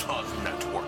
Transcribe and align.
Utah's 0.00 0.32
network. 0.44 0.84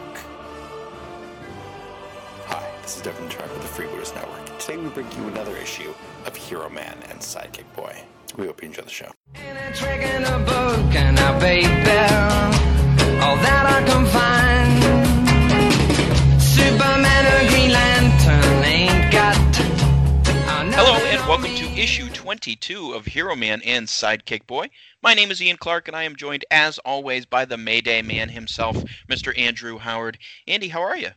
Hi, 2.46 2.66
this 2.80 2.96
is 2.96 3.02
Devin 3.02 3.29
Track 3.29 3.52
with 3.52 3.61
the 3.61 3.82
Freebooters 3.82 4.14
Network. 4.14 4.59
Today 4.59 4.79
we 4.79 4.88
bring 4.88 5.07
you 5.12 5.29
another 5.29 5.55
issue 5.59 5.93
of 6.25 6.34
Hero 6.34 6.70
Man 6.70 6.96
and 7.11 7.20
Sidekick 7.20 7.70
Boy. 7.77 7.95
We 8.38 8.46
hope 8.46 8.62
you 8.62 8.69
enjoy 8.69 8.83
the 8.83 8.91
show. 8.91 9.11
And 9.34 9.59
a 9.59 9.77
trick 9.77 10.01
in 10.01 10.25
a 10.25 10.38
book 10.38 10.95
and 10.95 11.19
a 11.19 11.38
paper, 11.41 12.14
all 13.23 13.37
that 13.37 13.66
I 13.66 13.87
can 13.87 14.06
find. 14.06 14.52
Welcome 21.52 21.74
to 21.74 21.83
issue 21.83 22.09
22 22.09 22.95
of 22.95 23.05
Hero 23.05 23.37
Man 23.37 23.61
and 23.66 23.87
Sidekick 23.87 24.47
Boy. 24.47 24.70
My 25.02 25.12
name 25.12 25.30
is 25.30 25.42
Ian 25.42 25.59
Clark 25.59 25.87
and 25.87 25.95
I 25.95 26.05
am 26.05 26.16
joined 26.16 26.47
as 26.51 26.78
always 26.78 27.27
by 27.27 27.45
the 27.45 27.59
Mayday 27.59 28.01
man 28.01 28.30
himself, 28.30 28.83
Mr. 29.06 29.38
Andrew 29.38 29.77
Howard. 29.77 30.19
Andy, 30.47 30.69
how 30.69 30.80
are 30.80 30.97
you? 30.97 31.11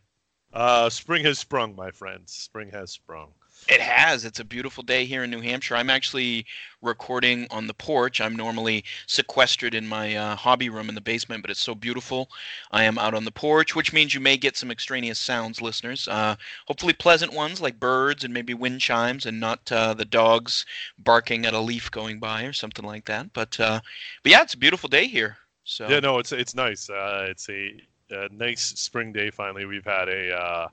Uh, 0.52 0.90
spring 0.90 1.24
has 1.24 1.40
sprung, 1.40 1.74
my 1.74 1.90
friends. 1.90 2.34
Spring 2.34 2.72
has 2.72 2.92
sprung. 2.92 3.32
It 3.68 3.82
has. 3.82 4.26
It's 4.26 4.40
a 4.40 4.46
beautiful 4.46 4.84
day 4.84 5.06
here 5.06 5.24
in 5.24 5.32
New 5.32 5.42
Hampshire. 5.42 5.76
I'm 5.76 5.90
actually 5.90 6.46
recording 6.84 7.48
on 7.50 7.66
the 7.66 7.74
porch. 7.74 8.22
I'm 8.22 8.36
normally 8.36 8.84
sequestered 9.08 9.74
in 9.74 9.88
my 9.88 10.16
uh, 10.16 10.36
hobby 10.36 10.70
room 10.70 10.88
in 10.88 10.94
the 10.94 11.02
basement, 11.02 11.42
but 11.42 11.50
it's 11.50 11.64
so 11.64 11.74
beautiful. 11.74 12.30
I 12.72 12.84
am 12.84 13.00
out 13.00 13.16
on 13.16 13.26
the 13.26 13.32
porch, 13.32 13.76
which 13.76 13.92
means 13.92 14.14
you 14.14 14.20
may 14.20 14.38
get 14.38 14.56
some 14.56 14.70
extraneous 14.70 15.18
sounds, 15.18 15.64
listeners. 15.64 16.08
Uh, 16.08 16.36
hopefully, 16.68 16.94
pleasant 16.94 17.34
ones 17.34 17.60
like 17.60 17.80
birds 17.80 18.24
and 18.24 18.32
maybe 18.32 18.54
wind 18.54 18.82
chimes, 18.82 19.26
and 19.26 19.40
not 19.40 19.72
uh, 19.72 19.96
the 19.96 20.06
dogs 20.06 20.64
barking 21.00 21.48
at 21.48 21.56
a 21.56 21.60
leaf 21.60 21.90
going 21.90 22.20
by 22.20 22.44
or 22.44 22.54
something 22.54 22.86
like 22.86 23.06
that. 23.06 23.34
But 23.34 23.60
uh, 23.60 23.80
but 24.22 24.32
yeah, 24.32 24.44
it's 24.44 24.54
a 24.54 24.60
beautiful 24.60 24.90
day 24.90 25.08
here. 25.08 25.38
So 25.64 25.88
Yeah, 25.88 26.02
no, 26.02 26.20
it's 26.20 26.32
it's 26.32 26.54
nice. 26.54 26.88
Uh, 26.88 27.26
it's 27.30 27.50
a, 27.50 27.82
a 28.12 28.30
nice 28.32 28.62
spring 28.62 29.12
day. 29.12 29.32
Finally, 29.32 29.66
we've 29.66 29.86
had 29.86 30.08
a 30.08 30.40
uh, 30.40 30.68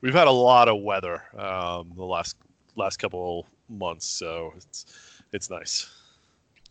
we've 0.00 0.14
had 0.14 0.28
a 0.28 0.32
lot 0.32 0.68
of 0.68 0.82
weather 0.82 1.22
um, 1.36 1.92
the 1.96 2.04
last 2.04 2.36
last 2.76 2.98
couple 2.98 3.46
months, 3.68 4.06
so 4.06 4.52
it's 4.56 4.86
it's 5.32 5.50
nice. 5.50 5.88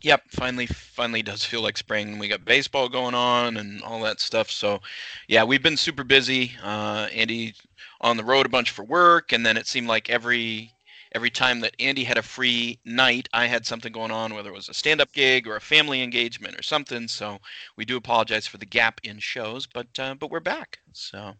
Yep, 0.00 0.22
finally, 0.30 0.66
finally 0.66 1.22
does 1.22 1.44
feel 1.44 1.60
like 1.60 1.76
spring. 1.76 2.18
We 2.18 2.28
got 2.28 2.44
baseball 2.44 2.88
going 2.88 3.16
on 3.16 3.56
and 3.56 3.82
all 3.82 4.00
that 4.02 4.20
stuff. 4.20 4.48
So, 4.48 4.80
yeah, 5.26 5.42
we've 5.42 5.62
been 5.62 5.76
super 5.76 6.04
busy. 6.04 6.52
Uh, 6.62 7.08
Andy 7.12 7.54
on 8.00 8.16
the 8.16 8.22
road 8.24 8.46
a 8.46 8.48
bunch 8.48 8.70
for 8.70 8.84
work, 8.84 9.32
and 9.32 9.44
then 9.44 9.56
it 9.56 9.66
seemed 9.66 9.88
like 9.88 10.08
every 10.08 10.72
every 11.12 11.30
time 11.30 11.60
that 11.60 11.74
Andy 11.80 12.04
had 12.04 12.18
a 12.18 12.22
free 12.22 12.78
night, 12.84 13.28
I 13.32 13.46
had 13.46 13.66
something 13.66 13.92
going 13.92 14.12
on, 14.12 14.34
whether 14.34 14.50
it 14.50 14.54
was 14.54 14.68
a 14.68 14.74
stand-up 14.74 15.10
gig 15.12 15.48
or 15.48 15.56
a 15.56 15.60
family 15.60 16.02
engagement 16.02 16.56
or 16.56 16.62
something. 16.62 17.08
So, 17.08 17.38
we 17.76 17.84
do 17.84 17.96
apologize 17.96 18.46
for 18.46 18.58
the 18.58 18.66
gap 18.66 19.00
in 19.02 19.18
shows, 19.18 19.66
but 19.66 19.88
uh, 19.98 20.14
but 20.14 20.30
we're 20.30 20.38
back. 20.38 20.78
So, 20.92 21.34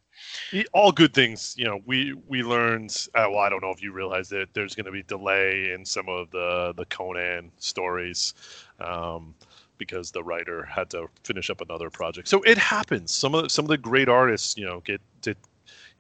All 0.73 0.93
good 0.93 1.15
things, 1.15 1.55
you 1.59 1.65
know. 1.65 1.81
We 1.87 2.15
we 2.27 2.43
learned. 2.43 2.97
Uh, 3.15 3.27
well, 3.31 3.39
I 3.39 3.49
don't 3.49 3.63
know 3.63 3.71
if 3.71 3.83
you 3.83 3.93
realize 3.93 4.29
that 4.31 4.49
there's 4.55 4.75
going 4.75 4.87
to 4.87 4.93
be 4.93 5.03
delay 5.03 5.73
in 5.73 5.85
some 5.85 6.09
of 6.09 6.31
the 6.31 6.75
the 6.77 6.85
Conan 6.87 7.51
stories. 7.59 8.35
Um, 8.81 9.35
because 9.77 10.11
the 10.11 10.25
writer 10.25 10.65
had 10.65 10.91
to 10.91 11.07
finish 11.23 11.51
up 11.51 11.61
another 11.61 11.89
project, 11.89 12.27
so 12.27 12.43
it 12.43 12.59
happens. 12.59 13.15
Some 13.15 13.33
of 13.37 13.45
the, 13.45 13.49
some 13.49 13.65
of 13.65 13.69
the 13.69 13.79
great 13.79 14.09
artists, 14.09 14.57
you 14.57 14.67
know, 14.67 14.81
get 14.81 15.01
to, 15.23 15.37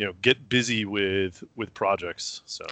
you 0.00 0.06
know, 0.06 0.14
get 0.20 0.48
busy 0.48 0.84
with 0.84 1.44
with 1.54 1.72
projects. 1.74 2.42
So 2.44 2.66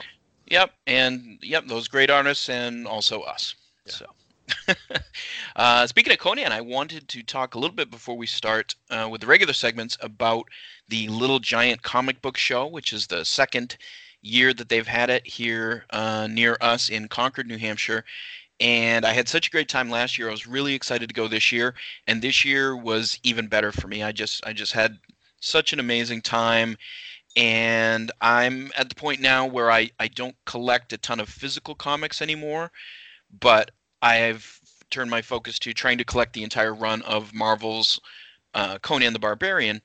Yep, 0.49 0.73
and 0.87 1.39
yep, 1.43 1.67
those 1.67 1.89
great 1.89 2.11
artists 2.11 2.49
and 2.49 2.87
also 2.87 3.23
us. 3.23 3.55
Yeah. 3.87 3.93
So, 3.93 4.07
uh, 5.57 5.87
speaking 5.87 6.13
of 6.13 6.19
Conan, 6.19 6.53
I 6.53 6.61
wanted 6.61 7.09
to 7.09 7.23
talk 7.23 7.55
a 7.55 7.59
little 7.59 7.75
bit 7.75 7.91
before 7.91 8.17
we 8.17 8.27
start 8.27 8.75
uh, 8.91 9.09
with 9.11 9.21
the 9.21 9.27
regular 9.27 9.53
segments 9.53 9.97
about 10.01 10.47
the 10.89 11.09
Little 11.09 11.39
Giant 11.39 11.83
Comic 11.83 12.23
Book 12.23 12.37
Show, 12.37 12.67
which 12.67 12.93
is 12.93 13.07
the 13.07 13.25
second 13.25 13.77
year 14.23 14.53
that 14.55 14.69
they've 14.69 14.87
had 14.87 15.11
it 15.11 15.27
here 15.27 15.85
uh, 15.91 16.29
near 16.31 16.57
us 16.61 16.89
in 16.89 17.09
Concord, 17.09 17.47
New 17.47 17.59
Hampshire. 17.59 18.05
And 18.59 19.05
I 19.05 19.13
had 19.13 19.29
such 19.29 19.49
a 19.49 19.51
great 19.51 19.69
time 19.69 19.91
last 19.91 20.17
year. 20.19 20.29
I 20.29 20.33
was 20.33 20.47
really 20.47 20.75
excited 20.75 21.09
to 21.09 21.15
go 21.15 21.29
this 21.29 21.53
year, 21.53 21.75
and 22.07 22.23
this 22.23 22.45
year 22.45 22.75
was 22.75 23.19
even 23.23 23.49
better 23.49 23.71
for 23.71 23.87
me. 23.87 24.03
I 24.03 24.13
just 24.13 24.47
I 24.47 24.55
just 24.55 24.73
had 24.73 24.99
such 25.41 25.73
an 25.75 25.81
amazing 25.81 26.23
time 26.23 26.77
and 27.37 28.11
I'm 28.23 28.73
at 28.77 28.89
the 28.89 28.95
point 28.95 29.21
now 29.21 29.47
where 29.47 29.71
I, 29.71 29.91
I 30.01 30.09
don't 30.09 30.35
collect 30.47 30.93
a 30.95 30.99
ton 30.99 31.21
of 31.21 31.29
physical 31.29 31.75
comics 31.75 32.23
anymore, 32.23 32.73
but 33.41 33.71
I've 34.03 34.61
turned 34.91 35.11
my 35.11 35.23
focus 35.23 35.59
to 35.61 35.73
trying 35.75 35.99
to 35.99 36.05
collect 36.05 36.33
the 36.33 36.45
entire 36.45 36.75
run 36.75 37.03
of 37.03 37.35
Marvel's 37.35 38.01
uh, 38.55 38.79
Conan 38.79 39.13
the 39.13 39.19
Barbarian, 39.19 39.83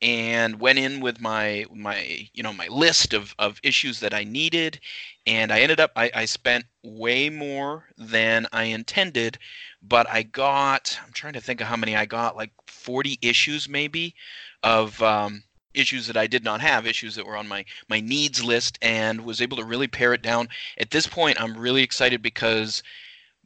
and 0.00 0.60
went 0.60 0.78
in 0.78 1.00
with 1.00 1.20
my 1.20 1.64
my 1.74 2.28
you 2.32 2.42
know 2.42 2.52
my 2.52 2.68
list 2.68 3.12
of, 3.14 3.34
of 3.38 3.60
issues 3.62 4.00
that 4.00 4.14
I 4.14 4.24
needed, 4.24 4.80
and 5.26 5.52
I 5.52 5.60
ended 5.60 5.80
up 5.80 5.92
I, 5.96 6.10
I 6.14 6.24
spent 6.24 6.64
way 6.82 7.30
more 7.30 7.88
than 7.96 8.46
I 8.52 8.64
intended, 8.64 9.38
but 9.82 10.08
I 10.08 10.22
got 10.22 10.98
I'm 11.04 11.12
trying 11.12 11.34
to 11.34 11.40
think 11.40 11.60
of 11.60 11.66
how 11.66 11.76
many 11.76 11.96
I 11.96 12.06
got 12.06 12.36
like 12.36 12.52
40 12.66 13.18
issues 13.22 13.68
maybe 13.68 14.14
of 14.62 15.00
um, 15.02 15.42
issues 15.74 16.06
that 16.06 16.16
I 16.16 16.26
did 16.26 16.44
not 16.44 16.60
have, 16.60 16.86
issues 16.86 17.14
that 17.16 17.26
were 17.26 17.36
on 17.36 17.48
my 17.48 17.64
my 17.88 18.00
needs 18.00 18.42
list, 18.42 18.78
and 18.82 19.24
was 19.24 19.40
able 19.42 19.56
to 19.56 19.64
really 19.64 19.88
pare 19.88 20.14
it 20.14 20.22
down. 20.22 20.48
At 20.78 20.90
this 20.90 21.06
point, 21.06 21.40
I'm 21.40 21.56
really 21.56 21.82
excited 21.82 22.22
because 22.22 22.82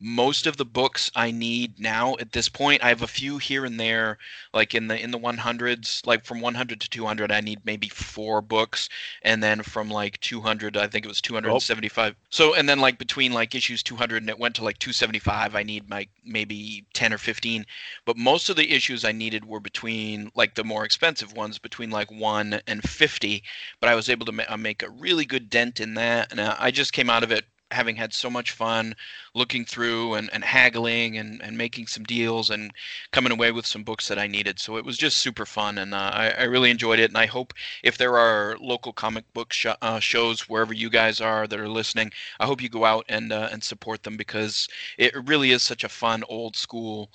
most 0.03 0.47
of 0.47 0.57
the 0.57 0.65
books 0.65 1.11
I 1.15 1.31
need 1.31 1.79
now 1.79 2.17
at 2.19 2.33
this 2.33 2.49
point, 2.49 2.83
I 2.83 2.89
have 2.89 3.03
a 3.03 3.07
few 3.07 3.39
here 3.39 3.65
and 3.65 3.79
there, 3.79 4.19
like 4.53 4.75
in 4.75 4.89
the 4.89 5.01
in 5.01 5.11
the 5.13 5.19
100s, 5.19 6.03
like 6.07 6.25
from 6.25 6.41
100 6.41 6.81
to 6.81 6.91
200, 6.91 7.31
I 7.33 7.41
need 7.41 7.61
maybe 7.65 7.89
four 7.89 8.43
books, 8.43 8.89
and 9.23 9.43
then 9.43 9.63
from 9.63 9.89
like 9.91 10.21
200, 10.21 10.77
I 10.77 10.89
think 10.89 11.05
it 11.05 11.09
was 11.09 11.21
275. 11.21 12.17
So 12.31 12.55
and 12.55 12.69
then 12.69 12.81
like 12.81 12.99
between 12.99 13.33
like 13.33 13.55
issues 13.55 13.83
200 13.83 14.23
and 14.23 14.31
it 14.31 14.39
went 14.39 14.55
to 14.57 14.65
like 14.65 14.79
275, 14.79 15.55
I 15.55 15.63
need 15.63 15.91
like 15.91 16.11
maybe 16.25 16.85
10 16.95 17.13
or 17.13 17.19
15 17.19 17.65
but 18.05 18.17
most 18.17 18.49
of 18.49 18.57
the 18.57 18.73
issues 18.73 19.05
I 19.05 19.13
needed 19.13 19.45
were 19.45 19.61
between 19.61 20.31
like 20.35 20.55
the 20.55 20.65
more 20.65 20.85
expensive 20.85 21.33
ones 21.33 21.59
between 21.59 21.91
like 21.91 22.11
1 22.11 22.61
and 22.67 22.83
50 22.83 23.43
but 23.81 23.89
I 23.89 23.95
was 23.95 24.09
able 24.09 24.27
to 24.27 24.33
ma- 24.33 24.45
uh, 24.49 24.57
make 24.57 24.83
a 24.83 24.91
really 24.91 25.25
good 25.25 25.51
dent 25.51 25.81
in 25.81 25.95
that. 25.95 26.31
And 26.31 26.41
I 26.41 26.71
just 26.71 26.93
came 26.93 27.11
out 27.11 27.23
of 27.23 27.31
it 27.33 27.45
having 27.73 27.97
had 27.97 28.13
so 28.13 28.31
much 28.31 28.51
fun 28.53 28.95
looking 29.35 29.65
through 29.65 30.15
and, 30.15 30.31
and 30.33 30.45
haggling 30.45 31.19
and, 31.19 31.43
and 31.43 31.57
making 31.57 31.87
some 31.87 32.05
deals 32.05 32.51
and 32.51 32.73
coming 33.13 33.33
away 33.33 33.51
with 33.53 33.67
some 33.67 33.83
books 33.85 34.09
that 34.09 34.19
I 34.19 34.27
needed. 34.27 34.59
So 34.61 34.77
it 34.77 34.85
was 34.85 34.99
just 34.99 35.19
super 35.19 35.47
fun 35.47 35.79
and 35.79 35.95
uh, 35.95 36.11
I, 36.13 36.31
I 36.31 36.43
really 36.45 36.71
enjoyed 36.71 36.99
it 36.99 37.11
and 37.11 37.19
I 37.19 37.27
hope 37.27 37.55
if 37.83 37.97
there 37.99 38.19
are 38.19 38.57
local 38.61 38.93
comic 38.93 39.25
book 39.35 39.53
sh- 39.53 39.67
uh, 39.81 40.01
shows 40.01 40.49
wherever 40.49 40.73
you 40.75 40.91
guys 40.91 41.21
are 41.21 41.47
that 41.47 41.61
are 41.61 41.69
listening 41.69 42.13
I 42.41 42.47
hope 42.47 42.63
you 42.63 42.69
go 42.69 42.85
out 42.85 43.05
and 43.09 43.33
uh, 43.33 43.49
and 43.53 43.63
support 43.63 44.03
them 44.03 44.17
because 44.17 44.69
it 44.99 45.15
really 45.27 45.51
is 45.51 45.63
such 45.63 45.85
a 45.85 45.89
fun 45.89 46.25
old 46.29 46.57
school 46.57 47.11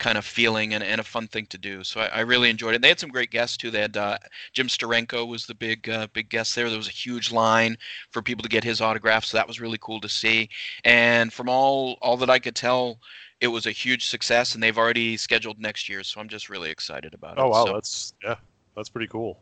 kind 0.00 0.18
of 0.18 0.24
feeling 0.24 0.74
and, 0.74 0.82
and 0.82 1.00
a 1.00 1.04
fun 1.04 1.28
thing 1.28 1.46
to 1.46 1.58
do. 1.58 1.84
So 1.84 2.00
I, 2.00 2.06
I 2.06 2.20
really 2.20 2.50
enjoyed 2.50 2.74
it. 2.74 2.82
They 2.82 2.88
had 2.88 2.98
some 2.98 3.10
great 3.10 3.30
guests 3.30 3.56
too. 3.56 3.70
They 3.70 3.82
had 3.82 3.96
uh, 3.96 4.18
Jim 4.52 4.66
Steranko 4.66 5.28
was 5.28 5.46
the 5.46 5.54
big 5.54 5.88
uh, 5.88 6.08
big 6.12 6.28
guest 6.28 6.56
there. 6.56 6.68
There 6.68 6.76
was 6.76 6.88
a 6.88 7.02
huge 7.06 7.30
line 7.30 7.76
for 8.10 8.20
people 8.22 8.42
to 8.42 8.48
get 8.48 8.64
his 8.64 8.80
autograph, 8.80 9.24
so 9.24 9.36
that 9.36 9.46
was 9.46 9.60
really 9.60 9.78
cool 9.80 10.00
to 10.00 10.08
see. 10.08 10.48
And 10.84 11.32
from 11.32 11.48
all 11.48 11.98
all 12.02 12.16
that 12.16 12.30
I 12.30 12.40
could 12.40 12.56
tell, 12.56 12.98
it 13.40 13.48
was 13.48 13.66
a 13.66 13.70
huge 13.72 14.06
success, 14.06 14.54
and 14.54 14.62
they've 14.62 14.76
already 14.78 15.16
scheduled 15.16 15.60
next 15.60 15.88
year. 15.88 16.02
So 16.02 16.20
I'm 16.20 16.28
just 16.28 16.48
really 16.48 16.70
excited 16.70 17.14
about 17.14 17.38
it. 17.38 17.40
oh 17.42 17.48
wow, 17.50 17.66
So- 17.66 17.72
that's 17.74 18.14
yeah, 18.24 18.36
that's 18.74 18.88
pretty 18.88 19.08
cool. 19.08 19.38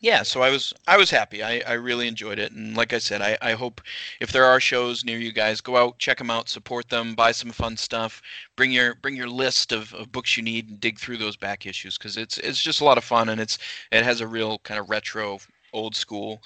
Yeah 0.00 0.22
so 0.22 0.40
i 0.42 0.50
was 0.50 0.72
i 0.86 0.96
was 0.96 1.10
happy. 1.10 1.42
I, 1.42 1.62
I 1.66 1.72
really 1.74 2.08
enjoyed 2.08 2.38
it 2.38 2.52
and 2.52 2.76
like 2.76 2.92
i 2.92 2.98
said 2.98 3.20
I, 3.20 3.36
I 3.42 3.52
hope 3.52 3.80
if 4.20 4.32
there 4.32 4.44
are 4.44 4.60
shows 4.60 5.04
near 5.04 5.18
you 5.18 5.32
guys 5.32 5.60
go 5.60 5.76
out 5.76 5.98
check 5.98 6.18
them 6.18 6.30
out 6.30 6.48
support 6.48 6.88
them 6.88 7.14
buy 7.14 7.32
some 7.32 7.50
fun 7.50 7.76
stuff 7.76 8.22
bring 8.56 8.72
your 8.72 8.94
bring 8.96 9.16
your 9.16 9.28
list 9.28 9.72
of, 9.72 9.92
of 9.94 10.10
books 10.12 10.36
you 10.36 10.42
need 10.42 10.68
and 10.68 10.80
dig 10.80 10.98
through 10.98 11.18
those 11.18 11.36
back 11.36 11.66
issues 11.66 11.98
because 11.98 12.16
it's 12.16 12.38
it's 12.38 12.62
just 12.62 12.80
a 12.80 12.84
lot 12.84 12.98
of 12.98 13.04
fun 13.04 13.28
and 13.28 13.40
it's 13.40 13.58
it 13.92 14.04
has 14.04 14.20
a 14.20 14.26
real 14.26 14.58
kind 14.60 14.80
of 14.80 14.88
retro 14.88 15.38
old 15.72 15.94
school 15.94 16.42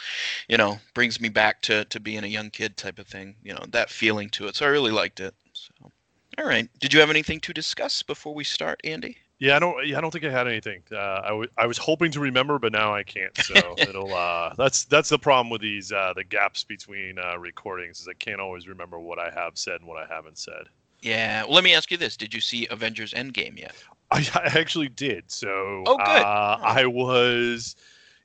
you 0.48 0.56
know 0.56 0.78
brings 0.92 1.20
me 1.20 1.28
back 1.28 1.62
to 1.62 1.84
to 1.86 2.00
being 2.00 2.24
a 2.24 2.28
young 2.28 2.50
kid 2.50 2.76
type 2.76 2.98
of 2.98 3.06
thing 3.06 3.36
you 3.42 3.52
know 3.52 3.64
that 3.68 3.88
feeling 3.90 4.28
to 4.28 4.46
it 4.46 4.56
so 4.56 4.66
i 4.66 4.68
really 4.68 4.92
liked 4.92 5.20
it 5.20 5.34
so. 5.52 5.90
All 6.36 6.46
right 6.46 6.68
did 6.80 6.92
you 6.92 7.00
have 7.00 7.10
anything 7.10 7.40
to 7.40 7.54
discuss 7.54 8.02
before 8.02 8.34
we 8.34 8.44
start 8.44 8.80
andy 8.84 9.16
Yeah, 9.44 9.56
I 9.56 9.58
don't. 9.58 9.86
Yeah, 9.86 9.98
I 9.98 10.00
don't 10.00 10.10
think 10.10 10.24
I 10.24 10.30
had 10.30 10.48
anything. 10.48 10.82
Uh, 10.90 11.20
I, 11.24 11.28
w- 11.28 11.50
I 11.58 11.66
was 11.66 11.78
hoping 11.78 12.10
to 12.12 12.20
remember, 12.20 12.58
but 12.58 12.72
now 12.72 12.94
I 12.94 13.02
can't. 13.02 13.36
So 13.38 13.78
it'll. 13.88 14.14
Uh, 14.14 14.54
that's 14.56 14.84
that's 14.84 15.08
the 15.10 15.18
problem 15.18 15.50
with 15.50 15.60
these 15.60 15.92
uh, 15.92 16.12
the 16.14 16.24
gaps 16.24 16.64
between 16.64 17.18
uh, 17.18 17.38
recordings 17.38 18.00
is 18.00 18.08
I 18.08 18.14
can't 18.14 18.40
always 18.40 18.68
remember 18.68 18.98
what 18.98 19.18
I 19.18 19.30
have 19.30 19.58
said 19.58 19.80
and 19.80 19.88
what 19.88 19.98
I 20.02 20.06
haven't 20.12 20.38
said. 20.38 20.64
yeah 21.02 21.42
well 21.44 21.52
let 21.54 21.64
me 21.64 21.74
ask 21.74 21.90
you 21.90 21.96
this 21.96 22.16
did 22.16 22.32
you 22.32 22.40
see 22.40 22.66
avengers 22.70 23.12
endgame 23.12 23.58
yet 23.58 23.74
I, 24.10 24.26
I 24.34 24.58
actually 24.58 24.88
did. 24.88 25.30
So 25.30 25.84
Oh, 25.86 25.96
good. 25.98 26.20
Uh, 26.22 26.58
I 26.62 26.86
was 26.86 27.76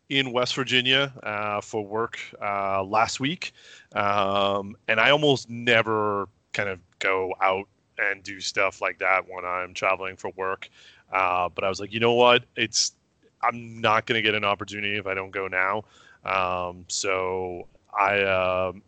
in 0.10 0.32
West 0.32 0.56
Virginia 0.56 1.14
uh, 1.24 1.62
for 1.62 1.86
work 1.86 2.20
uh, 2.42 2.84
last 2.84 3.20
week, 3.20 3.54
um, 3.94 4.76
and 4.88 5.00
I 5.00 5.12
almost 5.12 5.50
never 5.50 6.28
kind 6.54 6.70
of 6.70 6.80
go 7.00 7.34
out 7.42 7.68
and 7.98 8.24
do 8.24 8.40
stuff 8.40 8.82
like 8.82 9.00
that 9.00 9.28
when 9.30 9.46
I'm 9.46 9.74
traveling 9.74 10.16
for 10.16 10.32
work. 10.32 10.70
Uh, 11.12 11.50
but 11.50 11.64
I 11.64 11.70
was 11.70 11.80
like, 11.80 11.92
you 11.94 12.00
know 12.00 12.14
what? 12.14 12.44
It's 12.56 12.94
I'm 13.42 13.80
not 13.82 14.06
going 14.06 14.18
to 14.18 14.22
get 14.22 14.36
an 14.36 14.44
opportunity 14.44 14.98
if 14.98 15.08
I 15.08 15.14
don't 15.14 15.32
go 15.32 15.48
now. 15.48 15.84
Um, 16.26 16.86
so 16.88 17.68
I 17.98 18.22
um, 18.24 18.82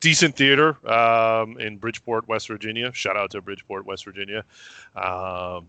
decent 0.00 0.36
theater 0.36 0.76
um, 0.88 1.58
in 1.58 1.78
Bridgeport, 1.78 2.28
West 2.28 2.48
Virginia. 2.48 2.92
Shout 2.92 3.16
out 3.16 3.30
to 3.30 3.40
Bridgeport, 3.40 3.86
West 3.86 4.04
Virginia. 4.04 4.44
Um, 4.94 5.68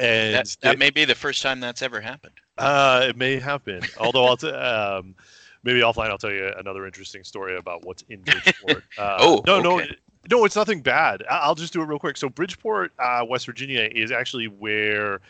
and 0.00 0.34
That, 0.34 0.56
that 0.62 0.78
may 0.78 0.88
be 0.90 1.04
the 1.04 1.14
first 1.14 1.42
time 1.42 1.60
that's 1.60 1.82
ever 1.82 2.00
happened. 2.00 2.32
uh, 2.58 3.06
it 3.10 3.16
may 3.16 3.38
have 3.38 3.62
been. 3.64 3.82
Although 4.00 4.24
I'll 4.24 4.36
t- 4.38 4.48
um, 4.48 5.14
maybe 5.62 5.80
offline 5.80 6.08
I'll 6.08 6.16
tell 6.18 6.32
you 6.32 6.50
another 6.56 6.86
interesting 6.86 7.22
story 7.24 7.56
about 7.58 7.84
what's 7.84 8.02
in 8.08 8.22
Bridgeport. 8.22 8.84
Uh, 8.98 9.16
Oh, 9.20 9.42
no, 9.46 9.60
no, 9.60 9.78
okay. 9.78 9.88
no, 9.90 9.94
it's 10.30 10.56
nothing 10.56 10.80
bad. 10.80 11.22
I'll 11.28 11.54
just 11.54 11.72
do 11.72 11.82
it 11.82 11.86
real 11.86 11.98
quick. 11.98 12.16
So 12.16 12.28
Bridgeport, 12.28 12.92
uh, 12.98 13.24
West 13.28 13.46
Virginia, 13.46 13.88
is 13.92 14.10
actually 14.12 14.46
where 14.46 15.20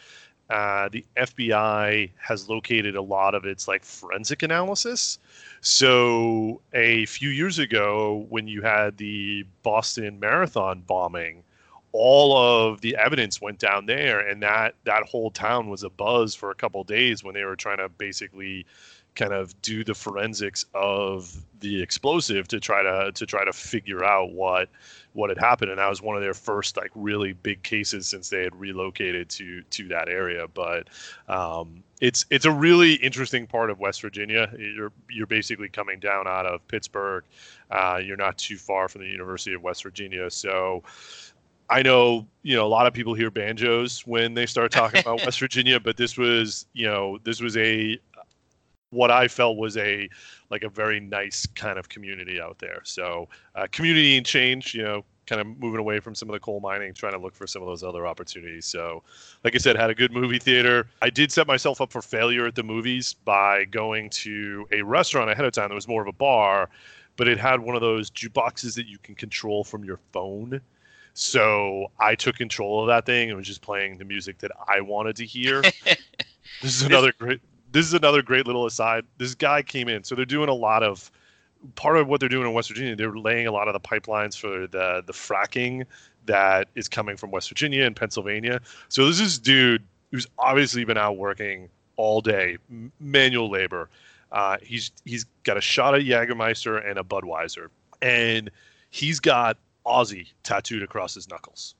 uh, 0.50 0.88
the 0.90 1.04
FBI 1.16 2.10
has 2.18 2.48
located 2.48 2.94
a 2.94 3.02
lot 3.02 3.34
of 3.34 3.44
its 3.44 3.66
like 3.66 3.84
forensic 3.84 4.42
analysis. 4.42 5.18
So 5.60 6.60
a 6.74 7.06
few 7.06 7.30
years 7.30 7.58
ago, 7.58 8.26
when 8.28 8.46
you 8.46 8.60
had 8.62 8.96
the 8.98 9.46
Boston 9.62 10.20
Marathon 10.20 10.82
bombing, 10.86 11.42
all 11.92 12.36
of 12.36 12.80
the 12.80 12.96
evidence 12.96 13.40
went 13.40 13.58
down 13.58 13.86
there, 13.86 14.20
and 14.20 14.42
that 14.42 14.74
that 14.84 15.04
whole 15.04 15.30
town 15.30 15.68
was 15.68 15.82
a 15.82 15.90
buzz 15.90 16.34
for 16.34 16.50
a 16.50 16.54
couple 16.54 16.82
days 16.84 17.22
when 17.22 17.34
they 17.34 17.44
were 17.44 17.56
trying 17.56 17.78
to 17.78 17.88
basically 17.88 18.66
kind 19.14 19.32
of 19.32 19.60
do 19.62 19.84
the 19.84 19.94
forensics 19.94 20.64
of 20.74 21.44
the 21.60 21.82
explosive 21.82 22.48
to 22.48 22.58
try 22.58 22.82
to 22.82 23.12
to 23.12 23.26
try 23.26 23.44
to 23.44 23.52
figure 23.52 24.04
out 24.04 24.32
what 24.32 24.68
what 25.12 25.28
had 25.28 25.38
happened. 25.38 25.70
And 25.70 25.78
that 25.78 25.88
was 25.88 26.00
one 26.00 26.16
of 26.16 26.22
their 26.22 26.34
first 26.34 26.76
like 26.76 26.90
really 26.94 27.32
big 27.32 27.62
cases 27.62 28.08
since 28.08 28.28
they 28.28 28.42
had 28.42 28.54
relocated 28.58 29.28
to 29.30 29.62
to 29.62 29.88
that 29.88 30.08
area. 30.08 30.46
But 30.48 30.88
um, 31.28 31.82
it's 32.00 32.24
it's 32.30 32.46
a 32.46 32.52
really 32.52 32.94
interesting 32.94 33.46
part 33.46 33.70
of 33.70 33.78
West 33.78 34.00
Virginia. 34.02 34.52
You're 34.58 34.92
you're 35.10 35.26
basically 35.26 35.68
coming 35.68 36.00
down 36.00 36.26
out 36.26 36.46
of 36.46 36.66
Pittsburgh. 36.68 37.24
Uh, 37.70 38.00
you're 38.04 38.16
not 38.16 38.38
too 38.38 38.56
far 38.56 38.88
from 38.88 39.02
the 39.02 39.08
University 39.08 39.54
of 39.54 39.62
West 39.62 39.82
Virginia. 39.82 40.30
So 40.30 40.82
I 41.72 41.80
know, 41.80 42.26
you 42.42 42.54
know, 42.54 42.66
a 42.66 42.68
lot 42.68 42.86
of 42.86 42.92
people 42.92 43.14
hear 43.14 43.30
banjos 43.30 44.06
when 44.06 44.34
they 44.34 44.44
start 44.44 44.72
talking 44.72 45.00
about 45.00 45.20
West 45.24 45.40
Virginia, 45.40 45.80
but 45.80 45.96
this 45.96 46.18
was, 46.18 46.66
you 46.74 46.86
know, 46.86 47.18
this 47.24 47.40
was 47.40 47.56
a 47.56 47.98
what 48.92 49.10
I 49.10 49.26
felt 49.26 49.56
was 49.56 49.76
a 49.76 50.08
like 50.50 50.62
a 50.62 50.68
very 50.68 51.00
nice 51.00 51.46
kind 51.46 51.78
of 51.78 51.88
community 51.88 52.40
out 52.40 52.58
there. 52.58 52.80
So 52.84 53.28
uh, 53.54 53.66
community 53.72 54.16
and 54.16 54.24
change, 54.24 54.74
you 54.74 54.82
know, 54.82 55.04
kind 55.26 55.40
of 55.40 55.46
moving 55.58 55.80
away 55.80 55.98
from 55.98 56.14
some 56.14 56.28
of 56.28 56.34
the 56.34 56.40
coal 56.40 56.60
mining, 56.60 56.92
trying 56.92 57.12
to 57.12 57.18
look 57.18 57.34
for 57.34 57.46
some 57.46 57.62
of 57.62 57.68
those 57.68 57.82
other 57.82 58.06
opportunities. 58.06 58.66
So, 58.66 59.02
like 59.44 59.54
I 59.54 59.58
said, 59.58 59.76
had 59.76 59.88
a 59.88 59.94
good 59.94 60.12
movie 60.12 60.38
theater. 60.38 60.88
I 61.00 61.10
did 61.10 61.32
set 61.32 61.46
myself 61.46 61.80
up 61.80 61.90
for 61.90 62.02
failure 62.02 62.46
at 62.46 62.54
the 62.54 62.62
movies 62.62 63.14
by 63.14 63.64
going 63.64 64.10
to 64.10 64.66
a 64.72 64.82
restaurant 64.82 65.30
ahead 65.30 65.44
of 65.44 65.52
time 65.52 65.68
that 65.68 65.74
was 65.74 65.88
more 65.88 66.02
of 66.02 66.08
a 66.08 66.12
bar, 66.12 66.68
but 67.16 67.28
it 67.28 67.38
had 67.38 67.60
one 67.60 67.74
of 67.74 67.80
those 67.80 68.10
jukeboxes 68.10 68.74
that 68.74 68.86
you 68.86 68.98
can 68.98 69.14
control 69.14 69.64
from 69.64 69.84
your 69.84 70.00
phone. 70.12 70.60
So 71.14 71.90
I 71.98 72.14
took 72.14 72.36
control 72.36 72.80
of 72.80 72.86
that 72.88 73.06
thing 73.06 73.28
and 73.28 73.36
was 73.36 73.46
just 73.46 73.62
playing 73.62 73.98
the 73.98 74.04
music 74.04 74.38
that 74.38 74.50
I 74.68 74.80
wanted 74.80 75.16
to 75.16 75.26
hear. 75.26 75.62
this 75.92 75.96
is 76.62 76.82
another 76.82 77.12
great. 77.18 77.40
This 77.72 77.86
is 77.86 77.94
another 77.94 78.22
great 78.22 78.46
little 78.46 78.66
aside. 78.66 79.04
This 79.18 79.34
guy 79.34 79.62
came 79.62 79.88
in, 79.88 80.04
so 80.04 80.14
they're 80.14 80.24
doing 80.24 80.48
a 80.48 80.54
lot 80.54 80.82
of 80.82 81.10
part 81.74 81.96
of 81.96 82.08
what 82.08 82.20
they're 82.20 82.28
doing 82.28 82.46
in 82.46 82.52
West 82.52 82.68
Virginia. 82.68 82.96
They're 82.96 83.16
laying 83.16 83.46
a 83.46 83.52
lot 83.52 83.68
of 83.68 83.74
the 83.74 83.80
pipelines 83.80 84.36
for 84.36 84.66
the 84.66 85.02
the 85.06 85.12
fracking 85.12 85.86
that 86.26 86.68
is 86.74 86.88
coming 86.88 87.16
from 87.16 87.30
West 87.30 87.48
Virginia 87.48 87.84
and 87.84 87.96
Pennsylvania. 87.96 88.60
So 88.88 89.06
this 89.06 89.20
is 89.20 89.38
dude 89.38 89.82
who's 90.10 90.26
obviously 90.38 90.84
been 90.84 90.98
out 90.98 91.16
working 91.16 91.68
all 91.96 92.20
day, 92.20 92.58
m- 92.70 92.92
manual 93.00 93.50
labor. 93.50 93.88
Uh, 94.30 94.56
he's 94.62 94.92
he's 95.04 95.26
got 95.44 95.56
a 95.56 95.60
shot 95.60 95.94
of 95.94 96.02
Jägermeister 96.02 96.88
and 96.88 96.98
a 96.98 97.02
Budweiser, 97.02 97.68
and 98.00 98.50
he's 98.90 99.20
got 99.20 99.56
Aussie 99.86 100.28
tattooed 100.42 100.82
across 100.82 101.14
his 101.14 101.28
knuckles. 101.28 101.74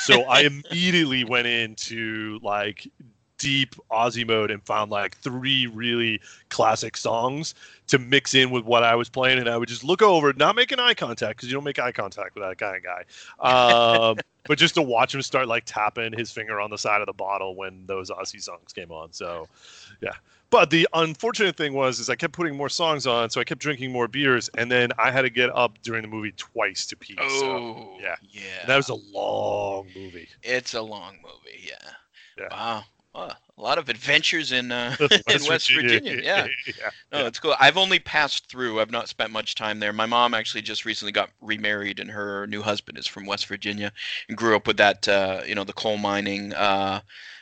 So 0.00 0.22
I 0.22 0.40
immediately 0.70 1.24
went 1.24 1.46
into 1.46 2.38
like 2.42 2.88
deep 3.38 3.74
Aussie 3.90 4.26
mode 4.26 4.50
and 4.50 4.62
found 4.64 4.90
like 4.90 5.16
three 5.18 5.66
really 5.66 6.20
classic 6.48 6.96
songs 6.96 7.54
to 7.88 7.98
mix 7.98 8.34
in 8.34 8.50
with 8.50 8.64
what 8.64 8.82
I 8.82 8.94
was 8.94 9.08
playing, 9.08 9.38
and 9.38 9.48
I 9.48 9.56
would 9.56 9.68
just 9.68 9.84
look 9.84 10.02
over, 10.02 10.32
not 10.32 10.56
making 10.56 10.80
eye 10.80 10.94
contact 10.94 11.36
because 11.36 11.48
you 11.48 11.54
don't 11.54 11.64
make 11.64 11.78
eye 11.78 11.92
contact 11.92 12.34
with 12.34 12.44
that 12.44 12.58
kind 12.58 12.76
of 12.76 12.82
guy, 12.82 13.04
um, 14.10 14.16
but 14.46 14.58
just 14.58 14.74
to 14.74 14.82
watch 14.82 15.14
him 15.14 15.22
start 15.22 15.46
like 15.48 15.64
tapping 15.66 16.12
his 16.12 16.30
finger 16.32 16.60
on 16.60 16.70
the 16.70 16.78
side 16.78 17.00
of 17.00 17.06
the 17.06 17.12
bottle 17.12 17.54
when 17.54 17.84
those 17.86 18.10
Aussie 18.10 18.42
songs 18.42 18.72
came 18.72 18.90
on. 18.90 19.12
So, 19.12 19.48
yeah. 20.00 20.12
But 20.48 20.70
the 20.70 20.88
unfortunate 20.94 21.56
thing 21.56 21.74
was, 21.74 21.98
is 21.98 22.08
I 22.08 22.14
kept 22.14 22.32
putting 22.32 22.56
more 22.56 22.68
songs 22.68 23.04
on, 23.06 23.30
so 23.30 23.40
I 23.40 23.44
kept 23.44 23.60
drinking 23.60 23.90
more 23.90 24.06
beers, 24.06 24.48
and 24.56 24.70
then 24.70 24.90
I 24.96 25.10
had 25.10 25.22
to 25.22 25.30
get 25.30 25.54
up 25.56 25.76
during 25.82 26.02
the 26.02 26.08
movie 26.08 26.32
twice 26.36 26.86
to 26.86 26.96
pee. 26.96 27.16
so 27.16 27.46
Oh, 27.46 27.96
yeah. 28.00 28.14
yeah. 28.30 28.42
and 28.60 28.68
that 28.68 28.76
was 28.76 28.88
a 28.88 28.94
long 28.94 29.88
movie. 29.94 30.28
It's 30.44 30.74
a 30.74 30.82
long 30.82 31.16
movie. 31.22 31.64
Yeah. 31.66 31.90
Yeah. 32.38 32.48
Wow. 32.50 32.84
A 33.16 33.62
lot 33.62 33.78
of 33.78 33.88
adventures 33.88 34.52
in 34.52 34.70
uh, 34.70 34.94
in 35.28 35.44
West 35.48 35.72
Virginia. 35.72 36.20
Yeah. 36.22 36.48
yeah. 36.66 36.90
No, 37.12 37.26
it's 37.26 37.38
cool. 37.38 37.54
I've 37.58 37.76
only 37.76 37.98
passed 37.98 38.48
through. 38.50 38.80
I've 38.80 38.90
not 38.90 39.08
spent 39.08 39.32
much 39.32 39.54
time 39.54 39.80
there. 39.80 39.92
My 39.92 40.06
mom 40.06 40.34
actually 40.34 40.62
just 40.62 40.84
recently 40.84 41.12
got 41.12 41.30
remarried, 41.40 41.98
and 41.98 42.10
her 42.10 42.46
new 42.46 42.62
husband 42.62 42.98
is 42.98 43.06
from 43.06 43.26
West 43.26 43.46
Virginia, 43.46 43.92
and 44.28 44.36
grew 44.36 44.54
up 44.56 44.66
with 44.66 44.76
that, 44.76 45.08
uh, 45.08 45.42
you 45.46 45.54
know, 45.54 45.64
the 45.64 45.72
coal 45.72 45.96
mining 45.96 46.52
uh, 46.54 47.00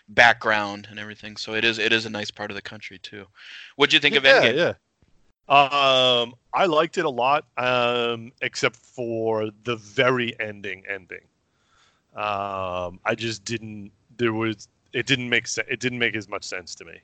background 0.09 0.87
and 0.91 0.99
everything. 0.99 1.37
So 1.37 1.55
it 1.55 1.65
is 1.65 1.79
it 1.79 1.93
is 1.93 2.07
a 2.07 2.11
nice 2.11 2.31
part 2.31 2.51
of 2.51 2.55
the 2.55 2.63
country 2.63 2.99
too. 2.99 3.27
What'd 3.77 3.93
you 3.93 4.01
think 4.01 4.17
of 4.17 4.25
yeah, 4.25 4.43
Endgame? 4.43 4.57
Yeah. 4.57 4.75
Um, 5.47 6.35
I 6.55 6.65
liked 6.67 6.97
it 6.97 7.05
a 7.05 7.11
lot, 7.11 7.45
um, 7.59 8.33
except 8.41 8.77
for 8.77 9.51
the 9.65 9.77
very 9.77 10.39
ending 10.41 10.85
ending. 10.89 11.27
Um, 12.15 13.01
I 13.05 13.15
just 13.17 13.45
didn't. 13.45 13.91
There 14.17 14.33
was. 14.33 14.69
It 14.95 15.07
didn't 15.07 15.29
make 15.29 15.47
sense. 15.49 15.67
It 15.71 15.81
didn't 15.81 15.99
make 15.99 16.15
as 16.15 16.29
much 16.29 16.45
sense 16.45 16.75
to 16.77 16.85
me. 16.85 17.01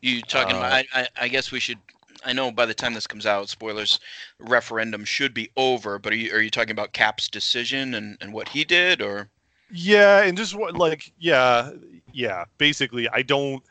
You 0.00 0.20
talking 0.22 0.56
about? 0.56 0.72
Uh, 0.72 0.76
I, 0.76 0.86
I 1.00 1.08
I 1.22 1.28
guess 1.28 1.50
we 1.52 1.60
should. 1.60 1.78
I 2.26 2.32
know 2.32 2.50
by 2.50 2.66
the 2.66 2.74
time 2.74 2.92
this 2.92 3.06
comes 3.06 3.24
out, 3.24 3.48
spoilers, 3.48 4.00
referendum 4.40 5.04
should 5.04 5.32
be 5.32 5.50
over. 5.56 5.98
But 5.98 6.12
are 6.12 6.16
you 6.16 6.34
are 6.34 6.40
you 6.40 6.50
talking 6.50 6.72
about 6.72 6.92
Cap's 6.92 7.28
decision 7.28 7.94
and 7.94 8.18
and 8.20 8.32
what 8.32 8.48
he 8.48 8.64
did, 8.64 9.00
or? 9.00 9.30
Yeah, 9.70 10.22
and 10.24 10.36
just 10.36 10.54
what 10.56 10.74
like 10.74 11.12
yeah, 11.18 11.70
yeah. 12.12 12.44
Basically, 12.58 13.08
I 13.08 13.22
don't. 13.22 13.62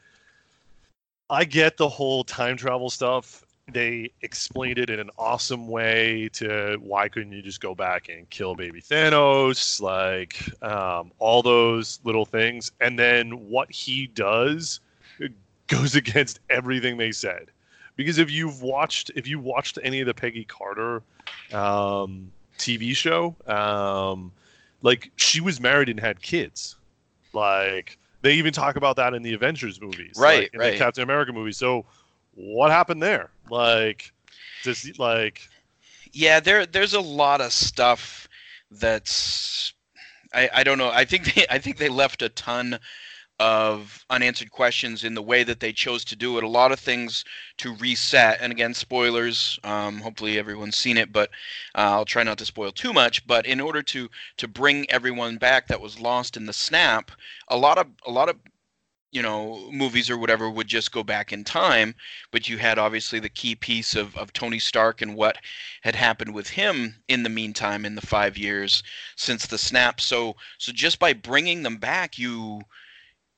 I 1.29 1.43
get 1.43 1.77
the 1.77 1.89
whole 1.89 2.23
time 2.23 2.55
travel 2.55 2.89
stuff. 2.89 3.43
They 3.73 4.11
explained 4.21 4.77
it 4.77 4.89
in 4.89 4.99
an 4.99 5.09
awesome 5.17 5.67
way 5.67 6.29
to 6.33 6.77
why 6.81 7.09
couldn't 7.09 7.31
you 7.31 7.41
just 7.41 7.59
go 7.61 7.73
back 7.75 8.09
and 8.09 8.29
kill 8.29 8.55
baby 8.55 8.81
Thanos, 8.81 9.81
like 9.81 10.37
um, 10.63 11.11
all 11.19 11.41
those 11.41 11.99
little 12.03 12.25
things, 12.25 12.71
and 12.79 12.97
then 12.97 13.49
what 13.49 13.71
he 13.71 14.07
does 14.07 14.79
goes 15.67 15.95
against 16.03 16.39
everything 16.49 16.97
they 16.97 17.11
said. 17.11 17.49
Because 17.95 18.17
if 18.17 18.31
you've 18.31 18.61
watched, 18.61 19.11
if 19.15 19.27
you 19.27 19.39
watched 19.39 19.77
any 19.83 19.99
of 20.01 20.07
the 20.07 20.13
Peggy 20.13 20.45
Carter 20.45 21.03
um, 21.51 22.31
TV 22.57 22.95
show, 22.95 23.35
um, 23.47 24.31
like 24.81 25.11
she 25.15 25.41
was 25.41 25.59
married 25.59 25.89
and 25.89 25.99
had 25.99 26.21
kids. 26.21 26.75
Like 27.33 27.97
they 28.21 28.33
even 28.35 28.53
talk 28.53 28.75
about 28.75 28.95
that 28.95 29.13
in 29.13 29.21
the 29.21 29.33
Avengers 29.33 29.81
movies, 29.81 30.15
Right, 30.17 30.43
like, 30.43 30.53
in 30.53 30.59
right. 30.59 30.71
the 30.71 30.77
Captain 30.77 31.03
America 31.03 31.33
movies. 31.33 31.57
So 31.57 31.85
what 32.35 32.71
happened 32.71 33.01
there? 33.01 33.31
Like, 33.49 34.11
does 34.63 34.89
like 34.97 35.41
Yeah, 36.11 36.39
there 36.39 36.65
there's 36.65 36.93
a 36.93 37.01
lot 37.01 37.41
of 37.41 37.53
stuff 37.53 38.27
that's 38.71 39.73
I, 40.33 40.49
I 40.53 40.63
don't 40.63 40.77
know. 40.77 40.89
I 40.89 41.05
think 41.05 41.33
they 41.35 41.45
I 41.49 41.59
think 41.59 41.77
they 41.77 41.89
left 41.89 42.21
a 42.21 42.29
ton 42.29 42.79
of 43.39 44.05
unanswered 44.09 44.51
questions 44.51 45.03
in 45.03 45.15
the 45.15 45.21
way 45.21 45.43
that 45.43 45.59
they 45.59 45.73
chose 45.73 46.05
to 46.05 46.15
do 46.15 46.37
it. 46.37 46.43
A 46.43 46.47
lot 46.47 46.71
of 46.71 46.79
things 46.79 47.25
to 47.57 47.73
reset. 47.75 48.39
And 48.39 48.51
again, 48.51 48.73
spoilers. 48.73 49.59
Um, 49.63 49.99
hopefully 50.01 50.37
everyone's 50.37 50.77
seen 50.77 50.97
it, 50.97 51.11
but 51.11 51.29
uh, 51.75 51.91
I'll 51.91 52.05
try 52.05 52.23
not 52.23 52.37
to 52.39 52.45
spoil 52.45 52.71
too 52.71 52.93
much. 52.93 53.25
But 53.27 53.45
in 53.45 53.59
order 53.59 53.81
to 53.83 54.09
to 54.37 54.47
bring 54.47 54.89
everyone 54.89 55.37
back 55.37 55.67
that 55.67 55.81
was 55.81 55.99
lost 55.99 56.37
in 56.37 56.45
the 56.45 56.53
snap, 56.53 57.11
a 57.47 57.57
lot 57.57 57.77
of 57.77 57.87
a 58.05 58.11
lot 58.11 58.29
of 58.29 58.37
you 59.13 59.21
know 59.21 59.69
movies 59.71 60.09
or 60.09 60.17
whatever 60.17 60.49
would 60.49 60.67
just 60.67 60.91
go 60.91 61.03
back 61.03 61.31
in 61.31 61.43
time 61.43 61.93
but 62.31 62.49
you 62.49 62.57
had 62.57 62.79
obviously 62.79 63.19
the 63.19 63.29
key 63.29 63.55
piece 63.55 63.95
of, 63.95 64.17
of 64.17 64.33
tony 64.33 64.59
stark 64.59 65.01
and 65.01 65.15
what 65.15 65.37
had 65.81 65.95
happened 65.95 66.33
with 66.33 66.49
him 66.49 66.95
in 67.07 67.21
the 67.23 67.29
meantime 67.29 67.85
in 67.85 67.95
the 67.95 68.01
five 68.01 68.37
years 68.37 68.81
since 69.15 69.45
the 69.45 69.57
snap. 69.57 70.01
So 70.01 70.35
so 70.57 70.71
just 70.71 70.97
by 70.99 71.13
bringing 71.13 71.61
them 71.63 71.77
back 71.77 72.17
you 72.17 72.61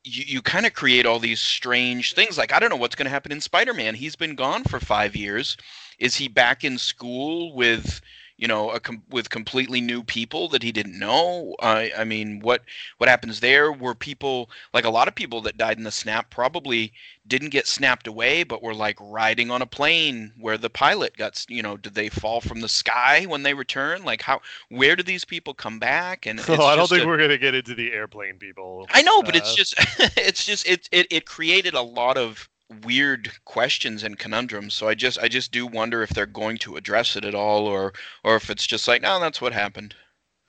you, 0.03 0.23
you 0.25 0.41
kind 0.41 0.65
of 0.65 0.73
create 0.73 1.05
all 1.05 1.19
these 1.19 1.41
strange 1.41 2.13
things 2.13 2.37
like 2.37 2.53
i 2.53 2.59
don't 2.59 2.69
know 2.69 2.75
what's 2.77 2.95
going 2.95 3.05
to 3.05 3.11
happen 3.11 3.31
in 3.31 3.41
spider-man. 3.41 3.95
He's 3.95 4.15
been 4.15 4.35
gone 4.35 4.63
for 4.63 4.79
five 4.79 5.15
years. 5.15 5.57
Is 5.99 6.15
he 6.15 6.27
back 6.29 6.63
in 6.63 6.77
school 6.77 7.53
with 7.53 8.01
you 8.37 8.47
know, 8.47 8.69
a 8.71 8.79
com- 8.79 9.03
with 9.09 9.29
completely 9.29 9.81
new 9.81 10.03
people 10.03 10.47
that 10.49 10.63
he 10.63 10.71
didn't 10.71 10.97
know? 10.99 11.55
I 11.61 11.91
I 11.97 12.03
mean, 12.03 12.39
what 12.39 12.63
what 12.97 13.09
happens 13.09 13.39
there? 13.39 13.71
Were 13.71 13.95
people 13.95 14.49
like 14.73 14.85
a 14.85 14.89
lot 14.89 15.07
of 15.07 15.15
people 15.15 15.41
that 15.41 15.57
died 15.57 15.77
in 15.77 15.83
the 15.83 15.91
snap 15.91 16.29
probably 16.29 16.93
didn't 17.27 17.49
get 17.49 17.67
snapped 17.67 18.07
away, 18.07 18.43
but 18.43 18.61
were 18.61 18.73
like 18.73 18.97
riding 18.99 19.51
on 19.51 19.61
a 19.61 19.65
plane 19.67 20.33
where 20.37 20.57
the 20.57 20.69
pilot 20.69 21.17
got, 21.17 21.43
you 21.49 21.61
know, 21.61 21.77
did 21.77 21.93
they 21.95 22.09
fall 22.09 22.41
from 22.41 22.61
the 22.61 22.69
sky 22.69 23.25
when 23.25 23.43
they 23.43 23.53
return? 23.53 24.03
Like 24.03 24.21
how 24.23 24.41
where 24.69 24.95
do 24.95 25.03
these 25.03 25.25
people 25.25 25.53
come 25.53 25.79
back? 25.79 26.25
And 26.25 26.39
it's 26.47 26.49
Oh, 26.49 26.65
I 26.65 26.75
don't 26.75 26.89
think 26.89 27.03
a- 27.03 27.05
we're 27.05 27.17
gonna 27.17 27.37
get 27.37 27.55
into 27.55 27.75
the 27.75 27.91
airplane 27.91 28.37
people. 28.39 28.91
I 28.93 29.01
know, 29.01 29.23
but 29.23 29.35
it's 29.35 29.51
Uh, 29.51 29.55
just 29.55 29.73
it's 30.17 30.45
just 30.45 30.67
it, 30.67 30.87
it 30.91 31.07
it 31.11 31.25
created 31.25 31.73
a 31.73 31.81
lot 31.81 32.17
of 32.17 32.49
weird 32.83 33.31
questions 33.45 34.03
and 34.03 34.17
conundrums. 34.17 34.73
So 34.73 34.87
I 34.87 34.95
just 34.95 35.19
I 35.19 35.27
just 35.27 35.51
do 35.51 35.65
wonder 35.67 36.03
if 36.03 36.09
they're 36.09 36.25
going 36.25 36.57
to 36.59 36.75
address 36.75 37.15
it 37.15 37.25
at 37.25 37.35
all 37.35 37.67
or 37.67 37.93
or 38.23 38.35
if 38.35 38.49
it's 38.49 38.65
just 38.67 38.87
like, 38.87 39.01
no, 39.01 39.19
that's 39.19 39.41
what 39.41 39.53
happened. 39.53 39.95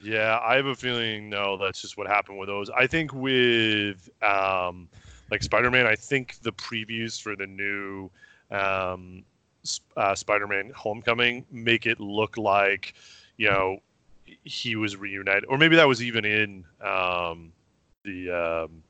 Yeah, 0.00 0.38
I 0.45 0.56
have 0.56 0.66
a 0.66 0.75
feeling 0.75 1.30
no, 1.30 1.56
that's 1.56 1.80
just 1.80 1.97
what 1.97 2.06
happened 2.06 2.38
with 2.38 2.49
those. 2.49 2.71
I 2.71 2.87
think 2.87 3.12
with 3.14 4.09
um, 4.23 4.88
like 5.30 5.42
Spider-Man, 5.42 5.87
I 5.87 5.97
think 5.97 6.37
the 6.42 6.52
previews 6.52 7.21
for 7.21 7.35
the 7.35 7.47
new 7.47 8.11
um, 8.50 9.25
uh, 9.97 10.14
Spider-Man 10.14 10.73
Homecoming 10.76 11.47
make 11.50 11.87
it 11.87 11.99
look 11.99 12.37
like 12.37 12.95
you 13.37 13.49
know 13.49 13.78
he 14.45 14.76
was 14.76 14.97
reunited, 14.97 15.45
or 15.49 15.59
maybe 15.59 15.76
that 15.76 15.88
was 15.88 16.02
even 16.02 16.25
in 16.25 16.64
um, 16.83 17.52
the 18.04 18.30
um, 18.30 18.83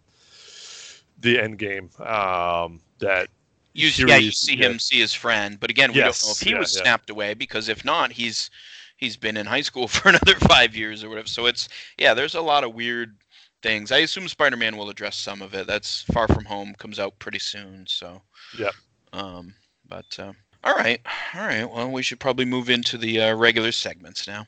the 1.26 1.40
end 1.40 1.59
game 1.59 1.90
um, 2.00 2.80
that 3.00 3.28
You 3.75 3.88
yeah, 4.06 4.16
you 4.16 4.30
see 4.30 4.56
yeah. 4.56 4.68
him 4.68 4.78
see 4.78 5.00
his 5.00 5.12
friend, 5.12 5.61
but 5.61 5.71
again, 5.71 5.92
we 5.92 6.00
don't 6.00 6.25
know 6.25 6.33
if 6.33 6.40
he 6.40 6.50
yeah, 6.50 6.59
was 6.59 6.73
snapped 6.73 7.11
away 7.11 7.35
because 7.35 7.68
if 7.68 7.85
not, 7.85 8.12
he's 8.12 8.50
he's 8.97 9.16
been 9.16 9.37
in 9.37 9.47
high 9.47 9.61
school 9.61 9.88
for 9.95 10.09
another 10.09 10.35
five 10.35 10.75
years 10.75 11.04
or 11.04 11.09
whatever. 11.09 11.28
So 11.28 11.47
it's 11.47 11.68
yeah, 11.99 12.14
there's 12.14 12.35
a 12.35 12.40
lot 12.40 12.64
of 12.64 12.75
weird 12.75 13.16
things. 13.62 13.92
I 13.92 13.99
assume 13.99 14.28
Spider-Man 14.28 14.76
will 14.76 14.90
address 14.90 15.16
some 15.16 15.42
of 15.42 15.54
it. 15.54 15.66
That's 15.66 16.02
Far 16.12 16.28
From 16.28 16.45
Home 16.45 16.75
comes 16.78 16.99
out 16.99 17.18
pretty 17.18 17.38
soon, 17.38 17.87
so 17.87 18.23
yeah. 18.59 18.71
Um, 19.12 19.54
but 19.88 20.18
uh, 20.18 20.33
all 20.64 20.75
right, 20.75 21.00
all 21.35 21.47
right. 21.47 21.64
Well, 21.64 21.90
we 21.90 22.02
should 22.02 22.21
probably 22.21 22.45
move 22.45 22.71
into 22.71 22.97
the 22.99 23.21
uh, 23.21 23.35
regular 23.35 23.73
segments 23.73 24.26
now. 24.26 24.47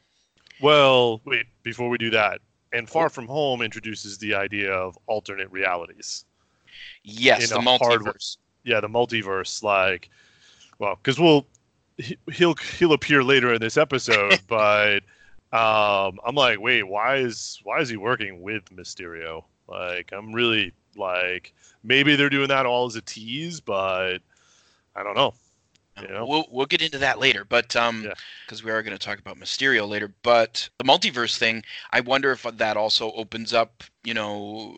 Well, 0.60 1.20
wait, 1.24 1.46
before 1.62 1.88
we 1.88 1.98
do 1.98 2.10
that, 2.10 2.40
and 2.72 2.88
Far 2.88 3.08
From 3.08 3.26
Home 3.26 3.62
introduces 3.62 4.18
the 4.18 4.34
idea 4.34 4.72
of 4.72 4.98
alternate 5.06 5.50
realities. 5.50 6.24
Yes, 7.04 7.50
the 7.50 7.58
a 7.58 7.60
hard- 7.60 8.00
multiverse. 8.02 8.36
Yeah, 8.64 8.80
the 8.80 8.88
multiverse, 8.88 9.62
like, 9.62 10.10
well, 10.78 10.96
because 10.96 11.18
we'll 11.18 11.46
he, 11.96 12.16
he'll 12.32 12.54
he'll 12.78 12.92
appear 12.92 13.22
later 13.24 13.52
in 13.54 13.60
this 13.60 13.76
episode, 13.76 14.40
but 14.48 15.00
um, 15.52 16.18
I'm 16.26 16.34
like, 16.34 16.60
wait, 16.60 16.82
why 16.82 17.16
is 17.16 17.60
why 17.64 17.80
is 17.80 17.88
he 17.88 17.96
working 17.96 18.42
with 18.42 18.64
Mysterio? 18.66 19.44
Like, 19.68 20.10
I'm 20.12 20.32
really 20.32 20.72
like, 20.96 21.54
maybe 21.82 22.16
they're 22.16 22.28
doing 22.30 22.48
that 22.48 22.66
all 22.66 22.86
as 22.86 22.96
a 22.96 23.00
tease, 23.02 23.60
but 23.60 24.18
I 24.94 25.02
don't 25.02 25.16
know. 25.16 25.34
You 26.00 26.08
know? 26.08 26.26
We'll 26.26 26.46
we'll 26.50 26.66
get 26.66 26.80
into 26.82 26.98
that 26.98 27.18
later, 27.18 27.44
but 27.44 27.74
um, 27.74 28.04
Yeah. 28.04 28.14
because 28.46 28.62
we 28.62 28.70
are 28.70 28.82
going 28.82 28.96
to 28.96 29.04
talk 29.04 29.18
about 29.18 29.36
Mysterio 29.38 29.88
later. 29.88 30.12
But 30.22 30.68
the 30.78 30.84
multiverse 30.84 31.36
thing, 31.38 31.64
I 31.92 32.00
wonder 32.00 32.30
if 32.30 32.42
that 32.44 32.76
also 32.76 33.10
opens 33.12 33.52
up, 33.52 33.82
you 34.04 34.14
know, 34.14 34.76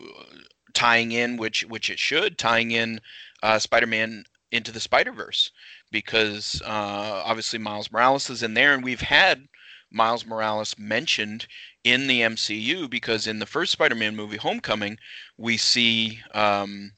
tying 0.75 1.13
in 1.13 1.37
which 1.37 1.65
which 1.65 1.91
it 1.91 1.99
should 1.99 2.39
tying 2.39 2.71
in 2.71 3.01
uh, 3.43 3.59
Spider-Man 3.59 4.25
into 4.53 4.73
the 4.73 4.81
Spider-Verse 4.81 5.51
because 5.91 6.61
uh, 6.65 7.23
obviously 7.25 7.59
Miles 7.59 7.91
Morales 7.91 8.31
is 8.31 8.43
in 8.43 8.55
there, 8.55 8.75
and 8.75 8.85
we've 8.85 9.01
had 9.01 9.49
Miles 9.91 10.25
Morales 10.27 10.79
mentioned 10.79 11.47
in 11.85 12.07
the 12.07 12.21
MCU 12.21 12.89
because 12.89 13.27
in 13.27 13.39
the 13.39 13.47
first 13.47 13.73
Spider-Man 13.73 14.17
movie, 14.17 14.37
Homecoming, 14.37 14.99
we 15.37 15.57
see. 15.57 16.21
Um, 16.35 16.93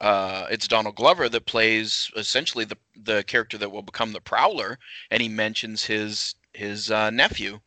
uh, 0.00 0.46
it's 0.50 0.68
Donald 0.68 0.96
Glover 0.96 1.28
that 1.28 1.46
plays 1.46 2.10
essentially 2.16 2.64
the 2.64 2.76
the 2.96 3.22
character 3.24 3.56
that 3.56 3.70
will 3.70 3.82
become 3.82 4.12
the 4.12 4.20
Prowler, 4.20 4.78
and 5.10 5.22
he 5.22 5.28
mentions 5.28 5.84
his 5.84 6.34
his 6.52 6.90
uh, 6.90 7.10
nephew 7.10 7.60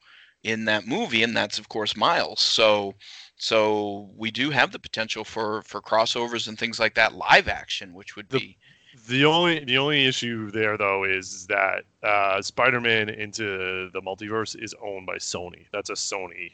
in 0.43 0.65
that 0.65 0.85
movie, 0.85 1.23
and 1.23 1.35
that's 1.35 1.57
of 1.57 1.69
course 1.69 1.95
Miles. 1.95 2.41
So 2.41 2.95
so 3.37 4.09
we 4.15 4.31
do 4.31 4.49
have 4.49 4.71
the 4.71 4.79
potential 4.79 5.23
for 5.23 5.61
for 5.63 5.81
crossovers 5.81 6.47
and 6.47 6.57
things 6.57 6.79
like 6.79 6.95
that, 6.95 7.13
live 7.13 7.47
action, 7.47 7.93
which 7.93 8.15
would 8.15 8.29
The- 8.29 8.39
be 8.39 8.57
The 9.07 9.25
only 9.25 9.63
the 9.63 9.77
only 9.77 10.05
issue 10.05 10.49
there 10.51 10.75
though 10.77 11.03
is 11.03 11.45
that 11.47 11.83
uh, 12.03 12.41
Spider-Man 12.41 13.09
into 13.09 13.89
the 13.91 14.01
multiverse 14.01 14.55
is 14.61 14.73
owned 14.81 15.05
by 15.05 15.17
Sony. 15.17 15.65
That's 15.71 15.89
a 15.91 15.93
Sony. 15.93 16.53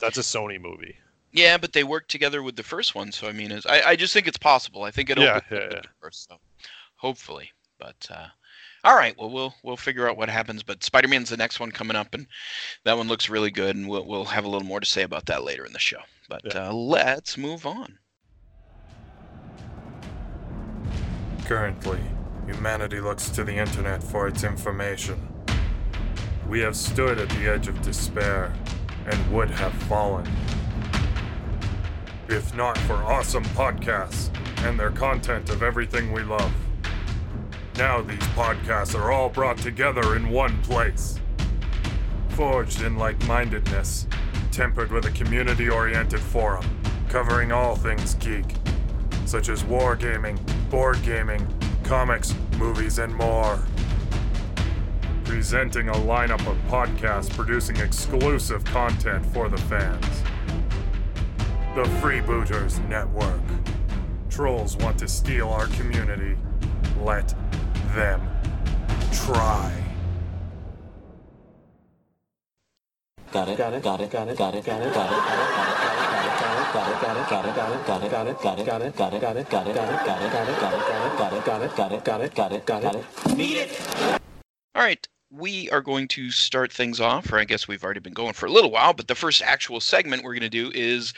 That's 0.00 0.16
a 0.18 0.22
Sony 0.22 0.58
movie. 0.60 0.96
yeah, 1.32 1.58
but 1.58 1.72
they 1.74 1.84
work 1.84 2.08
together 2.08 2.42
with 2.42 2.56
the 2.56 2.62
first 2.62 2.94
one, 2.94 3.12
so 3.12 3.28
I 3.28 3.32
mean, 3.32 3.52
I 3.66 3.82
I 3.82 3.96
just 3.96 4.12
think 4.14 4.26
it's 4.26 4.38
possible. 4.38 4.84
I 4.84 4.90
think 4.90 5.10
it 5.10 5.18
Yeah, 5.18 5.40
yeah, 5.50 5.68
yeah. 5.72 5.80
so 6.10 6.38
hopefully, 6.96 7.52
but. 7.78 8.06
uh 8.10 8.28
all 8.84 8.94
right, 8.96 9.14
well, 9.18 9.30
we'll 9.30 9.54
we'll 9.62 9.76
figure 9.76 10.08
out 10.08 10.16
what 10.16 10.28
happens. 10.28 10.62
But 10.62 10.84
Spider-Man's 10.84 11.30
the 11.30 11.36
next 11.36 11.60
one 11.60 11.70
coming 11.72 11.96
up, 11.96 12.14
and 12.14 12.26
that 12.84 12.96
one 12.96 13.08
looks 13.08 13.28
really 13.28 13.50
good, 13.50 13.76
and 13.76 13.88
we'll 13.88 14.06
we'll 14.06 14.24
have 14.26 14.44
a 14.44 14.48
little 14.48 14.66
more 14.66 14.80
to 14.80 14.86
say 14.86 15.02
about 15.02 15.26
that 15.26 15.44
later 15.44 15.64
in 15.64 15.72
the 15.72 15.78
show. 15.78 16.00
But 16.28 16.42
Yeah. 16.44 16.68
uh, 16.68 16.72
let's 16.72 17.36
move 17.36 17.66
on. 17.66 17.98
Currently, 21.46 22.00
humanity 22.46 23.00
looks 23.00 23.30
to 23.30 23.44
the 23.44 23.54
internet 23.56 24.02
for 24.02 24.28
its 24.28 24.44
information. 24.44 25.28
We 26.46 26.60
have 26.60 26.76
stood 26.76 27.18
at 27.18 27.28
the 27.30 27.48
edge 27.48 27.68
of 27.68 27.80
despair 27.82 28.52
and 29.06 29.32
would 29.32 29.50
have 29.50 29.72
fallen. 29.84 30.26
If 32.28 32.54
not 32.54 32.76
for 32.78 32.94
awesome 32.96 33.44
podcasts 33.46 34.30
and 34.64 34.78
their 34.78 34.90
content 34.90 35.48
of 35.48 35.62
everything 35.62 36.12
we 36.12 36.22
love. 36.22 36.52
Now 37.78 38.02
these 38.02 38.18
podcasts 38.34 38.98
are 38.98 39.12
all 39.12 39.28
brought 39.28 39.56
together 39.56 40.16
in 40.16 40.30
one 40.30 40.60
place. 40.62 41.20
Forged 42.30 42.82
in 42.82 42.98
like 42.98 43.24
mindedness, 43.26 44.08
tempered 44.50 44.90
with 44.90 45.06
a 45.06 45.12
community 45.12 45.70
oriented 45.70 46.18
forum, 46.18 46.66
covering 47.08 47.52
all 47.52 47.76
things 47.76 48.14
geek 48.14 48.56
such 49.28 49.48
as 49.48 49.62
wargaming, 49.62 50.40
board 50.70 51.00
gaming, 51.04 51.46
comics, 51.84 52.34
movies, 52.56 52.98
and 52.98 53.14
more. 53.14 53.62
Presenting 55.24 55.88
a 55.90 55.92
lineup 55.92 56.44
of 56.48 56.56
podcasts 56.68 57.30
producing 57.30 57.76
exclusive 57.76 58.64
content 58.64 59.24
for 59.26 59.48
the 59.48 59.58
fans. 59.58 60.22
The 61.76 61.84
Freebooters 62.00 62.84
Network. 62.88 63.40
Trolls 64.30 64.76
want 64.78 64.98
to 64.98 65.06
steal 65.06 65.50
our 65.50 65.66
community. 65.68 66.36
Let 67.02 67.34
them 67.98 68.20
try. 69.12 69.74
Got 73.32 73.48
it. 73.48 73.58
Got 73.58 73.74
it. 73.74 73.82
Got 73.82 74.00
it. 74.00 74.10
Got 74.10 74.28
it. 74.28 74.36
Got 74.36 74.54
it. 74.54 74.64
Got 74.64 74.82
it. 74.82 74.94
Got 74.94 75.10
it. 82.94 84.20
All 84.74 84.82
right, 84.82 85.08
we 85.30 85.68
are 85.70 85.80
going 85.80 86.08
to 86.08 86.30
start 86.30 86.72
things 86.72 87.00
off, 87.00 87.32
or 87.32 87.38
I 87.38 87.44
guess 87.44 87.66
we've 87.66 87.82
already 87.82 88.00
been 88.00 88.12
going 88.12 88.32
for 88.32 88.46
a 88.46 88.50
little 88.50 88.70
while, 88.70 88.94
but 88.94 89.08
the 89.08 89.14
first 89.14 89.42
actual 89.42 89.80
segment 89.80 90.22
we're 90.22 90.34
going 90.34 90.42
to 90.42 90.48
do 90.48 90.70
is 90.74 91.12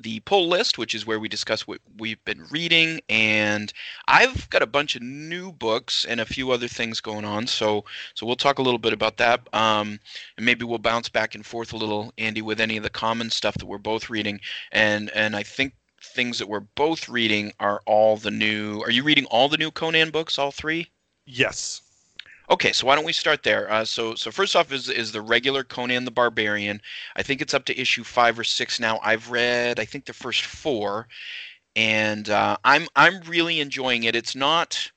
the 0.00 0.20
pull 0.20 0.48
list, 0.48 0.78
which 0.78 0.94
is 0.94 1.06
where 1.06 1.18
we 1.18 1.28
discuss 1.28 1.66
what 1.66 1.80
we've 1.98 2.22
been 2.24 2.44
reading. 2.50 3.00
And 3.08 3.72
I've 4.08 4.48
got 4.50 4.62
a 4.62 4.66
bunch 4.66 4.96
of 4.96 5.02
new 5.02 5.52
books 5.52 6.04
and 6.04 6.20
a 6.20 6.26
few 6.26 6.50
other 6.50 6.68
things 6.68 7.00
going 7.00 7.24
on, 7.24 7.46
so 7.46 7.84
so 8.14 8.26
we'll 8.26 8.36
talk 8.36 8.58
a 8.58 8.62
little 8.62 8.78
bit 8.78 8.92
about 8.92 9.16
that. 9.18 9.48
Um, 9.54 9.98
and 10.36 10.46
maybe 10.46 10.64
we'll 10.64 10.78
bounce 10.78 11.08
back 11.08 11.34
and 11.34 11.44
forth 11.44 11.72
a 11.72 11.76
little, 11.76 12.12
Andy, 12.18 12.42
with 12.42 12.60
any 12.60 12.76
of 12.76 12.82
the 12.82 12.90
common 12.90 13.30
stuff 13.30 13.56
that 13.58 13.66
we're 13.66 13.78
both 13.78 14.10
reading. 14.10 14.40
And 14.72 15.10
and 15.10 15.36
I 15.36 15.42
think 15.42 15.74
things 16.02 16.38
that 16.38 16.48
we're 16.48 16.60
both 16.60 17.08
reading 17.08 17.52
are 17.60 17.80
all 17.86 18.16
the 18.16 18.30
new. 18.30 18.80
Are 18.82 18.90
you 18.90 19.02
reading 19.02 19.26
all 19.26 19.48
the 19.48 19.58
new 19.58 19.70
Conan 19.70 20.10
books, 20.10 20.38
all 20.38 20.52
three? 20.52 20.90
Yes. 21.26 21.82
Okay, 22.50 22.72
so 22.72 22.86
why 22.86 22.94
don't 22.94 23.04
we 23.04 23.12
start 23.12 23.42
there? 23.42 23.70
Uh, 23.70 23.84
so, 23.84 24.14
so 24.14 24.30
first 24.30 24.54
off 24.54 24.72
is 24.72 24.88
is 24.88 25.12
the 25.12 25.20
regular 25.20 25.64
Conan 25.64 26.04
the 26.04 26.10
Barbarian. 26.10 26.80
I 27.16 27.22
think 27.22 27.40
it's 27.40 27.54
up 27.54 27.64
to 27.66 27.80
issue 27.80 28.04
five 28.04 28.38
or 28.38 28.44
six 28.44 28.78
now. 28.78 29.00
I've 29.02 29.30
read, 29.30 29.80
I 29.80 29.84
think, 29.84 30.04
the 30.04 30.12
first 30.12 30.42
four, 30.44 31.08
and 31.76 32.30
uh, 32.30 32.56
I'm 32.64 32.88
I'm 32.96 33.20
really 33.22 33.60
enjoying 33.60 34.04
it. 34.04 34.16
It's 34.16 34.36
not 34.36 34.90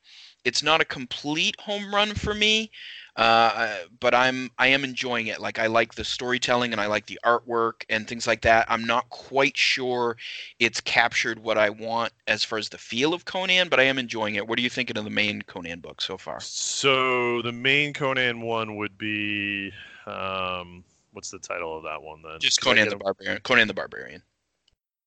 it's 0.46 0.63
not 0.63 0.82
a 0.82 0.86
complete 0.86 1.56
home 1.62 1.94
run 1.94 2.15
for 2.15 2.34
me, 2.34 2.72
uh, 3.20 3.76
but 4.00 4.16
I'm 4.16 4.50
I 4.58 4.68
am 4.68 4.86
enjoying 4.86 5.28
it. 5.28 5.42
Like 5.42 5.60
I 5.60 5.68
like 5.68 5.96
the 5.96 6.06
storytelling 6.06 6.72
and 6.72 6.80
I 6.80 6.88
like 6.88 7.06
the 7.08 7.20
artwork 7.26 7.84
and 7.90 8.08
things 8.08 8.26
like 8.26 8.42
that. 8.42 8.66
I'm 8.70 8.86
not 8.86 9.10
quite 9.10 9.58
sure 9.58 10.16
it's 10.60 10.80
captured 10.80 11.40
what 11.40 11.58
I 11.58 11.70
want 11.70 12.14
as 12.28 12.46
far 12.46 12.58
as 12.58 12.70
the 12.70 12.78
feel 12.78 13.14
of 13.14 13.26
Conan, 13.26 13.68
but 13.68 13.80
I 13.80 13.84
am 13.84 14.00
enjoying 14.00 14.36
it. 14.36 14.48
What 14.48 14.58
are 14.58 14.62
you 14.62 14.70
thinking 14.70 14.98
of 14.98 15.04
the 15.04 15.10
main 15.10 15.42
Conan 15.42 15.82
book 15.82 16.02
so 16.02 16.18
far? 16.18 16.40
So 16.40 17.42
the 17.42 17.52
main 17.52 17.94
Conan 17.94 18.42
one 18.42 18.78
would 18.78 18.98
be 18.98 19.74
Um, 20.06 20.84
what's 21.12 21.30
the 21.30 21.40
title 21.40 21.78
of 21.78 21.84
that 21.84 22.02
one 22.02 22.22
then? 22.22 22.40
Just 22.40 22.62
Conan 22.62 22.88
the 22.90 22.96
Barbarian. 22.96 23.42
Conan 23.42 23.68
the 23.68 23.74
Barbarian. 23.74 24.24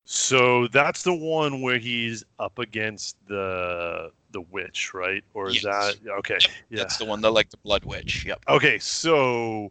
So 0.05 0.69
that's 0.69 1.03
the 1.03 1.15
one 1.15 1.61
where 1.63 1.79
he's 1.79 2.25
up 2.39 2.59
against 2.59 3.17
the 3.29 4.11
the 4.33 4.41
witch, 4.41 4.95
right? 4.95 5.23
Or 5.35 5.49
is 5.49 5.63
Yes. 5.63 5.97
that 6.03 6.11
okay? 6.19 6.39
Yeah. 6.71 6.79
That's 6.79 6.97
the 6.97 7.05
one 7.05 7.21
that 7.21 7.31
like 7.31 7.51
the 7.51 7.59
Blood 7.59 7.85
Witch. 7.85 8.25
Yep. 8.25 8.45
Okay, 8.49 8.79
so 8.79 9.71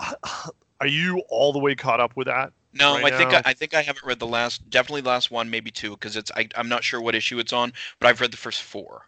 are 0.80 0.86
you 0.86 1.22
all 1.28 1.52
the 1.52 1.58
way 1.58 1.74
caught 1.74 2.00
up 2.00 2.16
with 2.16 2.26
that? 2.26 2.52
No, 2.72 2.94
right 2.94 3.12
I 3.12 3.16
think? 3.16 3.32
I, 3.32 3.42
I 3.46 3.52
think 3.54 3.74
I 3.74 3.82
haven't 3.82 4.04
read 4.04 4.18
the 4.18 4.26
last, 4.26 4.68
definitely 4.70 5.00
the 5.00 5.08
last 5.08 5.30
one, 5.30 5.48
maybe 5.48 5.70
two, 5.70 5.92
because 5.92 6.16
it's 6.16 6.30
I, 6.36 6.48
I'm 6.56 6.68
not 6.68 6.84
sure 6.84 7.00
what 7.00 7.14
issue 7.14 7.38
it's 7.38 7.52
on, 7.52 7.72
but 7.98 8.08
I've 8.08 8.20
read 8.20 8.30
the 8.30 8.36
first 8.36 8.62
four. 8.62 9.06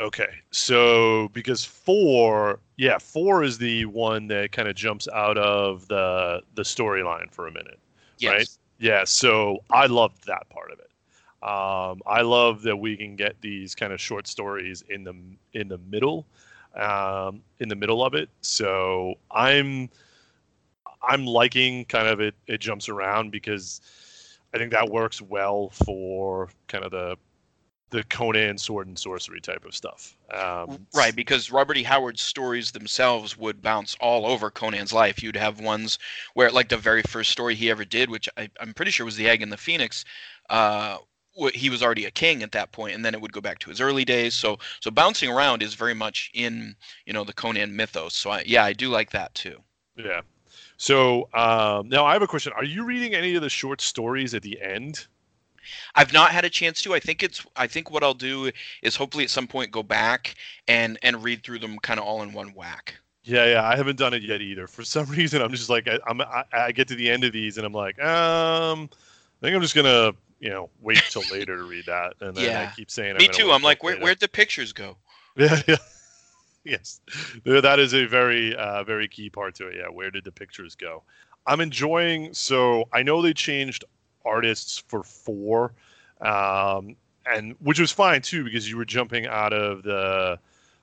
Okay, 0.00 0.38
so 0.50 1.28
because 1.28 1.64
four, 1.64 2.60
yeah, 2.76 2.98
four 2.98 3.42
is 3.42 3.58
the 3.58 3.84
one 3.84 4.26
that 4.28 4.50
kind 4.52 4.66
of 4.68 4.74
jumps 4.74 5.06
out 5.12 5.36
of 5.38 5.86
the 5.88 6.42
the 6.54 6.62
storyline 6.62 7.30
for 7.30 7.46
a 7.46 7.52
minute. 7.52 7.78
Yes. 8.18 8.32
Right? 8.32 8.48
Yeah, 8.82 9.04
so 9.04 9.58
I 9.70 9.86
loved 9.86 10.26
that 10.26 10.48
part 10.50 10.72
of 10.72 10.80
it. 10.80 10.90
Um, 11.48 12.00
I 12.06 12.22
love 12.22 12.62
that 12.62 12.76
we 12.76 12.96
can 12.96 13.14
get 13.16 13.40
these 13.40 13.76
kind 13.76 13.92
of 13.92 14.00
short 14.00 14.26
stories 14.26 14.82
in 14.90 15.04
the 15.04 15.14
in 15.52 15.68
the 15.68 15.78
middle, 15.78 16.26
um, 16.76 17.42
in 17.60 17.68
the 17.68 17.76
middle 17.76 18.04
of 18.04 18.14
it. 18.14 18.28
So 18.40 19.14
I'm 19.30 19.88
I'm 21.02 21.26
liking 21.26 21.84
kind 21.86 22.08
of 22.08 22.20
it. 22.20 22.34
It 22.46 22.60
jumps 22.60 22.88
around 22.88 23.30
because 23.30 23.80
I 24.54 24.58
think 24.58 24.72
that 24.72 24.88
works 24.90 25.20
well 25.22 25.70
for 25.70 26.50
kind 26.68 26.84
of 26.84 26.90
the 26.90 27.16
the 27.92 28.02
Conan 28.04 28.56
sword 28.58 28.88
and 28.88 28.98
sorcery 28.98 29.40
type 29.40 29.64
of 29.64 29.74
stuff. 29.74 30.16
Um, 30.32 30.86
Right, 30.94 31.14
because 31.14 31.52
Robert 31.52 31.76
E. 31.76 31.82
Howard's 31.82 32.22
stories 32.22 32.72
themselves 32.72 33.36
would 33.36 33.60
bounce 33.60 33.94
all 34.00 34.26
over 34.26 34.50
Conan's 34.50 34.92
life. 34.92 35.22
You'd 35.22 35.36
have 35.36 35.60
ones 35.60 35.98
where, 36.32 36.50
like 36.50 36.70
the 36.70 36.78
very 36.78 37.02
first 37.02 37.30
story 37.30 37.54
he 37.54 37.70
ever 37.70 37.84
did, 37.84 38.08
which 38.10 38.28
I, 38.36 38.48
I'm 38.60 38.72
pretty 38.72 38.90
sure 38.90 39.04
was 39.04 39.16
The 39.16 39.28
Egg 39.28 39.42
and 39.42 39.52
the 39.52 39.58
Phoenix, 39.58 40.04
uh, 40.48 40.96
he 41.54 41.70
was 41.70 41.82
already 41.82 42.06
a 42.06 42.10
king 42.10 42.42
at 42.42 42.52
that 42.52 42.72
point, 42.72 42.94
and 42.94 43.04
then 43.04 43.14
it 43.14 43.20
would 43.20 43.32
go 43.32 43.40
back 43.40 43.58
to 43.60 43.70
his 43.70 43.80
early 43.80 44.04
days. 44.04 44.34
So, 44.34 44.58
so 44.80 44.90
bouncing 44.90 45.30
around 45.30 45.62
is 45.62 45.74
very 45.74 45.94
much 45.94 46.30
in, 46.34 46.74
you 47.06 47.12
know, 47.12 47.24
the 47.24 47.32
Conan 47.32 47.76
mythos. 47.76 48.14
So, 48.14 48.30
I, 48.30 48.42
yeah, 48.46 48.64
I 48.64 48.72
do 48.72 48.88
like 48.88 49.10
that 49.10 49.34
too. 49.34 49.58
Yeah. 49.96 50.22
So 50.78 51.28
um, 51.34 51.88
now 51.88 52.04
I 52.04 52.14
have 52.14 52.22
a 52.22 52.26
question. 52.26 52.52
Are 52.56 52.64
you 52.64 52.84
reading 52.84 53.14
any 53.14 53.34
of 53.34 53.42
the 53.42 53.50
short 53.50 53.80
stories 53.80 54.34
at 54.34 54.42
the 54.42 54.60
end? 54.60 55.06
I've 55.94 56.12
not 56.12 56.30
had 56.30 56.44
a 56.44 56.50
chance 56.50 56.82
to. 56.82 56.94
I 56.94 57.00
think 57.00 57.22
it's. 57.22 57.44
I 57.56 57.66
think 57.66 57.90
what 57.90 58.02
I'll 58.02 58.14
do 58.14 58.50
is 58.82 58.96
hopefully 58.96 59.24
at 59.24 59.30
some 59.30 59.46
point 59.46 59.70
go 59.70 59.82
back 59.82 60.34
and 60.68 60.98
and 61.02 61.22
read 61.22 61.42
through 61.42 61.58
them 61.60 61.78
kind 61.78 61.98
of 62.00 62.06
all 62.06 62.22
in 62.22 62.32
one 62.32 62.54
whack. 62.54 62.94
Yeah, 63.24 63.46
yeah. 63.46 63.64
I 63.64 63.76
haven't 63.76 63.96
done 63.98 64.14
it 64.14 64.22
yet 64.22 64.40
either. 64.40 64.66
For 64.66 64.82
some 64.84 65.06
reason, 65.10 65.42
I'm 65.42 65.50
just 65.52 65.70
like 65.70 65.88
I, 65.88 65.98
I'm. 66.06 66.20
I, 66.20 66.44
I 66.52 66.72
get 66.72 66.88
to 66.88 66.94
the 66.94 67.10
end 67.10 67.24
of 67.24 67.32
these 67.32 67.56
and 67.56 67.66
I'm 67.66 67.72
like, 67.72 68.00
um, 68.02 68.88
I 68.92 69.46
think 69.46 69.54
I'm 69.56 69.62
just 69.62 69.74
gonna, 69.74 70.12
you 70.40 70.50
know, 70.50 70.70
wait 70.80 71.02
till 71.10 71.22
later 71.32 71.56
to 71.56 71.64
read 71.64 71.86
that. 71.86 72.14
And 72.20 72.36
then 72.36 72.44
Yeah. 72.44 72.60
I 72.60 72.74
keep 72.76 72.90
saying, 72.90 73.16
Me 73.16 73.26
gonna 73.26 73.38
too. 73.38 73.50
I'm 73.52 73.62
like, 73.62 73.82
where 73.82 73.94
later. 73.94 74.04
where'd 74.04 74.20
the 74.20 74.28
pictures 74.28 74.72
go? 74.72 74.96
Yeah, 75.36 75.62
yeah. 75.66 75.76
yes, 76.64 77.00
that 77.44 77.78
is 77.78 77.94
a 77.94 78.04
very, 78.04 78.54
uh, 78.54 78.84
very 78.84 79.08
key 79.08 79.30
part 79.30 79.54
to 79.56 79.68
it. 79.68 79.76
Yeah, 79.78 79.88
where 79.88 80.10
did 80.10 80.24
the 80.24 80.32
pictures 80.32 80.74
go? 80.74 81.02
I'm 81.46 81.60
enjoying. 81.60 82.34
So 82.34 82.88
I 82.92 83.02
know 83.02 83.22
they 83.22 83.32
changed 83.32 83.84
artists 84.24 84.78
for 84.78 85.02
four, 85.02 85.72
um, 86.20 86.96
and 87.26 87.54
which 87.60 87.78
was 87.80 87.92
fine 87.92 88.22
too 88.22 88.44
because 88.44 88.68
you 88.68 88.76
were 88.76 88.84
jumping 88.84 89.26
out 89.26 89.52
of 89.52 89.82
the 89.82 90.38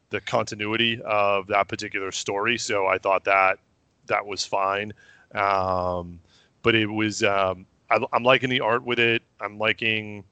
the 0.09 0.21
continuity 0.21 1.01
of 1.03 1.47
that 1.47 1.67
particular 1.67 2.11
story. 2.11 2.57
So 2.57 2.87
I 2.87 2.97
thought 2.97 3.25
that 3.25 3.59
that 4.07 4.25
was 4.25 4.45
fine. 4.45 4.93
Um, 5.35 6.19
but 6.63 6.75
it 6.75 6.87
was 6.87 7.23
um, 7.23 7.65
I, 7.89 7.99
I'm 8.13 8.23
liking 8.23 8.49
the 8.49 8.61
art 8.61 8.83
with 8.83 8.99
it. 8.99 9.21
I'm 9.39 9.57
liking 9.57 10.23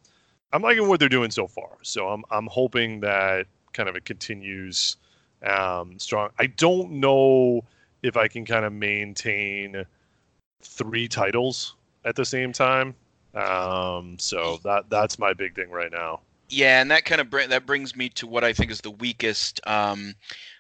I'm 0.54 0.62
liking 0.62 0.88
what 0.88 1.00
they're 1.00 1.10
doing 1.10 1.32
so 1.32 1.48
far. 1.48 1.78
So 1.84 2.10
I'm 2.10 2.24
I'm 2.32 2.48
hoping 2.48 3.02
that 3.02 3.48
kind 3.74 3.90
of 3.90 3.96
it 3.96 4.06
continues 4.06 4.98
um, 5.44 6.00
strong. 6.00 6.30
I 6.40 6.48
don't 6.48 6.94
know 6.94 7.64
if 8.04 8.18
I 8.18 8.28
can 8.28 8.46
kind 8.46 8.66
of 8.66 8.74
maintain 8.74 9.86
three 10.62 11.08
titles 11.08 11.76
at 12.08 12.16
the 12.16 12.26
same 12.26 12.54
time. 12.54 12.96
Um, 13.36 14.18
so 14.20 14.60
that 14.64 14.90
that's 14.90 15.20
my 15.20 15.34
big 15.34 15.56
thing 15.56 15.70
right 15.72 15.92
now. 15.92 16.22
Yeah, 16.50 16.82
and 16.82 16.92
that 16.92 17.06
kind 17.06 17.20
of 17.22 17.30
br- 17.30 17.48
that 17.50 17.66
brings 17.66 17.96
me 17.96 18.10
to 18.12 18.28
what 18.28 18.44
I 18.44 18.54
think 18.54 18.72
is 18.72 18.82
the 18.82 18.92
weakest 18.92 19.60
um, 19.68 20.16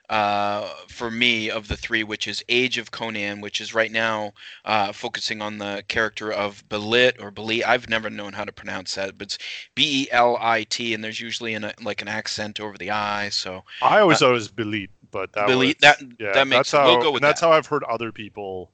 uh, 0.09 0.67
for 0.89 1.09
me 1.09 1.49
of 1.49 1.69
the 1.69 1.77
three, 1.77 2.03
which 2.03 2.27
is 2.27 2.43
Age 2.49 2.77
of 2.77 2.91
Conan, 2.91 3.39
which 3.41 3.61
is 3.61 3.73
right 3.73 3.91
now 3.91 4.33
uh, 4.65 4.91
focusing 4.91 5.41
on 5.41 5.59
the 5.59 5.83
character 5.87 6.31
of 6.31 6.67
Belit 6.69 7.21
or 7.21 7.31
Belit. 7.31 7.65
I've 7.65 7.89
never 7.89 8.09
known 8.09 8.33
how 8.33 8.43
to 8.45 8.51
pronounce 8.51 8.95
that, 8.95 9.17
but 9.17 9.27
it's 9.27 9.37
B 9.75 10.03
E 10.03 10.07
L 10.11 10.37
I 10.41 10.63
T, 10.65 10.93
and 10.93 11.03
there's 11.03 11.21
usually 11.21 11.53
an, 11.53 11.71
like 11.81 12.01
an 12.01 12.09
accent 12.09 12.59
over 12.59 12.77
the 12.77 12.91
I. 12.91 13.29
So 13.29 13.63
I 13.81 13.99
always 13.99 14.19
Uh, 14.19 14.19
thought 14.19 14.31
it 14.31 14.33
was 14.33 14.49
Belit, 14.51 14.89
but 15.11 15.33
that 15.33 15.47
Belit, 15.47 15.65
was, 15.67 15.75
that 15.81 16.03
yeah, 16.19 16.27
that 16.33 16.47
makes 16.47 16.69
that's 16.69 16.71
how 16.71 16.85
we'll 16.85 16.97
go 16.97 17.11
with 17.11 17.21
that's 17.21 17.41
that. 17.41 17.41
how 17.41 17.51
I've 17.51 17.67
heard 17.67 17.83
other 17.85 18.11
people 18.11 18.71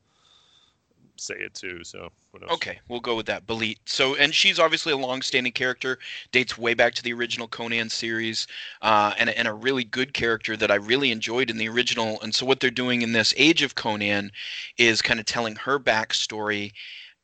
say 1.18 1.36
it 1.36 1.54
too. 1.54 1.84
So? 1.84 2.12
Okay, 2.50 2.80
we'll 2.88 3.00
go 3.00 3.16
with 3.16 3.28
that. 3.28 3.46
Belit. 3.46 3.78
So, 3.86 4.16
and 4.16 4.34
she's 4.34 4.60
obviously 4.60 4.92
a 4.92 4.98
long-standing 4.98 5.54
character, 5.54 6.00
dates 6.32 6.58
way 6.58 6.74
back 6.74 6.94
to 6.96 7.04
the 7.04 7.14
original 7.14 7.48
Conan 7.48 7.90
series, 7.90 8.48
uh, 8.82 9.14
and 9.18 9.30
and 9.30 9.48
a 9.48 9.54
really 9.54 9.84
good 9.84 10.14
character 10.14 10.58
that 10.58 10.72
I 10.72 10.76
really 10.76 11.12
enjoyed 11.12 11.50
in 11.50 11.58
the 11.58 11.70
original. 11.70 12.20
And 12.22 12.34
so, 12.34 12.46
what 12.46 12.60
they're 12.60 12.72
doing 12.72 13.04
in 13.04 13.12
this 13.12 13.34
Age 13.38 13.62
of 13.62 13.76
Conan 13.76 14.32
is 14.78 15.02
kind 15.02 15.20
of 15.20 15.26
telling 15.26 15.56
her 15.58 15.80
backstory, 15.80 16.72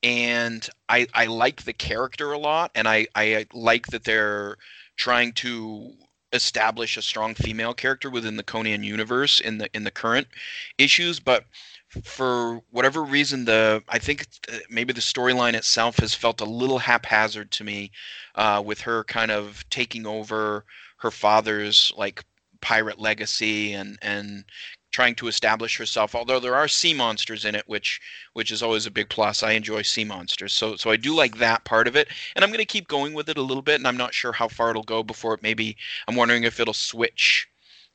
and 0.03 0.67
I 0.87 1.07
I 1.13 1.25
like 1.25 1.63
the 1.63 1.73
character 1.73 2.31
a 2.31 2.37
lot, 2.37 2.71
and 2.75 2.87
I 2.87 3.07
I 3.15 3.47
like 3.53 3.87
that 3.87 4.03
they're 4.03 4.57
trying 4.95 5.33
to 5.33 5.93
establish 6.33 6.97
a 6.97 7.01
strong 7.01 7.33
female 7.33 7.73
character 7.73 8.09
within 8.09 8.35
the 8.35 8.43
Conan 8.43 8.83
universe 8.83 9.39
in 9.39 9.57
the 9.57 9.69
in 9.75 9.83
the 9.83 9.91
current 9.91 10.27
issues, 10.77 11.19
but 11.19 11.45
for 12.03 12.61
whatever 12.69 13.03
reason 13.03 13.45
the 13.45 13.83
i 13.89 13.97
think 13.97 14.27
uh, 14.51 14.57
maybe 14.69 14.93
the 14.93 15.01
storyline 15.01 15.53
itself 15.55 15.97
has 15.97 16.13
felt 16.13 16.41
a 16.41 16.45
little 16.45 16.79
haphazard 16.79 17.49
to 17.51 17.63
me 17.63 17.91
uh, 18.35 18.61
with 18.63 18.81
her 18.81 19.03
kind 19.05 19.31
of 19.31 19.67
taking 19.69 20.05
over 20.05 20.65
her 20.97 21.11
father's 21.11 21.91
like 21.97 22.23
pirate 22.61 22.99
legacy 22.99 23.73
and 23.73 23.97
and 24.01 24.43
trying 24.91 25.15
to 25.15 25.27
establish 25.27 25.77
herself 25.77 26.13
although 26.15 26.39
there 26.39 26.55
are 26.55 26.67
sea 26.67 26.93
monsters 26.93 27.45
in 27.45 27.55
it 27.55 27.63
which 27.67 27.99
which 28.33 28.51
is 28.51 28.63
always 28.63 28.85
a 28.85 28.91
big 28.91 29.09
plus. 29.09 29.43
I 29.43 29.51
enjoy 29.51 29.81
sea 29.81 30.05
monsters. 30.05 30.53
So 30.53 30.75
so 30.75 30.91
i 30.91 30.95
do 30.95 31.13
like 31.15 31.37
that 31.37 31.63
part 31.65 31.87
of 31.87 31.95
it. 31.95 32.07
And 32.35 32.43
i'm 32.43 32.51
going 32.51 32.59
to 32.59 32.65
keep 32.65 32.87
going 32.87 33.13
with 33.13 33.29
it 33.29 33.37
a 33.37 33.41
little 33.41 33.63
bit 33.63 33.75
and 33.75 33.87
i'm 33.87 33.97
not 33.97 34.13
sure 34.13 34.31
how 34.31 34.47
far 34.47 34.69
it'll 34.69 34.83
go 34.83 35.03
before 35.03 35.33
it 35.33 35.43
maybe 35.43 35.75
i'm 36.07 36.15
wondering 36.15 36.43
if 36.43 36.59
it'll 36.59 36.73
switch 36.73 37.48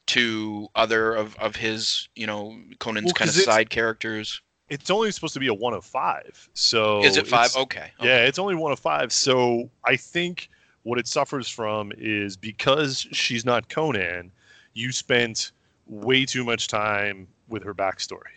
to 0.07 0.69
other 0.75 1.15
of, 1.15 1.37
of 1.37 1.57
his, 1.57 2.09
you 2.15 2.27
know, 2.27 2.57
Conan's 2.79 3.07
Well, 3.07 3.15
kind 3.15 3.29
of 3.29 3.37
side 3.37 3.71
characters. 3.71 4.41
It's 4.69 4.91
only 4.91 5.11
supposed 5.13 5.35
to 5.35 5.41
be 5.41 5.49
a 5.49 5.55
one 5.55 5.75
of 5.75 5.85
five. 5.85 6.49
So 6.55 7.03
Is 7.03 7.17
it 7.17 7.27
five? 7.27 7.55
Okay. 7.55 7.91
okay. 8.01 8.09
Yeah, 8.09 8.25
it's 8.25 8.39
only 8.39 8.55
one 8.55 8.73
of 8.73 8.79
five. 8.79 9.13
So 9.13 9.71
I 9.85 9.97
think 9.97 10.49
what 10.83 10.99
it 10.99 11.07
suffers 11.07 11.49
from 11.49 11.93
is 11.97 12.37
because 12.37 13.07
she's 13.13 13.45
not 13.45 13.69
Conan, 13.69 14.31
you 14.73 14.93
spent 14.93 15.53
way 15.87 16.25
too 16.25 16.45
much 16.45 16.69
time 16.69 17.29
with 17.49 17.63
her 17.63 17.75
backstory. 17.75 18.35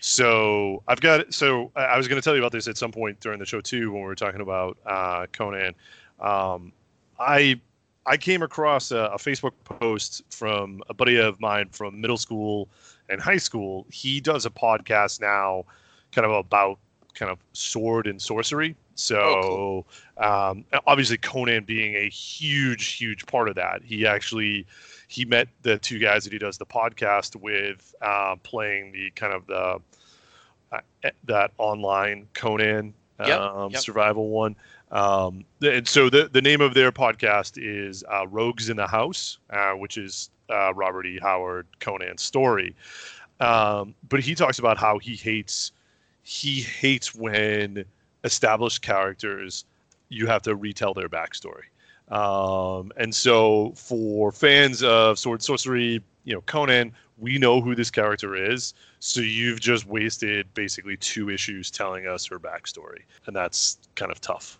So 0.00 0.82
I've 0.86 1.00
got 1.00 1.32
so 1.32 1.72
I 1.74 1.84
I 1.84 1.96
was 1.96 2.08
going 2.08 2.20
to 2.20 2.24
tell 2.24 2.34
you 2.34 2.42
about 2.42 2.52
this 2.52 2.68
at 2.68 2.76
some 2.76 2.92
point 2.92 3.20
during 3.20 3.38
the 3.38 3.46
show 3.46 3.60
too 3.62 3.90
when 3.90 4.02
we 4.02 4.06
were 4.06 4.14
talking 4.14 4.42
about 4.42 4.76
uh, 4.84 5.26
Conan. 5.32 5.74
Um, 6.20 6.72
I 7.18 7.60
I 8.06 8.16
came 8.16 8.42
across 8.42 8.90
a, 8.90 9.10
a 9.12 9.16
Facebook 9.16 9.52
post 9.64 10.22
from 10.30 10.82
a 10.88 10.94
buddy 10.94 11.16
of 11.16 11.40
mine 11.40 11.68
from 11.70 12.00
middle 12.00 12.16
school 12.16 12.68
and 13.08 13.20
high 13.20 13.38
school. 13.38 13.86
He 13.90 14.20
does 14.20 14.46
a 14.46 14.50
podcast 14.50 15.20
now, 15.20 15.64
kind 16.12 16.26
of 16.26 16.32
about 16.32 16.78
kind 17.14 17.30
of 17.30 17.38
sword 17.52 18.06
and 18.06 18.20
sorcery. 18.20 18.76
So 18.96 19.84
um, 20.18 20.64
obviously 20.86 21.16
Conan 21.18 21.64
being 21.64 21.96
a 21.96 22.08
huge, 22.08 22.92
huge 22.92 23.26
part 23.26 23.48
of 23.48 23.54
that. 23.56 23.82
He 23.82 24.06
actually 24.06 24.66
he 25.08 25.24
met 25.24 25.48
the 25.62 25.78
two 25.78 25.98
guys 25.98 26.24
that 26.24 26.32
he 26.32 26.38
does 26.38 26.58
the 26.58 26.66
podcast 26.66 27.36
with, 27.36 27.94
uh, 28.02 28.36
playing 28.42 28.92
the 28.92 29.10
kind 29.10 29.32
of 29.32 29.46
the 29.46 29.80
uh, 30.72 31.10
that 31.24 31.52
online 31.58 32.26
Conan 32.34 32.94
Yep, 33.20 33.40
um, 33.40 33.70
yep. 33.72 33.80
survival 33.80 34.28
one. 34.28 34.56
Um, 34.90 35.44
and 35.62 35.86
so 35.88 36.08
the 36.08 36.28
the 36.32 36.42
name 36.42 36.60
of 36.60 36.74
their 36.74 36.92
podcast 36.92 37.54
is 37.56 38.04
uh, 38.12 38.26
Rogues 38.28 38.68
in 38.68 38.76
the 38.76 38.86
House, 38.86 39.38
uh, 39.50 39.72
which 39.72 39.96
is 39.96 40.30
uh, 40.50 40.72
Robert 40.74 41.06
E. 41.06 41.18
Howard 41.20 41.66
Conan's 41.80 42.22
story. 42.22 42.74
Um, 43.40 43.94
but 44.08 44.20
he 44.20 44.34
talks 44.34 44.58
about 44.58 44.78
how 44.78 44.98
he 44.98 45.16
hates 45.16 45.72
he 46.22 46.60
hates 46.60 47.14
when 47.14 47.84
established 48.24 48.82
characters 48.82 49.64
you 50.08 50.26
have 50.26 50.42
to 50.42 50.54
retell 50.54 50.94
their 50.94 51.08
backstory. 51.08 51.64
Um, 52.08 52.92
and 52.96 53.14
so 53.14 53.72
for 53.76 54.30
fans 54.32 54.82
of 54.82 55.18
sword 55.18 55.42
sorcery, 55.42 56.02
you 56.24 56.34
know, 56.34 56.42
Conan, 56.42 56.92
we 57.18 57.38
know 57.38 57.60
who 57.60 57.74
this 57.74 57.90
character 57.90 58.34
is. 58.34 58.74
So 59.00 59.20
you've 59.20 59.60
just 59.60 59.86
wasted 59.86 60.52
basically 60.54 60.96
two 60.96 61.30
issues 61.30 61.70
telling 61.70 62.06
us 62.06 62.26
her 62.26 62.38
backstory, 62.38 63.02
and 63.26 63.34
that's 63.36 63.78
kind 63.94 64.10
of 64.10 64.20
tough. 64.20 64.58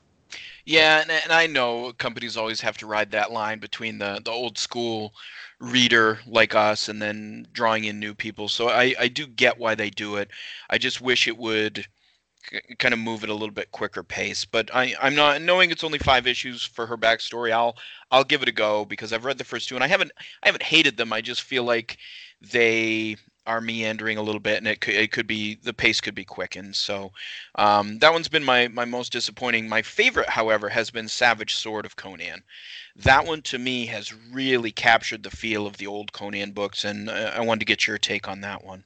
Yeah, 0.65 1.01
and, 1.01 1.11
and 1.11 1.33
I 1.33 1.47
know 1.47 1.93
companies 1.93 2.37
always 2.37 2.61
have 2.61 2.77
to 2.79 2.87
ride 2.87 3.11
that 3.13 3.33
line 3.33 3.59
between 3.59 3.99
the, 3.99 4.21
the 4.25 4.31
old 4.31 4.59
school 4.59 5.13
reader 5.61 6.21
like 6.27 6.55
us 6.55 6.89
and 6.89 7.01
then 7.01 7.47
drawing 7.53 7.85
in 7.85 8.01
new 8.01 8.15
people. 8.15 8.49
So 8.49 8.69
I, 8.69 8.95
I 8.99 9.09
do 9.09 9.27
get 9.27 9.59
why 9.59 9.75
they 9.75 9.91
do 9.91 10.17
it. 10.17 10.31
I 10.71 10.79
just 10.79 11.01
wish 11.01 11.29
it 11.29 11.37
would 11.39 11.87
k- 12.51 12.63
kind 12.79 12.95
of 12.95 13.01
move 13.01 13.25
at 13.25 13.31
a 13.31 13.35
little 13.35 13.53
bit 13.55 13.73
quicker 13.73 14.03
pace. 14.05 14.45
But 14.45 14.71
I, 14.75 14.95
I'm 15.01 15.15
not 15.17 15.43
knowing 15.43 15.71
it's 15.71 15.85
only 15.85 15.99
five 16.01 16.27
issues 16.27 16.65
for 16.65 16.87
her 16.87 16.99
backstory. 16.99 17.53
I'll 17.53 17.77
I'll 18.11 18.25
give 18.25 18.43
it 18.43 18.49
a 18.49 18.53
go 18.53 18.85
because 18.85 19.13
I've 19.13 19.25
read 19.27 19.39
the 19.39 19.45
first 19.45 19.69
two 19.69 19.77
and 19.77 19.85
I 19.85 19.89
haven't 19.89 20.13
I 20.45 20.49
haven't 20.49 20.65
hated 20.65 20.97
them. 20.97 21.13
I 21.13 21.21
just 21.23 21.43
feel 21.43 21.65
like 21.65 21.99
they 22.41 23.17
are 23.47 23.61
meandering 23.61 24.17
a 24.17 24.23
little 24.23 24.41
bit 24.41 24.59
and 24.59 24.67
it 24.67 24.81
could 24.81 24.95
it 24.95 25.13
could 25.13 25.27
be 25.27 25.57
the 25.63 25.73
pace 25.75 26.01
could 26.01 26.15
be 26.15 26.25
quickened. 26.25 26.75
So 26.75 27.13
um, 27.57 27.99
that 27.99 28.13
one's 28.13 28.29
been 28.29 28.45
my 28.45 28.69
my 28.69 28.85
most 28.85 29.13
disappointing. 29.13 29.69
My 29.69 29.83
favorite, 29.83 30.29
however, 30.29 30.69
has 30.69 30.91
been 30.91 31.09
Savage 31.09 31.55
Sword 31.57 31.85
of 31.85 31.97
Conan. 31.97 32.43
That 32.97 33.27
one 33.27 33.43
to 33.43 33.59
me 33.59 33.87
has 33.87 34.15
really 34.33 34.71
captured 34.71 35.23
the 35.23 35.31
feel 35.31 35.67
of 35.67 35.77
the 35.77 35.87
old 35.87 36.13
Conan 36.13 36.53
books, 36.53 36.85
and 36.85 37.11
uh, 37.11 37.33
I 37.35 37.41
wanted 37.41 37.61
to 37.61 37.67
get 37.67 37.87
your 37.87 37.99
take 37.99 38.29
on 38.29 38.41
that 38.43 38.65
one. 38.65 38.85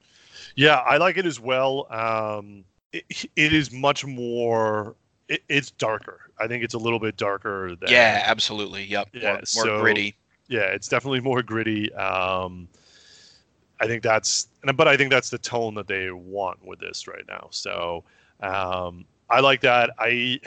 Yeah, 0.56 0.76
I 0.76 0.96
like 0.96 1.18
it 1.18 1.26
as 1.26 1.38
well. 1.38 1.86
Um, 1.92 2.64
it, 2.92 3.04
it 3.36 3.52
is 3.52 3.70
much 3.70 4.04
more. 4.04 4.96
It, 5.28 5.42
it's 5.48 5.70
darker. 5.72 6.20
I 6.40 6.48
think 6.48 6.64
it's 6.64 6.74
a 6.74 6.78
little 6.78 6.98
bit 6.98 7.16
darker. 7.16 7.76
Than, 7.76 7.90
Yeah, 7.90 8.22
absolutely. 8.24 8.84
Yep. 8.84 9.10
Yeah, 9.12 9.20
more, 9.22 9.32
more 9.34 9.44
so- 9.44 9.80
gritty. 9.82 10.14
yeah, 10.48 10.62
it's 10.72 10.88
definitely 10.88 11.20
more 11.20 11.42
gritty. 11.42 11.92
Um, 11.92 12.66
I 13.80 13.86
think 13.86 14.02
that's, 14.02 14.48
but 14.74 14.88
I 14.88 14.96
think 14.96 15.10
that's 15.10 15.30
the 15.30 15.38
tone 15.38 15.74
that 15.74 15.86
they 15.86 16.10
want 16.10 16.64
with 16.64 16.80
this 16.80 17.06
right 17.06 17.24
now. 17.28 17.48
So 17.50 18.04
um, 18.40 19.04
I 19.30 19.40
like 19.40 19.60
that. 19.62 19.90
I 19.98 20.40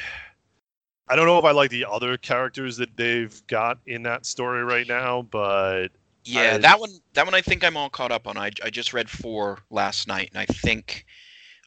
I 1.07 1.15
don't 1.15 1.25
know 1.25 1.37
if 1.37 1.45
I 1.45 1.51
like 1.51 1.71
the 1.71 1.85
other 1.85 2.17
characters 2.17 2.77
that 2.77 2.95
they've 2.95 3.41
got 3.47 3.79
in 3.85 4.03
that 4.03 4.25
story 4.25 4.63
right 4.63 4.87
now, 4.87 5.23
but 5.23 5.89
Yeah, 6.23 6.53
I- 6.55 6.57
that 6.59 6.79
one. 6.79 6.91
That 7.13 7.25
one. 7.25 7.33
I 7.35 7.41
think 7.41 7.63
I'm 7.63 7.75
all 7.75 7.89
caught 7.89 8.11
up 8.11 8.27
on. 8.27 8.37
I 8.37 8.51
I 8.63 8.69
just 8.69 8.93
read 8.93 9.09
four 9.09 9.59
last 9.69 10.07
night, 10.07 10.29
and 10.33 10.39
I 10.39 10.45
think 10.45 11.05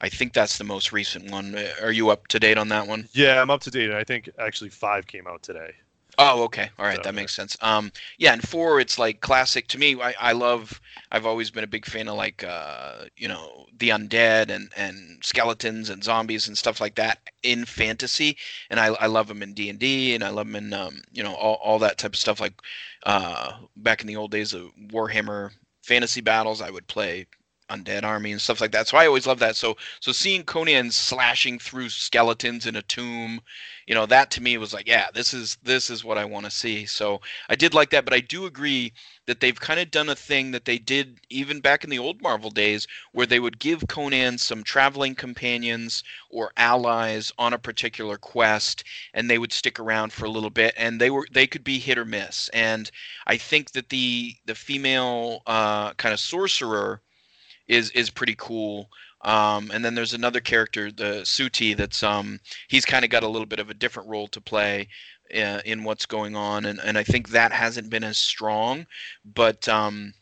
I 0.00 0.08
think 0.08 0.32
that's 0.32 0.58
the 0.58 0.64
most 0.64 0.92
recent 0.92 1.30
one. 1.30 1.54
Uh, 1.54 1.68
Are 1.82 1.92
you 1.92 2.10
up 2.10 2.26
to 2.28 2.38
date 2.40 2.58
on 2.58 2.68
that 2.68 2.86
one? 2.86 3.08
yeah, 3.12 3.40
I'm 3.40 3.50
up 3.50 3.60
to 3.62 3.70
date. 3.70 3.90
I 3.92 4.04
think 4.04 4.28
actually 4.38 4.70
five 4.70 5.06
came 5.06 5.26
out 5.26 5.42
today. 5.42 5.72
Oh, 6.18 6.44
okay. 6.44 6.70
All 6.78 6.86
right, 6.86 6.96
So, 6.96 7.02
that 7.02 7.14
makes 7.14 7.34
sense. 7.34 7.56
Um, 7.60 7.90
yeah, 8.18 8.32
and 8.32 8.46
four, 8.46 8.80
it's 8.80 8.98
like 8.98 9.20
classic 9.20 9.68
to 9.68 9.78
me. 9.78 10.00
I, 10.00 10.14
I 10.20 10.32
love. 10.32 10.80
I've 11.10 11.26
always 11.26 11.50
been 11.50 11.64
a 11.64 11.68
big 11.68 11.86
fan 11.86 12.08
of 12.08 12.16
like, 12.16 12.42
uh, 12.44 13.04
you 13.16 13.28
know, 13.28 13.66
the 13.76 13.90
undead 13.90 14.50
and 14.50 14.70
and 14.76 15.24
skeletons 15.24 15.90
and 15.90 16.02
zombies 16.04 16.48
and 16.48 16.56
stuff 16.56 16.80
like 16.80 16.94
that 16.96 17.18
in 17.42 17.64
fantasy, 17.64 18.36
and 18.70 18.78
I 18.80 18.86
I 18.94 19.06
love 19.06 19.28
them 19.28 19.42
in 19.42 19.54
D 19.54 19.68
and 19.70 19.78
D, 19.78 20.14
and 20.14 20.22
I 20.24 20.30
love 20.30 20.46
them 20.46 20.56
in 20.56 20.72
um, 20.72 21.02
you 21.12 21.22
know, 21.22 21.34
all 21.34 21.54
all 21.62 21.78
that 21.80 21.98
type 21.98 22.12
of 22.12 22.18
stuff. 22.18 22.40
Like, 22.40 22.54
uh, 23.04 23.52
back 23.76 24.00
in 24.00 24.06
the 24.06 24.16
old 24.16 24.30
days 24.30 24.52
of 24.54 24.70
Warhammer 24.76 25.50
fantasy 25.82 26.20
battles, 26.20 26.60
I 26.60 26.70
would 26.70 26.86
play 26.86 27.26
undead 27.70 28.04
army 28.04 28.32
and 28.32 28.40
stuff 28.40 28.60
like 28.60 28.72
that. 28.72 28.88
So 28.88 28.96
I 28.96 29.06
always 29.06 29.26
love 29.26 29.38
that. 29.40 29.56
So 29.56 29.76
so 30.00 30.12
seeing 30.12 30.44
Conan 30.44 30.90
slashing 30.90 31.58
through 31.58 31.88
skeletons 31.88 32.66
in 32.66 32.76
a 32.76 32.82
tomb 32.82 33.40
you 33.86 33.94
know 33.94 34.06
that 34.06 34.30
to 34.30 34.42
me 34.42 34.56
was 34.56 34.72
like 34.72 34.86
yeah 34.86 35.08
this 35.12 35.34
is 35.34 35.56
this 35.62 35.90
is 35.90 36.04
what 36.04 36.18
i 36.18 36.24
want 36.24 36.44
to 36.44 36.50
see 36.50 36.86
so 36.86 37.20
i 37.48 37.54
did 37.54 37.74
like 37.74 37.90
that 37.90 38.04
but 38.04 38.14
i 38.14 38.20
do 38.20 38.46
agree 38.46 38.92
that 39.26 39.40
they've 39.40 39.60
kind 39.60 39.80
of 39.80 39.90
done 39.90 40.08
a 40.08 40.14
thing 40.14 40.50
that 40.50 40.64
they 40.64 40.78
did 40.78 41.20
even 41.30 41.60
back 41.60 41.84
in 41.84 41.90
the 41.90 41.98
old 41.98 42.20
marvel 42.22 42.50
days 42.50 42.86
where 43.12 43.26
they 43.26 43.40
would 43.40 43.58
give 43.58 43.86
conan 43.88 44.38
some 44.38 44.62
traveling 44.62 45.14
companions 45.14 46.02
or 46.30 46.52
allies 46.56 47.32
on 47.38 47.52
a 47.52 47.58
particular 47.58 48.16
quest 48.16 48.84
and 49.12 49.28
they 49.28 49.38
would 49.38 49.52
stick 49.52 49.78
around 49.78 50.12
for 50.12 50.24
a 50.24 50.30
little 50.30 50.50
bit 50.50 50.74
and 50.76 51.00
they 51.00 51.10
were 51.10 51.26
they 51.32 51.46
could 51.46 51.64
be 51.64 51.78
hit 51.78 51.98
or 51.98 52.04
miss 52.04 52.48
and 52.50 52.90
i 53.26 53.36
think 53.36 53.72
that 53.72 53.88
the 53.90 54.34
the 54.46 54.54
female 54.54 55.42
uh, 55.46 55.92
kind 55.94 56.12
of 56.12 56.20
sorcerer 56.20 57.00
is 57.68 57.90
is 57.90 58.10
pretty 58.10 58.34
cool 58.36 58.88
um, 59.24 59.70
and 59.72 59.82
then 59.82 59.94
there's 59.94 60.12
another 60.12 60.40
character, 60.40 60.92
the 60.92 61.22
Suti, 61.24 61.74
that's 61.74 62.02
um, 62.02 62.38
he's 62.68 62.84
kind 62.84 63.04
of 63.04 63.10
got 63.10 63.22
a 63.22 63.28
little 63.28 63.46
bit 63.46 63.58
of 63.58 63.70
a 63.70 63.74
different 63.74 64.10
role 64.10 64.28
to 64.28 64.40
play 64.40 64.88
uh, 65.34 65.60
in 65.64 65.82
what's 65.82 66.04
going 66.04 66.36
on, 66.36 66.66
and, 66.66 66.78
and 66.80 66.98
I 66.98 67.04
think 67.04 67.30
that 67.30 67.50
hasn't 67.50 67.88
been 67.88 68.04
as 68.04 68.18
strong, 68.18 68.86
but 69.24 69.66
um, 69.66 70.12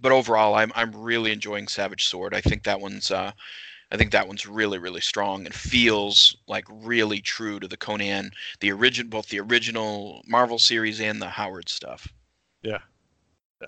but 0.00 0.12
overall, 0.12 0.54
I'm 0.54 0.72
I'm 0.74 0.96
really 0.96 1.30
enjoying 1.30 1.68
Savage 1.68 2.06
Sword. 2.06 2.34
I 2.34 2.40
think 2.40 2.62
that 2.64 2.80
one's 2.80 3.10
uh, 3.10 3.32
I 3.90 3.96
think 3.98 4.12
that 4.12 4.26
one's 4.26 4.46
really 4.46 4.78
really 4.78 5.02
strong 5.02 5.44
and 5.44 5.54
feels 5.54 6.34
like 6.48 6.64
really 6.70 7.20
true 7.20 7.60
to 7.60 7.68
the 7.68 7.76
Conan, 7.76 8.30
the 8.60 8.72
original, 8.72 9.10
both 9.10 9.28
the 9.28 9.40
original 9.40 10.22
Marvel 10.26 10.58
series 10.58 11.02
and 11.02 11.20
the 11.20 11.28
Howard 11.28 11.68
stuff. 11.68 12.08
Yeah. 13.60 13.66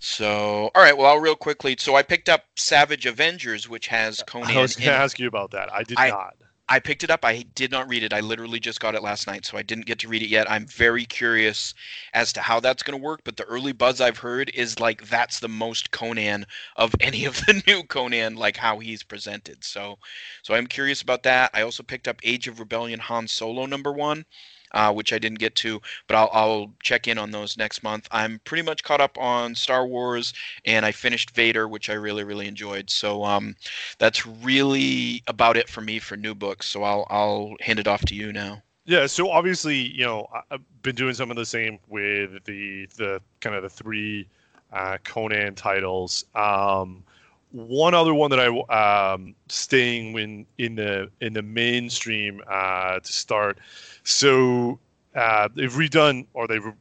So, 0.00 0.70
all 0.74 0.82
right. 0.82 0.96
Well, 0.96 1.06
I'll 1.06 1.20
real 1.20 1.36
quickly. 1.36 1.76
So, 1.78 1.94
I 1.94 2.02
picked 2.02 2.28
up 2.28 2.44
Savage 2.56 3.06
Avengers, 3.06 3.68
which 3.68 3.86
has 3.88 4.22
Conan. 4.26 4.56
I 4.56 4.60
was 4.60 4.74
going 4.74 4.88
to 4.88 4.94
ask 4.94 5.18
you 5.18 5.28
about 5.28 5.50
that. 5.52 5.72
I 5.72 5.82
did 5.84 5.98
I- 5.98 6.08
not. 6.08 6.34
I 6.72 6.78
picked 6.78 7.02
it 7.02 7.10
up. 7.10 7.24
I 7.24 7.44
did 7.56 7.72
not 7.72 7.88
read 7.88 8.04
it. 8.04 8.12
I 8.12 8.20
literally 8.20 8.60
just 8.60 8.78
got 8.78 8.94
it 8.94 9.02
last 9.02 9.26
night, 9.26 9.44
so 9.44 9.58
I 9.58 9.62
didn't 9.62 9.86
get 9.86 9.98
to 9.98 10.08
read 10.08 10.22
it 10.22 10.28
yet. 10.28 10.48
I'm 10.48 10.66
very 10.66 11.04
curious 11.04 11.74
as 12.14 12.32
to 12.34 12.40
how 12.40 12.60
that's 12.60 12.84
going 12.84 12.96
to 12.96 13.04
work, 13.04 13.22
but 13.24 13.36
the 13.36 13.42
early 13.42 13.72
buzz 13.72 14.00
I've 14.00 14.18
heard 14.18 14.52
is 14.54 14.78
like 14.78 15.08
that's 15.08 15.40
the 15.40 15.48
most 15.48 15.90
Conan 15.90 16.46
of 16.76 16.94
any 17.00 17.24
of 17.24 17.38
the 17.38 17.60
new 17.66 17.82
Conan, 17.82 18.36
like 18.36 18.56
how 18.56 18.78
he's 18.78 19.02
presented. 19.02 19.64
So, 19.64 19.98
so 20.44 20.54
I'm 20.54 20.68
curious 20.68 21.02
about 21.02 21.24
that. 21.24 21.50
I 21.54 21.62
also 21.62 21.82
picked 21.82 22.06
up 22.06 22.20
Age 22.22 22.46
of 22.46 22.60
Rebellion 22.60 23.00
Han 23.00 23.26
Solo 23.26 23.66
number 23.66 23.92
one. 23.92 24.24
Uh, 24.72 24.92
which 24.92 25.12
I 25.12 25.18
didn't 25.18 25.40
get 25.40 25.56
to, 25.56 25.80
but 26.06 26.16
I'll, 26.16 26.30
I'll 26.32 26.72
check 26.80 27.08
in 27.08 27.18
on 27.18 27.32
those 27.32 27.56
next 27.56 27.82
month. 27.82 28.06
I'm 28.12 28.40
pretty 28.44 28.62
much 28.62 28.84
caught 28.84 29.00
up 29.00 29.18
on 29.18 29.54
Star 29.56 29.84
Wars, 29.84 30.32
and 30.64 30.86
I 30.86 30.92
finished 30.92 31.32
Vader, 31.32 31.66
which 31.66 31.90
I 31.90 31.94
really, 31.94 32.22
really 32.22 32.46
enjoyed. 32.46 32.88
So 32.88 33.24
um, 33.24 33.56
that's 33.98 34.24
really 34.26 35.22
about 35.26 35.56
it 35.56 35.68
for 35.68 35.80
me 35.80 35.98
for 35.98 36.16
new 36.16 36.34
books. 36.34 36.66
So 36.66 36.84
I'll 36.84 37.06
I'll 37.10 37.54
hand 37.60 37.80
it 37.80 37.88
off 37.88 38.04
to 38.06 38.14
you 38.14 38.32
now. 38.32 38.62
Yeah, 38.86 39.06
so 39.06 39.30
obviously, 39.30 39.76
you 39.76 40.04
know, 40.04 40.26
I've 40.50 40.62
been 40.82 40.96
doing 40.96 41.14
some 41.14 41.30
of 41.30 41.36
the 41.36 41.46
same 41.46 41.78
with 41.88 42.44
the 42.44 42.86
the 42.96 43.20
kind 43.40 43.54
of 43.54 43.62
the 43.62 43.68
three 43.68 44.26
uh, 44.72 44.98
Conan 45.04 45.54
titles. 45.54 46.24
Um, 46.34 47.04
one 47.52 47.94
other 47.94 48.14
one 48.14 48.30
that 48.30 48.40
I 48.40 49.12
um, 49.12 49.34
staying 49.48 50.16
in 50.18 50.46
in 50.58 50.76
the 50.76 51.10
in 51.20 51.32
the 51.32 51.42
mainstream 51.42 52.40
uh, 52.48 53.00
to 53.00 53.12
start. 53.12 53.58
So 54.04 54.78
uh, 55.14 55.48
they've 55.54 55.72
redone 55.72 56.26
or 56.34 56.46
they've 56.46 56.72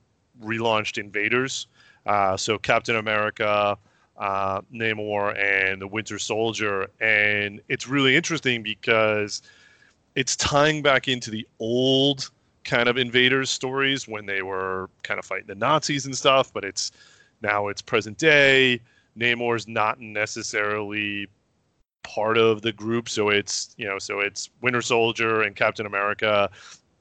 relaunched 0.41 0.97
Invaders. 0.97 1.67
Uh, 2.05 2.37
so 2.37 2.57
Captain 2.57 2.95
America, 2.95 3.77
uh, 4.17 4.61
Namor, 4.73 5.37
and 5.37 5.81
the 5.81 5.87
Winter 5.87 6.17
Soldier, 6.17 6.89
and 6.99 7.61
it's 7.67 7.87
really 7.87 8.15
interesting 8.15 8.63
because 8.63 9.41
it's 10.15 10.35
tying 10.35 10.81
back 10.81 11.07
into 11.07 11.29
the 11.29 11.47
old 11.59 12.29
kind 12.63 12.89
of 12.89 12.97
invaders 12.97 13.49
stories 13.49 14.07
when 14.07 14.25
they 14.25 14.41
were 14.41 14.89
kind 15.03 15.19
of 15.19 15.25
fighting 15.25 15.47
the 15.47 15.55
Nazis 15.55 16.05
and 16.05 16.15
stuff, 16.15 16.51
but 16.53 16.63
it's 16.63 16.91
now 17.41 17.67
it's 17.67 17.81
present 17.81 18.17
day. 18.17 18.81
Namor's 19.19 19.67
not 19.67 19.99
necessarily 19.99 21.27
part 22.03 22.37
of 22.37 22.61
the 22.61 22.71
group, 22.71 23.09
so 23.09 23.29
it's 23.29 23.73
you 23.77 23.87
know, 23.87 23.99
so 23.99 24.19
it's 24.19 24.49
Winter 24.61 24.81
Soldier 24.81 25.41
and 25.41 25.55
Captain 25.55 25.85
America. 25.85 26.49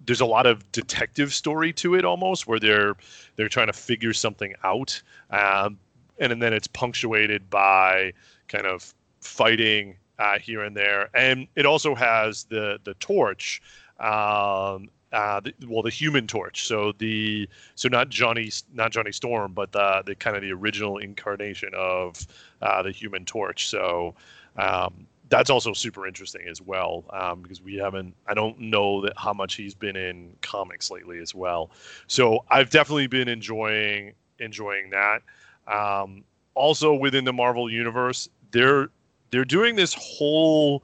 There's 0.05 0.21
a 0.21 0.27
lot 0.27 0.47
of 0.47 0.71
detective 0.73 1.33
story 1.33 1.73
to 1.75 1.95
it 1.95 2.05
almost, 2.05 2.47
where 2.47 2.61
they're 2.61 2.95
they're 3.37 3.49
trying 3.49 3.69
to 3.69 3.73
figure 3.73 4.13
something 4.13 4.55
out, 4.65 5.01
um, 5.31 5.79
and 6.19 6.43
then 6.43 6.53
it's 6.53 6.67
punctuated 6.67 7.49
by 7.51 8.13
kind 8.49 8.67
of 8.67 8.95
fighting 9.21 9.97
uh, 10.19 10.39
here 10.39 10.63
and 10.63 10.77
there, 10.77 11.11
and 11.15 11.47
it 11.57 11.67
also 11.67 11.95
has 11.95 12.45
the 12.45 12.79
the 12.85 12.95
torch, 12.95 13.63
um, 14.01 14.89
uh, 15.13 15.41
the, 15.41 15.55
well, 15.67 15.83
the 15.83 15.91
Human 15.91 16.27
Torch. 16.27 16.67
So 16.67 16.93
the 16.99 17.49
so 17.75 17.89
not 17.89 18.09
Johnny 18.09 18.51
not 18.73 18.93
Johnny 18.93 19.13
Storm, 19.13 19.53
but 19.53 19.73
the 19.73 20.03
the 20.05 20.15
kind 20.15 20.37
of 20.37 20.43
the 20.43 20.53
original 20.53 20.99
incarnation 20.99 21.71
of 21.75 22.27
uh, 22.63 22.83
the 22.83 22.91
Human 22.91 23.25
Torch. 23.25 23.69
So 23.69 24.15
um, 24.57 25.07
that's 25.31 25.51
also 25.51 25.73
super 25.73 26.07
interesting 26.07 26.47
as 26.49 26.61
well 26.61 27.05
um, 27.11 27.43
because 27.43 27.63
we 27.63 27.77
haven't 27.77 28.15
I 28.27 28.35
don't 28.35 28.59
know 28.61 29.01
that 29.03 29.15
how 29.17 29.33
much 29.33 29.55
he's 29.55 29.75
been 29.75 29.97
in 29.97 30.35
comics 30.43 30.91
lately 30.91 31.19
as 31.21 31.35
well. 31.35 31.71
So 32.07 32.45
I've 32.51 32.71
definitely 32.71 33.07
been 33.07 33.29
enjoying 33.29 34.13
enjoying 34.39 34.91
that. 34.91 35.23
Um, 35.67 36.25
also 36.55 36.95
within 36.95 37.25
the 37.25 37.33
Marvel 37.33 37.71
universe, 37.71 38.29
they're 38.51 38.89
they're 39.31 39.45
doing 39.45 39.77
this 39.77 39.95
whole 39.99 40.83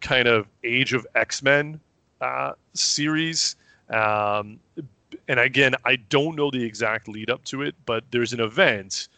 kind 0.00 0.26
of 0.26 0.48
Age 0.64 0.92
of 0.92 1.06
X 1.14 1.42
Men 1.42 1.80
uh, 2.22 2.52
series, 2.74 3.56
um, 3.90 4.60
and 5.28 5.38
again, 5.40 5.74
I 5.84 5.96
don't 5.96 6.36
know 6.36 6.50
the 6.50 6.64
exact 6.64 7.08
lead 7.08 7.30
up 7.30 7.44
to 7.46 7.62
it, 7.62 7.74
but 7.84 8.04
there's 8.10 8.32
an 8.32 8.40
event 8.40 9.08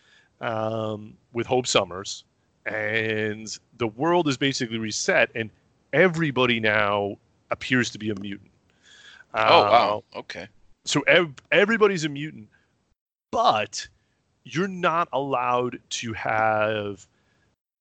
um, 0.41 1.15
with 1.33 1.47
Hope 1.47 1.67
Summers, 1.67 2.25
and 2.67 3.57
the 3.79 3.87
world 3.87 4.27
is 4.27 4.37
basically 4.37 4.79
reset, 4.79 5.31
and 5.35 5.51
everybody 5.93 6.61
now 6.61 7.17
appears 7.51 7.91
to 7.91 7.99
be 7.99 8.11
a 8.11 8.19
mutant. 8.19 8.51
Oh 9.35 9.63
wow. 9.63 10.05
Okay. 10.17 10.49
so 10.85 11.01
ev- 11.03 11.35
everybody's 11.51 12.05
a 12.05 12.09
mutant, 12.09 12.49
but 13.31 13.87
you're 14.45 14.69
not 14.69 15.09
allowed 15.13 15.79
to 15.91 16.13
have 16.13 17.07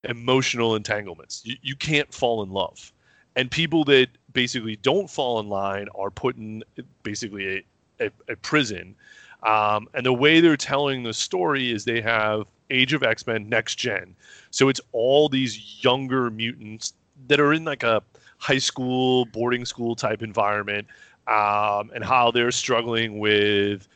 emotional 0.04 0.76
entanglements. 0.76 1.42
You, 1.46 1.56
you 1.62 1.76
can't 1.76 2.14
fall 2.14 2.44
in 2.44 2.50
love. 2.50 2.92
And 3.36 3.50
people 3.50 3.84
that 3.86 4.10
basically 4.34 4.76
don't 4.78 5.10
fall 5.10 5.40
in 5.40 5.48
line 5.48 5.88
are 5.96 6.12
put 6.12 6.38
in 6.38 6.64
basically 7.04 7.64
a, 8.00 8.06
a, 8.06 8.12
a 8.30 8.36
prison. 8.38 8.96
Um, 9.44 9.88
and 9.94 10.06
the 10.06 10.14
way 10.14 10.40
they're 10.40 10.58
telling 10.58 11.04
the 11.04 11.14
story 11.14 11.72
is 11.72 11.86
they 11.86 12.02
have 12.02 12.46
Age 12.70 12.94
of 12.94 13.04
X 13.04 13.28
Men 13.28 13.50
Next 13.50 13.76
Gen. 13.76 14.16
So 14.52 14.70
it's 14.70 14.82
all 14.92 15.30
these 15.30 15.84
younger 15.84 16.30
mutants 16.30 16.94
that 17.28 17.40
are 17.40 17.54
in 17.54 17.66
like 17.66 17.84
a 17.84 18.02
high 18.38 18.58
school, 18.58 19.26
boarding 19.26 19.66
school 19.66 19.96
type 19.96 20.22
environment 20.22 20.88
um, 21.28 21.92
and 21.94 22.04
how 22.04 22.32
they're 22.32 22.52
struggling 22.52 23.20
with 23.20 23.88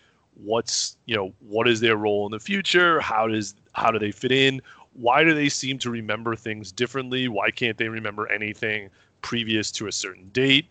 what's 0.44 0.98
you 1.06 1.16
know 1.16 1.34
what 1.40 1.68
is 1.68 1.80
their 1.80 1.96
role 1.96 2.26
in 2.28 2.32
the 2.32 2.40
future 2.40 3.00
how 3.00 3.28
does 3.28 3.56
how 3.74 3.90
do 3.90 3.98
they 3.98 4.12
fit 4.12 4.32
in 4.32 4.62
why 4.94 5.24
do 5.24 5.34
they 5.34 5.50
seem 5.50 5.80
to 5.80 5.90
remember 5.90 6.36
things 6.36 6.72
differently 6.72 7.28
why 7.28 7.50
can't 7.50 7.78
they 7.78 7.90
remember 7.90 8.32
anything 8.32 8.88
previous 9.22 9.72
to 9.74 9.88
a 9.88 9.92
certain 9.92 10.30
date. 10.30 10.66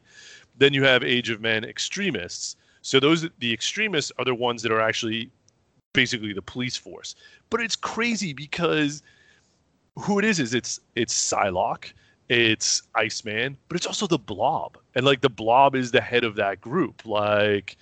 Then 0.59 0.73
you 0.73 0.85
have 0.85 1.03
age 1.03 1.31
of 1.31 1.41
men 1.41 1.65
X-Tremists. 1.65 2.57
So 2.83 3.01
those 3.01 3.29
the 3.39 3.53
extremists 3.53 4.13
are 4.19 4.25
the 4.25 4.35
ones 4.35 4.63
that 4.63 4.73
are 4.73 4.81
actually 4.81 5.31
basically 5.93 6.33
the 6.33 6.43
police 6.43 6.77
force. 6.77 7.17
But 7.51 7.61
it's 7.61 7.77
crazy 7.77 8.33
because 8.33 9.03
who 9.97 10.19
it 10.19 10.25
is 10.25 10.39
is 10.39 10.55
it's 10.55 10.79
it's 10.95 11.15
Psylocke, 11.15 11.93
it's 12.29 12.83
Iceman, 12.95 13.57
but 13.69 13.77
it's 13.77 13.87
also 13.87 14.07
the 14.07 14.19
Blob, 14.19 14.79
and 14.95 15.05
like 15.05 15.21
the 15.21 15.31
Blob 15.31 15.75
is 15.75 15.91
the 15.91 16.01
head 16.01 16.25
of 16.25 16.37
that 16.37 16.61
group, 16.61 17.05
like, 17.07 17.77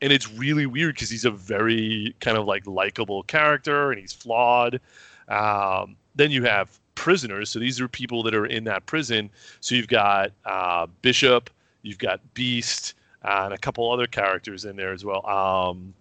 and 0.00 0.12
it's 0.12 0.30
really 0.32 0.66
weird 0.66 0.96
because 0.96 1.08
he's 1.08 1.24
a 1.24 1.30
very 1.30 2.14
kind 2.20 2.36
of 2.36 2.46
like 2.46 2.66
likable 2.66 3.22
character 3.22 3.92
and 3.92 4.00
he's 4.00 4.12
flawed. 4.12 4.80
Um, 5.28 5.96
then 6.14 6.30
you 6.30 6.42
have 6.44 6.78
prisoners, 6.94 7.50
so 7.50 7.58
these 7.58 7.80
are 7.80 7.88
people 7.88 8.22
that 8.22 8.34
are 8.34 8.46
in 8.46 8.64
that 8.64 8.86
prison. 8.86 9.30
So 9.60 9.74
you've 9.74 9.88
got 9.88 10.32
uh, 10.44 10.86
Bishop, 11.02 11.50
you've 11.82 11.98
got 11.98 12.20
Beast, 12.34 12.94
uh, 13.24 13.42
and 13.44 13.54
a 13.54 13.58
couple 13.58 13.90
other 13.90 14.06
characters 14.06 14.64
in 14.64 14.76
there 14.76 14.92
as 14.92 15.04
well. 15.04 15.26
Um, 15.26 15.94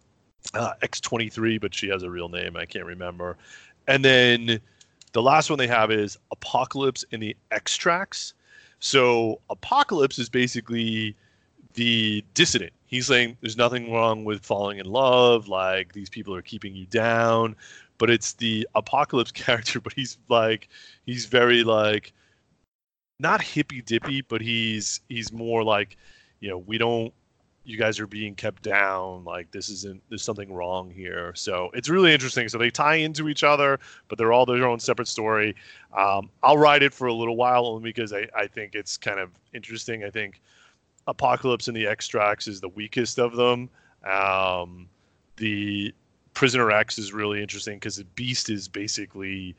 uh, 0.53 0.73
X23, 0.81 1.61
but 1.61 1.73
she 1.73 1.87
has 1.89 2.03
a 2.03 2.09
real 2.09 2.29
name 2.29 2.57
I 2.57 2.65
can't 2.65 2.85
remember. 2.85 3.37
And 3.87 4.03
then 4.03 4.59
the 5.13 5.21
last 5.21 5.49
one 5.49 5.59
they 5.59 5.67
have 5.67 5.91
is 5.91 6.17
Apocalypse 6.31 7.03
in 7.11 7.19
the 7.19 7.35
X-Tracts. 7.51 8.33
So 8.79 9.39
Apocalypse 9.49 10.17
is 10.17 10.29
basically 10.29 11.15
the 11.73 12.23
dissident. 12.33 12.73
He's 12.85 13.07
saying 13.07 13.37
there's 13.41 13.57
nothing 13.57 13.91
wrong 13.91 14.25
with 14.25 14.45
falling 14.45 14.79
in 14.79 14.85
love, 14.85 15.47
like 15.47 15.93
these 15.93 16.09
people 16.09 16.35
are 16.35 16.41
keeping 16.41 16.75
you 16.75 16.85
down, 16.87 17.55
but 18.01 18.09
it's 18.09 18.33
the 18.33 18.67
Apocalypse 18.73 19.31
character, 19.43 19.79
but 19.79 19.93
he's 19.93 20.17
like 20.27 20.69
he's 21.05 21.25
very 21.25 21.63
like 21.63 22.13
not 23.19 23.43
hippy 23.43 23.83
dippy, 23.83 24.21
but 24.21 24.41
he's 24.41 25.01
he's 25.07 25.31
more 25.31 25.63
like, 25.63 25.97
you 26.39 26.49
know, 26.49 26.57
we 26.57 26.79
don't 26.79 27.13
you 27.63 27.77
guys 27.77 27.99
are 27.99 28.07
being 28.07 28.33
kept 28.33 28.63
down 28.63 29.23
like 29.23 29.51
this 29.51 29.69
isn't 29.69 30.01
there's 30.09 30.23
something 30.23 30.51
wrong 30.51 30.89
here. 30.89 31.31
So 31.35 31.69
it's 31.75 31.89
really 31.89 32.11
interesting. 32.11 32.49
So 32.49 32.57
they 32.57 32.71
tie 32.71 32.95
into 32.95 33.29
each 33.29 33.43
other 33.43 33.79
but 34.07 34.17
they're 34.17 34.33
all 34.33 34.47
their 34.47 34.65
own 34.65 34.79
separate 34.79 35.07
story. 35.07 35.55
Um, 35.95 36.31
i'll 36.41 36.57
ride 36.57 36.81
it 36.81 36.95
for 36.95 37.05
a 37.05 37.13
little 37.13 37.35
while 37.35 37.67
only 37.67 37.83
because 37.83 38.13
I, 38.13 38.27
I 38.35 38.47
think 38.47 38.73
it's 38.73 38.97
kind 38.97 39.19
of 39.19 39.29
interesting. 39.53 40.03
I 40.03 40.09
think 40.09 40.41
apocalypse 41.05 41.67
and 41.67 41.77
the 41.77 41.85
X-Tracts 41.85 42.47
is 42.47 42.61
the 42.61 42.69
weakest 42.69 43.19
of 43.19 43.35
them. 43.35 43.69
Um, 44.11 44.89
the 45.37 45.93
prisoner 46.33 46.71
x 46.71 46.97
is 46.97 47.13
really 47.13 47.41
interesting 47.41 47.75
because 47.75 47.97
the 47.97 48.03
beast 48.03 48.49
is 48.49 48.67
basically 48.67 49.55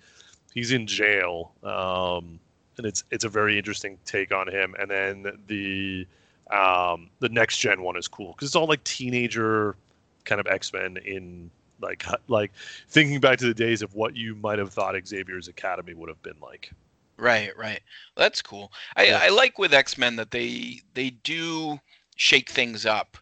he's 0.55 0.73
in 0.73 0.87
jail 0.87 1.53
um, 1.63 2.39
and 2.79 2.87
it's 2.87 3.05
it's 3.11 3.25
a 3.25 3.29
very 3.29 3.59
interesting 3.59 3.99
take 4.05 4.33
on 4.33 4.49
him 4.49 4.75
and 4.79 4.91
then 4.91 5.39
the 5.47 6.07
um, 6.51 7.09
the 7.21 7.29
next 7.29 7.59
gen 7.59 7.83
one 7.83 7.97
is 7.97 8.09
cool 8.09 8.33
because 8.33 8.49
it's 8.49 8.57
all 8.57 8.67
like 8.67 8.85
teenager 8.85 9.77
kind 10.25 10.41
of 10.41 10.47
X-Men 10.47 10.99
in 10.99 11.51
like 11.81 12.05
like 12.29 12.53
thinking 12.89 13.21
back 13.21 13.39
to 13.39 13.47
the 13.47 13.55
days 13.55 13.83
of 13.83 13.95
what 13.95 14.17
you 14.17 14.35
might 14.37 14.59
have 14.59 14.73
thought 14.73 14.95
Xavier's 15.07 15.49
Academy 15.49 15.95
would 15.95 16.09
have 16.09 16.23
been 16.23 16.37
like. 16.41 16.71
Right, 17.19 17.57
right. 17.57 17.81
That's 18.17 18.43
cool. 18.43 18.73
I, 18.97 19.07
Yeah. 19.07 19.21
I 19.23 19.29
like 19.29 19.59
with 19.59 19.75
X 19.75 19.99
Men 19.99 20.17
that 20.17 20.31
they 20.31 20.81
they 20.95 21.11
do 21.11 21.81
shake 22.17 22.51
things 22.51 22.87
up 22.87 23.17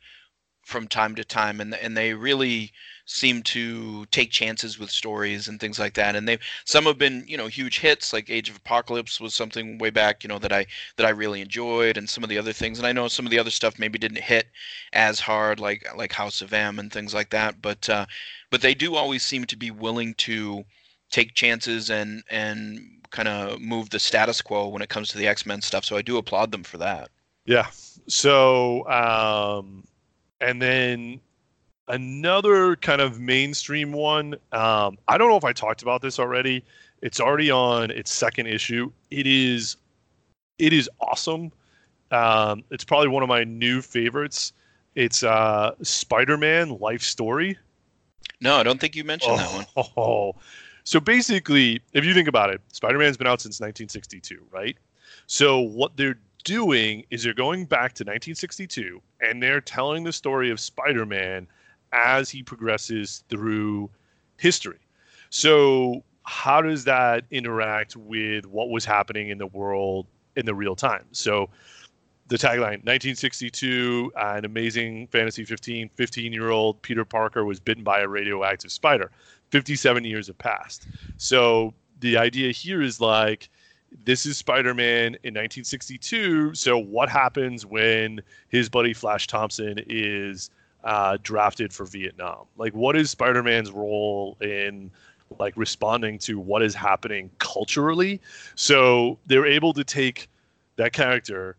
from 0.64 0.86
time 0.86 1.14
to 1.16 1.24
time, 1.24 1.60
and 1.60 1.74
and 1.74 1.96
they 1.96 2.14
really 2.14 2.72
seem 3.10 3.42
to 3.42 4.06
take 4.06 4.30
chances 4.30 4.78
with 4.78 4.88
stories 4.88 5.48
and 5.48 5.58
things 5.58 5.80
like 5.80 5.94
that. 5.94 6.14
And 6.14 6.28
they 6.28 6.38
some 6.64 6.84
have 6.84 6.96
been 6.96 7.24
you 7.26 7.36
know 7.36 7.48
huge 7.48 7.80
hits, 7.80 8.12
like 8.12 8.30
Age 8.30 8.48
of 8.48 8.56
Apocalypse 8.56 9.20
was 9.20 9.34
something 9.34 9.78
way 9.78 9.90
back 9.90 10.22
you 10.22 10.28
know 10.28 10.38
that 10.38 10.52
I 10.52 10.66
that 10.96 11.06
I 11.06 11.10
really 11.10 11.40
enjoyed, 11.40 11.96
and 11.96 12.08
some 12.08 12.22
of 12.22 12.30
the 12.30 12.38
other 12.38 12.52
things. 12.52 12.78
And 12.78 12.86
I 12.86 12.92
know 12.92 13.08
some 13.08 13.26
of 13.26 13.30
the 13.30 13.38
other 13.38 13.50
stuff 13.50 13.78
maybe 13.78 13.98
didn't 13.98 14.22
hit 14.22 14.46
as 14.92 15.18
hard, 15.18 15.58
like 15.58 15.86
like 15.96 16.12
House 16.12 16.40
of 16.40 16.52
M 16.52 16.78
and 16.78 16.92
things 16.92 17.12
like 17.12 17.30
that. 17.30 17.60
But 17.60 17.88
uh, 17.88 18.06
but 18.50 18.62
they 18.62 18.74
do 18.74 18.94
always 18.94 19.24
seem 19.24 19.44
to 19.46 19.56
be 19.56 19.72
willing 19.72 20.14
to 20.14 20.64
take 21.10 21.34
chances 21.34 21.90
and 21.90 22.22
and 22.30 22.80
kind 23.10 23.28
of 23.28 23.60
move 23.60 23.90
the 23.90 23.98
status 23.98 24.40
quo 24.40 24.68
when 24.68 24.82
it 24.82 24.88
comes 24.88 25.08
to 25.08 25.18
the 25.18 25.26
X-Men 25.26 25.62
stuff. 25.62 25.84
So 25.84 25.96
I 25.96 26.02
do 26.02 26.16
applaud 26.16 26.52
them 26.52 26.62
for 26.62 26.78
that. 26.78 27.10
Yeah. 27.44 27.66
So 28.06 28.88
um, 28.88 29.82
and 30.40 30.62
then 30.62 31.20
another 31.90 32.76
kind 32.76 33.00
of 33.00 33.20
mainstream 33.20 33.92
one. 33.92 34.34
Um, 34.52 34.96
I 35.08 35.18
don't 35.18 35.28
know 35.28 35.36
if 35.36 35.44
I 35.44 35.52
talked 35.52 35.82
about 35.82 36.00
this 36.00 36.18
already. 36.18 36.64
It's 37.02 37.20
already 37.20 37.50
on 37.50 37.90
its 37.90 38.12
second 38.12 38.46
issue. 38.46 38.90
It 39.10 39.26
is 39.26 39.76
it 40.58 40.72
is 40.72 40.88
awesome. 41.00 41.52
Um, 42.10 42.64
it's 42.70 42.84
probably 42.84 43.08
one 43.08 43.22
of 43.22 43.28
my 43.28 43.44
new 43.44 43.82
favorites. 43.82 44.52
It's 44.94 45.22
uh, 45.22 45.74
Spider-Man 45.82 46.78
Life 46.78 47.02
Story. 47.02 47.56
No, 48.40 48.56
I 48.56 48.62
don't 48.62 48.80
think 48.80 48.96
you 48.96 49.04
mentioned 49.04 49.38
that 49.38 49.54
one. 49.54 49.86
Oh, 49.96 50.34
so 50.84 50.98
basically, 50.98 51.80
if 51.92 52.04
you 52.04 52.14
think 52.14 52.28
about 52.28 52.50
it, 52.50 52.60
Spider-Man's 52.72 53.16
been 53.16 53.26
out 53.26 53.40
since 53.40 53.60
1962, 53.60 54.42
right? 54.50 54.76
So 55.26 55.60
what 55.60 55.96
they're 55.96 56.18
doing 56.44 57.04
is 57.10 57.22
they're 57.22 57.34
going 57.34 57.64
back 57.64 57.92
to 57.94 58.02
1962 58.02 59.00
and 59.20 59.42
they're 59.42 59.60
telling 59.60 60.04
the 60.04 60.12
story 60.12 60.50
of 60.50 60.58
Spider-Man 60.58 61.46
as 61.92 62.30
he 62.30 62.42
progresses 62.42 63.24
through 63.28 63.90
history. 64.36 64.78
So 65.30 66.02
how 66.24 66.62
does 66.62 66.84
that 66.84 67.24
interact 67.30 67.96
with 67.96 68.46
what 68.46 68.70
was 68.70 68.84
happening 68.84 69.28
in 69.28 69.38
the 69.38 69.46
world 69.46 70.06
in 70.36 70.46
the 70.46 70.54
real 70.54 70.76
time? 70.76 71.04
So 71.12 71.50
the 72.30 72.36
tagline 72.36 72.78
1962 72.86 74.12
uh, 74.16 74.34
an 74.36 74.44
amazing 74.44 75.08
fantasy 75.08 75.44
15 75.44 75.90
15 75.96 76.32
year 76.32 76.50
old 76.50 76.80
peter 76.80 77.04
parker 77.04 77.44
was 77.44 77.58
bitten 77.58 77.82
by 77.82 78.00
a 78.00 78.06
radioactive 78.06 78.70
spider 78.70 79.10
57 79.50 80.04
years 80.04 80.28
have 80.28 80.38
passed 80.38 80.86
so 81.16 81.74
the 81.98 82.16
idea 82.16 82.52
here 82.52 82.80
is 82.80 83.00
like 83.00 83.50
this 84.04 84.26
is 84.26 84.38
spider-man 84.38 85.16
in 85.24 85.34
1962 85.34 86.54
so 86.54 86.78
what 86.78 87.08
happens 87.08 87.66
when 87.66 88.20
his 88.48 88.68
buddy 88.68 88.94
flash 88.94 89.26
thompson 89.26 89.80
is 89.88 90.50
uh, 90.84 91.18
drafted 91.22 91.72
for 91.72 91.84
vietnam? 91.84 92.46
Like 92.56 92.74
what 92.74 92.96
is 92.96 93.10
spider-man's 93.10 93.70
role 93.70 94.36
in 94.40 94.90
like 95.38 95.54
responding 95.56 96.18
to 96.18 96.38
what 96.38 96.62
is 96.62 96.74
happening 96.74 97.30
culturally? 97.38 98.20
So 98.54 99.18
they're 99.26 99.46
able 99.46 99.72
to 99.74 99.84
take 99.84 100.28
that 100.76 100.92
character. 100.92 101.56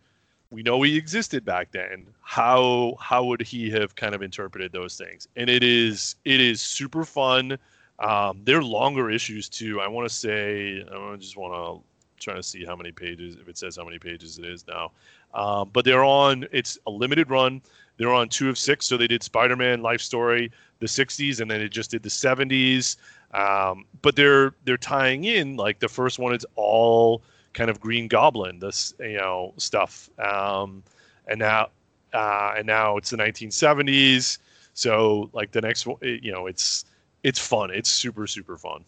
We 0.49 0.63
know 0.63 0.81
he 0.81 0.97
existed 0.97 1.45
back 1.45 1.71
then. 1.71 2.07
How 2.21 2.95
how 2.99 3.23
would 3.25 3.41
he 3.41 3.69
have 3.71 3.95
kind 3.95 4.13
of 4.13 4.21
interpreted 4.21 4.71
those 4.71 4.97
things? 4.97 5.27
And 5.35 5.49
it 5.49 5.63
is 5.63 6.15
it 6.25 6.41
is 6.41 6.61
super 6.61 7.05
fun. 7.05 7.57
Um, 7.99 8.41
they're 8.43 8.63
longer 8.63 9.11
issues 9.11 9.47
too. 9.47 9.79
I 9.79 9.87
want 9.87 10.09
to 10.09 10.13
say 10.13 10.83
i 10.91 11.15
just 11.17 11.37
want 11.37 11.53
to 11.53 11.90
try 12.21 12.35
to 12.35 12.43
see 12.43 12.63
how 12.63 12.75
many 12.75 12.91
pages 12.91 13.35
if 13.35 13.47
it 13.47 13.57
says 13.57 13.75
how 13.77 13.83
many 13.83 13.99
pages 13.99 14.37
it 14.37 14.45
is 14.45 14.65
now 14.67 14.91
um, 15.33 15.69
but 15.73 15.83
they're 15.85 16.03
on 16.03 16.45
it's 16.51 16.77
a 16.87 16.91
limited 16.91 17.29
run 17.29 17.61
they're 17.97 18.13
on 18.13 18.29
two 18.29 18.49
of 18.49 18.57
six 18.57 18.85
so 18.85 18.97
they 18.97 19.07
did 19.07 19.23
spider-man 19.23 19.81
life 19.81 20.01
story 20.01 20.51
the 20.79 20.85
60s 20.85 21.41
and 21.41 21.49
then 21.49 21.61
it 21.61 21.69
just 21.69 21.91
did 21.91 22.03
the 22.03 22.09
70s 22.09 22.97
um, 23.33 23.85
but 24.01 24.15
they're 24.15 24.53
they're 24.65 24.77
tying 24.77 25.23
in 25.23 25.55
like 25.55 25.79
the 25.79 25.87
first 25.87 26.19
one 26.19 26.33
is 26.33 26.45
all 26.55 27.21
kind 27.53 27.69
of 27.69 27.79
Green 27.79 28.07
Goblin, 28.07 28.59
this 28.59 28.93
you 28.99 29.17
know 29.17 29.53
stuff, 29.57 30.09
um, 30.19 30.83
and 31.27 31.39
now 31.39 31.69
uh, 32.13 32.53
and 32.57 32.67
now 32.67 32.97
it's 32.97 33.09
the 33.09 33.17
1970s. 33.17 34.39
So 34.73 35.29
like 35.33 35.51
the 35.51 35.61
next 35.61 35.85
one, 35.85 35.97
you 36.01 36.31
know, 36.31 36.47
it's 36.47 36.85
it's 37.23 37.39
fun. 37.39 37.71
It's 37.71 37.89
super 37.89 38.27
super 38.27 38.57
fun. 38.57 38.83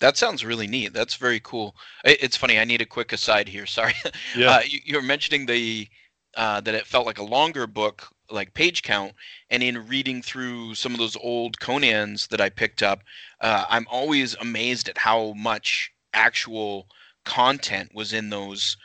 That 0.00 0.16
sounds 0.16 0.44
really 0.44 0.66
neat. 0.66 0.92
That's 0.92 1.16
very 1.16 1.40
cool. 1.40 1.74
It's 2.04 2.36
funny. 2.36 2.58
I 2.58 2.64
need 2.64 2.80
a 2.82 2.86
quick 2.86 3.12
aside 3.12 3.48
here. 3.48 3.66
Sorry. 3.78 3.94
Yeah. 4.36 4.50
Uh, 4.50 4.60
you, 4.66 4.80
you're 4.84 5.02
mentioning 5.02 5.46
the 5.46 5.88
uh, 6.36 6.60
that 6.60 6.74
it 6.74 6.86
felt 6.86 7.06
like 7.06 7.18
a 7.18 7.24
longer 7.24 7.66
book, 7.66 8.08
like 8.30 8.54
page 8.54 8.82
count, 8.82 9.14
and 9.50 9.62
in 9.62 9.88
reading 9.88 10.22
through 10.22 10.74
some 10.74 10.92
of 10.92 10.98
those 10.98 11.16
old 11.16 11.58
Conans 11.58 12.28
that 12.28 12.40
I 12.40 12.50
picked 12.50 12.82
up, 12.82 13.00
uh, 13.40 13.64
I'm 13.68 13.86
always 13.90 14.34
amazed 14.34 14.88
at 14.88 14.98
how 14.98 15.32
much 15.32 15.90
actual 16.12 16.86
content 17.24 17.90
was 17.94 18.12
in 18.12 18.30
those 18.30 18.76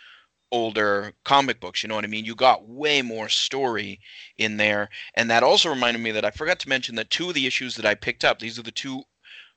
older 0.51 1.13
comic 1.25 1.59
books. 1.59 1.83
You 1.83 1.89
know 1.89 1.95
what 1.95 2.05
I 2.05 2.07
mean? 2.07 2.25
You 2.25 2.35
got 2.35 2.67
way 2.67 3.01
more 3.01 3.27
story 3.29 3.99
in 4.37 4.57
there, 4.57 4.89
and 5.15 5.29
that 5.29 5.43
also 5.43 5.69
reminded 5.69 6.01
me 6.01 6.11
that 6.11 6.25
I 6.25 6.31
forgot 6.31 6.59
to 6.59 6.69
mention 6.69 6.95
that 6.95 7.09
two 7.09 7.27
of 7.27 7.35
the 7.35 7.47
issues 7.47 7.75
that 7.75 7.85
I 7.85 7.95
picked 7.95 8.23
up. 8.23 8.39
These 8.39 8.57
are 8.57 8.63
the 8.63 8.71
two 8.71 9.03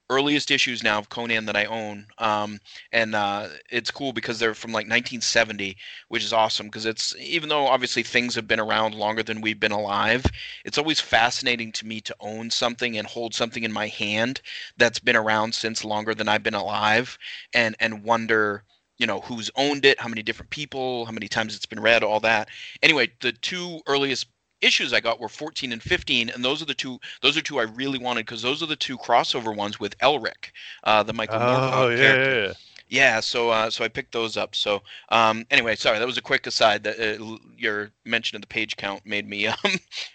earliest 0.08 0.50
issues 0.50 0.82
now 0.82 0.98
of 0.98 1.08
Conan 1.08 1.46
that 1.46 1.56
I 1.56 1.64
own, 1.64 2.06
um, 2.18 2.58
and 2.92 3.14
uh, 3.14 3.48
it's 3.70 3.90
cool 3.90 4.12
because 4.12 4.38
they're 4.38 4.54
from 4.54 4.70
like 4.70 4.86
1970, 4.86 5.76
which 6.08 6.24
is 6.24 6.32
awesome 6.32 6.66
because 6.66 6.86
it's 6.86 7.14
even 7.18 7.48
though 7.48 7.66
obviously 7.66 8.02
things 8.02 8.34
have 8.34 8.46
been 8.48 8.60
around 8.60 8.94
longer 8.94 9.22
than 9.22 9.40
we've 9.40 9.60
been 9.60 9.72
alive, 9.72 10.24
it's 10.64 10.78
always 10.78 11.00
fascinating 11.00 11.72
to 11.72 11.86
me 11.86 12.00
to 12.02 12.16
own 12.20 12.50
something 12.50 12.96
and 12.98 13.06
hold 13.06 13.34
something 13.34 13.64
in 13.64 13.72
my 13.72 13.88
hand 13.88 14.40
that's 14.76 14.98
been 15.00 15.16
around 15.16 15.54
since 15.54 15.84
longer 15.84 16.14
than 16.14 16.28
I've 16.28 16.42
been 16.42 16.54
alive, 16.54 17.18
and 17.54 17.76
and 17.80 18.04
wonder 18.04 18.64
you 18.98 19.06
know 19.06 19.20
who's 19.20 19.50
owned 19.56 19.84
it, 19.84 20.00
how 20.00 20.08
many 20.08 20.22
different 20.22 20.50
people, 20.50 21.04
how 21.06 21.12
many 21.12 21.28
times 21.28 21.54
it's 21.54 21.66
been 21.66 21.80
read, 21.80 22.02
all 22.02 22.20
that. 22.20 22.48
Anyway, 22.82 23.10
the 23.20 23.32
two 23.32 23.80
earliest 23.86 24.26
issues 24.60 24.92
I 24.92 25.00
got 25.00 25.20
were 25.20 25.28
14 25.28 25.72
and 25.72 25.82
15, 25.82 26.28
and 26.30 26.44
those 26.44 26.62
are 26.62 26.66
the 26.66 26.74
two. 26.74 26.98
Those 27.22 27.36
are 27.36 27.42
two 27.42 27.58
I 27.58 27.64
really 27.64 27.98
wanted 27.98 28.26
because 28.26 28.42
those 28.42 28.62
are 28.62 28.66
the 28.66 28.76
two 28.76 28.98
crossover 28.98 29.54
ones 29.56 29.78
with 29.80 29.96
Elric, 29.98 30.52
uh, 30.84 31.02
the 31.02 31.12
Michael 31.12 31.42
Oh 31.48 31.88
yeah, 31.90 31.96
character. 31.96 32.34
yeah, 32.34 32.46
yeah. 32.46 32.52
Yeah, 32.88 33.20
so 33.20 33.50
uh, 33.50 33.70
so 33.70 33.84
I 33.84 33.88
picked 33.88 34.12
those 34.12 34.36
up. 34.36 34.54
So 34.54 34.82
um, 35.08 35.44
anyway, 35.50 35.74
sorry, 35.76 35.98
that 35.98 36.06
was 36.06 36.18
a 36.18 36.22
quick 36.22 36.46
aside. 36.46 36.84
That 36.84 36.98
uh, 37.20 37.36
your 37.56 37.90
mention 38.04 38.36
of 38.36 38.42
the 38.42 38.48
page 38.48 38.76
count 38.76 39.04
made 39.04 39.28
me 39.28 39.46
um, 39.48 39.56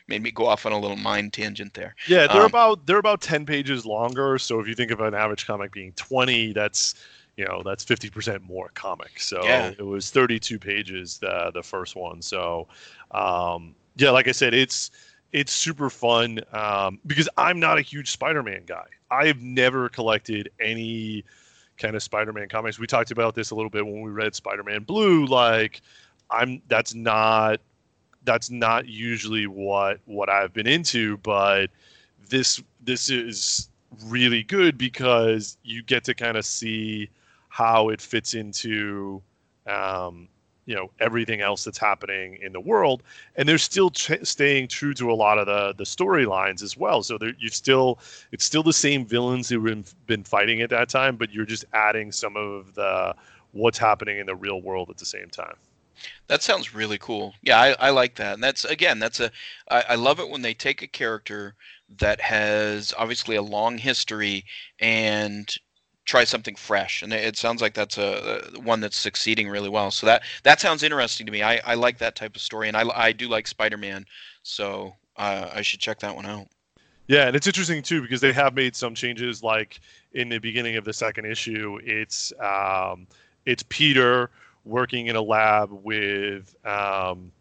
made 0.07 0.23
me 0.23 0.31
go 0.31 0.45
off 0.47 0.65
on 0.65 0.71
a 0.71 0.79
little 0.79 0.97
mind 0.97 1.33
tangent 1.33 1.73
there. 1.73 1.95
Yeah, 2.05 2.27
they're 2.27 2.45
Um, 2.45 2.45
about 2.45 2.87
they're 2.87 2.97
about 2.97 3.21
ten 3.21 3.45
pages 3.45 3.85
longer. 3.85 4.37
So 4.39 4.59
if 4.59 4.67
you 4.67 4.75
think 4.75 4.91
of 4.91 5.01
an 5.01 5.13
average 5.13 5.45
comic 5.45 5.71
being 5.71 5.93
twenty, 5.93 6.51
that's 6.51 6.95
you 7.37 7.45
know 7.45 7.61
that's 7.63 7.83
fifty 7.83 8.09
percent 8.09 8.41
more 8.43 8.69
comic. 8.73 9.19
So 9.19 9.65
Yeah. 9.65 9.73
it 9.77 9.83
was 9.83 10.09
thirty 10.09 10.39
two 10.39 10.57
pages 10.59 11.19
the 11.19 11.51
the 11.53 11.61
first 11.63 11.95
one. 11.95 12.21
So 12.21 12.67
um, 13.11 13.75
yeah, 14.01 14.09
like 14.09 14.27
I 14.27 14.31
said, 14.31 14.53
it's 14.53 14.91
it's 15.31 15.53
super 15.53 15.89
fun 15.89 16.41
um, 16.51 16.99
because 17.05 17.29
I'm 17.37 17.59
not 17.59 17.77
a 17.77 17.81
huge 17.81 18.09
Spider-Man 18.09 18.63
guy. 18.65 18.85
I've 19.09 19.41
never 19.41 19.87
collected 19.89 20.49
any 20.59 21.23
kind 21.77 21.95
of 21.95 22.03
Spider-Man 22.03 22.49
comics. 22.49 22.79
We 22.79 22.87
talked 22.87 23.11
about 23.11 23.35
this 23.35 23.51
a 23.51 23.55
little 23.55 23.69
bit 23.69 23.85
when 23.85 24.01
we 24.01 24.11
read 24.11 24.35
Spider-Man 24.35 24.83
Blue. 24.83 25.25
Like 25.25 25.81
I'm 26.29 26.61
that's 26.67 26.93
not 26.93 27.61
that's 28.23 28.49
not 28.49 28.87
usually 28.87 29.47
what 29.47 29.99
what 30.05 30.29
I've 30.29 30.53
been 30.53 30.67
into, 30.67 31.17
but 31.17 31.69
this 32.27 32.61
this 32.83 33.09
is 33.09 33.69
really 34.05 34.43
good 34.43 34.77
because 34.77 35.57
you 35.63 35.83
get 35.83 36.03
to 36.05 36.13
kind 36.13 36.37
of 36.37 36.45
see 36.45 37.09
how 37.49 37.89
it 37.89 38.01
fits 38.01 38.33
into 38.33 39.21
um, 39.67 40.27
you 40.65 40.75
know 40.75 40.91
everything 40.99 41.41
else 41.41 41.63
that's 41.63 41.77
happening 41.77 42.37
in 42.41 42.53
the 42.53 42.59
world, 42.59 43.03
and 43.35 43.47
they're 43.47 43.57
still 43.57 43.89
ch- 43.89 44.23
staying 44.23 44.67
true 44.67 44.93
to 44.93 45.11
a 45.11 45.13
lot 45.13 45.37
of 45.37 45.45
the 45.47 45.73
the 45.77 45.83
storylines 45.83 46.61
as 46.63 46.77
well. 46.77 47.03
So 47.03 47.17
you 47.39 47.49
still 47.49 47.99
it's 48.31 48.45
still 48.45 48.63
the 48.63 48.73
same 48.73 49.05
villains 49.05 49.49
who've 49.49 49.63
been, 49.63 49.85
been 50.07 50.23
fighting 50.23 50.61
at 50.61 50.69
that 50.69 50.89
time, 50.89 51.15
but 51.15 51.31
you're 51.31 51.45
just 51.45 51.65
adding 51.73 52.11
some 52.11 52.37
of 52.37 52.73
the 52.75 53.15
what's 53.51 53.77
happening 53.77 54.19
in 54.19 54.25
the 54.25 54.35
real 54.35 54.61
world 54.61 54.89
at 54.89 54.97
the 54.97 55.05
same 55.05 55.29
time. 55.29 55.55
That 56.27 56.41
sounds 56.41 56.73
really 56.73 56.97
cool. 56.97 57.35
Yeah, 57.41 57.59
I, 57.59 57.75
I 57.79 57.89
like 57.89 58.15
that. 58.15 58.35
And 58.35 58.43
that's 58.43 58.65
again, 58.65 58.99
that's 58.99 59.19
a 59.19 59.31
I, 59.69 59.83
I 59.89 59.95
love 59.95 60.19
it 60.19 60.29
when 60.29 60.41
they 60.41 60.53
take 60.53 60.81
a 60.81 60.87
character 60.87 61.55
that 61.99 62.21
has 62.21 62.93
obviously 62.97 63.35
a 63.35 63.41
long 63.41 63.77
history 63.77 64.45
and 64.79 65.53
try 66.05 66.23
something 66.23 66.55
fresh. 66.55 67.01
And 67.01 67.13
it, 67.13 67.37
sounds 67.37 67.61
like 67.61 67.73
that's 67.73 67.97
a, 67.97 68.49
a 68.55 68.59
one 68.59 68.79
that's 68.79 68.97
succeeding 68.97 69.49
really 69.49 69.69
well. 69.69 69.91
So 69.91 70.05
that 70.07 70.23
that 70.43 70.59
sounds 70.59 70.83
interesting 70.83 71.25
to 71.25 71.31
me. 71.31 71.43
I, 71.43 71.61
I 71.65 71.75
like 71.75 71.97
that 71.99 72.15
type 72.15 72.35
of 72.35 72.41
story, 72.41 72.67
and 72.67 72.77
I 72.77 72.83
I 72.95 73.11
do 73.11 73.27
like 73.27 73.47
Spider-Man. 73.47 74.05
So 74.43 74.95
uh, 75.17 75.49
I 75.53 75.61
should 75.61 75.79
check 75.79 75.99
that 75.99 76.15
one 76.15 76.25
out. 76.25 76.47
Yeah, 77.07 77.27
and 77.27 77.35
it's 77.35 77.47
interesting 77.47 77.81
too 77.81 78.01
because 78.01 78.21
they 78.21 78.33
have 78.33 78.53
made 78.53 78.75
some 78.75 78.95
changes. 78.95 79.43
Like 79.43 79.79
in 80.13 80.29
the 80.29 80.39
beginning 80.39 80.77
of 80.77 80.85
the 80.85 80.93
second 80.93 81.25
issue, 81.25 81.79
it's 81.83 82.31
um, 82.39 83.07
it's 83.45 83.63
Peter 83.69 84.29
working 84.63 85.07
in 85.07 85.15
a 85.15 85.21
lab 85.21 85.71
with 85.71 86.55
um, 86.65 87.31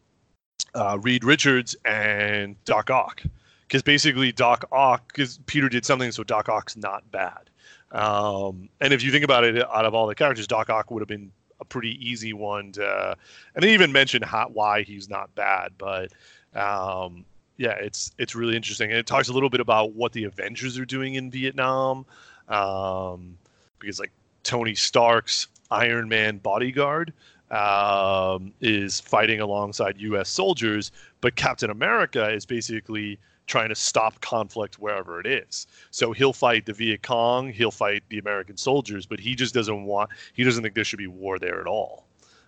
uh, 0.74 0.98
Reed 1.00 1.24
Richards 1.24 1.76
and 1.84 2.56
Doc 2.64 2.90
Ock, 2.90 3.22
because 3.68 3.82
basically 3.82 4.32
Doc 4.32 4.64
Ock, 4.72 5.08
because 5.08 5.38
Peter 5.46 5.68
did 5.68 5.84
something, 5.84 6.10
so 6.12 6.24
Doc 6.24 6.48
Ock's 6.48 6.76
not 6.76 7.08
bad. 7.10 7.49
Um, 7.92 8.68
and 8.80 8.92
if 8.92 9.02
you 9.02 9.10
think 9.10 9.24
about 9.24 9.44
it, 9.44 9.56
out 9.68 9.84
of 9.84 9.94
all 9.94 10.06
the 10.06 10.14
characters, 10.14 10.46
Doc 10.46 10.70
Ock 10.70 10.90
would 10.90 11.00
have 11.00 11.08
been 11.08 11.32
a 11.60 11.64
pretty 11.64 11.98
easy 12.06 12.32
one 12.32 12.72
to. 12.72 12.86
Uh, 12.86 13.14
And 13.54 13.62
they 13.64 13.74
even 13.74 13.92
mentioned 13.92 14.24
how, 14.24 14.48
why 14.48 14.82
he's 14.82 15.08
not 15.08 15.34
bad, 15.34 15.72
but 15.76 16.12
um, 16.54 17.24
yeah, 17.56 17.72
it's 17.72 18.12
it's 18.16 18.34
really 18.34 18.56
interesting, 18.56 18.90
and 18.90 18.98
it 18.98 19.06
talks 19.06 19.28
a 19.28 19.32
little 19.32 19.50
bit 19.50 19.60
about 19.60 19.92
what 19.92 20.12
the 20.12 20.24
Avengers 20.24 20.78
are 20.78 20.86
doing 20.86 21.14
in 21.14 21.30
Vietnam, 21.30 22.06
um, 22.48 23.36
because 23.78 24.00
like 24.00 24.12
Tony 24.44 24.74
Stark's 24.74 25.48
Iron 25.70 26.08
Man 26.08 26.38
bodyguard 26.38 27.12
um, 27.50 28.52
is 28.60 29.00
fighting 29.00 29.40
alongside 29.40 29.98
U.S. 29.98 30.28
soldiers, 30.28 30.90
but 31.20 31.36
Captain 31.36 31.70
America 31.70 32.30
is 32.30 32.46
basically 32.46 33.18
trying 33.50 33.68
to 33.68 33.74
stop 33.74 34.20
conflict 34.20 34.78
wherever 34.78 35.20
it 35.20 35.26
is. 35.26 35.66
So 35.90 36.12
he'll 36.12 36.32
fight 36.32 36.64
the 36.64 36.72
Viet 36.72 37.02
Cong, 37.02 37.52
he'll 37.52 37.72
fight 37.72 38.04
the 38.08 38.18
American 38.18 38.56
soldiers, 38.56 39.04
but 39.06 39.18
he 39.20 39.34
just 39.34 39.52
doesn't 39.52 39.84
want, 39.84 40.08
he 40.32 40.44
doesn't 40.44 40.62
think 40.62 40.74
there 40.74 40.84
should 40.84 41.00
be 41.00 41.08
war 41.08 41.38
there 41.38 41.60
at 41.60 41.66
all. 41.66 42.06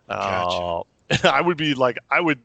Gotcha. 0.08 0.56
Uh, 1.26 1.28
I 1.30 1.40
would 1.40 1.56
be 1.56 1.74
like, 1.74 1.98
I 2.10 2.20
would 2.20 2.38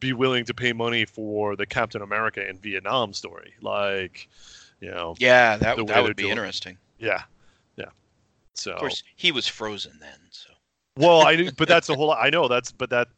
be 0.00 0.12
willing 0.12 0.44
to 0.46 0.54
pay 0.54 0.72
money 0.72 1.04
for 1.04 1.54
the 1.56 1.64
Captain 1.64 2.02
America 2.02 2.46
and 2.46 2.60
Vietnam 2.60 3.12
story. 3.12 3.54
Like, 3.62 4.28
you 4.80 4.90
know, 4.90 5.14
Yeah, 5.18 5.56
that 5.56 5.76
that 5.86 6.02
would 6.02 6.16
be 6.16 6.24
doing- 6.24 6.32
interesting. 6.32 6.76
yeah, 6.98 7.22
yeah. 7.76 7.86
So, 8.54 8.72
Of 8.72 8.80
course, 8.80 9.02
he 9.14 9.30
was 9.32 9.46
frozen 9.46 9.98
then. 10.00 10.18
So 10.32 10.50
well, 10.96 11.26
I 11.26 11.36
knew, 11.36 11.52
but 11.52 11.68
that's 11.68 11.88
a 11.88 11.94
whole. 11.94 12.12
I 12.12 12.30
know 12.30 12.48
that's, 12.48 12.72
but 12.72 12.90
that 12.90 13.08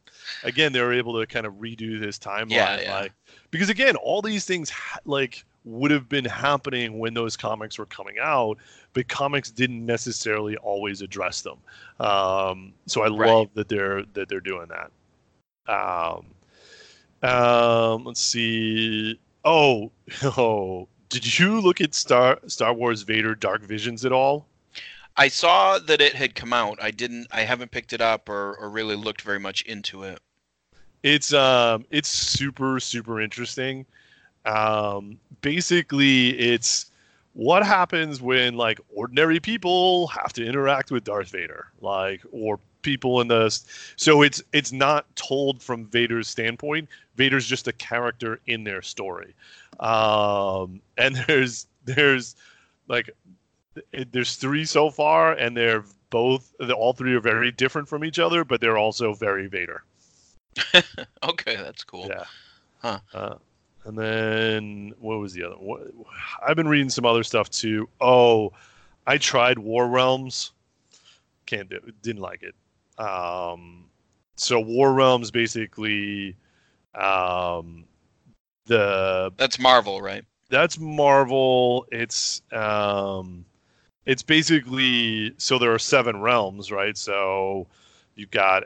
again, 0.43 0.71
they 0.73 0.81
were 0.81 0.93
able 0.93 1.19
to 1.19 1.25
kind 1.27 1.45
of 1.45 1.53
redo 1.55 1.99
this 1.99 2.17
timeline, 2.19 2.49
Yeah, 2.51 2.81
yeah. 2.81 2.93
like 2.93 3.13
because 3.51 3.69
again, 3.69 3.95
all 3.95 4.21
these 4.21 4.45
things 4.45 4.69
ha- 4.69 4.99
like 5.05 5.43
would 5.65 5.91
have 5.91 6.07
been 6.07 6.25
happening 6.25 6.97
when 6.97 7.13
those 7.13 7.35
comics 7.35 7.77
were 7.77 7.85
coming 7.87 8.15
out, 8.21 8.57
but 8.93 9.07
comics 9.09 9.51
didn't 9.51 9.85
necessarily 9.85 10.55
always 10.57 11.01
address 11.01 11.41
them. 11.41 11.57
Um, 11.99 12.73
so 12.85 13.01
I 13.01 13.09
Right. 13.09 13.31
love 13.31 13.49
that 13.55 13.67
they're 13.67 14.03
that 14.13 14.29
they're 14.29 14.39
doing 14.39 14.67
that. 14.69 14.91
Um, 15.67 16.25
um, 17.23 18.03
let's 18.05 18.21
see. 18.21 19.19
Oh, 19.43 19.91
oh, 20.23 20.87
did 21.09 21.37
you 21.39 21.59
look 21.61 21.81
at 21.81 21.93
Star 21.93 22.39
Star 22.47 22.73
Wars 22.73 23.01
Vader 23.01 23.35
Dark 23.35 23.63
Visions 23.63 24.05
at 24.05 24.11
all? 24.11 24.45
I 25.17 25.29
saw 25.29 25.79
that 25.79 25.99
it 25.99 26.13
had 26.13 26.35
come 26.35 26.53
out. 26.53 26.77
I 26.81 26.91
didn't. 26.91 27.27
I 27.31 27.41
haven't 27.41 27.71
picked 27.71 27.91
it 27.91 28.01
up 28.01 28.29
or, 28.29 28.55
or 28.55 28.69
really 28.69 28.95
looked 28.95 29.23
very 29.23 29.39
much 29.39 29.63
into 29.63 30.03
it. 30.03 30.19
It's 31.03 31.33
um 31.33 31.85
it's 31.89 32.09
super 32.09 32.79
super 32.79 33.19
interesting. 33.19 33.85
Um 34.45 35.19
basically 35.41 36.37
it's 36.39 36.91
what 37.33 37.63
happens 37.65 38.21
when 38.21 38.55
like 38.55 38.79
ordinary 38.89 39.39
people 39.39 40.07
have 40.07 40.33
to 40.33 40.45
interact 40.45 40.91
with 40.91 41.03
Darth 41.03 41.29
Vader 41.29 41.67
like 41.81 42.21
or 42.31 42.59
people 42.81 43.21
in 43.21 43.27
the 43.27 43.49
so 43.95 44.21
it's 44.21 44.41
it's 44.53 44.71
not 44.71 45.05
told 45.15 45.61
from 45.61 45.85
Vader's 45.85 46.27
standpoint. 46.27 46.89
Vader's 47.15 47.45
just 47.45 47.67
a 47.67 47.73
character 47.73 48.39
in 48.47 48.63
their 48.63 48.81
story. 48.81 49.33
Um 49.79 50.81
and 50.97 51.15
there's 51.27 51.67
there's 51.85 52.35
like 52.87 53.09
there's 54.11 54.35
three 54.35 54.65
so 54.65 54.89
far 54.89 55.33
and 55.33 55.55
they're 55.55 55.83
both 56.09 56.53
all 56.75 56.93
three 56.93 57.13
are 57.13 57.19
very 57.19 57.51
different 57.51 57.87
from 57.87 58.03
each 58.03 58.19
other 58.19 58.43
but 58.43 58.61
they're 58.61 58.77
also 58.77 59.13
very 59.13 59.47
Vader. 59.47 59.83
Okay, 61.23 61.55
that's 61.57 61.83
cool. 61.83 62.07
Yeah. 62.09 62.23
Huh. 62.79 62.99
Uh, 63.13 63.35
and 63.85 63.97
then 63.97 64.93
what 64.99 65.19
was 65.19 65.33
the 65.33 65.43
other? 65.43 65.55
What, 65.55 65.81
I've 66.45 66.55
been 66.55 66.67
reading 66.67 66.89
some 66.89 67.05
other 67.05 67.23
stuff 67.23 67.49
too. 67.49 67.89
Oh, 68.01 68.51
I 69.05 69.17
tried 69.17 69.59
War 69.59 69.87
Realms. 69.87 70.51
Can't 71.45 71.69
do. 71.69 71.79
Didn't 72.01 72.21
like 72.21 72.43
it. 72.43 72.55
Um, 73.01 73.85
so 74.35 74.59
War 74.59 74.93
Realms 74.93 75.31
basically, 75.31 76.35
um, 76.95 77.85
the 78.65 79.31
That's 79.37 79.59
Marvel, 79.59 80.01
right? 80.01 80.23
that's 80.49 80.79
Marvel. 80.79 81.85
It's 81.91 82.41
um, 82.51 83.45
it's 84.07 84.23
basically 84.23 85.33
so 85.37 85.59
there 85.59 85.73
are 85.73 85.79
seven 85.79 86.21
realms, 86.21 86.71
right? 86.71 86.97
So 86.97 87.67
you've 88.15 88.31
got 88.31 88.63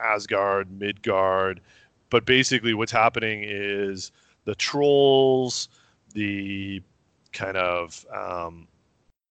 Asgard, 0.00 0.70
Midgard, 0.72 1.60
but 2.08 2.24
basically 2.24 2.72
what's 2.72 2.90
happening 2.90 3.44
is 3.46 4.10
the 4.46 4.54
trolls, 4.54 5.68
the 6.14 6.82
kind 7.32 7.58
of 7.58 8.04
um, 8.12 8.66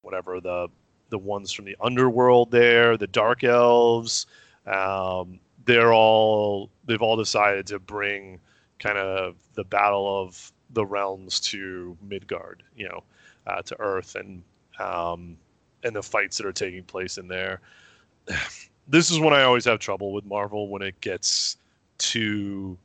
whatever 0.04 0.40
the 0.40 0.70
the 1.10 1.18
ones 1.18 1.52
from 1.52 1.66
the 1.66 1.76
underworld 1.82 2.52
there, 2.52 2.96
the 2.96 3.08
dark 3.08 3.44
elves, 3.44 4.28
um, 4.68 5.40
they're 5.66 5.92
all 5.94 6.70
they've 6.86 7.02
all 7.02 7.18
decided 7.18 7.66
to 7.66 7.80
bring 7.80 8.40
kind 8.78 9.00
of 9.00 9.36
the 9.56 9.64
battle 9.64 10.22
of 10.22 10.52
the 10.70 10.86
realms 10.86 11.40
to 11.40 11.98
Midgard, 12.08 12.62
you 12.76 12.88
know, 12.88 13.04
uh, 13.48 13.64
to 13.64 13.76
Earth, 13.80 14.14
and 14.14 14.44
um, 14.80 15.36
and 15.84 15.96
the 15.96 16.04
fights 16.04 16.38
that 16.38 16.46
are 16.46 16.54
taking 16.54 16.84
place 16.84 17.18
in 17.18 17.28
there. 17.28 17.62
This 18.90 19.12
is 19.12 19.20
when 19.20 19.34
I 19.34 19.44
always 19.44 19.66
have 19.66 19.80
trouble 19.80 20.14
with 20.14 20.26
Marvel 20.26 20.70
when 20.70 20.82
it 20.82 21.00
gets 21.02 21.58
to 22.00 22.78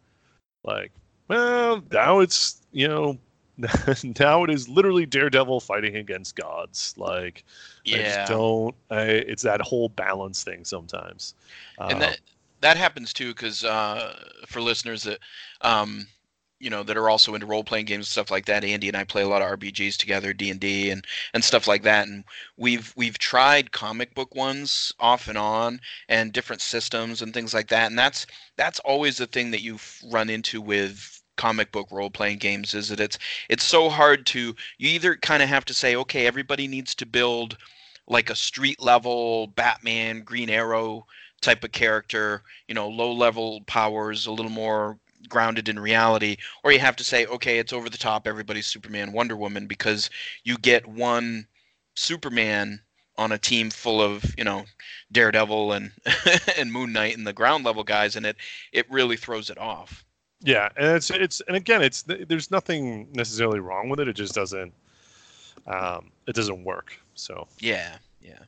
like, 0.64 0.92
well, 1.28 1.82
now 1.90 2.20
it's 2.20 2.60
you 2.72 2.88
know, 2.88 3.18
now 4.18 4.44
it 4.44 4.50
is 4.50 4.68
literally 4.68 5.06
Daredevil 5.06 5.60
fighting 5.60 5.96
against 5.96 6.36
gods. 6.36 6.94
Like, 6.98 7.44
I 7.92 8.02
Yeah. 8.02 8.22
just 8.22 8.24
don't. 8.24 8.74
I, 8.90 9.02
it's 9.02 9.42
that 9.42 9.60
whole 9.62 9.88
balance 9.88 10.42
thing 10.44 10.64
sometimes. 10.64 11.34
and 11.88 12.00
Um, 12.00 12.02
that 12.02 12.18
that 12.60 12.76
happens 12.76 13.12
too 13.12 13.28
because 13.32 13.64
uh, 13.64 14.14
for 14.46 14.60
listeners 14.60 15.02
that 15.04 15.18
um, 15.60 16.06
you 16.62 16.70
know 16.70 16.82
that 16.84 16.96
are 16.96 17.10
also 17.10 17.34
into 17.34 17.46
role 17.46 17.64
playing 17.64 17.86
games 17.86 18.06
and 18.06 18.06
stuff 18.06 18.30
like 18.30 18.46
that. 18.46 18.64
Andy 18.64 18.88
and 18.88 18.96
i 18.96 19.04
play 19.04 19.22
a 19.22 19.28
lot 19.28 19.42
of 19.42 19.58
rpgs 19.58 19.96
together 19.96 20.32
d&d 20.32 20.90
and 20.90 21.04
and 21.34 21.44
stuff 21.44 21.66
like 21.66 21.82
that. 21.82 22.06
And 22.06 22.24
we've 22.56 22.92
we've 22.96 23.18
tried 23.18 23.72
comic 23.72 24.14
book 24.14 24.34
ones 24.34 24.92
off 25.00 25.28
and 25.28 25.36
on 25.36 25.80
and 26.08 26.32
different 26.32 26.62
systems 26.62 27.20
and 27.20 27.34
things 27.34 27.52
like 27.52 27.68
that. 27.68 27.88
And 27.90 27.98
that's 27.98 28.26
that's 28.56 28.78
always 28.80 29.18
the 29.18 29.26
thing 29.26 29.50
that 29.50 29.62
you 29.62 29.78
run 30.10 30.30
into 30.30 30.60
with 30.60 31.20
comic 31.36 31.72
book 31.72 31.88
role 31.90 32.10
playing 32.10 32.38
games 32.38 32.74
is 32.74 32.88
that 32.88 33.00
it's 33.00 33.18
it's 33.48 33.64
so 33.64 33.88
hard 33.88 34.26
to 34.26 34.54
you 34.78 34.88
either 34.90 35.16
kind 35.16 35.42
of 35.42 35.48
have 35.48 35.64
to 35.64 35.74
say 35.74 35.96
okay 35.96 36.26
everybody 36.26 36.68
needs 36.68 36.94
to 36.94 37.06
build 37.06 37.56
like 38.06 38.30
a 38.30 38.36
street 38.36 38.80
level 38.80 39.46
batman 39.48 40.20
green 40.22 40.50
arrow 40.50 41.06
type 41.42 41.64
of 41.64 41.72
character, 41.72 42.42
you 42.68 42.74
know, 42.74 42.88
low 42.88 43.12
level 43.12 43.60
powers, 43.66 44.26
a 44.26 44.32
little 44.32 44.50
more 44.50 44.98
grounded 45.28 45.68
in 45.68 45.78
reality, 45.78 46.36
or 46.62 46.72
you 46.72 46.78
have 46.78 46.96
to 46.96 47.04
say, 47.04 47.26
okay, 47.26 47.58
it's 47.58 47.72
over 47.72 47.88
the 47.88 47.98
top, 47.98 48.26
everybody's 48.26 48.66
Superman, 48.66 49.12
Wonder 49.12 49.36
Woman, 49.36 49.66
because 49.66 50.10
you 50.44 50.56
get 50.58 50.86
one 50.86 51.46
Superman 51.94 52.80
on 53.18 53.32
a 53.32 53.38
team 53.38 53.70
full 53.70 54.00
of, 54.00 54.24
you 54.36 54.44
know, 54.44 54.64
Daredevil 55.10 55.72
and 55.72 55.92
and 56.56 56.72
Moon 56.72 56.92
Knight 56.92 57.16
and 57.16 57.26
the 57.26 57.32
ground 57.32 57.64
level 57.64 57.84
guys, 57.84 58.16
and 58.16 58.26
it 58.26 58.36
it 58.72 58.90
really 58.90 59.16
throws 59.16 59.50
it 59.50 59.58
off. 59.58 60.04
Yeah, 60.40 60.68
and 60.76 60.96
it's 60.96 61.10
it's 61.10 61.40
and 61.42 61.56
again, 61.56 61.82
it's 61.82 62.02
there's 62.02 62.50
nothing 62.50 63.08
necessarily 63.12 63.60
wrong 63.60 63.88
with 63.88 64.00
it. 64.00 64.08
It 64.08 64.16
just 64.16 64.34
doesn't 64.34 64.72
um, 65.66 66.10
it 66.26 66.34
doesn't 66.34 66.64
work. 66.64 66.98
So 67.14 67.46
Yeah, 67.60 67.96
yeah. 68.20 68.38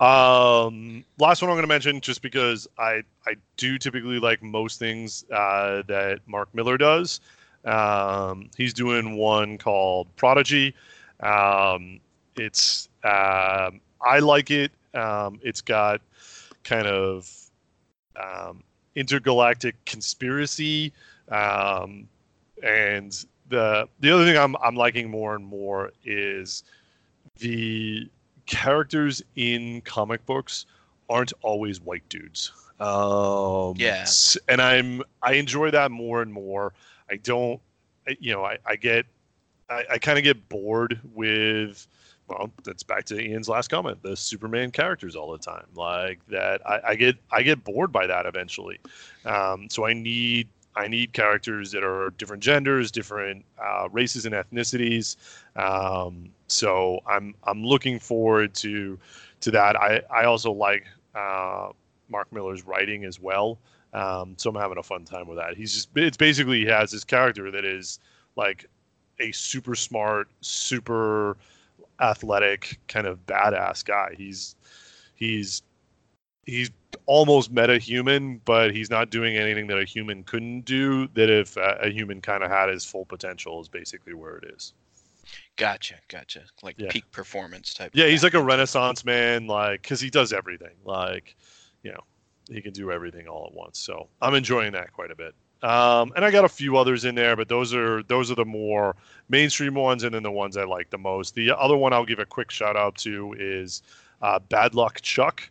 Um, 0.00 1.04
last 1.18 1.42
one 1.42 1.50
I'm 1.50 1.56
going 1.56 1.62
to 1.64 1.68
mention, 1.68 2.00
just 2.00 2.22
because 2.22 2.66
I 2.78 3.02
I 3.26 3.34
do 3.58 3.78
typically 3.78 4.18
like 4.18 4.42
most 4.42 4.78
things 4.78 5.24
uh, 5.30 5.82
that 5.88 6.20
Mark 6.26 6.48
Millar 6.54 6.78
does. 6.78 7.20
Um, 7.66 8.50
he's 8.56 8.72
doing 8.72 9.16
one 9.16 9.58
called 9.58 10.08
Prodigy. 10.16 10.74
Um, 11.20 12.00
it's 12.36 12.88
um, 13.04 13.80
I 14.00 14.20
like 14.20 14.50
it. 14.50 14.72
Um, 14.94 15.38
it's 15.42 15.60
got 15.60 16.00
kind 16.64 16.86
of 16.86 17.30
um, 18.16 18.62
intergalactic 18.96 19.84
conspiracy, 19.84 20.94
and 22.62 23.26
the 23.50 23.88
the 24.00 24.10
other 24.14 24.24
thing 24.24 24.38
I'm 24.38 24.56
I'm 24.62 24.76
liking 24.76 25.10
more 25.10 25.34
and 25.34 25.44
more 25.44 25.92
is 26.04 26.64
the 27.38 28.08
characters 28.50 29.22
in 29.36 29.80
comic 29.82 30.26
books 30.26 30.66
aren't 31.08 31.32
always 31.42 31.80
white 31.80 32.06
dudes. 32.08 32.52
Um, 32.80 33.74
Yeah. 33.78 34.04
and 34.48 34.60
I'm 34.60 35.02
I 35.22 35.34
enjoy 35.34 35.70
that 35.70 35.90
more 35.90 36.20
and 36.20 36.32
more. 36.32 36.72
I 37.08 37.16
don't, 37.16 37.60
I, 38.08 38.16
you 38.20 38.32
know, 38.32 38.44
I, 38.44 38.58
I 38.66 38.76
get, 38.76 39.06
I, 39.68 39.84
I 39.92 39.98
kind 39.98 40.18
of 40.18 40.24
get 40.24 40.48
bored 40.48 40.98
with. 41.14 41.86
Well, 42.26 42.50
that's 42.62 42.84
back 42.84 43.04
to 43.06 43.20
Ian's 43.20 43.48
last 43.48 43.68
comment. 43.70 44.02
The 44.02 44.16
Superman 44.16 44.70
characters 44.70 45.16
all 45.16 45.32
the 45.32 45.38
time, 45.38 45.66
like 45.74 46.20
that. 46.28 46.60
I, 46.64 46.80
I 46.90 46.94
get 46.94 47.16
I 47.32 47.42
get 47.42 47.64
bored 47.64 47.90
by 47.90 48.06
that 48.06 48.24
eventually. 48.26 48.78
Um, 49.24 49.68
so 49.68 49.84
I 49.84 49.92
need 49.94 50.48
I 50.76 50.86
need 50.86 51.12
characters 51.12 51.72
that 51.72 51.82
are 51.82 52.10
different 52.10 52.42
genders, 52.42 52.90
different 52.90 53.44
uh, 53.62 53.88
races 53.90 54.26
and 54.26 54.34
ethnicities. 54.34 55.16
Um, 55.56 56.30
so 56.46 57.00
I'm 57.06 57.34
I'm 57.44 57.64
looking 57.64 57.98
forward 57.98 58.54
to 58.56 58.98
to 59.40 59.50
that. 59.50 59.76
I 59.76 60.02
I 60.10 60.24
also 60.24 60.52
like 60.52 60.86
uh, 61.14 61.70
Mark 62.08 62.32
Millar's 62.32 62.66
writing 62.66 63.04
as 63.04 63.20
well. 63.20 63.58
Um, 63.92 64.34
so 64.36 64.50
I'm 64.50 64.56
having 64.56 64.78
a 64.78 64.82
fun 64.82 65.04
time 65.04 65.26
with 65.26 65.38
that. 65.38 65.56
He's 65.56 65.74
just 65.74 65.88
it's 65.96 66.16
basically 66.16 66.60
he 66.60 66.66
has 66.66 66.90
this 66.90 67.04
character 67.04 67.50
that 67.50 67.64
is 67.64 67.98
like 68.36 68.66
a 69.18 69.32
super 69.32 69.74
smart, 69.74 70.28
super 70.40 71.36
athletic 72.00 72.78
kind 72.88 73.06
of 73.06 73.24
badass 73.26 73.84
guy. 73.84 74.14
He's 74.16 74.54
he's 75.14 75.62
he's 76.46 76.70
almost 77.06 77.50
meta 77.50 77.78
human, 77.78 78.40
but 78.44 78.74
he's 78.74 78.90
not 78.90 79.10
doing 79.10 79.36
anything 79.36 79.66
that 79.68 79.78
a 79.78 79.84
human 79.84 80.22
couldn't 80.22 80.62
do. 80.62 81.08
That 81.14 81.30
if 81.30 81.56
a, 81.56 81.78
a 81.82 81.90
human 81.90 82.20
kind 82.20 82.42
of 82.42 82.50
had 82.50 82.68
his 82.68 82.84
full 82.84 83.04
potential, 83.04 83.60
is 83.60 83.68
basically 83.68 84.14
where 84.14 84.36
it 84.36 84.52
is. 84.54 84.74
Gotcha, 85.56 85.96
gotcha. 86.08 86.42
Like 86.62 86.76
Yeah. 86.78 86.90
peak 86.90 87.10
performance 87.12 87.74
type. 87.74 87.90
Yeah, 87.94 88.06
he's 88.06 88.22
like 88.22 88.34
a 88.34 88.42
renaissance 88.42 89.04
man, 89.04 89.46
like 89.46 89.82
because 89.82 90.00
he 90.00 90.10
does 90.10 90.32
everything. 90.32 90.74
Like, 90.84 91.36
you 91.82 91.92
know, 91.92 92.00
he 92.48 92.60
can 92.60 92.72
do 92.72 92.90
everything 92.90 93.28
all 93.28 93.46
at 93.46 93.54
once. 93.54 93.78
So 93.78 94.08
I'm 94.22 94.34
enjoying 94.34 94.72
that 94.72 94.92
quite 94.92 95.10
a 95.10 95.16
bit. 95.16 95.34
Um, 95.62 96.12
and 96.16 96.24
I 96.24 96.30
got 96.30 96.46
a 96.46 96.48
few 96.48 96.78
others 96.78 97.04
in 97.04 97.14
there, 97.14 97.36
but 97.36 97.48
those 97.48 97.74
are 97.74 98.02
those 98.04 98.30
are 98.30 98.34
the 98.34 98.46
more 98.46 98.96
mainstream 99.28 99.74
ones, 99.74 100.04
and 100.04 100.14
then 100.14 100.22
the 100.22 100.30
ones 100.30 100.56
I 100.56 100.64
like 100.64 100.88
the 100.88 100.98
most. 100.98 101.34
The 101.34 101.56
other 101.56 101.76
one 101.76 101.92
I'll 101.92 102.06
give 102.06 102.18
a 102.18 102.24
quick 102.24 102.50
shout 102.50 102.76
out 102.76 102.96
to 102.98 103.34
is 103.38 103.82
uh, 104.22 104.38
Bad 104.38 104.74
Luck 104.74 105.02
Chuck. 105.02 105.50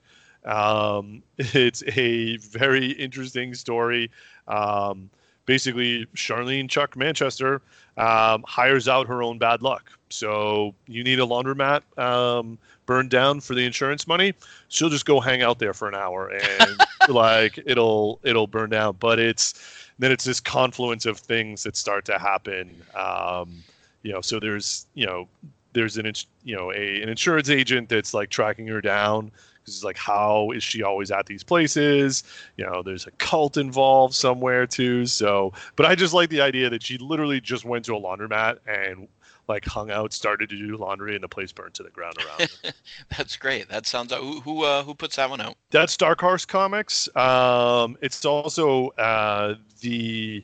Um, 0.50 1.22
it's 1.38 1.84
a 1.96 2.38
very 2.38 2.92
interesting 2.92 3.54
story. 3.54 4.12
Um, 4.48 5.10
basically, 5.46 6.06
Charlene 6.16 6.70
Chuck 6.70 6.98
Manchester 6.98 7.62
um, 7.98 8.44
hires 8.48 8.88
out 8.88 9.08
her 9.08 9.24
own 9.24 9.38
bad 9.38 9.62
luck. 9.62 9.92
So 10.10 10.74
you 10.88 11.04
need 11.04 11.20
a 11.20 11.26
laundromat 11.26 11.82
um, 12.00 12.58
burned 12.88 13.12
down 13.12 13.40
for 13.40 13.54
the 13.54 13.64
insurance 13.64 14.08
money. 14.08 14.34
She'll 14.70 14.90
just 14.90 15.06
go 15.06 15.20
hang 15.20 15.44
out 15.44 15.60
there 15.60 15.74
for 15.74 15.88
an 15.88 15.96
hour 15.96 16.30
and 16.30 16.78
like 17.10 17.60
it'll 17.66 18.20
it'll 18.24 18.48
burn 18.48 18.72
down. 18.72 18.98
But 19.00 19.20
it's 19.20 19.54
then 20.00 20.12
it's 20.12 20.24
this 20.24 20.40
confluence 20.40 21.06
of 21.06 21.20
things 21.20 21.62
that 21.64 21.78
start 21.78 22.06
to 22.06 22.18
happen. 22.18 22.82
Um, 22.96 23.64
you 24.02 24.12
know, 24.12 24.22
so 24.22 24.40
there's 24.40 24.88
you 24.96 25.06
know 25.06 25.28
there's 25.74 25.98
an 25.98 26.12
you 26.44 26.56
know 26.56 26.72
a 26.74 27.04
an 27.04 27.10
insurance 27.10 27.50
agent 27.52 27.90
that's 27.90 28.16
like 28.16 28.30
tracking 28.30 28.66
her 28.68 28.82
down 28.82 29.32
because 29.70 29.78
it's 29.78 29.84
like 29.84 29.98
how 29.98 30.52
is 30.52 30.64
she 30.64 30.84
always 30.84 31.12
at 31.12 31.26
these 31.28 31.44
places? 31.44 32.24
You 32.58 32.66
know, 32.66 32.82
there's 32.82 33.06
a 33.06 33.12
cult 33.12 33.58
involved 33.58 34.16
somewhere 34.16 34.66
too. 34.66 35.06
So, 35.06 35.54
but 35.76 35.86
I 35.86 35.96
just 35.96 36.14
like 36.14 36.30
the 36.30 36.42
idea 36.42 36.70
that 36.70 36.84
she 36.84 36.98
literally 36.98 37.40
just 37.40 37.66
went 37.66 37.86
to 37.86 37.96
a 37.96 38.00
laundromat 38.00 38.58
and 38.68 39.08
like 39.48 39.66
hung 39.66 39.90
out, 39.90 40.14
started 40.14 40.50
to 40.50 40.56
do 40.56 40.78
laundry, 40.78 41.16
and 41.16 41.24
the 41.24 41.28
place 41.28 41.52
burned 41.52 41.74
to 41.76 41.84
the 41.84 41.90
ground 41.90 42.16
around 42.18 42.50
her. 42.64 42.72
That's 43.18 43.36
great. 43.36 43.70
That 43.70 43.86
sounds. 43.86 44.14
Who 44.14 44.42
who 44.42 44.64
uh, 44.64 44.84
who 44.84 44.94
puts 44.94 45.16
that 45.16 45.30
one 45.30 45.42
out? 45.42 45.56
That's 45.72 45.96
Dark 45.98 46.22
Horse 46.22 46.46
Comics. 46.46 47.14
Um, 47.16 47.98
it's 48.02 48.26
also 48.26 48.90
uh, 48.90 49.56
the 49.82 50.44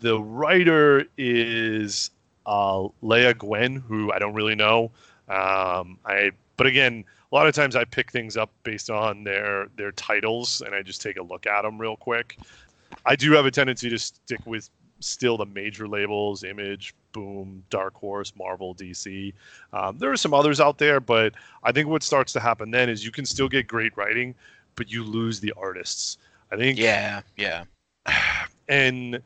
the 0.00 0.20
writer 0.20 1.04
is 1.18 2.10
uh, 2.46 2.88
Leah 3.02 3.34
Gwen, 3.34 3.76
who 3.76 4.12
I 4.12 4.18
don't 4.18 4.34
really 4.34 4.54
know. 4.54 4.90
Um, 5.28 5.98
I 6.04 6.32
but 6.56 6.66
again, 6.66 7.06
a 7.30 7.34
lot 7.34 7.46
of 7.46 7.54
times 7.54 7.76
I 7.76 7.84
pick 7.84 8.10
things 8.10 8.36
up 8.36 8.50
based 8.64 8.90
on 8.90 9.24
their 9.24 9.68
their 9.76 9.92
titles, 9.92 10.62
and 10.62 10.74
I 10.74 10.82
just 10.82 11.00
take 11.00 11.16
a 11.16 11.22
look 11.22 11.46
at 11.46 11.62
them 11.62 11.80
real 11.80 11.96
quick. 11.96 12.38
I 13.06 13.16
do 13.16 13.32
have 13.32 13.46
a 13.46 13.50
tendency 13.50 13.88
to 13.88 13.98
stick 13.98 14.40
with 14.46 14.68
still 15.00 15.36
the 15.36 15.46
major 15.46 15.86
labels: 15.86 16.42
Image, 16.42 16.94
Boom, 17.12 17.62
Dark 17.70 17.94
Horse, 17.94 18.32
Marvel, 18.36 18.74
DC. 18.74 19.32
Um, 19.72 19.98
there 19.98 20.10
are 20.10 20.16
some 20.16 20.34
others 20.34 20.60
out 20.60 20.78
there, 20.78 21.00
but 21.00 21.34
I 21.62 21.72
think 21.72 21.88
what 21.88 22.02
starts 22.02 22.32
to 22.34 22.40
happen 22.40 22.70
then 22.70 22.88
is 22.88 23.04
you 23.04 23.12
can 23.12 23.24
still 23.24 23.48
get 23.48 23.68
great 23.68 23.96
writing, 23.96 24.34
but 24.74 24.90
you 24.90 25.04
lose 25.04 25.40
the 25.40 25.52
artists. 25.56 26.18
I 26.52 26.56
think 26.56 26.78
Yeah, 26.78 27.20
yeah. 27.36 27.64
and 28.68 29.22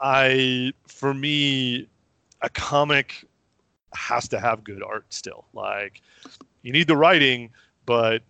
I 0.00 0.72
for 0.86 1.14
me 1.14 1.88
a 2.42 2.50
comic 2.50 3.24
has 3.94 4.28
to 4.28 4.38
have 4.40 4.62
good 4.62 4.82
art 4.82 5.06
still. 5.08 5.46
Like 5.54 6.02
you 6.64 6.72
need 6.72 6.88
the 6.88 6.96
writing, 6.96 7.52
but 7.86 8.24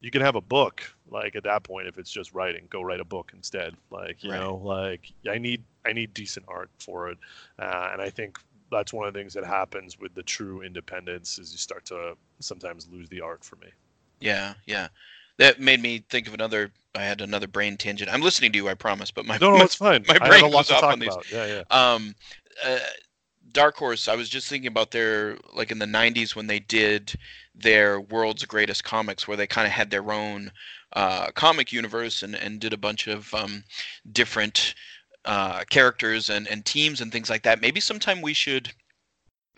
you 0.00 0.10
can 0.10 0.22
have 0.22 0.36
a 0.36 0.40
book. 0.40 0.82
Like 1.10 1.36
at 1.36 1.44
that 1.44 1.64
point, 1.64 1.88
if 1.88 1.98
it's 1.98 2.10
just 2.10 2.34
writing, 2.34 2.66
go 2.70 2.82
write 2.82 3.00
a 3.00 3.04
book 3.04 3.32
instead. 3.34 3.76
Like 3.90 4.24
you 4.24 4.30
Right. 4.30 4.40
know, 4.40 4.56
like 4.56 5.12
I 5.28 5.38
need 5.38 5.62
I 5.86 5.92
need 5.92 6.14
decent 6.14 6.46
art 6.48 6.70
for 6.80 7.10
it, 7.10 7.18
uh, 7.58 7.90
and 7.92 8.02
I 8.02 8.10
think 8.10 8.38
that's 8.72 8.92
one 8.92 9.06
of 9.06 9.14
the 9.14 9.20
things 9.20 9.34
that 9.34 9.44
happens 9.44 9.98
with 10.00 10.14
the 10.14 10.22
true 10.24 10.62
independence 10.62 11.38
is 11.38 11.52
you 11.52 11.58
start 11.58 11.84
to 11.86 12.16
sometimes 12.40 12.88
lose 12.90 13.08
the 13.10 13.20
art 13.20 13.44
for 13.44 13.56
me. 13.56 13.68
Yeah, 14.20 14.54
yeah. 14.66 14.88
That 15.38 15.60
made 15.60 15.80
me 15.82 16.04
think 16.08 16.26
of 16.26 16.34
another. 16.34 16.72
I 16.94 17.02
had 17.02 17.20
another 17.20 17.46
brain 17.46 17.76
tangent. 17.76 18.10
I'm 18.12 18.22
listening 18.22 18.52
to 18.52 18.58
you, 18.58 18.68
I 18.68 18.74
promise. 18.74 19.10
But 19.10 19.26
my 19.26 19.38
No, 19.38 19.50
no, 19.50 19.56
my- 19.58 19.64
it's 19.64 19.74
fine. 19.74 20.04
my 20.08 20.18
I 20.20 20.26
have 20.26 20.30
brain 20.30 20.42
a 20.42 20.46
lot 20.46 20.64
goes 20.64 20.68
to 20.68 20.74
off 20.74 20.80
talk 20.80 20.92
on 20.94 20.98
these. 20.98 21.12
about. 21.12 21.26
Yeah, 21.30 21.46
yeah. 21.46 21.62
um 21.70 22.14
uh, 22.64 22.78
dark 23.52 23.76
horse 23.76 24.08
i 24.08 24.14
was 24.14 24.28
just 24.28 24.48
thinking 24.48 24.68
about 24.68 24.90
their 24.90 25.36
like 25.54 25.70
in 25.70 25.78
the 25.78 25.86
90s 25.86 26.34
when 26.34 26.46
they 26.46 26.58
did 26.58 27.14
their 27.54 28.00
world's 28.00 28.44
greatest 28.44 28.84
comics 28.84 29.26
where 29.26 29.36
they 29.36 29.46
kind 29.46 29.66
of 29.66 29.72
had 29.72 29.90
their 29.90 30.12
own 30.12 30.50
uh, 30.92 31.30
comic 31.32 31.72
universe 31.72 32.22
and, 32.22 32.34
and 32.34 32.60
did 32.60 32.72
a 32.72 32.78
bunch 32.78 33.06
of 33.06 33.32
um, 33.34 33.64
different 34.12 34.74
uh, 35.24 35.64
characters 35.70 36.30
and, 36.30 36.46
and 36.48 36.64
teams 36.64 37.00
and 37.00 37.10
things 37.10 37.28
like 37.28 37.42
that. 37.42 37.60
Maybe 37.60 37.80
sometime 37.80 38.22
we 38.22 38.32
should 38.32 38.72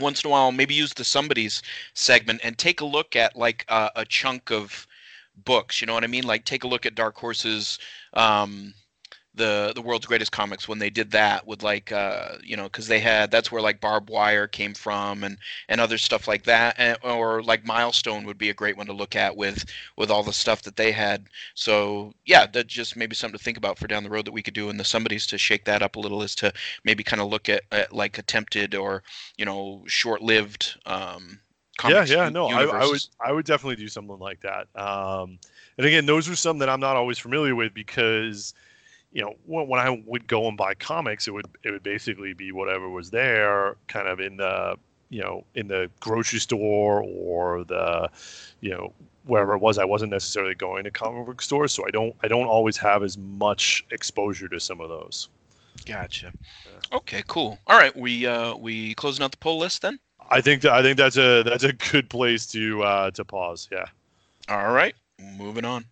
once 0.01 0.23
in 0.23 0.29
a 0.29 0.31
while 0.31 0.53
maybe 0.53 0.75
use 0.75 0.95
the 0.95 1.05
somebody's 1.05 1.63
segment 1.95 2.41
and 2.45 2.57
take 2.57 2.81
a 2.81 2.85
look 2.87 3.17
at 3.17 3.37
like 3.37 3.65
uh, 3.69 3.91
a 3.97 4.05
chunk 4.05 4.51
of 4.51 4.87
books 5.45 5.81
you 5.81 5.87
know 5.87 5.95
what 5.95 6.05
i 6.05 6.09
mean? 6.09 6.25
Like 6.25 6.45
take 6.45 6.65
a 6.65 6.69
look 6.69 6.87
at 6.87 6.95
dark 6.95 7.17
horse's 7.17 7.79
um, 8.15 8.75
the 9.39 9.73
the 9.75 9.81
world's 9.81 10.07
greatest 10.07 10.33
comics 10.33 10.69
when 10.69 10.79
they 10.79 10.91
did 10.91 11.11
that 11.13 11.47
with 11.47 11.63
like 11.63 11.93
uh 11.93 12.37
you 12.45 12.57
know 12.57 12.65
because 12.65 12.89
they 12.89 13.01
had 13.01 13.31
that's 13.31 13.51
where 13.51 13.63
like 13.63 13.81
barbed 13.81 14.11
wire 14.11 14.47
came 14.47 14.75
from 14.75 15.25
and 15.25 15.39
and 15.69 15.81
other 15.81 15.97
stuff 15.99 16.29
like 16.29 16.45
that 16.45 16.75
and, 16.79 16.99
or 17.03 17.43
like 17.43 17.65
milestone 17.65 18.25
would 18.25 18.39
be 18.39 18.51
a 18.51 18.55
great 18.55 18.77
one 18.77 18.87
to 18.87 18.93
look 18.93 19.17
at 19.17 19.37
with 19.37 19.65
with 19.97 20.11
all 20.11 20.23
the 20.23 20.33
stuff 20.33 20.63
that 20.63 20.77
they 20.77 20.93
had 20.93 21.27
so 21.55 22.13
yeah 22.27 22.47
that 22.47 22.67
just 22.67 22.97
maybe 22.97 23.15
something 23.15 23.39
to 23.39 23.43
think 23.45 23.57
about 23.57 23.79
for 23.79 23.87
down 23.87 24.05
the 24.05 24.11
road 24.11 24.27
that 24.27 24.33
we 24.33 24.43
could 24.43 24.55
do 24.55 24.69
and 24.69 24.79
the 24.79 24.85
somebody's 24.85 25.27
to 25.27 25.39
shake 25.39 25.65
that 25.65 25.83
up 25.83 25.97
a 25.97 26.01
little 26.01 26.23
is 26.23 26.35
to 26.35 26.53
maybe 26.85 27.03
kind 27.03 27.23
of 27.23 27.29
look 27.29 27.49
at, 27.49 27.63
at 27.73 27.95
like 27.95 28.19
attempted 28.19 28.75
or 28.75 29.03
you 29.39 29.45
know 29.47 29.83
short-lived 29.87 30.79
um 30.87 31.41
yeah, 31.85 31.95
comics 31.95 32.11
yeah, 32.11 32.29
no, 32.29 32.47
I, 32.49 32.65
I 32.65 32.87
would. 32.87 33.01
I 33.21 33.33
would 33.33 33.47
definitely 33.47 33.77
do 33.77 33.89
something 33.89 34.19
like 34.19 34.41
that. 34.41 34.67
Um, 34.75 35.39
and 35.79 35.87
again, 35.87 36.07
those 36.07 36.29
are 36.29 36.37
some 36.37 36.59
that 36.59 36.69
I'm 36.69 36.81
not 36.81 36.97
always 36.97 37.19
familiar 37.19 37.55
with 37.55 37.73
because, 37.73 38.53
you 39.13 39.23
know, 39.23 39.35
when, 39.47 39.69
when 39.69 39.81
I 39.81 40.03
would 40.07 40.27
go 40.27 40.49
and 40.49 40.57
buy 40.57 40.75
comics, 40.75 41.29
it 41.29 41.33
would, 41.33 41.47
it 41.63 41.71
would 41.71 41.83
basically 41.83 42.35
be 42.35 42.53
whatever 42.53 42.89
was 42.89 43.11
there, 43.11 43.77
kind 43.87 44.09
of 44.09 44.21
in 44.21 44.37
the, 44.37 44.77
you 45.11 45.23
know, 45.23 45.45
in 45.55 45.69
the 45.69 45.91
grocery 46.01 46.41
store 46.41 47.03
or 47.03 47.65
the, 47.65 48.11
you 48.61 48.71
know, 48.71 48.93
wherever 49.25 49.55
it 49.55 49.59
was. 49.59 49.79
I 49.79 49.85
wasn't 49.85 50.11
necessarily 50.11 50.55
going 50.55 50.85
to 50.85 50.91
comic 50.91 51.27
book 51.27 51.43
stores, 51.43 51.73
so 51.73 51.87
I 51.87 51.91
don't, 51.91 52.15
I 52.23 52.29
don't 52.29 52.47
always 52.47 52.77
have 52.77 53.03
as 53.03 53.17
much 53.17 53.85
exposure 53.91 54.49
to 54.49 54.61
some 54.61 54.81
of 54.81 54.89
those. 54.89 55.29
gotcha 55.87 56.33
okay 56.93 57.23
cool 57.29 57.59
all 57.67 57.79
right 57.79 57.95
we 57.97 58.27
uh 58.27 58.55
we 58.57 58.95
closing 58.95 59.23
out 59.23 59.31
the 59.31 59.37
poll 59.37 59.59
list 59.59 59.83
then 59.83 59.99
I 60.31 60.41
think, 60.41 60.63
that, 60.63 60.73
I 60.73 60.83
think 60.83 60.99
that's 60.99 61.17
a, 61.17 61.43
that's 61.43 61.65
a 61.65 61.73
good 61.73 62.11
place 62.11 62.47
to, 62.49 62.83
uh, 62.83 63.11
to 63.13 63.25
pause. 63.25 63.69
Yeah. 63.73 63.87
All 64.49 64.73
right, 64.73 64.95
moving 65.39 65.65
on. 65.65 65.87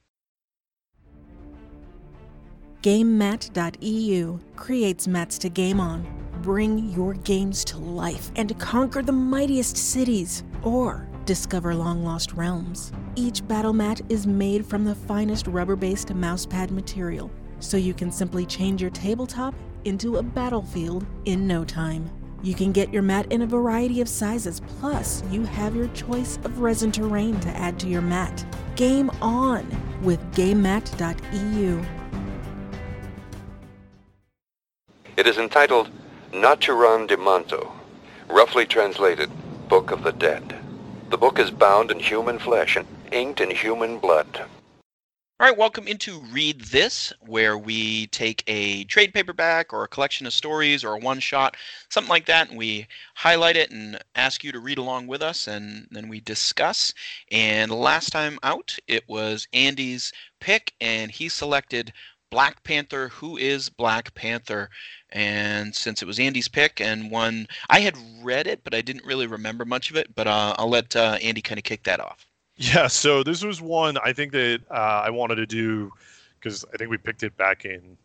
GameMat.eu 2.86 4.38
creates 4.54 5.08
mats 5.08 5.38
to 5.38 5.48
game 5.48 5.80
on. 5.80 6.06
Bring 6.40 6.88
your 6.90 7.14
games 7.14 7.64
to 7.64 7.78
life 7.78 8.30
and 8.36 8.56
conquer 8.60 9.02
the 9.02 9.10
mightiest 9.10 9.76
cities 9.76 10.44
or 10.62 11.08
discover 11.24 11.74
long 11.74 12.04
lost 12.04 12.34
realms. 12.34 12.92
Each 13.16 13.44
battle 13.48 13.72
mat 13.72 14.02
is 14.08 14.24
made 14.24 14.64
from 14.64 14.84
the 14.84 14.94
finest 14.94 15.48
rubber 15.48 15.74
based 15.74 16.10
mousepad 16.10 16.70
material, 16.70 17.28
so 17.58 17.76
you 17.76 17.92
can 17.92 18.12
simply 18.12 18.46
change 18.46 18.80
your 18.80 18.92
tabletop 18.92 19.56
into 19.84 20.18
a 20.18 20.22
battlefield 20.22 21.04
in 21.24 21.44
no 21.44 21.64
time. 21.64 22.08
You 22.40 22.54
can 22.54 22.70
get 22.70 22.92
your 22.92 23.02
mat 23.02 23.32
in 23.32 23.42
a 23.42 23.48
variety 23.48 24.00
of 24.00 24.08
sizes, 24.08 24.60
plus, 24.78 25.24
you 25.32 25.42
have 25.42 25.74
your 25.74 25.88
choice 25.88 26.36
of 26.44 26.60
resin 26.60 26.92
terrain 26.92 27.40
to 27.40 27.48
add 27.48 27.80
to 27.80 27.88
your 27.88 28.02
mat. 28.02 28.46
Game 28.76 29.10
on 29.20 29.66
with 30.02 30.20
GameMat.eu. 30.36 31.84
It 35.16 35.26
is 35.26 35.38
entitled 35.38 35.88
Naturom 36.32 37.08
Demonto, 37.08 37.72
roughly 38.28 38.66
translated, 38.66 39.30
Book 39.66 39.90
of 39.90 40.02
the 40.02 40.12
Dead. 40.12 40.54
The 41.08 41.16
book 41.16 41.38
is 41.38 41.50
bound 41.50 41.90
in 41.90 41.98
human 41.98 42.38
flesh 42.38 42.76
and 42.76 42.86
inked 43.12 43.40
in 43.40 43.50
human 43.50 43.98
blood. 43.98 44.44
All 45.40 45.48
right, 45.48 45.56
welcome 45.56 45.88
into 45.88 46.20
Read 46.20 46.60
This, 46.60 47.14
where 47.20 47.56
we 47.56 48.08
take 48.08 48.44
a 48.46 48.84
trade 48.84 49.14
paperback 49.14 49.72
or 49.72 49.84
a 49.84 49.88
collection 49.88 50.26
of 50.26 50.34
stories 50.34 50.84
or 50.84 50.92
a 50.92 50.98
one 50.98 51.20
shot, 51.20 51.56
something 51.88 52.10
like 52.10 52.26
that, 52.26 52.50
and 52.50 52.58
we 52.58 52.86
highlight 53.14 53.56
it 53.56 53.70
and 53.70 53.98
ask 54.16 54.44
you 54.44 54.52
to 54.52 54.60
read 54.60 54.76
along 54.76 55.06
with 55.06 55.22
us, 55.22 55.48
and 55.48 55.88
then 55.90 56.08
we 56.10 56.20
discuss. 56.20 56.92
And 57.32 57.70
last 57.70 58.10
time 58.10 58.38
out, 58.42 58.76
it 58.86 59.04
was 59.08 59.48
Andy's 59.54 60.12
pick, 60.40 60.74
and 60.78 61.10
he 61.10 61.30
selected 61.30 61.94
Black 62.28 62.64
Panther. 62.64 63.08
Who 63.08 63.36
is 63.36 63.68
Black 63.68 64.12
Panther? 64.14 64.68
And 65.16 65.74
since 65.74 66.02
it 66.02 66.04
was 66.06 66.18
Andy's 66.18 66.46
pick 66.46 66.78
and 66.78 67.10
one, 67.10 67.48
I 67.70 67.80
had 67.80 67.96
read 68.22 68.46
it, 68.46 68.62
but 68.62 68.74
I 68.74 68.82
didn't 68.82 69.06
really 69.06 69.26
remember 69.26 69.64
much 69.64 69.88
of 69.88 69.96
it, 69.96 70.14
but 70.14 70.26
uh, 70.26 70.54
I'll 70.58 70.68
let 70.68 70.94
uh, 70.94 71.16
Andy 71.22 71.40
kind 71.40 71.56
of 71.56 71.64
kick 71.64 71.84
that 71.84 72.00
off. 72.00 72.26
Yeah, 72.56 72.86
so 72.86 73.22
this 73.22 73.42
was 73.42 73.62
one 73.62 73.96
I 73.96 74.12
think 74.12 74.32
that 74.32 74.60
uh, 74.70 75.02
I 75.04 75.08
wanted 75.08 75.36
to 75.36 75.46
do 75.46 75.90
because 76.38 76.66
I 76.72 76.76
think 76.76 76.90
we 76.90 76.98
picked 76.98 77.22
it 77.22 77.34
back 77.38 77.64
in. 77.64 77.96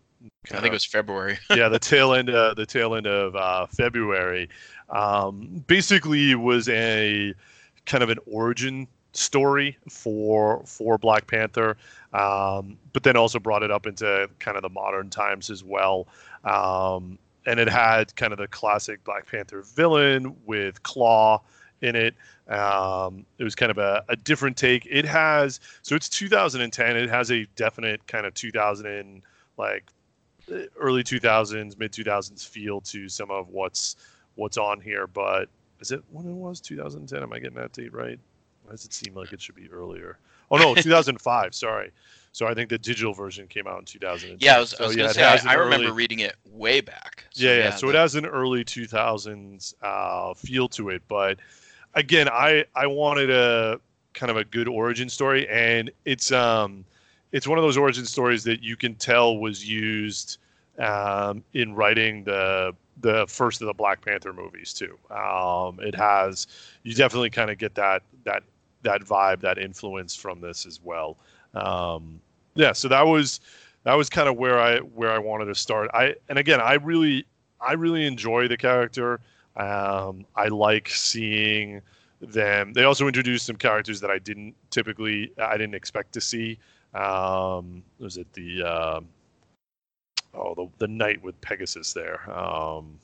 I 0.54 0.62
think 0.62 0.68
it 0.68 0.72
was 0.72 0.86
February. 0.86 1.38
yeah, 1.50 1.68
the 1.68 1.80
tail 1.80 2.14
end, 2.14 2.30
uh, 2.30 2.54
the 2.54 2.66
tail 2.66 2.96
end 2.96 3.08
of 3.08 3.36
uh, 3.36 3.66
February. 3.68 4.48
Um, 4.90 5.66
basically, 5.68 6.34
was 6.36 6.70
a 6.70 7.34
kind 7.86 8.04
of 8.04 8.10
an 8.10 8.20
origin 8.26 8.88
story 9.14 9.78
for 9.90 10.64
for 10.66 10.98
Black 10.98 11.28
Panther, 11.28 11.78
um, 12.14 12.78
but 12.94 13.04
then 13.04 13.18
also 13.18 13.40
brought 13.40 13.64
it 13.64 13.72
up 13.72 13.86
into 13.86 14.30
kind 14.40 14.58
of 14.58 14.64
the 14.64 14.70
modern 14.70 15.10
times 15.10 15.50
as 15.50 15.64
well. 15.64 16.08
Um, 16.44 17.18
and 17.46 17.60
it 17.60 17.68
had 17.68 18.16
kind 18.16 18.32
of 18.34 18.40
the 18.40 18.48
classic 18.48 19.04
Black 19.04 19.26
Panther 19.26 19.62
villain 19.62 20.36
with 20.46 20.82
Claw 20.84 21.42
in 21.82 21.96
it. 21.96 22.16
Um, 22.48 23.26
it 23.38 23.44
was 23.44 23.56
kind 23.56 23.72
of 23.72 23.78
a, 23.78 24.04
a 24.10 24.16
different 24.16 24.58
take. 24.58 24.86
It 24.90 25.06
has 25.06 25.60
so 25.82 25.96
it's 25.96 26.10
2010. 26.10 26.98
It 26.98 27.10
has 27.10 27.32
a 27.32 27.46
definite 27.56 28.06
kind 28.08 28.26
of 28.26 28.34
2000 28.34 28.86
and 28.86 29.22
like 29.58 29.92
early 30.78 31.04
2000s, 31.04 31.78
mid 31.78 31.92
2000s 31.92 32.48
feel 32.48 32.82
to 32.82 33.08
some 33.10 33.32
of 33.32 33.50
what's 33.50 33.96
what's 34.36 34.58
on 34.58 34.80
here. 34.80 35.08
But 35.08 35.50
is 35.80 35.92
it 35.92 36.04
when 36.12 36.26
it 36.28 36.34
was 36.34 36.60
2010? 36.62 37.24
Am 37.24 37.34
I 37.34 37.40
getting 37.40 37.58
that 37.58 37.74
date 37.74 37.94
right? 37.94 38.20
Why 38.72 38.76
does 38.76 38.86
it 38.86 38.94
seem 38.94 39.14
like 39.16 39.34
it 39.34 39.42
should 39.42 39.56
be 39.56 39.70
earlier? 39.70 40.18
Oh 40.50 40.56
no, 40.56 40.74
2005. 40.82 41.54
Sorry. 41.54 41.92
So 42.32 42.48
I 42.48 42.54
think 42.54 42.70
the 42.70 42.78
digital 42.78 43.12
version 43.14 43.46
came 43.48 43.68
out 43.68 43.80
in 43.80 43.84
2010. 43.86 44.38
Yeah, 44.40 44.56
I 44.56 44.60
was, 44.62 44.70
So, 44.70 44.86
I 44.86 44.88
was 44.88 44.96
yeah, 44.96 45.04
gonna 45.04 45.14
say 45.14 45.24
I, 45.50 45.52
I 45.52 45.56
remember 45.56 45.88
early- 45.88 45.92
reading 45.92 46.20
it 46.20 46.36
way 46.50 46.80
back. 46.80 47.26
So, 47.32 47.44
yeah, 47.44 47.58
yeah. 47.58 47.70
So 47.72 47.90
it 47.90 47.96
has 47.96 48.16
an 48.16 48.26
early 48.26 48.64
2000s 48.64 49.74
uh, 49.82 50.34
feel 50.36 50.70
to 50.70 50.88
it, 50.88 51.02
but 51.10 51.40
again, 51.96 52.30
I 52.30 52.64
I 52.74 52.88
wanted 52.88 53.30
a 53.30 53.82
kind 54.14 54.30
of 54.30 54.38
a 54.38 54.46
good 54.46 54.70
origin 54.70 55.10
story, 55.10 55.50
and 55.50 55.92
it's 56.06 56.32
um 56.32 56.86
it's 57.34 57.46
one 57.46 57.58
of 57.58 57.66
those 57.66 57.76
origin 57.76 58.06
stories 58.06 58.46
that 58.46 58.64
you 58.64 58.78
can 58.78 58.96
tell 58.96 59.38
was 59.38 59.68
used 59.68 60.38
um, 60.80 61.44
in 61.54 61.76
writing 61.76 62.24
the 62.24 62.74
the 63.02 63.26
first 63.28 63.60
of 63.62 63.68
the 63.68 63.74
Black 63.74 64.00
Panther 64.06 64.32
movies 64.32 64.72
too. 64.74 64.98
Um, 65.14 65.80
it 65.82 65.94
has 65.96 66.48
you 66.84 66.96
definitely 66.96 67.32
kind 67.32 67.52
of 67.52 67.58
get 67.58 67.76
that 67.76 68.04
that 68.24 68.44
that 68.84 69.02
vibe, 69.02 69.42
that 69.42 69.58
influence 69.58 70.16
from 70.16 70.42
this 70.42 70.66
as 70.66 70.80
well. 70.84 71.18
Um, 71.54 72.22
yeah, 72.56 72.74
so 72.74 72.88
that 72.88 73.06
was 73.06 73.40
that 73.84 73.94
was 73.94 74.10
kind 74.10 74.28
of 74.30 74.38
where 74.38 74.60
I 74.60 74.80
where 74.80 75.12
I 75.12 75.18
wanted 75.20 75.46
to 75.46 75.56
start. 75.56 75.90
I 75.94 76.16
and 76.30 76.38
again, 76.38 76.62
I 76.62 76.74
really 76.76 77.26
I 77.60 77.74
really 77.74 78.06
enjoy 78.06 78.48
the 78.48 78.58
character. 78.58 79.20
Um, 79.56 80.26
I 80.36 80.48
like 80.48 80.90
seeing 80.90 81.82
them. 82.22 82.74
They 82.74 82.84
also 82.84 83.08
introduced 83.08 83.46
some 83.46 83.56
characters 83.56 84.00
that 84.02 84.12
I 84.12 84.20
didn't 84.20 84.56
typically 84.70 85.32
I 85.38 85.58
didn't 85.58 85.76
expect 85.76 86.14
to 86.14 86.22
see. 86.22 86.60
Um, 86.94 87.84
was 88.00 88.18
it 88.18 88.32
the 88.34 88.64
um 88.64 89.08
oh 90.34 90.54
the 90.56 90.68
the 90.78 90.88
knight 90.88 91.22
with 91.24 91.40
Pegasus 91.42 91.94
there? 91.94 92.30
Um, 92.32 93.00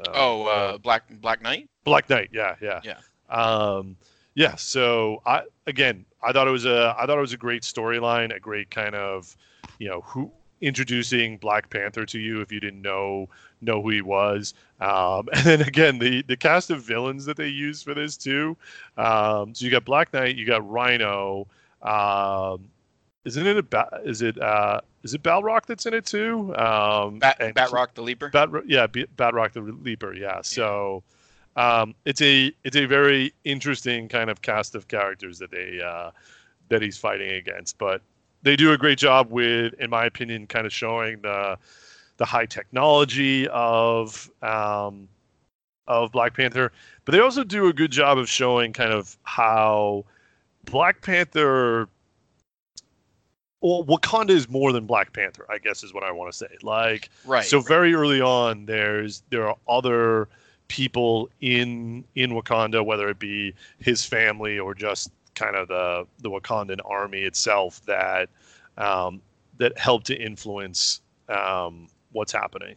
uh, 0.00 0.10
Oh, 0.14 0.46
uh, 0.46 0.78
Black 0.78 1.04
Black 1.20 1.42
Knight. 1.42 1.68
Black 1.84 2.08
Knight. 2.08 2.30
Yeah, 2.32 2.54
yeah, 2.60 2.80
Yeah. 2.84 2.98
Um, 3.30 3.96
yeah. 4.38 4.54
So 4.54 5.20
I 5.26 5.42
again, 5.66 6.04
I 6.22 6.32
thought 6.32 6.46
it 6.46 6.52
was 6.52 6.64
a 6.64 6.94
I 6.96 7.06
thought 7.06 7.18
it 7.18 7.20
was 7.20 7.32
a 7.32 7.36
great 7.38 7.62
storyline, 7.62 8.34
a 8.34 8.38
great 8.38 8.70
kind 8.70 8.94
of 8.94 9.36
you 9.80 9.88
know 9.88 10.02
who 10.02 10.30
introducing 10.60 11.38
Black 11.38 11.70
Panther 11.70 12.06
to 12.06 12.20
you 12.20 12.40
if 12.40 12.52
you 12.52 12.60
didn't 12.60 12.80
know 12.80 13.28
know 13.60 13.82
who 13.82 13.90
he 13.90 14.00
was. 14.00 14.54
Um, 14.80 15.28
and 15.32 15.44
then 15.44 15.60
again, 15.62 15.98
the 15.98 16.22
the 16.22 16.36
cast 16.36 16.70
of 16.70 16.84
villains 16.84 17.24
that 17.24 17.36
they 17.36 17.48
used 17.48 17.84
for 17.84 17.94
this 17.94 18.16
too. 18.16 18.56
Um, 18.96 19.56
so 19.56 19.64
you 19.64 19.72
got 19.72 19.84
Black 19.84 20.12
Knight, 20.12 20.36
you 20.36 20.46
got 20.46 20.68
Rhino. 20.70 21.48
Um, 21.82 22.70
isn't 23.24 23.44
it 23.44 23.56
a 23.56 23.62
ba- 23.64 24.00
is 24.04 24.22
it 24.22 24.40
uh, 24.40 24.80
is 25.02 25.14
it 25.14 25.22
Balrog 25.24 25.66
that's 25.66 25.84
in 25.84 25.94
it 25.94 26.06
too? 26.06 26.54
Um, 26.54 27.18
Bat, 27.18 27.40
Batroc 27.56 27.94
the 27.94 28.02
Leaper. 28.02 28.28
Bat, 28.28 28.50
yeah, 28.66 28.86
B- 28.86 29.06
Batroc 29.16 29.52
the 29.52 29.62
Leaper. 29.62 30.14
Yeah. 30.14 30.42
So 30.42 31.02
um, 31.58 31.94
it's 32.04 32.22
a 32.22 32.52
it's 32.62 32.76
a 32.76 32.86
very 32.86 33.34
interesting 33.44 34.08
kind 34.08 34.30
of 34.30 34.40
cast 34.42 34.76
of 34.76 34.86
characters 34.86 35.40
that 35.40 35.50
they 35.50 35.80
uh, 35.84 36.12
that 36.68 36.80
he's 36.80 36.96
fighting 36.96 37.32
against. 37.32 37.76
But 37.78 38.00
they 38.42 38.54
do 38.54 38.72
a 38.72 38.78
great 38.78 38.96
job 38.98 39.30
with, 39.30 39.74
in 39.74 39.90
my 39.90 40.04
opinion, 40.06 40.46
kind 40.46 40.66
of 40.66 40.72
showing 40.72 41.20
the 41.20 41.58
the 42.16 42.24
high 42.24 42.46
technology 42.46 43.48
of 43.48 44.30
um, 44.40 45.08
of 45.88 46.12
Black 46.12 46.36
Panther. 46.36 46.70
But 47.04 47.12
they 47.12 47.20
also 47.20 47.42
do 47.42 47.66
a 47.66 47.72
good 47.72 47.90
job 47.90 48.18
of 48.18 48.28
showing 48.28 48.72
kind 48.72 48.92
of 48.92 49.16
how 49.24 50.04
Black 50.64 51.02
Panther 51.02 51.88
well, 53.60 53.82
Wakanda 53.82 54.30
is 54.30 54.48
more 54.48 54.70
than 54.72 54.86
Black 54.86 55.12
Panther, 55.12 55.44
I 55.50 55.58
guess 55.58 55.82
is 55.82 55.92
what 55.92 56.04
I 56.04 56.12
want 56.12 56.30
to 56.30 56.38
say. 56.38 56.46
Like, 56.62 57.10
Right. 57.24 57.44
so 57.44 57.58
very 57.58 57.92
early 57.94 58.20
on, 58.20 58.66
there's 58.66 59.24
there 59.30 59.48
are 59.48 59.56
other 59.68 60.28
people 60.68 61.28
in 61.40 62.04
in 62.14 62.30
Wakanda, 62.30 62.84
whether 62.84 63.08
it 63.08 63.18
be 63.18 63.54
his 63.78 64.04
family 64.04 64.58
or 64.58 64.74
just 64.74 65.10
kind 65.34 65.56
of 65.56 65.68
the 65.68 66.06
the 66.20 66.30
Wakandan 66.30 66.80
army 66.84 67.22
itself, 67.22 67.84
that 67.86 68.28
um, 68.76 69.20
that 69.58 69.76
help 69.78 70.04
to 70.04 70.16
influence 70.16 71.00
um, 71.28 71.88
what's 72.12 72.32
happening. 72.32 72.76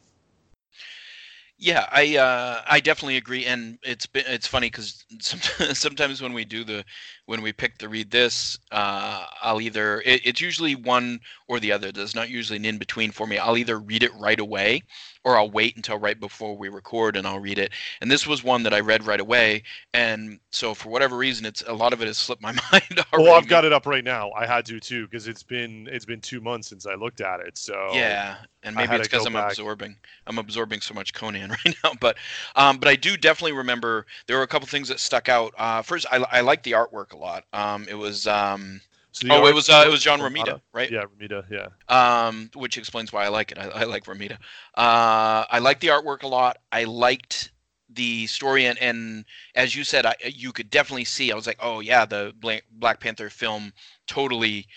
Yeah, 1.57 1.85
I 1.91 2.17
uh, 2.17 2.63
I 2.67 2.79
definitely 2.79 3.17
agree, 3.17 3.45
and 3.45 3.77
it's 3.83 4.07
been 4.07 4.23
it's 4.25 4.47
funny 4.47 4.67
because 4.67 5.05
sometimes, 5.19 5.77
sometimes 5.79 6.21
when 6.21 6.33
we 6.33 6.43
do 6.43 6.63
the 6.63 6.83
when 7.25 7.41
we 7.41 7.53
pick 7.53 7.77
to 7.79 7.89
read 7.89 8.11
this, 8.11 8.57
uh, 8.71 9.25
I'll 9.41 9.61
either 9.61 10.01
it, 10.01 10.21
it's 10.25 10.41
usually 10.41 10.75
one 10.75 11.19
or 11.47 11.59
the 11.59 11.71
other. 11.71 11.91
There's 11.91 12.15
not 12.15 12.29
usually 12.29 12.57
an 12.57 12.65
in 12.65 12.77
between 12.77 13.11
for 13.11 13.25
me. 13.27 13.37
I'll 13.37 13.57
either 13.57 13.79
read 13.79 14.03
it 14.03 14.13
right 14.15 14.39
away, 14.39 14.83
or 15.23 15.37
I'll 15.37 15.49
wait 15.51 15.75
until 15.75 15.97
right 15.97 16.19
before 16.19 16.57
we 16.57 16.69
record 16.69 17.15
and 17.15 17.27
I'll 17.27 17.39
read 17.39 17.59
it. 17.59 17.71
And 18.01 18.09
this 18.11 18.25
was 18.27 18.43
one 18.43 18.63
that 18.63 18.73
I 18.73 18.79
read 18.81 19.05
right 19.05 19.19
away, 19.19 19.63
and 19.93 20.39
so 20.51 20.73
for 20.73 20.89
whatever 20.89 21.17
reason, 21.17 21.45
it's 21.45 21.63
a 21.67 21.73
lot 21.73 21.93
of 21.93 22.01
it 22.01 22.07
has 22.07 22.17
slipped 22.17 22.41
my 22.41 22.51
mind 22.71 23.05
already. 23.13 23.15
Oh, 23.15 23.31
I've 23.31 23.47
got 23.47 23.65
it 23.65 23.73
up 23.73 23.85
right 23.85 24.03
now. 24.03 24.31
I 24.31 24.45
had 24.45 24.65
to 24.67 24.79
too 24.79 25.05
because 25.07 25.27
it's 25.27 25.43
been 25.43 25.87
it's 25.91 26.05
been 26.05 26.21
two 26.21 26.41
months 26.41 26.67
since 26.69 26.85
I 26.85 26.95
looked 26.95 27.21
at 27.21 27.39
it. 27.41 27.57
So 27.57 27.75
Yeah, 27.87 28.37
and 28.63 28.77
maybe 28.77 28.95
it's 28.95 29.07
because 29.07 29.25
I'm 29.25 29.33
back. 29.33 29.35
absorbing. 29.35 29.97
I'm 30.25 30.37
absorbing 30.37 30.79
so 30.81 30.93
much 30.93 31.13
Conan 31.13 31.49
right 31.65 31.75
now, 31.83 31.91
but 31.99 32.17
um, 32.55 32.77
but 32.77 32.87
I 32.87 32.95
do 32.95 33.17
definitely 33.17 33.51
remember 33.51 34.05
there 34.27 34.37
were 34.37 34.43
a 34.43 34.47
couple 34.47 34.67
things 34.67 34.87
that 34.87 34.99
stuck 34.99 35.27
out. 35.27 35.53
Uh, 35.57 35.81
first, 35.81 36.05
I, 36.11 36.17
I 36.31 36.41
like 36.41 36.63
the 36.63 36.71
artwork 36.71 37.11
a 37.11 37.17
lot. 37.21 37.45
Um, 37.53 37.87
it 37.89 37.95
was 37.95 38.27
um, 38.27 38.81
So 39.11 39.27
oh, 39.29 39.47
it 39.47 39.53
was 39.53 39.69
uh, 39.69 39.83
it 39.85 39.89
was 39.91 40.01
John? 40.01 40.19
Romita, 40.19 40.61
right? 40.73 40.89
Yeah, 40.89 41.03
Romita. 41.03 41.43
Yeah. 41.49 41.67
um, 41.89 42.49
which 42.55 42.77
explains 42.77 43.11
why 43.11 43.25
I 43.25 43.29
like 43.29 43.51
it. 43.51 43.57
I, 43.57 43.67
I 43.67 43.83
like 43.83 44.05
Romita. 44.05 44.37
Uh, 44.75 45.45
I 45.49 45.59
like 45.59 45.79
the 45.79 45.87
artwork 45.87 46.23
a 46.23 46.27
lot. 46.27 46.57
I 46.71 46.85
liked 46.85 47.51
the 47.93 48.27
story, 48.27 48.65
and, 48.67 48.79
and 48.79 49.25
as 49.55 49.75
you 49.75 49.83
said, 49.83 50.05
I, 50.05 50.15
you 50.23 50.53
could 50.53 50.69
definitely 50.69 51.05
see. 51.05 51.31
I 51.31 51.35
was 51.35 51.45
like, 51.45 51.59
oh 51.61 51.81
yeah, 51.81 52.05
the 52.05 52.33
Black 52.71 52.99
Panther 53.01 53.29
film 53.29 53.73
totally 54.07 54.67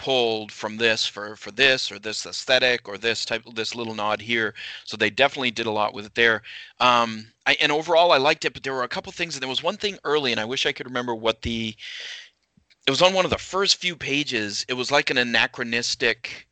pulled 0.00 0.50
from 0.50 0.78
this 0.78 1.06
for 1.06 1.36
for 1.36 1.50
this 1.50 1.92
or 1.92 1.98
this 1.98 2.24
aesthetic 2.24 2.88
or 2.88 2.96
this 2.96 3.26
type 3.26 3.42
this 3.54 3.74
little 3.74 3.94
nod 3.94 4.22
here. 4.22 4.54
So 4.86 4.96
they 4.96 5.10
definitely 5.10 5.50
did 5.50 5.66
a 5.66 5.70
lot 5.70 5.92
with 5.92 6.06
it 6.06 6.14
there. 6.14 6.42
Um 6.80 7.32
I, 7.46 7.56
and 7.60 7.72
overall 7.72 8.12
i 8.12 8.18
liked 8.18 8.44
it 8.44 8.54
but 8.54 8.62
there 8.62 8.74
were 8.74 8.84
a 8.84 8.88
couple 8.88 9.12
things 9.12 9.34
and 9.34 9.42
there 9.42 9.48
was 9.48 9.62
one 9.62 9.76
thing 9.76 9.98
early 10.04 10.30
and 10.30 10.40
i 10.40 10.44
wish 10.44 10.66
i 10.66 10.72
could 10.72 10.86
remember 10.86 11.14
what 11.14 11.42
the 11.42 11.74
it 12.86 12.90
was 12.90 13.02
on 13.02 13.14
one 13.14 13.24
of 13.24 13.30
the 13.30 13.38
first 13.38 13.76
few 13.76 13.96
pages. 13.96 14.64
It 14.68 14.74
was 14.74 14.90
like 14.90 15.10
an 15.10 15.18
anachronistic 15.18 16.48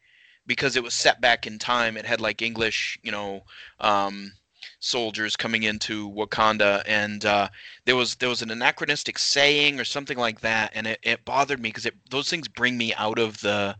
because 0.46 0.76
it 0.76 0.82
was 0.82 0.94
set 0.94 1.20
back 1.20 1.46
in 1.46 1.58
time. 1.58 1.96
It 1.96 2.06
had 2.06 2.20
like 2.20 2.42
english 2.42 2.98
you 3.02 3.12
know 3.12 3.42
um 3.80 4.32
soldiers 4.80 5.34
coming 5.36 5.64
into 5.64 6.08
wakanda 6.10 6.82
and 6.86 7.24
uh 7.24 7.48
there 7.84 7.96
was 7.96 8.14
there 8.16 8.28
was 8.28 8.42
an 8.42 8.50
anachronistic 8.50 9.18
saying 9.18 9.80
or 9.80 9.84
something 9.84 10.18
like 10.18 10.40
that 10.40 10.70
and 10.74 10.86
it, 10.86 10.98
it 11.02 11.24
bothered 11.24 11.60
me 11.60 11.68
because 11.68 11.84
it 11.86 11.94
those 12.10 12.28
things 12.30 12.46
bring 12.46 12.78
me 12.78 12.94
out 12.94 13.18
of 13.18 13.40
the 13.40 13.76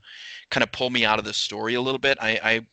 kind 0.51 0.63
of 0.65 0.73
pull 0.73 0.91
me 0.91 1.05
out 1.05 1.19
of 1.19 1.25
the 1.25 1.33
story 1.33 1.75
a 1.75 1.81
little 1.81 1.99
bit. 1.99 2.19
I 2.21 2.41
i 2.43 2.67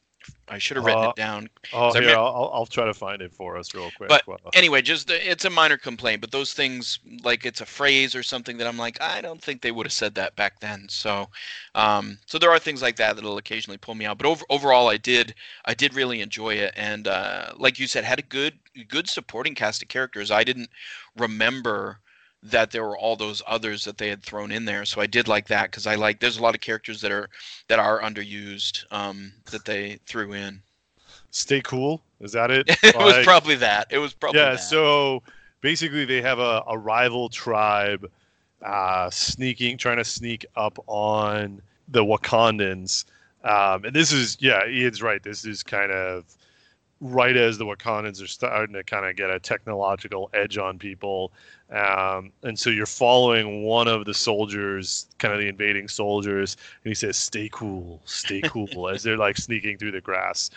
i 0.47 0.57
should 0.57 0.77
have 0.77 0.85
written 0.85 1.05
Uh, 1.05 1.09
it 1.09 1.15
down 1.15 1.49
Oh, 1.73 1.91
here 1.93 2.03
meant- 2.03 2.17
I'll, 2.17 2.51
I'll 2.53 2.65
try 2.65 2.85
to 2.85 2.93
find 2.93 3.21
it 3.21 3.33
for 3.33 3.57
us 3.57 3.73
real 3.73 3.89
quick. 3.97 4.09
But 4.09 4.23
anyway, 4.53 4.81
just 4.83 5.09
it's 5.09 5.45
a 5.45 5.49
minor 5.49 5.77
complaint, 5.77 6.21
but 6.21 6.31
those 6.31 6.53
things 6.53 6.99
like 7.23 7.45
it's 7.45 7.61
a 7.61 7.65
phrase 7.65 8.13
or 8.13 8.21
something 8.23 8.57
that 8.57 8.67
I'm 8.67 8.77
like, 8.77 9.01
I 9.01 9.21
don't 9.21 9.41
think 9.41 9.61
they 9.61 9.71
would 9.71 9.85
have 9.85 9.93
said 9.93 10.13
that 10.15 10.35
back 10.35 10.59
then. 10.59 10.85
So, 10.87 11.27
um, 11.73 12.19
so 12.27 12.37
there 12.37 12.51
are 12.51 12.59
things 12.59 12.81
like 12.83 12.95
that 12.97 13.15
that'll 13.15 13.37
occasionally 13.39 13.77
pull 13.79 13.95
me 13.95 14.05
out. 14.05 14.17
But 14.19 14.27
over, 14.27 14.45
overall, 14.49 14.87
I 14.87 14.97
did 14.97 15.33
I 15.65 15.73
did 15.73 15.95
really 15.95 16.21
enjoy 16.21 16.53
it, 16.55 16.73
and 16.75 17.07
uh, 17.07 17.53
like 17.57 17.79
you 17.79 17.87
said, 17.87 18.03
had 18.03 18.19
a 18.19 18.23
good 18.23 18.53
good 18.87 19.09
supporting 19.09 19.55
cast 19.55 19.81
of 19.81 19.87
characters. 19.87 20.29
I 20.29 20.43
didn't 20.43 20.69
remember 21.17 21.99
that 22.45 22.71
there 22.71 22.83
were 22.83 22.97
all 22.97 23.15
those 23.15 23.41
others 23.47 23.83
that 23.85 23.97
they 23.97 24.09
had 24.09 24.23
thrown 24.23 24.51
in 24.51 24.65
there, 24.65 24.85
so 24.85 25.01
I 25.01 25.07
did 25.07 25.27
like 25.27 25.47
that 25.47 25.71
because 25.71 25.87
I 25.87 25.95
like 25.95 26.19
there's 26.19 26.37
a 26.37 26.43
lot 26.43 26.55
of 26.55 26.61
characters 26.61 27.01
that 27.01 27.11
are 27.11 27.29
that 27.67 27.79
are 27.79 28.01
underused 28.01 28.85
um, 28.91 29.33
that 29.51 29.65
they 29.65 29.99
threw 30.05 30.33
in. 30.33 30.61
stay 31.31 31.61
cool. 31.61 32.01
Is 32.21 32.31
that 32.31 32.51
it? 32.51 32.65
it 32.83 32.97
was 32.97 33.23
probably 33.25 33.55
that. 33.55 33.87
It 33.89 33.97
was 33.97 34.13
probably 34.13 34.39
yeah. 34.39 34.51
that. 34.51 34.61
So 34.61 35.23
basically, 35.61 36.05
they 36.05 36.21
have 36.21 36.39
a, 36.39 36.63
a 36.67 36.77
rival 36.77 37.29
tribe 37.29 38.09
uh, 38.61 39.09
sneaking, 39.09 39.77
trying 39.77 39.97
to 39.97 40.05
sneak 40.05 40.45
up 40.55 40.77
on 40.87 41.61
the 41.87 42.03
Wakandans. 42.03 43.05
Um, 43.43 43.85
and 43.85 43.93
this 43.93 44.11
is, 44.11 44.37
yeah, 44.39 44.67
Ian's 44.67 45.01
right. 45.01 45.21
This 45.21 45.45
is 45.45 45.61
kind 45.61 45.91
of 45.91 46.25
right 47.01 47.35
as 47.35 47.57
the 47.57 47.65
Wakandans 47.65 48.23
are 48.23 48.27
starting 48.27 48.73
to 48.73 48.83
kind 48.83 49.05
of 49.05 49.15
get 49.15 49.29
a 49.29 49.39
technological 49.39 50.29
edge 50.33 50.57
on 50.57 50.79
people. 50.79 51.31
Um, 51.71 52.31
and 52.43 52.57
so 52.57 52.69
you're 52.69 52.85
following 52.85 53.63
one 53.63 53.87
of 53.87 54.05
the 54.05 54.13
soldiers, 54.13 55.07
kind 55.17 55.33
of 55.33 55.39
the 55.39 55.47
invading 55.47 55.87
soldiers, 55.87 56.57
and 56.83 56.91
he 56.91 56.95
says, 56.95 57.17
"Stay 57.17 57.49
cool, 57.51 58.01
stay 58.05 58.41
cool," 58.45 58.89
as 58.89 59.03
they're 59.03 59.17
like 59.17 59.37
sneaking 59.37 59.77
through 59.77 59.91
the 59.91 60.01
grass. 60.01 60.51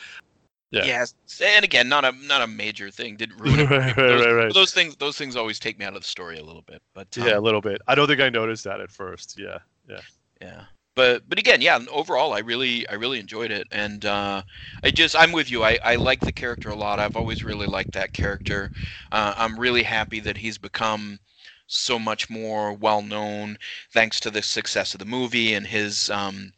Yeah. 0.70 0.84
Yes, 0.84 1.14
and 1.42 1.64
again, 1.64 1.88
not 1.88 2.04
a 2.04 2.12
not 2.12 2.42
a 2.42 2.46
major 2.46 2.90
thing. 2.90 3.16
Didn't 3.16 3.38
ruin 3.40 3.60
it. 3.60 3.70
Right, 3.70 3.96
those, 3.96 4.26
right, 4.26 4.32
right. 4.32 4.54
those 4.54 4.72
things 4.74 4.96
those 4.96 5.16
things 5.16 5.34
always 5.34 5.58
take 5.58 5.78
me 5.78 5.86
out 5.86 5.96
of 5.96 6.02
the 6.02 6.08
story 6.08 6.38
a 6.38 6.44
little 6.44 6.62
bit. 6.62 6.82
But 6.92 7.16
um, 7.16 7.26
Yeah, 7.26 7.38
a 7.38 7.40
little 7.40 7.62
bit. 7.62 7.80
I 7.88 7.94
don't 7.94 8.06
think 8.06 8.20
I 8.20 8.28
noticed 8.28 8.64
that 8.64 8.80
at 8.80 8.90
first. 8.90 9.38
Yeah, 9.38 9.58
yeah. 9.88 10.00
yeah. 10.42 10.64
But 10.98 11.28
but 11.28 11.38
again, 11.38 11.60
yeah. 11.60 11.78
Overall, 11.90 12.32
I 12.34 12.40
really 12.40 12.88
I 12.88 12.94
really 12.94 13.20
enjoyed 13.20 13.50
it, 13.52 13.66
and 13.70 14.04
uh, 14.04 14.42
I 14.82 14.90
just 14.90 15.14
I'm 15.16 15.32
with 15.32 15.50
you. 15.50 15.62
I 15.64 15.78
I 15.84 15.94
like 15.96 16.22
the 16.24 16.32
character 16.32 16.70
a 16.70 16.76
lot. 16.76 16.98
I've 17.00 17.16
always 17.16 17.44
really 17.44 17.66
liked 17.68 17.92
that 17.94 18.12
character. 18.12 18.70
Uh, 19.12 19.34
I'm 19.36 19.58
really 19.60 19.84
happy 19.84 20.20
that 20.20 20.38
he's 20.38 20.58
become 20.58 21.20
so 21.68 21.98
much 21.98 22.28
more 22.30 22.72
well 22.72 23.02
known 23.02 23.58
thanks 23.92 24.18
to 24.20 24.30
the 24.30 24.42
success 24.42 24.94
of 24.94 24.98
the 25.00 25.04
movie 25.06 25.52
and 25.54 25.66
his 25.66 26.08
um 26.10 26.52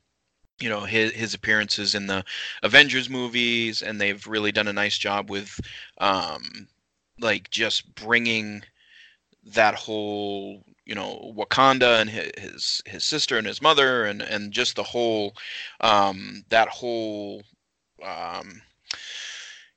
you 0.60 0.68
know 0.68 0.82
his 0.82 1.12
his 1.12 1.34
appearances 1.34 1.94
in 1.94 2.06
the 2.08 2.24
Avengers 2.62 3.10
movies 3.10 3.82
and 3.82 4.00
they've 4.00 4.26
really 4.26 4.52
done 4.52 4.68
a 4.68 4.72
nice 4.74 4.98
job 4.98 5.30
with 5.30 5.60
um 5.98 6.68
like 7.20 7.50
just 7.50 7.94
bringing 7.96 8.62
that 9.44 9.74
whole 9.74 10.64
you 10.90 10.96
know 10.96 11.32
Wakanda 11.36 12.00
and 12.00 12.10
his 12.10 12.82
his 12.84 13.04
sister 13.04 13.38
and 13.38 13.46
his 13.46 13.62
mother 13.62 14.04
and 14.06 14.20
and 14.20 14.50
just 14.52 14.74
the 14.74 14.82
whole 14.82 15.36
um 15.80 16.44
that 16.48 16.66
whole 16.68 17.44
um 18.04 18.60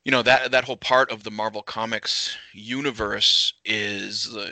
you 0.03 0.11
know 0.11 0.23
that 0.23 0.51
that 0.51 0.63
whole 0.63 0.75
part 0.75 1.11
of 1.11 1.21
the 1.23 1.29
Marvel 1.29 1.61
Comics 1.61 2.35
universe 2.51 3.53
is 3.63 4.35
uh, 4.35 4.51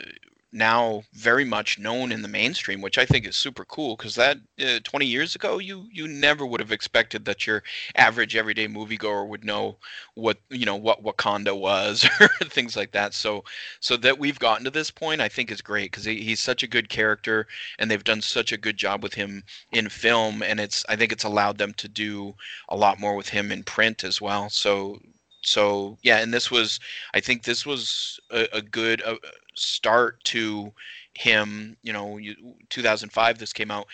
now 0.52 1.02
very 1.14 1.44
much 1.44 1.78
known 1.78 2.12
in 2.12 2.22
the 2.22 2.28
mainstream, 2.28 2.80
which 2.82 2.98
I 2.98 3.06
think 3.06 3.26
is 3.26 3.36
super 3.36 3.64
cool. 3.64 3.96
Because 3.96 4.14
that 4.16 4.38
uh, 4.60 4.80
20 4.84 5.06
years 5.06 5.34
ago, 5.34 5.58
you 5.58 5.88
you 5.90 6.06
never 6.06 6.44
would 6.46 6.60
have 6.60 6.72
expected 6.72 7.24
that 7.24 7.46
your 7.46 7.62
average 7.96 8.36
everyday 8.36 8.68
moviegoer 8.68 9.26
would 9.26 9.44
know 9.44 9.78
what 10.14 10.38
you 10.50 10.66
know 10.66 10.76
what 10.76 11.02
Wakanda 11.02 11.58
was 11.58 12.08
or 12.20 12.28
things 12.44 12.76
like 12.76 12.92
that. 12.92 13.14
So 13.14 13.44
so 13.80 13.96
that 13.98 14.18
we've 14.18 14.38
gotten 14.38 14.64
to 14.64 14.70
this 14.70 14.90
point, 14.90 15.20
I 15.20 15.28
think 15.28 15.50
is 15.50 15.62
great 15.62 15.90
because 15.90 16.04
he, 16.04 16.22
he's 16.22 16.40
such 16.40 16.62
a 16.62 16.68
good 16.68 16.88
character, 16.88 17.46
and 17.78 17.90
they've 17.90 18.04
done 18.04 18.20
such 18.20 18.52
a 18.52 18.58
good 18.58 18.76
job 18.76 19.02
with 19.02 19.14
him 19.14 19.44
in 19.72 19.88
film, 19.88 20.42
and 20.42 20.60
it's 20.60 20.84
I 20.88 20.96
think 20.96 21.12
it's 21.12 21.24
allowed 21.24 21.58
them 21.58 21.72
to 21.74 21.88
do 21.88 22.34
a 22.68 22.76
lot 22.76 23.00
more 23.00 23.16
with 23.16 23.28
him 23.30 23.50
in 23.52 23.62
print 23.64 24.04
as 24.04 24.20
well. 24.20 24.50
So 24.50 25.00
so 25.42 25.98
yeah, 26.02 26.18
and 26.18 26.32
this 26.32 26.50
was 26.50 26.78
I 27.14 27.20
think 27.20 27.42
this 27.42 27.66
was 27.66 28.20
a, 28.30 28.46
a 28.52 28.62
good 28.62 29.02
uh, 29.02 29.16
start 29.54 30.22
to 30.24 30.72
him. 31.14 31.76
You 31.82 31.92
know, 31.92 32.16
you, 32.18 32.34
2005 32.70 33.38
this 33.38 33.52
came 33.52 33.70
out. 33.70 33.86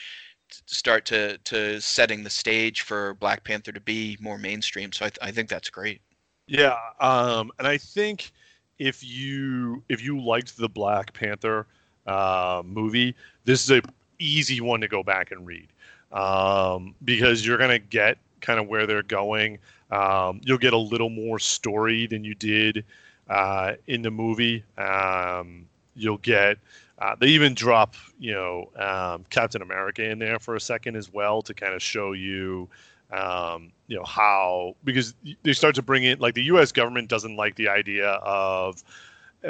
start 0.67 1.05
to 1.07 1.39
to 1.39 1.81
setting 1.81 2.25
the 2.25 2.31
stage 2.31 2.83
for 2.83 3.15
Black 3.15 3.45
Panther 3.45 3.73
to 3.73 3.81
be 3.81 4.17
more 4.21 4.39
mainstream. 4.39 4.93
So 4.93 5.07
I, 5.07 5.09
th- 5.09 5.19
I 5.23 5.31
think 5.31 5.49
that's 5.49 5.71
great. 5.71 6.01
Yeah, 6.47 6.77
um, 7.01 7.51
and 7.59 7.69
I 7.69 7.79
think 7.79 8.33
if 8.79 9.05
you 9.05 9.83
if 9.89 10.03
you 10.03 10.21
liked 10.21 10.57
the 10.57 10.69
Black 10.69 11.13
Panther 11.13 11.67
uh, 12.07 12.63
movie, 12.65 13.15
this 13.45 13.65
is 13.65 13.71
a 13.71 13.83
easy 14.19 14.61
one 14.61 14.81
to 14.81 14.89
go 14.89 15.03
back 15.03 15.31
and 15.31 15.47
read 15.47 15.69
um, 16.13 16.95
because 17.05 17.47
you're 17.47 17.59
gonna 17.59 17.79
get 17.79 18.19
kind 18.41 18.59
of 18.59 18.69
where 18.69 18.87
they're 18.87 19.03
going. 19.03 19.59
Um, 19.91 20.41
you'll 20.45 20.59
get 20.59 20.73
a 20.73 20.79
little 20.79 21.11
more 21.11 21.39
story 21.39 22.07
than 22.07 22.25
you 22.25 22.35
did 22.35 22.85
uh, 23.29 23.75
in 23.87 24.03
the 24.03 24.11
movie. 24.11 24.65
Um, 24.77 25.67
you'll 25.95 26.19
get 26.19 26.59
uh, 26.99 27.15
they 27.19 27.29
even 27.29 27.55
drop 27.55 27.95
you 28.19 28.33
know 28.33 28.71
um, 28.77 29.25
Captain 29.31 29.63
America 29.63 30.09
in 30.09 30.19
there 30.19 30.39
for 30.39 30.57
a 30.57 30.61
second 30.61 30.97
as 30.97 31.13
well 31.13 31.43
to 31.43 31.55
kind 31.55 31.75
of 31.75 31.83
show 31.83 32.13
you 32.13 32.69
um, 33.13 33.71
you 33.87 33.97
know 33.97 34.05
how 34.05 34.75
because 34.85 35.15
they 35.43 35.53
start 35.53 35.75
to 35.75 35.83
bring 35.83 36.05
in 36.05 36.19
like 36.19 36.35
the 36.35 36.45
U.S. 36.45 36.73
government 36.73 37.09
doesn't 37.09 37.37
like 37.37 37.55
the 37.57 37.69
idea 37.69 38.11
of 38.11 38.83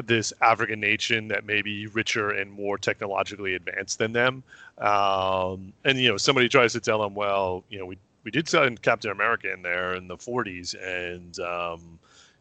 this 0.05 0.33
African 0.43 0.81
nation 0.81 1.29
that 1.29 1.47
may 1.47 1.63
be 1.63 1.87
richer 1.87 2.31
and 2.31 2.53
more 2.53 2.77
technologically 2.77 3.55
advanced 3.55 3.99
than 3.99 4.13
them. 4.13 4.43
Um, 4.77 5.73
and 5.85 5.99
you 5.99 6.09
know, 6.09 6.17
somebody 6.17 6.49
tries 6.49 6.73
to 6.75 6.81
tell 6.81 7.01
them, 7.01 7.15
well, 7.15 7.65
you 7.69 7.79
know, 7.79 7.87
we 7.87 7.99
we 8.25 8.31
did 8.31 8.49
send 8.49 8.83
Captain 8.83 9.11
America 9.11 9.53
in 9.53 9.63
there 9.63 9.95
in 9.95 10.07
the 10.07 10.17
40s, 10.17 10.75
and 10.85 11.39
um, 11.41 11.99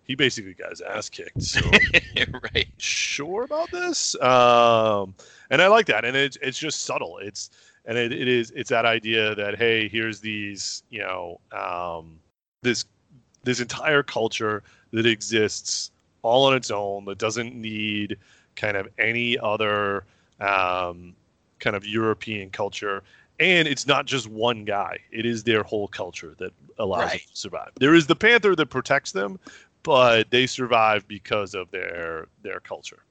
he 0.07 0.15
basically 0.15 0.53
got 0.53 0.69
his 0.71 0.81
ass 0.81 1.09
kicked. 1.09 1.41
So, 1.43 1.61
right. 2.55 2.67
Sure 2.77 3.43
about 3.43 3.71
this? 3.71 4.15
Um, 4.21 5.15
and 5.49 5.61
I 5.61 5.67
like 5.67 5.85
that, 5.87 6.05
and 6.05 6.15
it's 6.15 6.37
it's 6.41 6.57
just 6.57 6.83
subtle. 6.83 7.17
It's 7.19 7.49
and 7.85 7.97
it, 7.97 8.11
it 8.11 8.27
is 8.27 8.51
it's 8.55 8.69
that 8.69 8.85
idea 8.85 9.35
that 9.35 9.57
hey, 9.57 9.87
here's 9.87 10.19
these, 10.19 10.83
you 10.89 10.99
know, 10.99 11.39
um, 11.51 12.19
this 12.63 12.85
this 13.43 13.59
entire 13.59 14.03
culture 14.03 14.63
that 14.91 15.05
exists 15.05 15.91
all 16.21 16.45
on 16.45 16.55
its 16.55 16.71
own 16.71 17.05
that 17.05 17.17
doesn't 17.17 17.55
need 17.55 18.17
kind 18.55 18.75
of 18.77 18.87
any 18.97 19.37
other 19.39 20.03
um, 20.39 21.15
kind 21.59 21.75
of 21.75 21.85
European 21.85 22.49
culture. 22.49 23.03
And 23.39 23.67
it's 23.67 23.85
not 23.85 24.05
just 24.07 24.27
one 24.27 24.65
guy; 24.65 24.97
it 25.11 25.25
is 25.25 25.43
their 25.43 25.61
whole 25.63 25.87
culture 25.87 26.33
that 26.39 26.51
allows 26.79 27.01
Right. 27.01 27.11
them 27.11 27.19
to 27.33 27.37
survive. 27.37 27.71
There 27.79 27.93
is 27.93 28.07
the 28.07 28.15
panther 28.15 28.55
that 28.55 28.65
protects 28.67 29.11
them, 29.11 29.39
but 29.83 30.29
they 30.31 30.47
survive 30.47 31.07
because 31.07 31.53
of 31.53 31.69
their 31.71 32.27
their 32.41 32.59
culture, 32.59 33.03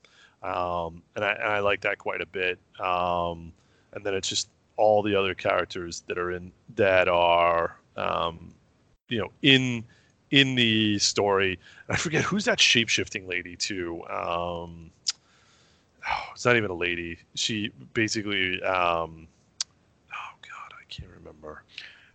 um, 0.43 1.03
and 1.14 1.25
I 1.25 1.33
and 1.33 1.53
I 1.53 1.59
like 1.61 1.81
that 1.83 1.99
quite 1.99 2.21
a 2.21 2.27
bit. 2.27 2.59
Um, 2.81 3.53
and 3.93 4.05
then 4.05 4.14
it's 4.14 4.29
just 4.29 4.49
all 4.77 5.03
the 5.03 5.14
other 5.14 5.35
characters 5.35 6.03
that 6.07 6.19
are 6.19 6.33
in 6.33 6.53
that 6.77 7.09
are 7.09 7.77
um, 7.97 8.55
you 9.09 9.19
know 9.19 9.33
in 9.43 9.85
in 10.31 10.55
the 10.55 10.99
story. 10.99 11.59
I 11.89 11.97
forget 11.97 12.23
who's 12.23 12.45
that 12.45 12.61
shape 12.61 12.89
shifting 12.89 13.27
lady 13.27 13.57
too. 13.57 14.03
Um, 14.09 14.91
oh, 16.09 16.25
it's 16.33 16.45
not 16.45 16.57
even 16.57 16.71
a 16.71 16.75
lady. 16.75 17.19
She 17.35 17.71
basically. 17.95 18.62
Um, 18.62 19.29
oh 20.12 20.37
God, 20.43 20.73
I 20.73 20.85
can't 20.89 21.11
remember. 21.11 21.62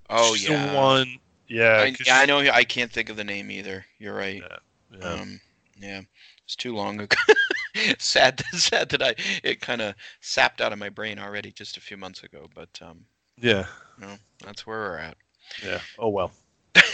Oh 0.10 0.36
She's 0.36 0.47
the 0.47 0.54
yeah. 0.54 0.76
one. 0.76 1.18
Yeah, 1.52 1.91
I, 2.08 2.22
I 2.22 2.26
know. 2.26 2.39
I 2.39 2.64
can't 2.64 2.89
think 2.89 3.10
of 3.10 3.18
the 3.18 3.26
name 3.26 3.52
either. 3.52 3.86
You're 3.99 4.16
right. 4.16 4.41
Yeah, 4.41 4.97
yeah. 4.99 5.14
Um, 5.14 5.41
yeah, 5.78 6.02
it's 6.45 6.56
too 6.56 6.74
long 6.74 7.02
ago. 7.02 7.18
sad, 7.99 8.41
sad 8.54 8.88
that 8.89 9.04
I 9.04 9.16
it 9.43 9.60
kind 9.60 9.82
of 9.82 9.95
sapped 10.22 10.62
out 10.62 10.72
of 10.72 10.80
my 10.80 10.88
brain 10.88 11.20
already 11.20 11.52
just 11.52 11.76
a 11.76 11.82
few 11.82 11.97
months 11.97 12.24
ago. 12.24 12.47
But 12.56 12.70
um, 12.82 13.02
yeah, 13.38 13.66
no, 13.99 14.16
that's 14.41 14.66
where 14.66 14.80
we're 14.80 14.97
at. 14.99 15.18
yeah. 15.62 15.82
Oh 15.99 16.08
well. 16.08 16.32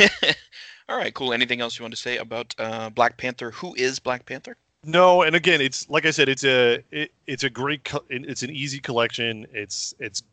All 0.90 0.98
right, 0.98 1.14
cool. 1.14 1.34
Anything 1.34 1.62
else 1.62 1.78
you 1.78 1.84
want 1.84 1.94
to 1.94 2.02
say 2.02 2.18
about 2.18 2.56
uh, 2.58 2.90
Black 2.90 3.18
Panther? 3.18 3.52
Who 3.52 3.76
is 3.76 4.00
Black 4.00 4.26
Panther? 4.26 4.58
No, 4.84 5.22
and 5.22 5.36
again, 5.36 5.62
it's 5.62 5.88
like 5.88 6.08
I 6.08 6.12
said, 6.12 6.30
it's 6.30 6.46
a 6.46 6.84
it, 6.90 7.12
it's 7.28 7.44
a 7.44 7.50
great 7.50 7.84
co- 7.84 8.06
it's 8.10 8.42
an 8.42 8.50
easy 8.50 8.80
collection. 8.80 9.46
It's 9.54 9.94
it's 10.00 10.24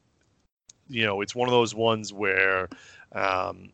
you 0.89 1.05
know 1.05 1.21
it's 1.21 1.35
one 1.35 1.47
of 1.47 1.53
those 1.53 1.75
ones 1.75 2.11
where 2.15 2.71
um, 3.13 3.71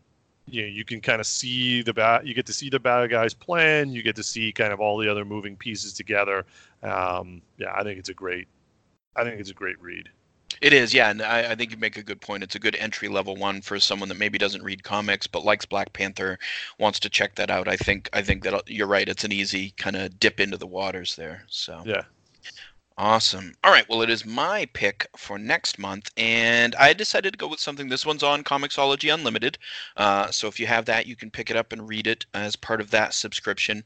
you 0.53 0.63
know 0.63 0.69
you 0.69 0.85
can 0.85 1.01
kind 1.01 1.21
of 1.21 1.27
see 1.27 1.83
the 1.83 1.93
bad 1.93 2.27
you 2.27 2.35
get 2.35 2.47
to 2.47 2.53
see 2.53 2.69
the 2.69 2.81
bad 2.81 3.11
guys 3.11 3.35
plan. 3.35 3.91
You 3.91 4.03
get 4.03 4.17
to 4.17 4.23
see 4.23 4.53
kind 4.53 4.73
of 4.73 4.81
all 4.81 4.99
the 4.99 5.09
other 5.09 5.25
moving 5.25 5.57
pieces 5.57 5.93
together. 5.93 6.45
Um, 6.83 7.43
yeah, 7.59 7.75
I 7.75 7.83
think 7.83 7.99
it's 7.99 8.09
a 8.09 8.15
great 8.15 8.49
I 9.17 9.25
think 9.25 9.41
it's 9.41 9.51
a 9.51 9.55
great 9.55 9.81
read. 9.81 10.09
It 10.61 10.75
is, 10.75 10.93
yeah, 10.93 11.11
and 11.11 11.23
I, 11.23 11.53
I 11.53 11.55
think 11.55 11.71
you 11.71 11.79
make 11.79 11.97
a 11.97 12.03
good 12.03 12.21
point. 12.21 12.43
It's 12.43 12.55
a 12.55 12.59
good 12.59 12.77
entry 12.77 13.09
level 13.09 13.35
one 13.35 13.63
for 13.63 13.81
someone 13.81 14.11
that 14.11 14.19
maybe 14.19 14.37
doesn't 14.37 14.63
read 14.63 14.83
comics 14.83 15.27
but 15.27 15.45
likes 15.45 15.65
Black 15.65 15.93
Panther, 15.93 16.39
wants 16.79 17.01
to 17.01 17.09
check 17.09 17.35
that 17.37 17.51
out. 17.51 17.67
I 17.67 17.77
think 17.77 18.11
I 18.13 18.21
think 18.21 18.43
that 18.45 18.55
uh, 18.55 18.61
you're 18.67 18.87
right. 18.87 19.09
It's 19.09 19.25
an 19.25 19.33
easy 19.33 19.71
kind 19.79 19.97
of 19.97 20.19
dip 20.21 20.39
into 20.39 20.59
the 20.59 20.67
waters 20.67 21.17
there. 21.17 21.45
So 21.49 21.83
Yeah. 21.87 22.03
Awesome. 23.03 23.55
All 23.65 23.73
right. 23.73 23.89
Well, 23.89 24.03
it 24.03 24.11
is 24.11 24.27
my 24.27 24.67
pick 24.75 25.09
for 25.17 25.39
next 25.39 25.79
month, 25.79 26.11
and 26.19 26.75
I 26.75 26.93
decided 26.93 27.33
to 27.33 27.39
go 27.39 27.49
with 27.49 27.59
something. 27.59 27.89
This 27.89 28.05
one's 28.05 28.23
on 28.23 28.45
Comixology 28.45 29.13
Unlimited. 29.13 29.57
Uh, 29.97 30.31
so 30.31 30.49
if 30.49 30.61
you 30.61 30.67
have 30.67 30.85
that, 30.85 31.07
you 31.07 31.17
can 31.17 31.31
pick 31.31 31.51
it 31.51 31.57
up 31.57 31.73
and 31.73 31.89
read 31.89 32.07
it 32.07 32.27
as 32.35 32.57
part 32.57 32.79
of 32.79 32.91
that 32.91 33.15
subscription. 33.15 33.85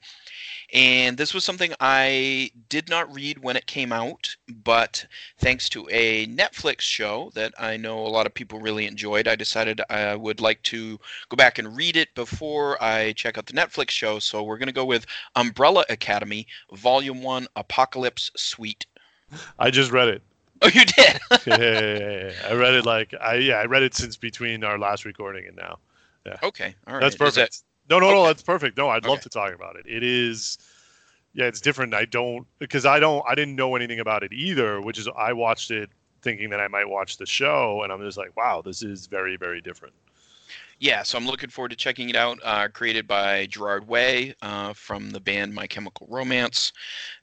And 0.72 1.16
this 1.16 1.32
was 1.32 1.44
something 1.44 1.72
I 1.78 2.50
did 2.68 2.88
not 2.88 3.14
read 3.14 3.38
when 3.38 3.56
it 3.56 3.68
came 3.68 3.92
out, 3.92 4.34
but 4.48 5.06
thanks 5.38 5.68
to 5.68 5.88
a 5.92 6.26
Netflix 6.26 6.80
show 6.80 7.30
that 7.34 7.54
I 7.56 7.76
know 7.76 8.04
a 8.04 8.08
lot 8.08 8.26
of 8.26 8.34
people 8.34 8.58
really 8.58 8.88
enjoyed, 8.88 9.28
I 9.28 9.36
decided 9.36 9.80
I 9.90 10.16
would 10.16 10.40
like 10.40 10.60
to 10.64 10.98
go 11.28 11.36
back 11.36 11.60
and 11.60 11.76
read 11.76 11.96
it 11.96 12.12
before 12.16 12.82
I 12.82 13.12
check 13.12 13.38
out 13.38 13.46
the 13.46 13.52
Netflix 13.52 13.90
show. 13.90 14.18
So 14.18 14.42
we're 14.42 14.58
going 14.58 14.66
to 14.66 14.72
go 14.72 14.84
with 14.84 15.06
Umbrella 15.36 15.84
Academy, 15.88 16.48
Volume 16.72 17.22
1, 17.22 17.46
Apocalypse 17.54 18.32
Suite. 18.36 18.86
I 19.58 19.70
just 19.70 19.90
read 19.90 20.08
it. 20.08 20.22
Oh, 20.62 20.68
you 20.68 20.84
did? 20.84 20.96
yeah, 21.46 21.58
yeah, 21.58 21.98
yeah. 21.98 22.32
I 22.48 22.54
read 22.54 22.74
it 22.74 22.86
like 22.86 23.14
I 23.20 23.34
yeah 23.36 23.56
I 23.56 23.64
read 23.66 23.82
it 23.82 23.94
since 23.94 24.16
between 24.16 24.64
our 24.64 24.78
last 24.78 25.04
recording 25.04 25.46
and 25.46 25.56
now. 25.56 25.78
Yeah. 26.24 26.36
okay. 26.42 26.74
All 26.86 26.94
right. 26.94 27.00
That's 27.02 27.16
perfect. 27.16 27.36
that- 27.36 27.62
no, 27.90 27.98
no, 27.98 28.10
no, 28.12 28.26
that's 28.26 28.42
perfect. 28.42 28.78
No, 28.78 28.88
I'd 28.88 29.04
love 29.04 29.20
to 29.20 29.28
talk 29.28 29.54
about 29.54 29.76
it. 29.76 29.84
It 29.86 30.02
is, 30.02 30.56
yeah, 31.34 31.44
it's 31.44 31.60
different. 31.60 31.92
I 31.92 32.06
don't 32.06 32.46
because 32.58 32.86
I 32.86 32.98
don't, 32.98 33.22
I 33.28 33.34
didn't 33.34 33.56
know 33.56 33.76
anything 33.76 34.00
about 34.00 34.22
it 34.22 34.32
either. 34.32 34.80
Which 34.80 34.98
is, 34.98 35.06
I 35.14 35.34
watched 35.34 35.70
it 35.70 35.90
thinking 36.22 36.48
that 36.48 36.60
I 36.60 36.68
might 36.68 36.88
watch 36.88 37.18
the 37.18 37.26
show, 37.26 37.82
and 37.82 37.92
I'm 37.92 38.00
just 38.00 38.16
like, 38.16 38.34
wow, 38.38 38.62
this 38.64 38.82
is 38.82 39.06
very, 39.06 39.36
very 39.36 39.60
different. 39.60 39.92
Yeah, 40.84 41.02
so 41.02 41.16
I'm 41.16 41.24
looking 41.24 41.48
forward 41.48 41.70
to 41.70 41.76
checking 41.76 42.10
it 42.10 42.16
out. 42.16 42.38
Uh, 42.44 42.68
created 42.68 43.08
by 43.08 43.46
Gerard 43.46 43.88
Way 43.88 44.34
uh, 44.42 44.74
from 44.74 45.12
the 45.12 45.20
band 45.20 45.54
My 45.54 45.66
Chemical 45.66 46.06
Romance. 46.10 46.74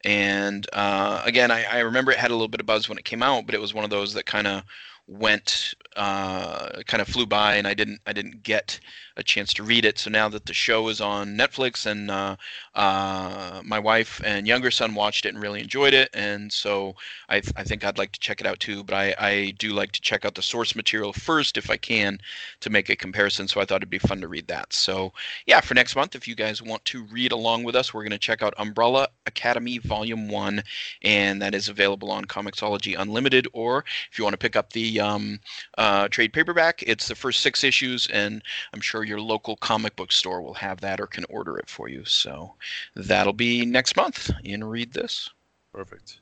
And 0.03 0.66
uh, 0.74 1.22
again, 1.24 1.51
I, 1.51 1.66
I 1.66 1.80
remember 1.82 2.12
it 2.12 2.18
had 2.18 2.32
a 2.32 2.34
little 2.34 2.47
bit 2.47 2.59
of 2.59 2.66
buzz 2.66 2.89
when 2.89 2.97
it 2.97 3.05
came 3.05 3.22
out, 3.22 3.45
but 3.45 3.53
it 3.53 3.62
was 3.62 3.72
one 3.72 3.84
of 3.84 3.91
those 3.91 4.16
that 4.16 4.26
kind 4.26 4.47
of 4.47 4.64
went 5.05 5.76
uh, 5.95 6.82
kind 6.88 7.01
of 7.01 7.07
flew 7.07 7.28
by 7.28 7.55
and 7.55 7.68
I 7.68 7.76
didn't 7.76 7.99
I 8.07 8.14
didn't 8.14 8.41
get 8.41 8.80
a 9.18 9.24
chance 9.24 9.53
to 9.53 9.64
read 9.64 9.86
it. 9.86 9.97
So 9.99 10.09
now 10.09 10.30
that 10.30 10.45
the 10.45 10.53
show 10.53 10.88
is 10.88 11.01
on 11.01 11.38
Netflix 11.38 11.86
and 11.86 12.09
uh, 12.09 12.36
uh, 12.76 13.62
my 13.64 13.80
wife 13.80 14.22
and 14.24 14.47
younger 14.47 14.72
son 14.72 14.95
watched 14.95 15.26
it 15.26 15.34
and 15.34 15.41
really 15.41 15.62
enjoyed 15.62 15.93
it, 15.93 16.09
and 16.14 16.51
so 16.51 16.95
I, 17.30 17.41
th- 17.41 17.53
I 17.55 17.64
think 17.64 17.84
I'd 17.84 17.97
like 17.97 18.12
to 18.14 18.20
check 18.20 18.39
it 18.39 18.47
out 18.47 18.59
too. 18.59 18.84
But 18.84 18.95
I, 18.95 19.16
I 19.20 19.53
do 19.57 19.72
like 19.72 19.91
to 19.93 20.01
check 20.01 20.26
out 20.26 20.36
the 20.36 20.41
source 20.41 20.76
material 20.76 21.14
first 21.14 21.57
if 21.57 21.70
I 21.70 21.78
can 21.78 22.20
to 22.62 22.70
make 22.70 22.89
a 22.89 22.95
comparison. 22.95 23.47
So 23.47 23.59
I 23.62 23.66
thought 23.66 23.78
it'd 23.78 23.89
be 23.89 23.99
fun 23.99 24.22
to 24.22 24.28
read 24.28 24.47
that. 24.47 24.74
So 24.74 25.14
yeah, 25.45 25.62
for 25.62 25.74
next 25.74 25.95
month, 25.95 26.16
if 26.16 26.28
you 26.28 26.36
guys 26.36 26.62
want 26.62 26.84
to 26.86 27.03
read 27.03 27.32
along 27.32 27.64
with 27.64 27.76
us, 27.76 27.93
we're 27.93 28.03
going 28.03 28.12
to 28.12 28.18
check 28.18 28.41
out 28.41 28.53
Umbrella 28.57 29.07
Academy 29.26 29.78
Volume 29.80 30.30
One, 30.30 30.64
and 31.01 31.41
that 31.41 31.55
is 31.55 31.70
available 31.70 32.12
on 32.12 32.26
Comixology 32.26 32.95
Unlimited. 32.97 33.47
Or 33.53 33.84
if 34.12 34.18
you 34.18 34.24
want 34.24 34.34
to 34.34 34.38
pick 34.38 34.55
up 34.55 34.74
the 34.74 34.99
um, 34.99 35.39
uh, 35.78 36.07
trade 36.07 36.34
paperback, 36.34 36.84
it's 36.88 37.07
the 37.07 37.16
first 37.16 37.41
six 37.41 37.64
issues, 37.64 38.07
and 38.07 38.41
I'm 38.74 38.82
sure 38.82 39.01
your 39.04 39.22
local 39.22 39.56
comic 39.58 39.95
book 39.95 40.12
store 40.12 40.41
will 40.41 40.54
have 40.56 40.82
that 40.82 40.99
or 40.99 41.08
can 41.08 41.26
order 41.30 41.58
it 41.58 41.70
for 41.70 41.88
you. 41.88 42.06
So 42.06 42.56
that'll 42.95 43.34
be 43.34 43.66
next 43.66 43.95
month 43.95 44.32
in 44.43 44.64
Read 44.64 44.93
This. 44.93 45.30
Perfect. 45.74 46.20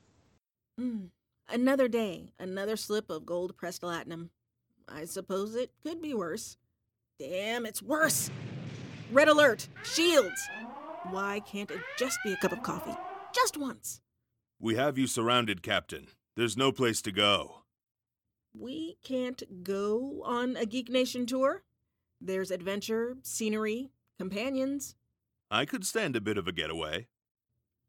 Mm. 0.80 1.10
Another 1.50 1.88
day, 1.88 2.32
another 2.40 2.76
slip 2.76 3.10
of 3.10 3.26
gold 3.26 3.58
pressed 3.58 3.82
latinum. 3.82 4.30
I 4.88 5.06
suppose 5.06 5.56
it 5.56 5.72
could 5.84 6.02
be 6.02 6.14
worse. 6.14 6.58
Damn, 7.20 7.66
it's 7.66 7.82
worse! 7.82 8.30
Red 9.12 9.28
alert! 9.28 9.68
Shields! 9.84 10.48
Why 11.10 11.42
can't 11.42 11.72
it 11.72 11.82
just 11.98 12.20
be 12.24 12.34
a 12.34 12.38
cup 12.38 12.52
of 12.52 12.64
coffee? 12.64 12.96
Just 13.34 13.58
once! 13.58 14.02
We 14.60 14.76
have 14.76 14.98
you 14.98 15.08
surrounded, 15.08 15.64
Captain. 15.64 16.08
There's 16.36 16.56
no 16.56 16.72
place 16.72 17.02
to 17.02 17.12
go. 17.12 17.64
We 18.54 18.98
can't 19.04 19.64
go 19.64 20.22
on 20.24 20.56
a 20.56 20.66
Geek 20.66 20.90
Nation 20.90 21.26
tour. 21.26 21.64
There's 22.22 22.52
adventure, 22.52 23.16
scenery, 23.24 23.92
companions. 24.18 24.96
I 25.50 25.64
could 25.64 25.86
stand 25.86 26.18
a 26.18 26.22
bit 26.22 26.38
of 26.38 26.50
a 26.50 26.52
getaway. 26.52 27.08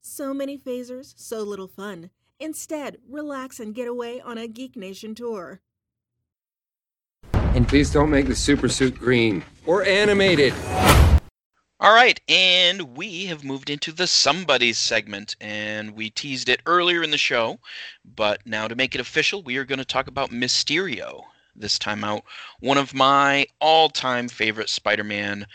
So 0.01 0.33
many 0.33 0.57
phasers, 0.57 1.15
so 1.17 1.43
little 1.43 1.67
fun. 1.67 2.11
Instead, 2.39 2.99
relax 3.09 3.59
and 3.59 3.75
get 3.75 3.89
away 3.89 4.21
on 4.21 4.39
a 4.39 4.47
Geek 4.47 4.77
Nation 4.77 5.17
tour. 5.17 5.61
And 7.33 7.67
please 7.67 7.91
don't 7.91 8.09
make 8.09 8.29
the 8.29 8.37
super 8.37 8.69
suit 8.69 8.97
green 8.97 9.43
or 9.67 9.83
animated. 9.83 10.55
All 11.81 11.93
right, 11.95 12.21
and 12.29 12.97
we 12.97 13.27
have 13.27 13.43
moved 13.43 13.69
into 13.69 13.91
the 13.91 14.07
somebody's 14.07 14.79
segment, 14.79 15.35
and 15.41 15.97
we 15.97 16.11
teased 16.11 16.49
it 16.49 16.61
earlier 16.67 17.03
in 17.03 17.11
the 17.11 17.19
show, 17.19 17.59
but 18.05 18.47
now 18.47 18.69
to 18.69 18.77
make 18.77 18.95
it 18.95 19.01
official, 19.01 19.43
we 19.43 19.57
are 19.57 19.65
going 19.65 19.79
to 19.79 19.85
talk 19.85 20.07
about 20.07 20.31
Mysterio 20.31 21.25
this 21.61 21.79
time 21.79 22.05
out. 22.05 22.25
One 22.61 22.79
of 22.79 22.95
my 22.95 23.47
all-time 23.61 24.29
favorite 24.29 24.69
Spider-Man 24.69 25.47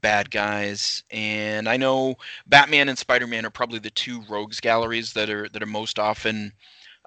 bad 0.00 0.30
guys, 0.30 1.02
and 1.10 1.68
I 1.68 1.76
know 1.76 2.14
Batman 2.46 2.88
and 2.88 2.98
Spider-Man 2.98 3.44
are 3.44 3.50
probably 3.50 3.80
the 3.80 3.90
two 3.90 4.22
rogues 4.28 4.60
galleries 4.60 5.12
that 5.14 5.28
are 5.28 5.48
that 5.48 5.62
are 5.62 5.66
most 5.66 5.98
often 5.98 6.52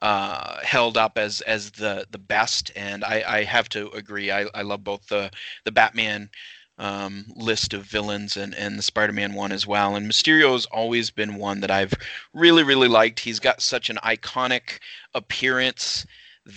uh, 0.01 0.57
held 0.63 0.97
up 0.97 1.17
as 1.17 1.41
as 1.41 1.71
the 1.71 2.05
the 2.11 2.17
best, 2.17 2.71
and 2.75 3.03
I, 3.03 3.23
I 3.27 3.43
have 3.43 3.69
to 3.69 3.89
agree. 3.91 4.31
I, 4.31 4.47
I 4.53 4.63
love 4.63 4.83
both 4.83 5.07
the 5.07 5.31
the 5.63 5.71
Batman 5.71 6.29
um, 6.77 7.25
list 7.35 7.73
of 7.73 7.83
villains 7.83 8.35
and, 8.37 8.55
and 8.55 8.77
the 8.77 8.83
Spider-Man 8.83 9.33
one 9.33 9.51
as 9.51 9.67
well. 9.67 9.95
And 9.95 10.09
Mysterio 10.09 10.53
has 10.53 10.65
always 10.65 11.11
been 11.11 11.35
one 11.35 11.61
that 11.61 11.71
I've 11.71 11.93
really 12.33 12.63
really 12.63 12.87
liked. 12.87 13.19
He's 13.19 13.39
got 13.39 13.61
such 13.61 13.89
an 13.89 13.97
iconic 14.03 14.79
appearance 15.13 16.05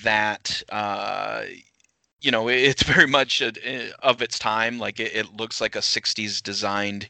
that 0.02 0.62
uh, 0.70 1.42
you 2.24 2.30
know 2.30 2.48
it's 2.48 2.82
very 2.94 3.06
much 3.06 3.40
a, 3.40 3.92
of 4.00 4.22
its 4.22 4.38
time. 4.38 4.78
Like 4.78 4.98
it, 4.98 5.14
it, 5.14 5.36
looks 5.36 5.60
like 5.60 5.76
a 5.76 5.80
'60s 5.80 6.42
designed. 6.42 7.08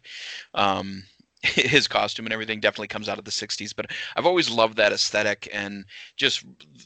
Um, 0.54 1.04
his 1.42 1.86
costume 1.86 2.24
and 2.24 2.32
everything 2.32 2.58
definitely 2.58 2.88
comes 2.88 3.06
out 3.06 3.18
of 3.18 3.26
the 3.26 3.30
60s 3.30 3.76
but 3.76 3.90
i've 4.16 4.24
always 4.24 4.48
loved 4.48 4.78
that 4.78 4.94
aesthetic 4.94 5.46
and 5.52 5.84
just 6.16 6.42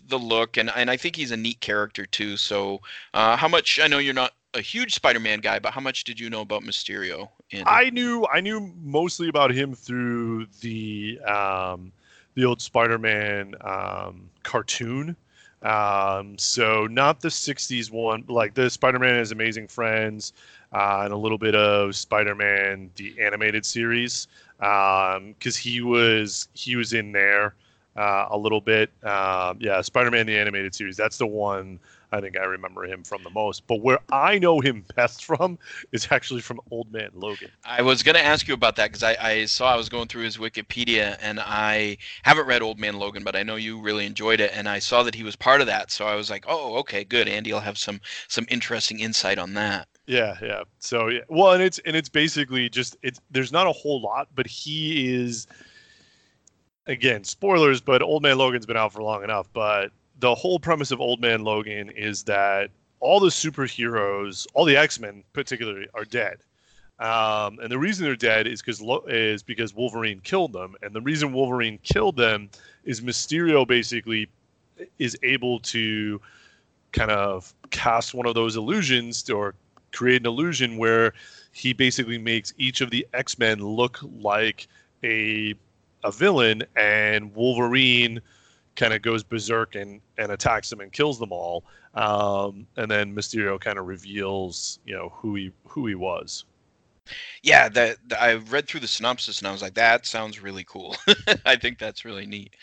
the 0.09 0.19
look 0.19 0.57
and, 0.57 0.69
and 0.75 0.91
i 0.91 0.97
think 0.97 1.15
he's 1.15 1.31
a 1.31 1.37
neat 1.37 1.61
character 1.61 2.05
too 2.05 2.37
so 2.37 2.81
uh, 3.15 3.37
how 3.37 3.47
much 3.47 3.79
i 3.79 3.87
know 3.87 3.99
you're 3.99 4.13
not 4.13 4.33
a 4.55 4.61
huge 4.61 4.95
Spider-Man 4.95 5.41
guy, 5.41 5.59
but 5.59 5.73
how 5.73 5.81
much 5.81 6.05
did 6.05 6.19
you 6.19 6.31
know 6.31 6.41
about 6.41 6.63
Mysterio? 6.63 7.29
Andy? 7.53 7.65
I 7.67 7.91
knew 7.91 8.27
I 8.33 8.41
knew 8.41 8.73
mostly 8.83 9.29
about 9.29 9.51
him 9.51 9.75
through 9.75 10.47
the 10.61 11.21
um, 11.21 11.93
the 12.35 12.45
old 12.45 12.61
Spider-Man 12.61 13.55
um, 13.61 14.31
cartoon. 14.43 15.17
Um, 15.63 16.39
so 16.39 16.87
not 16.87 17.21
the 17.21 17.29
'60s 17.29 17.91
one, 17.91 18.25
like 18.29 18.55
the 18.55 18.71
Spider-Man 18.71 19.11
and 19.11 19.19
His 19.19 19.33
Amazing 19.33 19.69
Friends, 19.69 20.33
uh, 20.73 21.01
and 21.05 21.13
a 21.13 21.17
little 21.17 21.39
bit 21.39 21.55
of 21.55 21.97
Spider-Man 21.97 22.91
the 22.97 23.15
animated 23.21 23.67
series, 23.67 24.29
because 24.59 25.17
um, 25.17 25.61
he 25.61 25.81
was 25.81 26.49
he 26.55 26.77
was 26.77 26.93
in 26.93 27.13
there 27.13 27.55
uh, 27.97 28.27
a 28.31 28.39
little 28.39 28.61
bit. 28.61 28.91
Um, 29.03 29.59
yeah, 29.61 29.81
Spider-Man 29.81 30.27
the 30.27 30.39
animated 30.39 30.75
series. 30.75 30.97
That's 30.97 31.19
the 31.19 31.27
one 31.27 31.81
I 32.11 32.21
think 32.21 32.39
I 32.39 32.45
remember 32.45 32.85
him 32.85 33.03
from 33.05 33.23
the 33.23 33.31
most. 33.31 33.67
But 33.67 33.81
where 33.81 33.99
I 34.11 34.39
know 34.39 34.61
him 34.61 34.85
best 34.97 35.25
from 35.25 35.59
is 35.93 36.09
actually 36.11 36.41
from 36.41 36.61
Old 36.71 36.91
Man 36.93 37.11
Logan. 37.15 37.51
I 37.65 37.83
was 37.83 38.03
going 38.03 38.15
to 38.15 38.25
ask 38.25 38.49
you 38.49 38.55
about 38.55 38.77
that 38.77 38.89
because 38.89 39.03
I, 39.03 39.17
I, 39.21 39.45
saw 39.45 39.73
I 39.73 39.77
was 39.77 39.89
going 39.89 40.09
through 40.09 40.23
his 40.23 40.37
Wikipedia 40.37 41.19
and 41.21 41.39
I 41.41 41.99
haven't 42.23 42.47
read 42.47 42.63
Old 42.63 42.79
Man 42.79 42.99
Logan, 42.99 43.25
but 43.25 43.37
I 43.37 43.43
know 43.43 43.57
you 43.57 43.81
really 43.81 44.07
enjoyed 44.07 44.41
it, 44.41 44.53
and 44.55 44.69
I 44.69 44.79
saw 44.79 45.03
that 45.03 45.15
he 45.15 45.23
was 45.23 45.37
part 45.37 45.61
of 45.61 45.67
that. 45.67 45.91
So 45.91 46.07
I 46.07 46.15
was 46.15 46.31
like, 46.31 46.45
oh, 46.49 46.77
okay, 46.79 47.05
good. 47.05 47.29
Andy 47.29 47.53
will 47.53 47.61
have 47.61 47.79
some 47.79 48.01
some 48.29 48.47
interesting 48.49 49.01
insight 49.01 49.39
on 49.39 49.55
that. 49.55 49.89
Yeah, 50.07 50.37
yeah. 50.41 50.63
So 50.79 51.09
yeah, 51.09 51.21
well, 51.29 51.53
and 51.53 51.63
it's 51.63 51.79
and 51.81 51.95
it's 51.95 52.09
basically 52.09 52.71
just 52.71 52.97
it's 53.03 53.21
there's 53.31 53.53
not 53.53 53.67
a 53.67 53.73
whole 53.73 54.01
lot, 54.01 54.29
but 54.35 54.47
he 54.47 55.15
is 55.15 55.47
again 56.87 57.25
spoilers, 57.25 57.83
but 57.83 58.01
Old 58.01 58.23
Man 58.23 58.39
Logan's 58.39 58.65
been 58.65 58.79
out 58.79 58.93
for 58.95 59.03
long 59.03 59.23
enough, 59.23 59.49
but 59.53 59.93
the 60.19 60.35
whole 60.35 60.59
premise 60.59 60.91
of 60.91 61.01
Old 61.01 61.21
Man 61.21 61.45
Logan 61.45 61.91
is 61.91 62.25
that 62.25 62.71
all 63.01 63.21
the 63.21 63.29
superheroes, 63.29 64.47
all 64.55 64.65
the 64.65 64.77
X 64.77 64.99
Men 64.99 65.23
particularly, 65.33 65.87
are 65.95 66.05
dead. 66.05 66.39
Um, 66.99 67.61
and 67.61 67.71
the 67.71 67.79
reason 67.79 68.05
they're 68.05 68.17
dead 68.17 68.49
is 68.49 68.61
because 68.61 68.83
is 69.07 69.43
because 69.43 69.75
Wolverine 69.75 70.21
killed 70.21 70.53
them, 70.53 70.75
and 70.83 70.93
the 70.93 71.01
reason 71.01 71.33
Wolverine 71.33 71.79
killed 71.85 72.17
them 72.17 72.51
is 72.85 73.01
Mysterio 73.01 73.67
basically 73.67 74.29
is 74.99 75.17
able 75.23 75.61
to 75.61 76.21
kind 76.93 77.11
of 77.11 77.55
cast 77.71 78.15
one 78.15 78.27
of 78.27 78.35
those 78.35 78.57
illusions 78.57 79.29
or 79.31 79.55
create 79.93 80.23
an 80.23 80.27
illusion 80.27 80.77
where 80.77 81.13
he 81.53 81.73
basically 81.73 82.19
makes 82.19 82.53
each 82.59 82.81
of 82.81 82.91
the 82.91 83.07
X 83.15 83.39
Men 83.39 83.61
look 83.61 84.01
like 84.21 84.67
a 85.05 85.55
a 86.03 86.11
villain, 86.11 86.65
and 86.75 87.33
Wolverine 87.35 88.21
kind 88.79 88.95
of 88.95 89.03
goes 89.03 89.23
berserk 89.23 89.75
and, 89.75 90.01
and 90.17 90.33
attacks 90.33 90.71
them 90.71 90.81
and 90.81 90.93
kills 90.93 91.19
them 91.19 91.33
all. 91.33 91.65
Um, 91.95 92.67
and 92.77 92.91
then 92.91 93.15
Mysterio 93.15 93.61
kind 93.61 93.79
of 93.79 93.87
reveals, 93.87 94.79
you 94.87 94.95
know, 94.95 95.11
who 95.15 95.35
he 95.35 95.53
who 95.67 95.87
he 95.87 95.95
was. 95.95 96.45
Yeah, 97.43 97.71
that 97.71 97.97
I 98.21 98.35
read 98.35 98.69
through 98.69 98.81
the 98.81 98.87
synopsis 98.87 99.39
and 99.39 99.49
I 99.49 99.53
was 99.53 99.63
like, 99.63 99.75
that 99.75 100.05
sounds 100.05 100.43
really 100.43 100.65
cool. 100.65 100.95
I 101.47 101.57
think 101.57 101.79
that's 101.79 102.05
really 102.05 102.27
neat. 102.27 102.55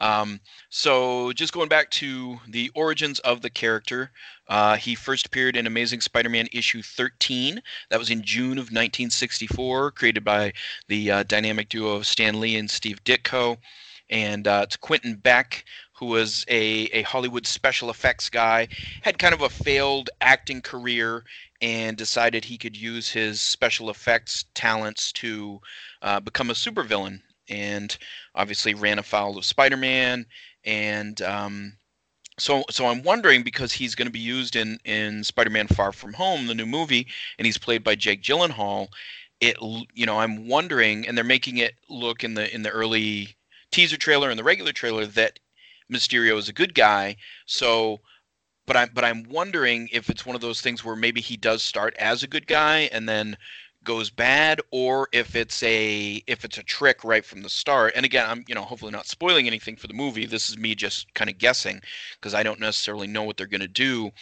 Um, 0.00 0.40
so, 0.70 1.32
just 1.32 1.52
going 1.52 1.68
back 1.68 1.88
to 1.92 2.38
the 2.48 2.70
origins 2.74 3.20
of 3.20 3.42
the 3.42 3.50
character, 3.50 4.10
uh, 4.48 4.76
he 4.76 4.96
first 4.96 5.26
appeared 5.26 5.56
in 5.56 5.68
Amazing 5.68 6.00
Spider-Man 6.00 6.48
issue 6.52 6.82
13. 6.82 7.62
That 7.90 8.00
was 8.00 8.10
in 8.10 8.22
June 8.22 8.58
of 8.58 8.72
1964, 8.72 9.92
created 9.92 10.24
by 10.24 10.52
the 10.88 11.10
uh, 11.10 11.22
dynamic 11.22 11.68
duo 11.68 11.94
of 11.94 12.06
Stan 12.06 12.40
Lee 12.40 12.56
and 12.56 12.68
Steve 12.68 13.04
Ditko 13.04 13.58
and 14.12 14.46
uh, 14.46 14.60
it's 14.64 14.76
Quentin 14.76 15.14
Beck, 15.14 15.64
who 15.94 16.06
was 16.06 16.44
a, 16.48 16.84
a 16.92 17.02
Hollywood 17.02 17.46
special 17.46 17.88
effects 17.88 18.28
guy, 18.28 18.68
had 19.00 19.18
kind 19.18 19.32
of 19.34 19.40
a 19.40 19.48
failed 19.48 20.10
acting 20.20 20.60
career, 20.60 21.24
and 21.62 21.96
decided 21.96 22.44
he 22.44 22.58
could 22.58 22.76
use 22.76 23.08
his 23.08 23.40
special 23.40 23.88
effects 23.88 24.44
talents 24.54 25.12
to 25.12 25.60
uh, 26.02 26.20
become 26.20 26.50
a 26.50 26.54
supervillain, 26.54 27.22
and 27.48 27.96
obviously 28.34 28.74
ran 28.74 28.98
afoul 28.98 29.38
of 29.38 29.46
Spider-Man, 29.46 30.26
and 30.64 31.22
um, 31.22 31.72
so 32.38 32.64
so 32.68 32.86
I'm 32.86 33.02
wondering 33.02 33.42
because 33.42 33.72
he's 33.72 33.94
going 33.94 34.08
to 34.08 34.12
be 34.12 34.18
used 34.18 34.56
in 34.56 34.78
in 34.84 35.24
Spider-Man 35.24 35.68
Far 35.68 35.90
From 35.90 36.12
Home, 36.14 36.48
the 36.48 36.54
new 36.54 36.66
movie, 36.66 37.06
and 37.38 37.46
he's 37.46 37.58
played 37.58 37.82
by 37.82 37.94
Jake 37.94 38.22
Gyllenhaal. 38.22 38.88
It 39.40 39.56
you 39.94 40.04
know 40.04 40.18
I'm 40.18 40.48
wondering, 40.48 41.08
and 41.08 41.16
they're 41.16 41.24
making 41.24 41.56
it 41.56 41.74
look 41.88 42.24
in 42.24 42.34
the 42.34 42.54
in 42.54 42.62
the 42.62 42.70
early 42.70 43.36
teaser 43.72 43.96
trailer 43.96 44.30
and 44.30 44.38
the 44.38 44.44
regular 44.44 44.72
trailer 44.72 45.06
that 45.06 45.38
Mysterio 45.90 46.36
is 46.36 46.48
a 46.48 46.52
good 46.52 46.74
guy. 46.74 47.16
So, 47.46 48.00
but 48.66 48.76
I'm 48.76 48.90
but 48.94 49.04
I'm 49.04 49.24
wondering 49.28 49.88
if 49.92 50.08
it's 50.08 50.24
one 50.24 50.36
of 50.36 50.42
those 50.42 50.60
things 50.60 50.84
where 50.84 50.96
maybe 50.96 51.20
he 51.20 51.36
does 51.36 51.62
start 51.62 51.94
as 51.98 52.22
a 52.22 52.28
good 52.28 52.46
guy 52.46 52.88
and 52.92 53.08
then 53.08 53.36
goes 53.84 54.10
bad 54.10 54.60
or 54.70 55.08
if 55.12 55.34
it's 55.34 55.60
a 55.64 56.22
if 56.28 56.44
it's 56.44 56.58
a 56.58 56.62
trick 56.62 57.02
right 57.02 57.24
from 57.24 57.42
the 57.42 57.50
start. 57.50 57.92
And 57.96 58.04
again 58.06 58.28
i'm 58.28 58.44
you 58.46 58.54
know 58.54 58.62
hopefully 58.62 58.92
not 58.92 59.06
spoiling 59.06 59.48
anything 59.48 59.76
for 59.76 59.88
the 59.88 59.94
movie. 59.94 60.26
This 60.26 60.48
is 60.48 60.56
me 60.56 60.74
just 60.76 61.12
kind 61.14 61.28
of 61.28 61.38
guessing 61.38 61.80
because 62.14 62.34
i 62.34 62.44
don't 62.44 62.60
necessarily 62.60 63.08
know 63.08 63.24
what 63.24 63.36
they're 63.36 63.46
going 63.46 63.60
to 63.60 63.68
do 63.68 64.12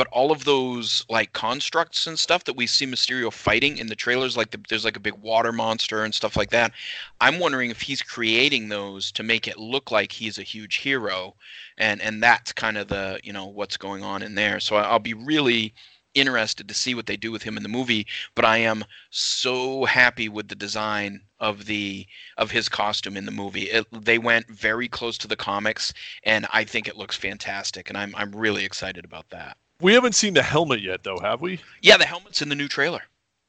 but 0.00 0.08
all 0.12 0.32
of 0.32 0.46
those 0.46 1.04
like 1.10 1.34
constructs 1.34 2.06
and 2.06 2.18
stuff 2.18 2.44
that 2.44 2.56
we 2.56 2.66
see 2.66 2.86
Mysterio 2.86 3.30
fighting 3.30 3.76
in 3.76 3.88
the 3.88 3.94
trailers, 3.94 4.34
like 4.34 4.50
the, 4.50 4.58
there's 4.70 4.86
like 4.86 4.96
a 4.96 5.06
big 5.08 5.12
water 5.12 5.52
monster 5.52 6.04
and 6.04 6.14
stuff 6.14 6.38
like 6.38 6.48
that. 6.48 6.72
I'm 7.20 7.38
wondering 7.38 7.68
if 7.70 7.82
he's 7.82 8.00
creating 8.00 8.70
those 8.70 9.12
to 9.12 9.22
make 9.22 9.46
it 9.46 9.58
look 9.58 9.90
like 9.90 10.10
he's 10.10 10.38
a 10.38 10.42
huge 10.42 10.76
hero, 10.76 11.34
and 11.76 12.00
and 12.00 12.22
that's 12.22 12.50
kind 12.50 12.78
of 12.78 12.88
the 12.88 13.20
you 13.22 13.34
know 13.34 13.44
what's 13.44 13.76
going 13.76 14.02
on 14.02 14.22
in 14.22 14.36
there. 14.36 14.58
So 14.58 14.76
I'll 14.76 15.00
be 15.00 15.12
really 15.12 15.74
interested 16.14 16.66
to 16.68 16.74
see 16.74 16.94
what 16.94 17.04
they 17.04 17.18
do 17.18 17.30
with 17.30 17.42
him 17.42 17.58
in 17.58 17.62
the 17.62 17.68
movie 17.68 18.04
but 18.34 18.44
i 18.44 18.56
am 18.56 18.84
so 19.10 19.84
happy 19.84 20.28
with 20.28 20.48
the 20.48 20.56
design 20.56 21.20
of 21.38 21.66
the 21.66 22.04
of 22.36 22.50
his 22.50 22.68
costume 22.68 23.16
in 23.16 23.26
the 23.26 23.30
movie 23.30 23.70
it, 23.70 23.86
they 23.92 24.18
went 24.18 24.48
very 24.48 24.88
close 24.88 25.16
to 25.16 25.28
the 25.28 25.36
comics 25.36 25.92
and 26.24 26.46
i 26.52 26.64
think 26.64 26.88
it 26.88 26.96
looks 26.96 27.16
fantastic 27.16 27.88
and 27.88 27.96
i'm 27.96 28.12
i'm 28.16 28.34
really 28.34 28.64
excited 28.64 29.04
about 29.04 29.28
that 29.30 29.56
we 29.80 29.92
haven't 29.94 30.14
seen 30.14 30.34
the 30.34 30.42
helmet 30.42 30.80
yet, 30.80 31.02
though, 31.02 31.18
have 31.18 31.40
we? 31.40 31.60
Yeah, 31.82 31.96
the 31.96 32.06
helmet's 32.06 32.42
in 32.42 32.48
the 32.48 32.54
new 32.54 32.68
trailer. 32.68 33.02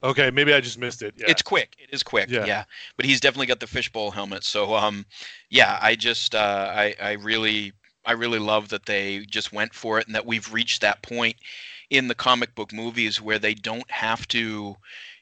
Okay, 0.03 0.31
maybe 0.31 0.53
I 0.53 0.61
just 0.61 0.79
missed 0.79 1.03
it. 1.03 1.13
Yeah. 1.15 1.27
It's 1.29 1.41
quick. 1.41 1.75
It 1.77 1.93
is 1.93 2.01
quick. 2.01 2.29
Yeah. 2.29 2.45
yeah. 2.45 2.63
But 2.97 3.05
he's 3.05 3.19
definitely 3.19 3.45
got 3.45 3.59
the 3.59 3.67
fishbowl 3.67 4.11
helmet. 4.11 4.43
So 4.43 4.73
um 4.73 5.05
yeah, 5.49 5.77
I 5.81 5.95
just 5.95 6.33
uh 6.33 6.71
I 6.75 6.95
I 6.99 7.11
really 7.13 7.73
I 8.05 8.13
really 8.13 8.39
love 8.39 8.69
that 8.69 8.87
they 8.87 9.19
just 9.29 9.53
went 9.53 9.73
for 9.73 9.99
it 9.99 10.07
and 10.07 10.15
that 10.15 10.25
we've 10.25 10.51
reached 10.51 10.81
that 10.81 11.03
point 11.03 11.35
in 11.91 12.07
the 12.07 12.15
comic 12.15 12.55
book 12.55 12.73
movies 12.73 13.21
where 13.21 13.37
they 13.37 13.53
don't 13.53 13.89
have 13.91 14.27
to 14.29 14.75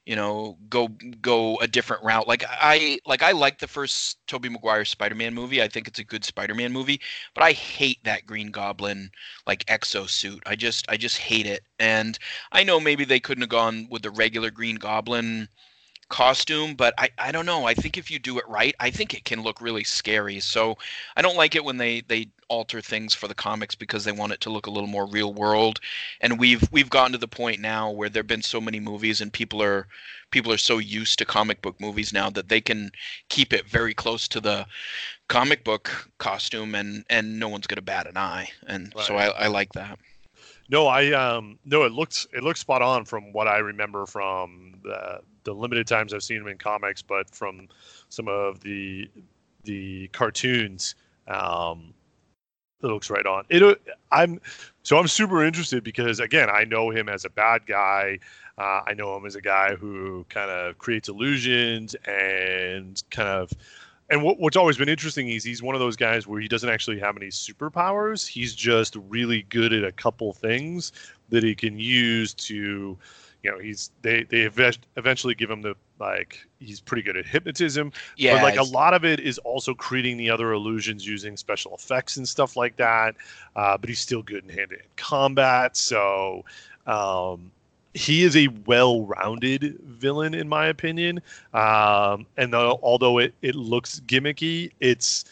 you 0.09 0.15
know 0.15 0.57
go 0.69 0.87
go 1.21 1.57
a 1.59 1.67
different 1.67 2.03
route. 2.03 2.27
Like 2.27 2.43
i 2.49 2.97
like 3.05 3.21
i 3.21 3.31
like 3.31 3.59
the 3.59 3.67
first 3.67 4.17
tobey 4.27 4.49
maguire 4.49 4.83
spider-man 4.83 5.35
movie. 5.35 5.61
I 5.61 5.67
think 5.67 5.87
it's 5.87 5.99
a 5.99 6.03
good 6.03 6.25
spider-man 6.25 6.73
movie 6.73 6.99
but 7.35 7.43
i 7.43 7.51
hate 7.51 7.99
that 8.05 8.25
green 8.25 8.49
goblin 8.51 9.11
like 9.45 9.63
exo 9.67 10.09
suit 10.09 10.41
i 10.47 10.55
just 10.55 10.85
i 10.89 10.97
just 10.97 11.17
hate 11.19 11.45
it. 11.45 11.61
And 11.79 12.17
i 12.51 12.63
know 12.63 12.79
maybe 12.79 13.05
they 13.05 13.19
couldn't 13.19 13.43
have 13.43 13.49
gone 13.51 13.87
with 13.91 14.01
the 14.01 14.09
regular 14.11 14.49
green 14.49 14.77
goblin 14.77 15.47
costume, 16.09 16.73
but 16.73 16.93
I, 16.97 17.09
I 17.17 17.31
don't 17.31 17.45
know. 17.45 17.65
I 17.65 17.73
think 17.73 17.97
if 17.97 18.11
you 18.11 18.19
do 18.19 18.37
it 18.39 18.47
right, 18.47 18.75
I 18.79 18.89
think 18.89 19.13
it 19.13 19.25
can 19.25 19.41
look 19.41 19.61
really 19.61 19.83
scary. 19.83 20.39
So 20.39 20.77
I 21.15 21.21
don't 21.21 21.37
like 21.37 21.55
it 21.55 21.63
when 21.63 21.77
they 21.77 22.01
they 22.01 22.27
alter 22.49 22.81
things 22.81 23.13
for 23.13 23.27
the 23.27 23.35
comics 23.35 23.75
because 23.75 24.03
they 24.03 24.11
want 24.11 24.33
it 24.33 24.41
to 24.41 24.49
look 24.49 24.65
a 24.65 24.71
little 24.71 24.87
more 24.87 25.05
real 25.05 25.33
world. 25.33 25.79
And 26.19 26.39
we've 26.39 26.67
we've 26.71 26.89
gotten 26.89 27.13
to 27.13 27.17
the 27.17 27.27
point 27.27 27.61
now 27.61 27.91
where 27.91 28.09
there've 28.09 28.27
been 28.27 28.41
so 28.41 28.59
many 28.59 28.79
movies 28.79 29.21
and 29.21 29.31
people 29.31 29.61
are 29.61 29.87
people 30.31 30.51
are 30.51 30.57
so 30.57 30.79
used 30.79 31.19
to 31.19 31.25
comic 31.25 31.61
book 31.61 31.79
movies 31.79 32.11
now 32.11 32.29
that 32.31 32.49
they 32.49 32.59
can 32.59 32.91
keep 33.29 33.53
it 33.53 33.67
very 33.67 33.93
close 33.93 34.27
to 34.27 34.41
the 34.41 34.65
comic 35.27 35.63
book 35.63 36.09
costume 36.17 36.75
and 36.75 37.05
and 37.09 37.39
no 37.39 37.47
one's 37.47 37.67
gonna 37.67 37.81
bat 37.81 38.07
an 38.07 38.17
eye. 38.17 38.49
And 38.67 38.93
so 39.05 39.15
I, 39.15 39.27
I 39.27 39.47
like 39.47 39.73
that. 39.73 39.99
No, 40.69 40.87
I 40.87 41.11
um 41.11 41.59
no, 41.65 41.83
it 41.83 41.91
looks 41.91 42.27
it 42.33 42.43
looks 42.43 42.59
spot 42.59 42.81
on 42.81 43.05
from 43.05 43.31
what 43.31 43.47
I 43.47 43.57
remember 43.59 44.05
from 44.05 44.73
the 44.83 45.21
the 45.49 45.59
limited 45.59 45.87
times 45.87 46.13
I've 46.13 46.23
seen 46.23 46.37
him 46.37 46.47
in 46.47 46.57
comics, 46.57 47.01
but 47.01 47.29
from 47.29 47.67
some 48.09 48.27
of 48.27 48.61
the 48.61 49.09
the 49.63 50.07
cartoons, 50.09 50.95
um, 51.27 51.93
it 52.81 52.87
looks 52.87 53.09
right 53.09 53.25
on. 53.25 53.45
It 53.49 53.81
I'm 54.11 54.39
so 54.83 54.97
I'm 54.97 55.07
super 55.07 55.43
interested 55.43 55.83
because 55.83 56.19
again 56.19 56.49
I 56.49 56.65
know 56.65 56.91
him 56.91 57.09
as 57.09 57.25
a 57.25 57.29
bad 57.29 57.65
guy. 57.65 58.19
Uh, 58.57 58.81
I 58.85 58.93
know 58.93 59.15
him 59.17 59.25
as 59.25 59.35
a 59.35 59.41
guy 59.41 59.75
who 59.75 60.25
kind 60.29 60.51
of 60.51 60.77
creates 60.77 61.09
illusions 61.09 61.95
and 62.05 63.01
kind 63.09 63.29
of 63.29 63.51
and 64.11 64.23
what, 64.23 64.39
what's 64.39 64.57
always 64.57 64.77
been 64.77 64.89
interesting 64.89 65.29
is 65.29 65.43
he's 65.43 65.61
one 65.61 65.75
of 65.75 65.81
those 65.81 65.95
guys 65.95 66.27
where 66.27 66.41
he 66.41 66.47
doesn't 66.47 66.69
actually 66.69 66.99
have 66.99 67.15
any 67.15 67.27
superpowers. 67.27 68.27
He's 68.27 68.55
just 68.55 68.95
really 69.07 69.43
good 69.43 69.71
at 69.71 69.83
a 69.83 69.91
couple 69.91 70.33
things 70.33 70.91
that 71.29 71.43
he 71.43 71.53
can 71.53 71.77
use 71.77 72.33
to, 72.33 72.97
you 73.43 73.51
know, 73.51 73.59
he's 73.59 73.91
they 74.01 74.23
they 74.23 74.41
eventually 74.41 75.35
give 75.35 75.49
him 75.49 75.61
the 75.61 75.75
like 75.99 76.45
he's 76.59 76.79
pretty 76.79 77.03
good 77.03 77.17
at 77.17 77.25
hypnotism. 77.25 77.91
Yeah, 78.17 78.35
but 78.35 78.43
like 78.43 78.57
a 78.57 78.63
lot 78.63 78.93
of 78.93 79.05
it 79.05 79.19
is 79.19 79.37
also 79.39 79.73
creating 79.73 80.17
the 80.17 80.29
other 80.29 80.51
illusions 80.53 81.05
using 81.05 81.37
special 81.37 81.73
effects 81.73 82.17
and 82.17 82.27
stuff 82.27 82.57
like 82.57 82.75
that. 82.77 83.15
Uh, 83.55 83.77
but 83.77 83.89
he's 83.89 83.99
still 83.99 84.21
good 84.21 84.43
in 84.43 84.49
hand-to-hand 84.49 84.89
combat. 84.97 85.77
So. 85.77 86.45
Um, 86.87 87.51
he 87.95 88.23
is 88.23 88.35
a 88.35 88.47
well-rounded 88.65 89.79
villain 89.83 90.35
in 90.35 90.47
my 90.47 90.67
opinion 90.67 91.19
um, 91.53 92.25
and 92.37 92.53
though, 92.53 92.79
although 92.83 93.17
it, 93.17 93.33
it 93.41 93.55
looks 93.55 93.99
gimmicky 94.01 94.71
it's 94.79 95.25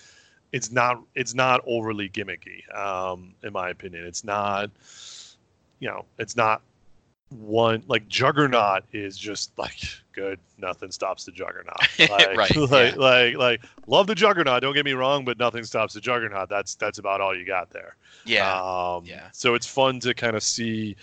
it's 0.51 0.71
not 0.71 0.99
it's 1.13 1.35
not 1.35 1.61
overly 1.67 2.09
gimmicky 2.09 2.67
um, 2.75 3.33
in 3.43 3.53
my 3.53 3.69
opinion 3.69 4.05
it's 4.05 4.23
not 4.23 4.71
you 5.79 5.87
know 5.87 6.03
it's 6.17 6.35
not 6.35 6.61
one 7.29 7.83
like 7.87 8.07
juggernaut 8.07 8.83
is 8.93 9.17
just 9.17 9.57
like 9.59 9.77
good 10.13 10.39
nothing 10.57 10.91
stops 10.91 11.25
the 11.25 11.31
juggernaut 11.31 11.75
like, 11.99 12.09
Right, 12.37 12.55
like, 12.55 12.55
yeah. 12.55 12.93
like 12.97 13.35
like 13.35 13.61
love 13.85 14.07
the 14.07 14.15
juggernaut 14.15 14.61
don't 14.61 14.73
get 14.73 14.85
me 14.85 14.93
wrong 14.93 15.25
but 15.25 15.37
nothing 15.37 15.63
stops 15.65 15.93
the 15.93 15.99
juggernaut 16.01 16.47
that's 16.49 16.75
that's 16.75 16.99
about 16.99 17.19
all 17.21 17.37
you 17.37 17.45
got 17.45 17.69
there 17.69 17.95
Yeah. 18.25 18.53
um, 18.53 19.03
yeah. 19.05 19.27
So 19.33 19.55
it's 19.55 19.67
fun 19.67 19.99
to 20.01 20.13
kind 20.13 20.35
of 20.35 20.43
see 20.43 20.95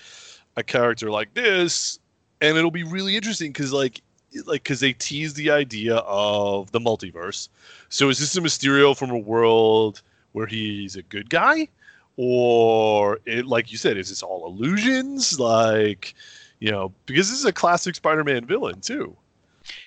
a 0.57 0.63
character 0.63 1.11
like 1.11 1.35
this, 1.35 1.99
and 2.41 2.57
it'll 2.57 2.71
be 2.71 2.85
really 2.85 3.17
interesting 3.17 3.51
because 3.53 3.73
like 3.73 4.01
like 4.47 4.63
because 4.63 4.81
they 4.81 4.93
tease 4.93 5.35
the 5.35 5.51
idea 5.51 5.97
of 5.97 6.71
the 6.73 6.81
multiverse. 6.81 7.49
So 7.89 8.09
is 8.09 8.19
this 8.19 8.37
a 8.37 8.41
Mysterio 8.41 8.97
from 8.97 9.11
a 9.11 9.19
world 9.19 10.03
where 10.33 10.47
he's 10.47 10.97
a 10.97 11.03
good 11.03 11.29
guy, 11.31 11.69
or 12.17 13.21
it, 13.27 13.47
like 13.47 13.73
you 13.73 13.79
said, 13.79 13.97
is 13.97 14.09
this 14.09 14.23
all 14.23 14.47
illusions? 14.47 15.39
Like 15.39 16.15
you 16.61 16.71
know, 16.71 16.93
because 17.07 17.29
this 17.29 17.39
is 17.39 17.45
a 17.45 17.53
classic 17.53 17.95
Spider-Man 17.95 18.47
villain 18.47 18.81
too. 18.81 19.17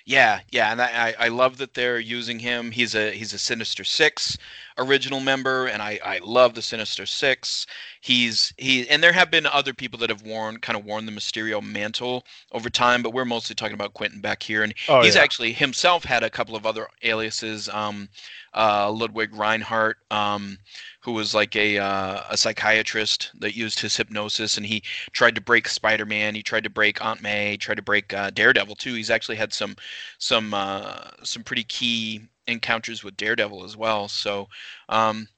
Yeah, 0.04 0.40
yeah, 0.50 0.72
and 0.72 0.82
I, 0.82 1.08
I 1.08 1.26
I 1.26 1.28
love 1.28 1.58
that 1.58 1.74
they're 1.74 2.00
using 2.00 2.38
him. 2.38 2.70
He's 2.70 2.94
a 2.94 3.12
he's 3.12 3.32
a 3.32 3.38
Sinister 3.38 3.84
Six 3.84 4.36
original 4.78 5.20
member, 5.20 5.66
and 5.66 5.82
I 5.82 5.98
I 6.04 6.18
love 6.22 6.54
the 6.54 6.62
Sinister 6.62 7.06
Six. 7.06 7.66
He's 8.00 8.52
he 8.56 8.88
and 8.88 9.02
there 9.02 9.12
have 9.12 9.30
been 9.30 9.46
other 9.46 9.74
people 9.74 9.98
that 10.00 10.10
have 10.10 10.22
worn 10.22 10.58
kind 10.58 10.78
of 10.78 10.84
worn 10.84 11.06
the 11.06 11.12
Mysterio 11.12 11.62
mantle 11.62 12.24
over 12.52 12.70
time, 12.70 13.02
but 13.02 13.12
we're 13.12 13.24
mostly 13.24 13.54
talking 13.54 13.74
about 13.74 13.94
Quentin 13.94 14.20
Beck 14.20 14.42
here, 14.42 14.62
and 14.62 14.74
Oh, 14.88 15.02
he's 15.02 15.16
yeah. 15.16 15.22
actually 15.22 15.52
himself 15.52 16.04
had 16.04 16.22
a 16.22 16.30
couple 16.30 16.56
of 16.56 16.66
other 16.66 16.88
aliases. 17.02 17.68
Um, 17.68 18.08
uh, 18.54 18.90
Ludwig 18.90 19.32
Rinehart, 19.32 19.94
um, 20.10 20.58
who 21.00 21.12
was 21.12 21.34
like 21.34 21.54
a 21.56 21.78
uh, 21.78 22.22
a 22.30 22.36
psychiatrist 22.36 23.30
that 23.40 23.54
used 23.56 23.80
his 23.80 23.96
hypnosis, 23.96 24.56
and 24.56 24.66
he 24.66 24.82
tried 25.12 25.34
to 25.34 25.40
break 25.40 25.68
Spider-Man. 25.68 26.34
He 26.34 26.42
tried 26.42 26.64
to 26.64 26.70
break 26.70 27.04
Aunt 27.04 27.22
May. 27.22 27.56
Tried 27.56 27.76
to 27.76 27.82
break 27.82 28.12
uh, 28.12 28.30
Daredevil 28.30 28.76
too. 28.76 28.94
He's 28.94 29.10
actually 29.10 29.36
had 29.36 29.52
some 29.52 29.76
some 30.18 30.54
uh, 30.54 31.10
some 31.22 31.44
pretty 31.44 31.64
key 31.64 32.22
encounters 32.48 33.04
with 33.04 33.16
Daredevil 33.16 33.64
as 33.64 33.76
well. 33.76 34.08
So, 34.08 34.48
um, 34.88 35.28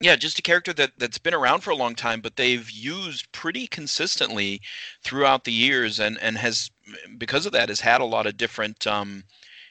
yeah, 0.00 0.16
just 0.16 0.38
a 0.38 0.42
character 0.42 0.72
that 0.74 0.92
that's 0.98 1.18
been 1.18 1.34
around 1.34 1.60
for 1.60 1.70
a 1.70 1.76
long 1.76 1.94
time, 1.94 2.20
but 2.20 2.36
they've 2.36 2.68
used 2.70 3.30
pretty 3.32 3.66
consistently 3.68 4.60
throughout 5.04 5.44
the 5.44 5.52
years, 5.52 6.00
and 6.00 6.18
and 6.20 6.36
has 6.38 6.70
because 7.18 7.46
of 7.46 7.52
that 7.52 7.68
has 7.68 7.80
had 7.80 8.00
a 8.00 8.04
lot 8.04 8.26
of 8.26 8.36
different. 8.36 8.86
Um, 8.86 9.24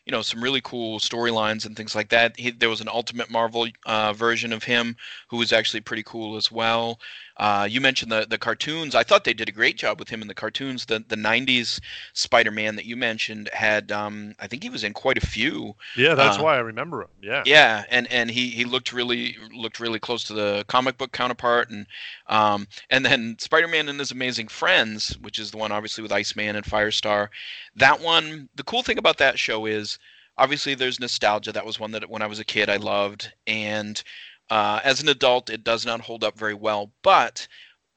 you 0.05 0.11
know 0.11 0.21
some 0.21 0.43
really 0.43 0.61
cool 0.61 0.99
storylines 0.99 1.65
and 1.65 1.75
things 1.77 1.95
like 1.95 2.09
that. 2.09 2.37
He, 2.39 2.51
there 2.51 2.69
was 2.69 2.81
an 2.81 2.89
Ultimate 2.89 3.29
Marvel 3.29 3.67
uh, 3.85 4.13
version 4.13 4.51
of 4.51 4.63
him 4.63 4.95
who 5.29 5.37
was 5.37 5.53
actually 5.53 5.81
pretty 5.81 6.03
cool 6.03 6.37
as 6.37 6.51
well. 6.51 6.99
Uh, 7.41 7.67
you 7.69 7.81
mentioned 7.81 8.11
the 8.13 8.25
the 8.29 8.37
cartoons. 8.37 8.95
I 8.95 9.03
thought 9.03 9.25
they 9.25 9.33
did 9.33 9.49
a 9.49 9.53
great 9.53 9.77
job 9.77 9.99
with 9.99 10.09
him 10.09 10.21
in 10.21 10.29
the 10.29 10.35
cartoons. 10.35 10.85
The 10.85 11.03
the 11.07 11.17
'90s 11.17 11.81
Spider-Man 12.13 12.77
that 12.77 12.85
you 12.85 12.95
mentioned 12.97 13.49
had, 13.53 13.91
um, 13.91 14.35
I 14.39 14.47
think 14.47 14.63
he 14.63 14.69
was 14.69 14.85
in 14.85 14.93
quite 14.93 15.17
a 15.17 15.27
few. 15.27 15.75
Yeah, 15.95 16.15
that's 16.15 16.37
Uh, 16.37 16.43
why 16.43 16.55
I 16.55 16.59
remember 16.59 17.01
him. 17.01 17.09
Yeah. 17.21 17.45
Yeah, 17.45 17.85
and 17.89 18.07
and 18.11 18.29
he 18.31 18.49
he 18.51 18.65
looked 18.65 18.93
really 18.93 19.35
looked 19.51 19.79
really 19.79 19.99
close 19.99 20.23
to 20.25 20.33
the 20.33 20.63
comic 20.67 20.97
book 20.97 21.11
counterpart, 21.11 21.69
and 21.71 21.87
um 22.27 22.67
and 22.91 23.03
then 23.05 23.37
Spider-Man 23.39 23.89
and 23.89 23.99
His 23.99 24.11
Amazing 24.11 24.47
Friends, 24.49 25.17
which 25.19 25.39
is 25.39 25.49
the 25.51 25.57
one 25.57 25.71
obviously 25.71 26.03
with 26.03 26.11
Iceman 26.11 26.55
and 26.55 26.65
Firestar. 26.65 27.29
That 27.75 27.99
one, 27.99 28.49
the 28.55 28.63
cool 28.63 28.83
thing 28.83 28.99
about 28.99 29.17
that 29.17 29.39
show 29.39 29.65
is 29.65 29.97
obviously 30.37 30.75
there's 30.75 30.99
nostalgia. 30.99 31.51
That 31.51 31.65
was 31.65 31.79
one 31.79 31.91
that 31.91 32.09
when 32.09 32.21
I 32.21 32.27
was 32.27 32.39
a 32.39 32.45
kid 32.45 32.69
I 32.69 32.77
loved, 32.77 33.33
and 33.47 34.03
uh, 34.51 34.81
as 34.83 35.01
an 35.01 35.07
adult 35.07 35.49
it 35.49 35.63
does 35.63 35.85
not 35.85 36.01
hold 36.01 36.23
up 36.25 36.37
very 36.37 36.53
well, 36.53 36.91
but 37.01 37.47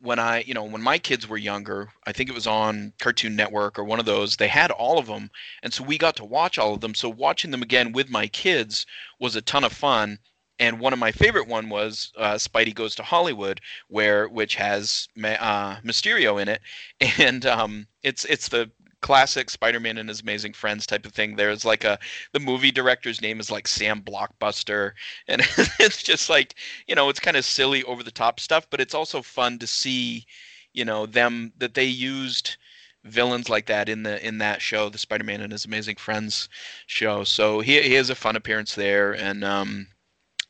when 0.00 0.20
I, 0.20 0.42
you 0.42 0.54
know, 0.54 0.62
when 0.62 0.82
my 0.82 0.98
kids 0.98 1.26
were 1.26 1.36
younger, 1.36 1.88
I 2.06 2.12
think 2.12 2.28
it 2.30 2.34
was 2.34 2.46
on 2.46 2.92
Cartoon 3.00 3.34
Network 3.34 3.78
or 3.78 3.84
one 3.84 3.98
of 3.98 4.06
those, 4.06 4.36
they 4.36 4.48
had 4.48 4.70
all 4.70 4.98
of 4.98 5.06
them. 5.06 5.30
And 5.62 5.72
so 5.72 5.82
we 5.82 5.98
got 5.98 6.14
to 6.16 6.24
watch 6.24 6.56
all 6.56 6.74
of 6.74 6.80
them. 6.80 6.94
So 6.94 7.08
watching 7.08 7.50
them 7.50 7.62
again 7.62 7.90
with 7.92 8.08
my 8.08 8.28
kids 8.28 8.86
was 9.18 9.34
a 9.34 9.42
ton 9.42 9.64
of 9.64 9.72
fun. 9.72 10.18
And 10.60 10.78
one 10.78 10.92
of 10.92 11.00
my 11.00 11.10
favorite 11.10 11.48
one 11.48 11.68
was 11.68 12.12
uh, 12.16 12.34
Spidey 12.34 12.72
Goes 12.72 12.94
to 12.96 13.02
Hollywood, 13.02 13.60
where 13.88 14.28
which 14.28 14.54
has 14.54 15.08
uh, 15.16 15.76
Mysterio 15.80 16.40
in 16.40 16.48
it, 16.48 16.60
and 17.18 17.44
um, 17.44 17.88
it's 18.04 18.24
it's 18.26 18.48
the 18.48 18.70
classic 19.04 19.50
Spider-Man 19.50 19.98
and 19.98 20.08
his 20.08 20.22
amazing 20.22 20.54
friends 20.54 20.86
type 20.86 21.04
of 21.06 21.12
thing. 21.12 21.36
There's 21.36 21.64
like 21.64 21.84
a 21.84 21.98
the 22.32 22.40
movie 22.40 22.72
director's 22.72 23.20
name 23.20 23.38
is 23.40 23.50
like 23.50 23.68
Sam 23.68 24.02
Blockbuster, 24.02 24.92
and 25.28 25.42
it's 25.78 26.02
just 26.02 26.30
like 26.30 26.54
you 26.88 26.94
know 26.94 27.10
it's 27.10 27.20
kind 27.20 27.36
of 27.36 27.44
silly 27.44 27.84
over 27.84 28.02
the 28.02 28.10
top 28.10 28.40
stuff, 28.40 28.66
but 28.70 28.80
it's 28.80 28.94
also 28.94 29.22
fun 29.22 29.58
to 29.60 29.66
see 29.66 30.26
you 30.72 30.84
know 30.86 31.06
them 31.06 31.52
that 31.58 31.74
they 31.74 31.84
used 31.84 32.56
villains 33.04 33.50
like 33.50 33.66
that 33.66 33.88
in 33.90 34.04
the 34.04 34.26
in 34.26 34.38
that 34.38 34.62
show, 34.62 34.88
the 34.88 34.98
Spider-Man 34.98 35.42
and 35.42 35.52
his 35.52 35.66
amazing 35.66 35.96
friends 35.96 36.48
show. 36.86 37.24
So 37.24 37.60
he 37.60 37.82
he 37.82 37.94
has 37.94 38.10
a 38.10 38.14
fun 38.14 38.36
appearance 38.36 38.74
there, 38.74 39.12
and 39.14 39.44
um, 39.44 39.88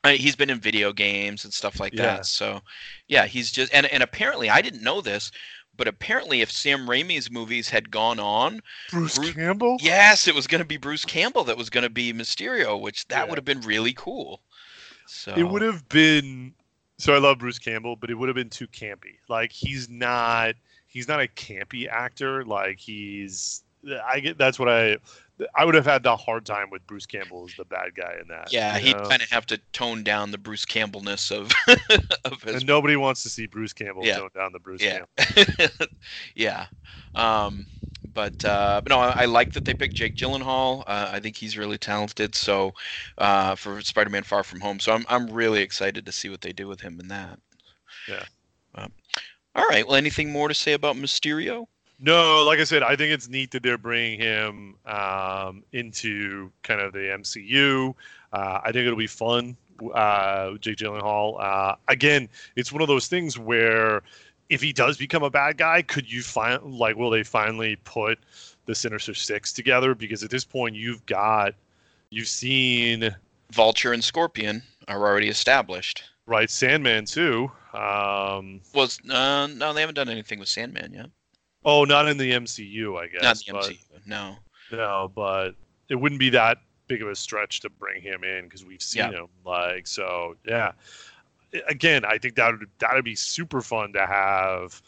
he's 0.07 0.37
been 0.37 0.51
in 0.51 0.61
video 0.61 0.93
games 0.93 1.45
and 1.45 1.53
stuff 1.53 1.81
like 1.81 1.97
Yeah. 1.97 1.97
that. 1.97 2.27
So 2.27 2.61
yeah, 3.09 3.27
he's 3.27 3.51
just 3.53 3.75
and 3.75 3.87
and 3.87 4.03
apparently 4.03 4.51
I 4.51 4.63
didn't 4.63 4.83
know 4.85 5.01
this. 5.01 5.33
But 5.77 5.89
apparently, 5.89 6.41
if 6.41 6.51
Sam 6.53 6.87
Raimi's 6.87 7.31
movies 7.31 7.69
had 7.69 7.91
gone 7.91 8.21
on, 8.21 8.61
Bruce, 8.91 9.17
Bruce- 9.17 9.33
Campbell. 9.35 9.77
yes, 9.81 10.29
it 10.29 10.35
was 10.35 10.47
going 10.47 10.61
to 10.61 10.65
be 10.67 10.77
Bruce 10.77 11.05
Campbell 11.05 11.45
that 11.45 11.57
was 11.57 11.69
going 11.71 11.83
to 11.85 11.91
be 11.91 12.13
Mysterio, 12.13 12.81
which 12.81 13.07
that 13.09 13.25
Yeah. 13.25 13.31
would 13.31 13.39
have 13.39 13.45
been 13.45 13.61
really 13.63 13.93
cool. 13.93 14.41
So 15.07 15.35
It 15.37 15.43
would 15.43 15.63
have 15.63 15.89
been. 15.89 16.55
So 16.99 17.13
I 17.15 17.19
love 17.19 17.39
Bruce 17.39 17.59
Campbell, 17.59 17.97
but 17.97 18.09
it 18.11 18.15
would 18.15 18.29
have 18.29 18.37
been 18.37 18.49
too 18.51 18.69
campy. 18.69 19.17
Like 19.29 19.53
he's 19.53 19.89
not. 19.89 20.55
He's 20.87 21.09
not 21.09 21.21
a 21.21 21.27
campy 21.27 21.89
actor. 21.89 22.45
Like 22.45 22.79
he's. 22.79 23.63
I 24.07 24.21
get. 24.21 24.39
That's 24.39 24.59
what 24.59 24.69
I. 24.69 24.97
I 25.55 25.65
would 25.65 25.75
have 25.75 25.85
had 25.85 26.03
the 26.03 26.17
hard 26.17 26.47
time 26.47 26.71
with 26.71 26.87
Bruce 26.87 27.07
Campbell 27.07 27.47
as 27.49 27.55
the 27.57 27.65
bad 27.65 27.95
guy 27.97 28.17
in 28.21 28.29
that. 28.29 28.53
Yeah, 28.53 28.79
he'd 28.79 28.95
kind 28.95 29.21
of 29.21 29.29
have 29.31 29.47
to 29.47 29.59
tone 29.73 30.05
down 30.05 30.31
the 30.31 30.39
Bruce 30.39 30.65
Campbellness 30.65 31.33
of 31.33 31.51
of 32.25 32.43
his. 32.43 32.57
And 32.57 32.67
nobody 32.67 32.97
wants 32.97 33.23
to 33.25 33.29
see 33.29 33.47
Bruce 33.47 33.73
Campbell 33.73 34.05
Yeah. 34.05 34.19
tone 34.19 34.31
down 34.35 34.53
the 34.53 34.61
Bruce 34.61 34.83
yeah, 34.83 35.01
Campbell. 35.17 35.87
yeah. 36.35 36.67
Um, 37.17 37.67
but 38.13 38.45
uh, 38.45 38.81
but 38.85 38.91
no, 38.91 39.01
I, 39.01 39.23
I 39.23 39.25
like 39.25 39.53
that 39.55 39.65
they 39.65 39.75
picked 39.75 39.95
Jake 39.95 40.17
Gyllenhaal. 40.17 40.85
Uh, 40.87 41.11
I 41.13 41.21
think 41.21 41.37
he's 41.37 41.59
really 41.59 41.79
talented. 41.79 42.35
So 42.35 42.73
uh, 43.19 43.57
for 43.57 43.81
Spider-Man: 43.81 44.23
Far 44.23 44.45
From 44.45 44.61
Home, 44.61 44.79
so 44.79 44.93
I'm 44.93 45.05
I'm 45.09 45.29
really 45.29 45.63
excited 45.63 46.07
to 46.07 46.13
see 46.13 46.29
what 46.29 46.43
they 46.43 46.53
do 46.53 46.69
with 46.69 46.81
him 46.81 47.01
in 47.01 47.09
that. 47.09 47.41
Yeah. 48.09 48.25
Um, 48.77 48.93
all 49.57 49.67
right. 49.67 49.87
Well, 49.87 49.97
anything 49.97 50.31
more 50.31 50.49
to 50.49 50.55
say 50.55 50.75
about 50.75 50.97
Mysterio? 50.97 51.67
No, 52.01 52.45
like 52.45 52.59
I 52.59 52.65
said, 52.65 52.83
I 52.83 52.97
think 52.97 53.13
it's 53.13 53.29
neat 53.29 53.51
that 53.53 53.63
they're 53.63 53.79
bringing 53.79 54.21
him 54.21 54.75
um, 54.85 55.63
into 55.73 56.51
kind 56.63 56.81
of 56.81 56.93
the 56.93 56.99
MCU. 56.99 57.95
Uh, 58.33 58.61
I 58.63 58.73
think 58.73 58.87
it'll 58.87 58.97
be 58.97 59.07
fun. 59.07 59.57
Uh, 59.95 60.53
Jake 60.59 60.77
Gyllenhaal. 60.79 61.41
Uh, 61.41 61.77
again, 61.89 62.29
it's 62.57 62.73
one 62.73 62.83
of 62.83 62.89
those 62.89 63.09
things 63.09 63.39
where 63.39 64.03
if 64.51 64.61
he 64.61 64.73
does 64.73 64.97
become 64.97 65.23
a 65.23 65.31
bad 65.31 65.57
guy, 65.57 65.83
could 65.83 66.11
you 66.11 66.23
find 66.23 66.63
like 66.63 66.97
will 66.97 67.11
they 67.11 67.23
finally 67.23 67.77
put 67.85 68.19
the 68.67 68.75
Sinister 68.75 69.15
Six 69.15 69.53
together? 69.53 69.95
Because 69.95 70.23
at 70.23 70.31
this 70.31 70.45
point, 70.45 70.75
you've 70.77 71.05
got 71.07 71.55
you've 72.11 72.29
seen 72.29 73.15
Vulture 73.53 73.93
and 73.93 74.03
Scorpion 74.03 74.63
are 74.89 75.01
already 75.01 75.29
established. 75.29 76.05
right 76.27 76.51
Sandman 76.51 77.05
too. 77.05 77.51
Um, 77.73 78.61
Was 78.75 79.01
uh, 79.11 79.49
no, 79.49 79.73
they 79.73 79.81
haven't 79.81 79.95
done 79.97 80.09
anything 80.09 80.39
with 80.39 80.49
Sandman 80.49 80.93
yet. 80.93 81.11
Oh, 81.65 81.85
not 81.85 82.09
in 82.09 82.17
the 82.17 82.33
MCU, 82.33 82.99
I 83.01 83.07
guess. 83.09 83.23
Not 83.23 83.39
the 83.39 83.53
but- 83.53 83.71
MCU. 83.73 84.07
No. 84.07 84.37
No, 84.73 85.11
but 85.15 85.53
it 85.89 85.95
wouldn't 85.95 86.19
be 86.19 86.31
that 86.31 86.59
big 86.89 87.03
of 87.03 87.09
a 87.09 87.15
stretch 87.15 87.61
to 87.61 87.71
bring 87.71 88.01
him 88.03 88.25
in 88.25 88.45
because 88.45 88.65
we've 88.65 88.83
seen 88.83 89.11
Yeah. 89.13 89.21
him. 89.23 89.27
Like, 89.45 89.87
so 89.87 90.37
yeah. 90.47 90.73
Again, 91.69 92.05
I 92.05 92.19
think 92.19 92.35
that 92.35 92.51
would 92.59 92.69
that'd 92.79 93.05
be 93.05 93.15
super 93.15 93.61
fun 93.61 93.93
to 93.93 94.07
have, 94.07 94.83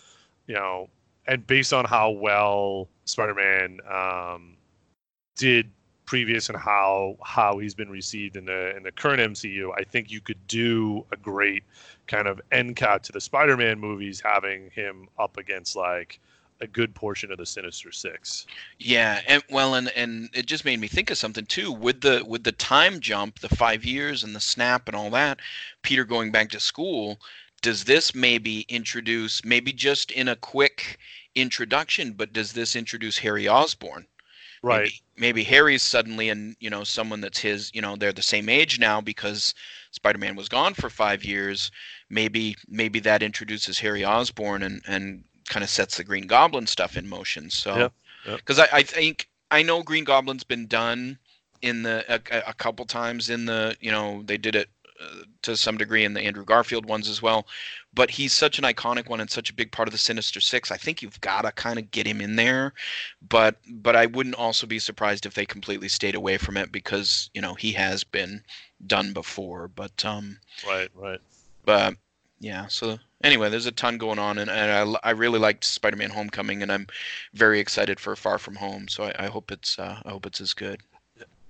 you 0.47 0.55
know, 0.55 0.89
and 1.27 1.47
based 1.47 1.73
on 1.73 1.85
how 1.85 2.11
well 2.11 2.89
Spider-Man 3.05 3.81
um, 3.89 4.57
did 5.37 5.71
previous 6.07 6.49
and 6.49 6.59
how 6.59 7.17
how 7.25 7.59
he's 7.59 7.75
been 7.75 7.91
received 7.91 8.37
in 8.37 8.47
the 8.47 8.75
in 8.77 8.83
the 8.83 8.93
current 8.93 9.21
MCU, 9.21 9.71
I 9.77 9.85
think 9.85 10.11
you 10.11 10.21
could 10.21 10.45
do 10.49 11.05
a 11.13 11.17
great 11.17 11.63
kind 12.09 12.27
of 12.27 12.41
end 12.51 12.77
cap 12.77 13.03
to 13.05 13.13
the 13.13 13.21
Spider-Man 13.21 13.79
movies, 13.79 14.21
having 14.21 14.71
him 14.71 15.09
up 15.19 15.37
against 15.37 15.77
like 15.77 16.19
a 16.61 16.67
good 16.67 16.95
portion 16.95 17.31
of 17.31 17.39
the 17.39 17.47
Sinister 17.47 17.93
Six. 17.93 18.47
Yeah, 18.79 19.21
and 19.27 19.43
well, 19.51 19.75
and 19.75 19.89
and 19.91 20.31
it 20.33 20.47
just 20.47 20.65
made 20.65 20.81
me 20.81 20.89
think 20.89 21.11
of 21.11 21.19
something 21.19 21.47
too. 21.47 21.71
With 21.71 22.01
the 22.01 22.25
with 22.27 22.45
the 22.45 22.53
time 22.53 23.01
jump, 23.01 23.41
the 23.41 23.55
five 23.55 23.85
years 23.85 24.25
and 24.25 24.35
the 24.35 24.41
snap 24.41 24.89
and 24.89 24.97
all 24.97 25.11
that, 25.11 25.41
Peter 25.83 26.05
going 26.05 26.33
back 26.33 26.51
to 26.51 26.61
school. 26.61 27.19
Does 27.63 27.85
this 27.85 28.15
maybe 28.15 28.67
introduce, 28.69 29.45
maybe 29.45 29.73
just 29.73 30.11
in 30.11 30.29
a 30.29 30.37
quick 30.37 30.99
introduction, 31.35 32.13
but 32.13 32.33
does 32.33 32.53
this 32.53 32.77
introduce 32.77 33.19
Harry 33.19 33.49
Osborn? 33.49 34.07
Right. 34.63 34.83
Maybe, 34.83 35.03
maybe 35.17 35.45
Harry's 35.45 35.83
suddenly, 35.83 36.29
and 36.29 36.57
you 36.61 36.71
know, 36.71 36.85
someone 36.85 37.21
that's 37.21 37.39
his, 37.39 37.71
you 37.75 37.81
know, 37.81 37.97
they're 37.97 38.13
the 38.13 38.23
same 38.23 38.49
age 38.49 38.79
now 38.79 39.01
because 39.01 39.55
Spider-Man 39.91 40.37
was 40.37 40.49
gone 40.49 40.75
for 40.75 40.91
five 40.91 41.25
years. 41.25 41.71
Maybe, 42.11 42.57
maybe 42.69 43.01
that 43.01 43.23
introduces 43.23 43.79
Harry 43.79 44.05
Osborn 44.05 44.63
and 44.63 44.83
and 44.87 45.25
kind 45.49 45.65
of 45.65 45.71
sets 45.71 45.97
the 45.97 46.05
Green 46.05 46.27
Goblin 46.27 46.67
stuff 46.67 46.97
in 46.97 47.09
motion. 47.09 47.51
So 47.51 47.77
Yep, 47.77 47.93
yep. 48.27 48.37
because 48.39 48.59
I, 48.59 48.69
I 48.73 48.83
think 48.83 49.29
I 49.51 49.63
know 49.63 49.83
Green 49.83 50.05
Goblin's 50.05 50.45
been 50.45 50.67
done 50.67 51.19
in 51.63 51.83
the 51.83 52.05
a, 52.09 52.51
a 52.51 52.55
couple 52.55 52.85
times 52.85 53.31
in 53.31 53.47
the 53.47 53.77
you 53.81 53.91
know 53.91 54.23
they 54.25 54.37
did 54.37 54.55
it 54.55 54.69
uh, 55.01 55.25
to 55.43 55.57
some 55.57 55.77
degree 55.77 56.05
in 56.05 56.15
the 56.15 56.21
Andrew 56.23 56.45
Garfield 56.45 56.87
ones 56.87 57.09
as 57.09 57.21
well, 57.21 57.47
but 57.95 58.11
he's 58.11 58.33
such 58.33 58.59
an 58.59 58.65
iconic 58.65 59.09
one 59.09 59.21
and 59.21 59.31
such 59.31 59.51
a 59.51 59.55
big 59.55 59.71
part 59.71 59.89
of 59.89 59.93
the 59.93 59.99
Sinister 59.99 60.41
Six. 60.41 60.71
I 60.71 60.77
think 60.77 61.03
you've 61.03 61.21
got 61.21 61.43
to 61.43 61.53
kind 61.53 61.79
of 61.79 61.91
get 61.91 62.07
him 62.07 62.21
in 62.21 62.37
there, 62.37 62.73
but 63.29 63.57
but 63.69 63.95
I 63.97 64.07
wouldn't 64.07 64.37
also 64.37 64.67
be 64.67 64.79
surprised 64.79 65.27
if 65.27 65.35
they 65.35 65.47
completely 65.47 65.89
stayed 65.89 66.15
away 66.15 66.39
from 66.39 66.57
it 66.57 66.73
because 66.73 67.31
you 67.35 67.41
know 67.41 67.55
he 67.55 67.73
has 67.73 68.05
been 68.05 68.43
done 68.87 69.13
before. 69.13 69.69
But 69.69 70.05
um, 70.05 70.39
Right, 70.67 70.91
right. 70.95 71.21
but 71.65 71.95
yeah 72.39 72.67
so 72.67 72.99
anyway 73.25 73.49
there's 73.49 73.67
a 73.67 73.73
ton 73.73 73.99
going 73.99 74.19
on 74.19 74.39
and, 74.39 74.51
and 74.51 74.97
I, 75.03 75.09
I 75.09 75.11
really 75.13 75.39
liked 75.39 75.65
spider-man 75.65 76.11
homecoming 76.11 76.63
and 76.63 76.71
i'm 76.71 76.87
very 77.35 77.61
excited 77.61 77.99
for 77.99 78.15
far 78.17 78.39
from 78.39 78.57
home 78.57 78.89
so 78.89 79.05
i, 79.05 79.15
I 79.25 79.27
hope 79.27 79.51
it's 79.51 79.79
uh, 79.79 80.01
i 80.05 80.11
hope 80.11 80.27
it's 80.27 80.41
as 80.41 80.53
good 80.53 80.81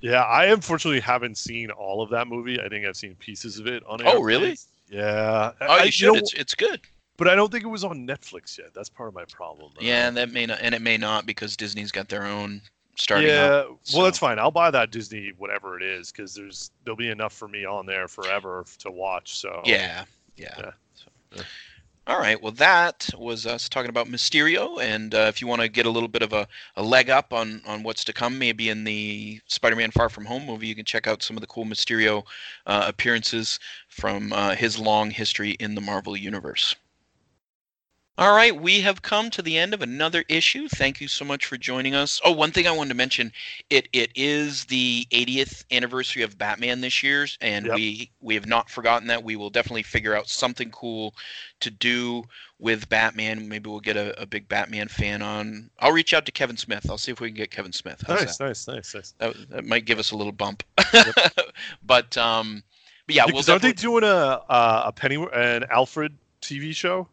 Yeah, 0.01 0.23
I 0.23 0.47
unfortunately 0.47 1.01
haven't 1.01 1.39
seen 1.39 1.71
all 1.71 2.03
of 2.03 2.11
that 2.11 2.29
movie. 2.29 2.61
I 2.61 2.69
think 2.69 2.87
I've 2.87 2.99
seen 2.99 3.15
pieces 3.17 3.59
of 3.59 3.67
it 3.67 3.83
on. 3.89 4.01
Oh, 4.05 4.21
really? 4.23 4.59
Yeah. 4.91 5.53
oh 5.61 5.67
I- 5.67 5.85
you 5.85 5.91
should 5.91 6.13
know, 6.13 6.19
it's 6.19 6.35
it's 6.35 6.55
good 6.55 6.81
but 7.17 7.29
I 7.29 7.35
don't 7.35 7.51
think 7.51 7.65
it 7.65 7.69
was 7.69 7.83
on 7.83 8.07
Netflix 8.07 8.59
yet. 8.59 8.75
That's 8.75 8.91
part 8.91 9.09
of 9.09 9.15
my 9.15 9.25
problem. 9.25 9.73
though. 9.75 9.85
yeah 9.85 10.07
and 10.07 10.17
that 10.19 10.31
may 10.33 10.47
not 10.47 10.59
and 10.61 10.75
it 10.75 10.83
may 10.83 10.99
not 10.99 11.25
because 11.27 11.57
disney's 11.57 11.91
got 11.91 12.09
their 12.09 12.25
own 12.25 12.61
starting 12.97 13.29
yeah. 13.29 13.45
up 13.45 13.79
Well, 13.95 14.05
that's 14.05 14.19
fine. 14.19 14.39
I'll 14.39 14.51
buy 14.51 14.71
that 14.71 14.91
Disney 14.91 15.33
whatever 15.39 15.77
it 15.77 15.83
is 15.83 16.13
because 16.13 16.35
there's 16.35 16.71
there'll 16.85 16.97
be 16.97 17.09
enough 17.11 17.33
for 17.33 17.49
me 17.49 17.65
on 17.65 17.87
there 17.87 18.07
forever 18.07 18.65
to 18.79 18.91
watch. 18.91 19.39
So 19.39 19.63
yeah 19.65 20.05
yeah, 20.37 20.55
Yeah. 20.59 20.71
All 22.09 22.21
right 22.21 22.41
well 22.41 22.53
that 22.53 23.09
was 23.19 23.47
us 23.47 23.69
talking 23.69 23.89
about 23.89 24.07
mysterio 24.07 24.81
and 24.81 25.13
uh, 25.13 25.27
if 25.29 25.41
you 25.41 25.49
want 25.49 25.63
to 25.63 25.69
get 25.69 25.87
a 25.87 25.91
little 25.91 26.09
bit 26.09 26.23
of 26.23 26.33
a, 26.33 26.47
a 26.77 26.83
leg 26.83 27.11
up 27.11 27.33
on 27.33 27.63
on 27.67 27.83
what's 27.83 28.05
to 28.05 28.13
come 28.13 28.39
maybe 28.39 28.69
in 28.69 28.85
the 28.85 29.41
spider-man 29.49 29.91
far 29.91 30.09
from 30.09 30.25
home 30.25 30.47
movie 30.47 30.69
you 30.69 30.77
can 30.77 30.85
check 30.85 31.09
out 31.09 31.23
some 31.23 31.37
of 31.37 31.41
the 31.41 31.49
cool 31.49 31.65
mysterio 31.65 32.23
uh, 32.67 32.85
appearances 32.87 33.59
from 33.89 34.33
uh, 34.33 34.55
his 34.55 34.79
long 34.79 35.11
history 35.11 35.57
in 35.59 35.75
the 35.75 35.81
marvel 35.81 36.17
universe 36.17 36.77
all 38.19 38.35
right, 38.35 38.59
we 38.59 38.81
have 38.81 39.03
come 39.03 39.29
to 39.31 39.43
the 39.43 39.59
end 39.59 39.75
of 39.75 39.83
another 39.83 40.25
issue. 40.29 40.69
Thank 40.69 41.03
you 41.03 41.09
so 41.09 41.23
much 41.23 41.45
for 41.45 41.59
joining 41.59 41.95
us. 41.95 42.19
Oh, 42.25 42.33
one 42.33 42.51
thing 42.51 42.67
I 42.67 42.71
wanted 42.71 42.89
to 42.91 42.95
mention, 42.95 43.31
it 43.69 43.89
it 43.93 44.11
is 44.15 44.65
the 44.65 45.07
80th 45.11 45.65
anniversary 45.71 46.23
of 46.23 46.39
Batman 46.39 46.81
this 46.81 47.03
year, 47.03 47.27
and 47.43 47.67
Yep. 47.67 47.75
we 47.75 48.11
we 48.23 48.35
have 48.35 48.47
not 48.47 48.71
forgotten 48.71 49.09
that. 49.09 49.23
We 49.23 49.37
will 49.37 49.51
definitely 49.51 49.83
figure 49.83 50.15
out 50.15 50.29
something 50.29 50.71
cool 50.71 51.15
to 51.61 51.71
do 51.71 52.25
with 52.59 52.89
Batman. 52.89 53.49
Maybe 53.49 53.69
we'll 53.69 53.81
get 53.81 53.99
a, 53.99 54.19
a 54.21 54.25
big 54.25 54.49
Batman 54.49 54.89
fan 54.89 55.21
on. 55.21 55.69
I'll 55.79 55.93
reach 55.93 56.15
out 56.15 56.25
to 56.25 56.33
Kevin 56.33 56.57
Smith. 56.57 56.89
I'll 56.89 56.97
see 56.97 57.13
if 57.13 57.21
we 57.21 57.29
can 57.29 57.37
get 57.37 57.51
Kevin 57.51 57.73
Smith. 57.73 58.03
How's 58.07 58.21
nice, 58.21 58.39
that? 58.39 58.45
nice, 58.47 58.69
nice, 58.69 58.95
nice. 58.95 59.15
That, 59.19 59.51
that 59.51 59.65
might 59.67 59.85
give 59.85 59.99
us 59.99 60.13
a 60.13 60.17
little 60.17 60.33
bump. 60.33 60.63
but 61.85 62.17
um, 62.17 62.63
but 63.07 63.15
yeah, 63.15 63.27
we'll 63.27 63.43
aren't 63.51 63.61
they 63.61 63.75
doing 63.75 64.05
a 64.05 64.41
a, 64.49 64.83
a 64.87 64.93
Penny 64.97 65.17
an 65.35 65.67
Alfred 65.71 66.17
TV 66.41 66.75
show? 66.75 67.09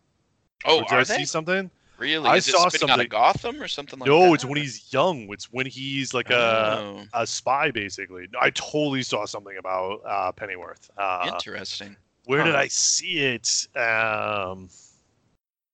Oh, 0.66 0.78
Or 0.80 0.84
did 0.84 0.92
are 0.92 1.00
I 1.00 1.04
they 1.04 1.18
see 1.18 1.26
something? 1.26 1.70
really? 1.98 2.28
I 2.30 2.38
Is 2.38 2.48
it 2.48 2.52
saw 2.52 2.68
spinning 2.70 2.90
out 2.92 2.98
something- 3.00 3.06
of 3.08 3.12
Gotham 3.12 3.62
or 3.62 3.68
something 3.68 4.00
like 4.00 4.08
that? 4.08 4.12
no, 4.14 4.34
it's 4.34 4.44
when 4.46 4.58
he's 4.58 4.92
young. 4.92 5.32
It's 5.32 5.52
when 5.52 5.66
he's 5.66 6.14
like 6.14 6.30
a 6.30 6.78
Oh. 6.80 7.04
a 7.14 7.28
spy, 7.28 7.72
basically. 7.72 8.28
I 8.40 8.50
totally 8.52 9.04
saw 9.04 9.26
something 9.26 9.58
about 9.58 10.02
uh, 10.06 10.32
Pennyworth. 10.34 10.90
Uh, 10.98 11.30
Interesting. 11.34 11.96
where 12.26 12.44
did 12.44 12.56
I 12.56 12.68
see 12.68 13.20
it? 13.20 13.68
Um, 13.76 14.70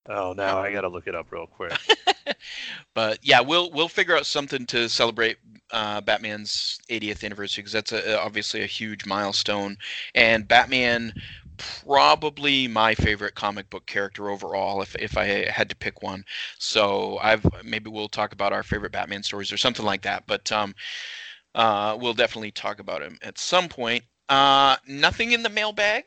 oh, 0.08 0.34
now 0.34 0.60
I 0.60 0.72
gotta 0.72 0.90
look 0.90 1.08
it 1.08 1.16
up 1.16 1.32
real 1.32 1.48
quick. 1.48 1.74
but 2.94 3.20
yeah, 3.24 3.42
we'll 3.42 3.72
we'll 3.72 3.88
figure 3.90 4.16
out 4.18 4.26
something 4.26 4.66
to 4.68 4.88
celebrate 4.90 5.38
uh, 5.72 6.02
Batman's 6.02 6.80
80th 6.90 7.24
anniversary 7.24 7.62
because 7.62 7.74
that's 7.74 7.92
a, 7.92 8.20
obviously 8.20 8.62
a 8.64 8.66
huge 8.68 9.06
milestone, 9.06 9.78
and 10.16 10.48
Batman 10.48 11.14
probably 11.60 12.68
my 12.68 12.96
favorite 12.96 13.36
comic 13.36 13.70
book 13.70 13.86
character 13.86 14.30
overall 14.30 14.82
if 14.82 14.96
if 14.96 15.18
I 15.18 15.50
had 15.50 15.70
to 15.70 15.76
pick 15.76 16.02
one. 16.02 16.24
So 16.58 17.18
I've 17.22 17.46
maybe 17.64 17.90
we'll 17.90 18.10
talk 18.10 18.34
about 18.34 18.54
our 18.54 18.64
favorite 18.64 18.92
Batman 18.92 19.24
stories 19.24 19.52
or 19.52 19.58
something 19.58 19.86
like 19.86 20.02
that. 20.04 20.24
But 20.28 20.52
um, 20.52 20.74
uh, 21.56 21.98
we'll 22.00 22.14
definitely 22.14 22.52
talk 22.52 22.80
about 22.80 23.02
him 23.02 23.18
at 23.22 23.38
some 23.38 23.70
point. 23.70 24.04
Uh, 24.30 24.78
nothing 24.88 25.32
in 25.32 25.44
the 25.44 25.50
mailbag 25.50 26.04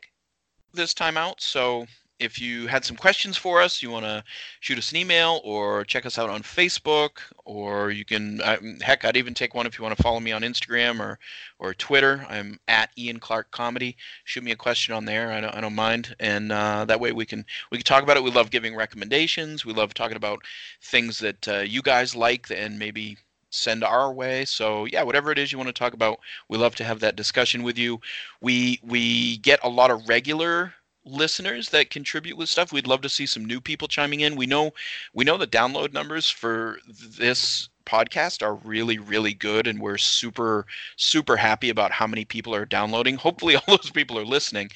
this 0.73 0.93
time 0.93 1.17
out. 1.17 1.41
So 1.41 1.85
if 2.23 2.39
you 2.39 2.67
had 2.67 2.85
some 2.85 2.95
questions 2.95 3.37
for 3.37 3.61
us, 3.61 3.81
you 3.83 3.91
want 3.91 4.05
to 4.05 4.23
shoot 4.61 4.77
us 4.77 4.91
an 4.91 4.97
email 4.97 5.41
or 5.43 5.83
check 5.83 6.05
us 6.05 6.17
out 6.17 6.29
on 6.29 6.41
Facebook, 6.41 7.19
or 7.43 7.91
you 7.91 8.05
can, 8.05 8.39
uh, 8.41 8.57
heck, 8.81 9.03
I'd 9.03 9.17
even 9.17 9.33
take 9.33 9.53
one 9.53 9.67
if 9.67 9.77
you 9.77 9.83
want 9.83 9.95
to 9.95 10.01
follow 10.01 10.19
me 10.19 10.31
on 10.31 10.41
Instagram 10.41 10.99
or, 10.99 11.19
or 11.59 11.73
Twitter. 11.73 12.25
I'm 12.29 12.59
at 12.67 12.91
Ian 12.97 13.19
Clark 13.19 13.51
Comedy. 13.51 13.97
Shoot 14.23 14.43
me 14.43 14.51
a 14.51 14.55
question 14.55 14.95
on 14.95 15.05
there. 15.05 15.31
I 15.31 15.41
don't, 15.41 15.55
I 15.55 15.61
don't 15.61 15.75
mind, 15.75 16.15
and 16.19 16.51
uh, 16.51 16.85
that 16.85 16.99
way 16.99 17.11
we 17.11 17.25
can 17.25 17.45
we 17.71 17.77
can 17.77 17.85
talk 17.85 18.03
about 18.03 18.17
it. 18.17 18.23
We 18.23 18.31
love 18.31 18.49
giving 18.49 18.75
recommendations. 18.75 19.65
We 19.65 19.73
love 19.73 19.93
talking 19.93 20.17
about 20.17 20.43
things 20.81 21.19
that 21.19 21.47
uh, 21.47 21.59
you 21.59 21.81
guys 21.81 22.15
like 22.15 22.49
and 22.49 22.79
maybe 22.79 23.17
send 23.49 23.83
our 23.83 24.11
way. 24.11 24.45
So 24.45 24.85
yeah, 24.85 25.03
whatever 25.03 25.31
it 25.31 25.37
is 25.37 25.51
you 25.51 25.57
want 25.57 25.67
to 25.67 25.73
talk 25.73 25.93
about, 25.93 26.19
we 26.49 26.57
love 26.57 26.75
to 26.75 26.83
have 26.83 26.99
that 27.01 27.15
discussion 27.15 27.63
with 27.63 27.77
you. 27.77 27.99
We 28.41 28.79
we 28.83 29.37
get 29.37 29.59
a 29.63 29.69
lot 29.69 29.91
of 29.91 30.07
regular 30.07 30.73
listeners 31.05 31.69
that 31.69 31.89
contribute 31.89 32.37
with 32.37 32.49
stuff. 32.49 32.71
We'd 32.71 32.87
love 32.87 33.01
to 33.01 33.09
see 33.09 33.25
some 33.25 33.45
new 33.45 33.59
people 33.59 33.87
chiming 33.87 34.21
in. 34.21 34.35
We 34.35 34.45
know 34.45 34.71
we 35.13 35.25
know 35.25 35.37
the 35.37 35.47
download 35.47 35.93
numbers 35.93 36.29
for 36.29 36.79
this 36.87 37.69
podcast 37.85 38.41
are 38.41 38.55
really 38.55 38.97
really 38.97 39.33
good 39.33 39.67
and 39.67 39.77
we're 39.81 39.97
super 39.97 40.65
super 40.95 41.35
happy 41.35 41.69
about 41.69 41.91
how 41.91 42.07
many 42.07 42.23
people 42.23 42.55
are 42.55 42.65
downloading. 42.65 43.15
Hopefully 43.15 43.55
all 43.67 43.77
those 43.77 43.89
people 43.89 44.17
are 44.17 44.25
listening. 44.25 44.69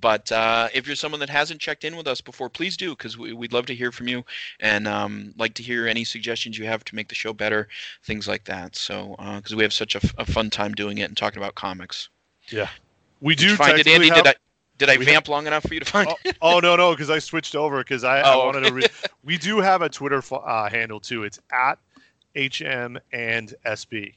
But 0.00 0.30
uh, 0.30 0.68
if 0.74 0.86
you're 0.86 0.96
someone 0.96 1.20
that 1.20 1.30
hasn't 1.30 1.60
checked 1.60 1.84
in 1.84 1.96
with 1.96 2.06
us 2.06 2.20
before 2.20 2.50
please 2.50 2.76
do 2.76 2.90
because 2.90 3.16
we, 3.16 3.32
we'd 3.32 3.52
love 3.52 3.66
to 3.66 3.74
hear 3.74 3.92
from 3.92 4.08
you 4.08 4.24
and 4.60 4.86
um, 4.86 5.32
like 5.38 5.54
to 5.54 5.62
hear 5.62 5.86
any 5.86 6.04
suggestions 6.04 6.58
you 6.58 6.66
have 6.66 6.84
to 6.84 6.94
make 6.94 7.08
the 7.08 7.14
show 7.14 7.32
better 7.32 7.68
things 8.04 8.28
like 8.28 8.44
that. 8.44 8.76
So 8.76 9.14
because 9.36 9.54
we 9.54 9.62
have 9.62 9.72
such 9.72 9.94
a, 9.94 10.00
f- 10.02 10.14
a 10.18 10.26
fun 10.26 10.50
time 10.50 10.72
doing 10.74 10.98
it 10.98 11.08
and 11.08 11.16
talking 11.16 11.38
about 11.38 11.54
comics. 11.54 12.08
Yeah, 12.48 12.68
we 13.20 13.34
do 13.34 13.56
find 13.56 13.78
it 13.78 13.86
andy? 13.86 14.08
have- 14.08 14.24
did 14.24 14.26
i 14.26 14.34
Did 14.80 14.88
I 14.88 14.96
vamp 14.96 15.28
long 15.28 15.46
enough 15.46 15.62
for 15.66 15.74
you 15.74 15.80
to 15.80 15.86
find 15.86 16.08
oh, 16.08 16.14
it? 16.24 16.36
oh, 16.40 16.58
no 16.58 16.74
no 16.74 16.92
because 16.92 17.10
I 17.10 17.18
switched 17.18 17.54
over 17.54 17.78
because 17.78 18.02
I, 18.02 18.20
I 18.20 18.32
Oh, 18.32 18.46
wanted 18.46 18.60
okay. 18.64 18.68
to. 18.68 18.74
Re- 18.74 19.08
we 19.22 19.36
do 19.38 19.58
have 19.60 19.82
a 19.82 19.88
Twitter 19.88 20.22
uh, 20.32 20.68
handle 20.70 21.00
too. 21.00 21.24
It's 21.24 21.38
at 21.52 21.78
HM 22.34 22.98
and 23.12 23.54
SB. 23.66 24.14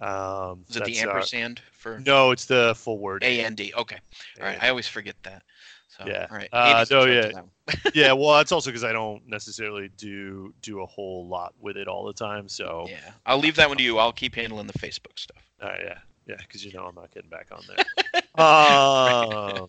Um, 0.00 0.64
Is 0.68 0.76
it 0.76 0.84
the 0.84 0.98
uh, 0.98 1.02
ampersand 1.08 1.60
for 1.72 2.00
no, 2.00 2.32
it's 2.32 2.46
the 2.46 2.74
full 2.76 2.98
word. 2.98 3.22
A 3.22 3.44
N 3.44 3.54
D? 3.54 3.72
Okay. 3.76 3.98
All 4.40 4.46
right. 4.46 4.60
I 4.60 4.68
always 4.68 4.88
forget 4.88 5.14
that. 5.22 5.42
So, 5.86 6.04
Yeah. 6.06 6.26
All 6.30 6.36
right. 6.36 6.48
Uh, 6.52 6.84
no, 6.90 7.04
yeah. 7.04 7.12
of 7.20 7.34
that 7.34 7.44
one. 7.44 7.92
yeah. 7.94 8.12
Well, 8.12 8.36
that's 8.38 8.50
also 8.50 8.70
because 8.70 8.82
I 8.82 8.92
don't 8.92 9.22
necessarily 9.28 9.88
do 9.96 10.52
do 10.62 10.82
a 10.82 10.86
whole 10.86 11.28
lot 11.28 11.54
with 11.60 11.76
it 11.76 11.86
all 11.86 12.04
the 12.04 12.12
time. 12.12 12.48
So 12.48 12.86
Yeah. 12.88 13.12
I'll 13.24 13.38
leave 13.38 13.54
that 13.56 13.68
one 13.68 13.76
to 13.78 13.84
you. 13.84 13.98
I'll 13.98 14.12
keep 14.12 14.34
handling 14.34 14.66
the 14.66 14.72
Facebook 14.72 15.16
stuff. 15.16 15.48
Uh, 15.60 15.74
yeah, 15.80 15.98
yeah, 16.26 16.36
because 16.38 16.64
you 16.64 16.72
know 16.72 16.86
I'm 16.86 16.96
not 16.96 17.12
getting 17.12 17.30
back 17.30 17.48
on 17.52 17.62
there. 17.68 18.22
uh, 18.38 18.40
uh, 18.42 19.66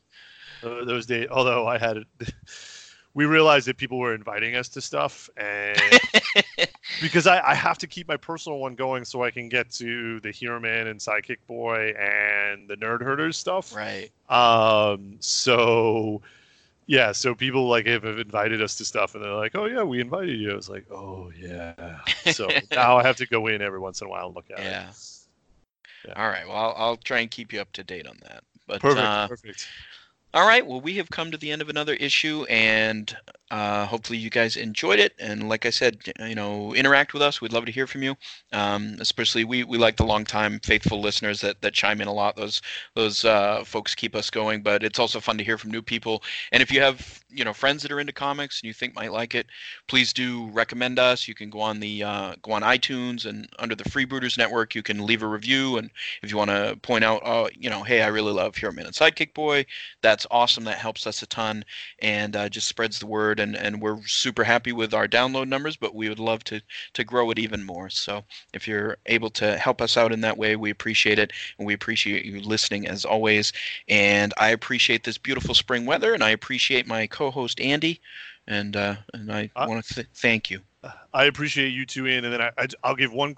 those 0.63 1.05
days, 1.05 1.27
although 1.29 1.67
I 1.67 1.77
had, 1.77 2.03
we 3.13 3.25
realized 3.25 3.67
that 3.67 3.77
people 3.77 3.99
were 3.99 4.13
inviting 4.13 4.55
us 4.55 4.69
to 4.69 4.81
stuff, 4.81 5.29
and 5.37 5.99
because 7.01 7.27
I, 7.27 7.41
I 7.45 7.53
have 7.53 7.77
to 7.79 7.87
keep 7.87 8.07
my 8.07 8.17
personal 8.17 8.59
one 8.59 8.75
going 8.75 9.05
so 9.05 9.23
I 9.23 9.31
can 9.31 9.49
get 9.49 9.69
to 9.71 10.19
the 10.21 10.31
Hero 10.31 10.59
Man 10.59 10.87
and 10.87 10.99
Sidekick 10.99 11.37
Boy 11.47 11.93
and 11.99 12.67
the 12.67 12.75
Nerd 12.75 13.01
Herders 13.01 13.37
stuff. 13.37 13.75
Right. 13.75 14.09
Um. 14.29 15.17
So. 15.19 16.21
Yeah, 16.85 17.13
so 17.13 17.33
people 17.33 17.69
like 17.69 17.85
have 17.85 18.03
have 18.03 18.19
invited 18.19 18.61
us 18.61 18.75
to 18.75 18.83
stuff, 18.83 19.15
and 19.15 19.23
they're 19.23 19.33
like, 19.33 19.55
"Oh 19.55 19.67
yeah, 19.67 19.83
we 19.83 20.01
invited 20.01 20.37
you." 20.37 20.51
I 20.51 20.55
was 20.55 20.67
like, 20.67 20.85
"Oh 20.91 21.31
yeah." 21.39 22.01
So 22.25 22.49
now 22.71 22.97
I 22.97 23.03
have 23.03 23.15
to 23.15 23.25
go 23.25 23.47
in 23.47 23.61
every 23.61 23.79
once 23.79 24.01
in 24.01 24.07
a 24.07 24.09
while 24.09 24.25
and 24.25 24.35
look 24.35 24.51
at 24.51 24.59
it. 24.59 24.63
Yeah. 24.63 26.13
All 26.15 26.27
right. 26.27 26.45
Well, 26.45 26.57
I'll, 26.57 26.73
I'll 26.75 26.97
try 26.97 27.19
and 27.19 27.31
keep 27.31 27.53
you 27.53 27.61
up 27.61 27.71
to 27.73 27.83
date 27.83 28.05
on 28.07 28.17
that. 28.23 28.43
But 28.67 28.81
Perfect. 28.81 29.05
uh, 29.05 29.27
perfect. 29.27 29.67
All 30.35 30.47
right. 30.47 30.65
Well, 30.65 30.81
we 30.81 30.95
have 30.97 31.11
come 31.11 31.29
to 31.29 31.37
the 31.37 31.51
end 31.51 31.61
of 31.61 31.69
another 31.69 31.93
issue, 31.93 32.43
and 32.49 33.15
uh, 33.51 33.85
hopefully 33.85 34.17
you 34.17 34.31
guys 34.31 34.55
enjoyed 34.57 34.97
it. 34.99 35.13
And 35.19 35.47
like 35.47 35.63
I 35.67 35.69
said, 35.69 35.99
you 36.19 36.33
know, 36.33 36.73
interact 36.73 37.13
with 37.13 37.21
us. 37.21 37.39
We'd 37.39 37.53
love 37.53 37.65
to 37.65 37.71
hear 37.71 37.85
from 37.85 38.01
you. 38.01 38.15
Um, 38.51 38.95
especially 38.99 39.43
we, 39.43 39.63
we 39.63 39.77
like 39.77 39.95
the 39.95 40.05
longtime 40.05 40.59
faithful 40.61 40.99
listeners 40.99 41.41
that, 41.41 41.61
that 41.61 41.75
chime 41.75 42.01
in 42.01 42.07
a 42.07 42.13
lot. 42.13 42.35
Those 42.35 42.63
those 42.95 43.23
uh, 43.25 43.63
folks 43.63 43.93
keep 43.93 44.15
us 44.15 44.31
going. 44.31 44.63
But 44.63 44.81
it's 44.83 44.97
also 44.97 45.19
fun 45.19 45.37
to 45.37 45.43
hear 45.43 45.59
from 45.59 45.69
new 45.69 45.83
people. 45.83 46.23
And 46.51 46.63
if 46.63 46.71
you 46.71 46.81
have 46.81 47.23
you 47.29 47.45
know 47.45 47.53
friends 47.53 47.83
that 47.83 47.91
are 47.91 47.99
into 47.99 48.13
comics 48.13 48.59
and 48.59 48.67
you 48.67 48.73
think 48.73 48.95
might 48.95 49.11
like 49.11 49.35
it, 49.35 49.45
please 49.87 50.13
do 50.13 50.47
recommend 50.49 50.97
us. 50.97 51.27
You 51.27 51.35
can 51.35 51.51
go 51.51 51.59
on 51.61 51.79
the 51.79 52.01
uh, 52.01 52.33
go 52.41 52.53
on 52.53 52.63
iTunes 52.63 53.27
and 53.27 53.47
under 53.59 53.75
the 53.75 53.83
Freebooters 53.83 54.35
Network, 54.39 54.73
you 54.73 54.81
can 54.81 55.05
leave 55.05 55.21
a 55.21 55.27
review. 55.27 55.77
And 55.77 55.91
if 56.23 56.31
you 56.31 56.37
want 56.37 56.49
to 56.49 56.75
point 56.81 57.03
out, 57.03 57.21
oh, 57.23 57.49
you 57.55 57.69
know, 57.69 57.83
hey, 57.83 58.01
I 58.01 58.07
really 58.07 58.33
love 58.33 58.55
Hero 58.55 58.73
Man 58.73 58.87
and 58.87 58.95
Sidekick 58.95 59.35
Boy, 59.35 59.65
that's 60.01 60.22
awesome. 60.31 60.63
That 60.65 60.77
helps 60.77 61.07
us 61.07 61.21
a 61.21 61.27
ton 61.27 61.65
and 61.99 62.35
uh, 62.35 62.49
just 62.49 62.67
spreads 62.67 62.99
the 62.99 63.05
word. 63.05 63.39
And, 63.39 63.55
and 63.55 63.81
we're 63.81 64.01
super 64.05 64.43
happy 64.43 64.71
with 64.71 64.93
our 64.93 65.07
download 65.07 65.47
numbers, 65.47 65.75
but 65.75 65.95
we 65.95 66.09
would 66.09 66.19
love 66.19 66.43
to 66.45 66.61
to 66.93 67.03
grow 67.03 67.31
it 67.31 67.39
even 67.39 67.63
more. 67.63 67.89
So 67.89 68.23
if 68.53 68.67
you're 68.67 68.97
able 69.05 69.29
to 69.31 69.57
help 69.57 69.81
us 69.81 69.97
out 69.97 70.11
in 70.11 70.21
that 70.21 70.37
way, 70.37 70.55
we 70.55 70.69
appreciate 70.69 71.19
it, 71.19 71.31
and 71.57 71.67
we 71.67 71.73
appreciate 71.73 72.25
you 72.25 72.41
listening 72.41 72.87
as 72.87 73.05
always. 73.05 73.53
And 73.87 74.33
I 74.37 74.49
appreciate 74.49 75.03
this 75.03 75.17
beautiful 75.17 75.55
spring 75.55 75.85
weather, 75.85 76.13
and 76.13 76.23
I 76.23 76.31
appreciate 76.31 76.87
my 76.87 77.07
co-host 77.07 77.59
Andy, 77.59 78.01
and 78.47 78.75
uh, 78.75 78.95
and 79.13 79.31
I 79.31 79.49
want 79.55 79.85
to 79.85 79.93
th- 79.95 80.07
thank 80.13 80.49
you. 80.49 80.61
I 81.13 81.25
appreciate 81.25 81.69
you 81.69 81.85
two, 81.85 82.07
Ian, 82.07 82.25
and 82.25 82.33
then 82.33 82.41
I, 82.41 82.51
I, 82.83 82.89
will 82.89 82.95
give 82.95 83.13
one 83.13 83.35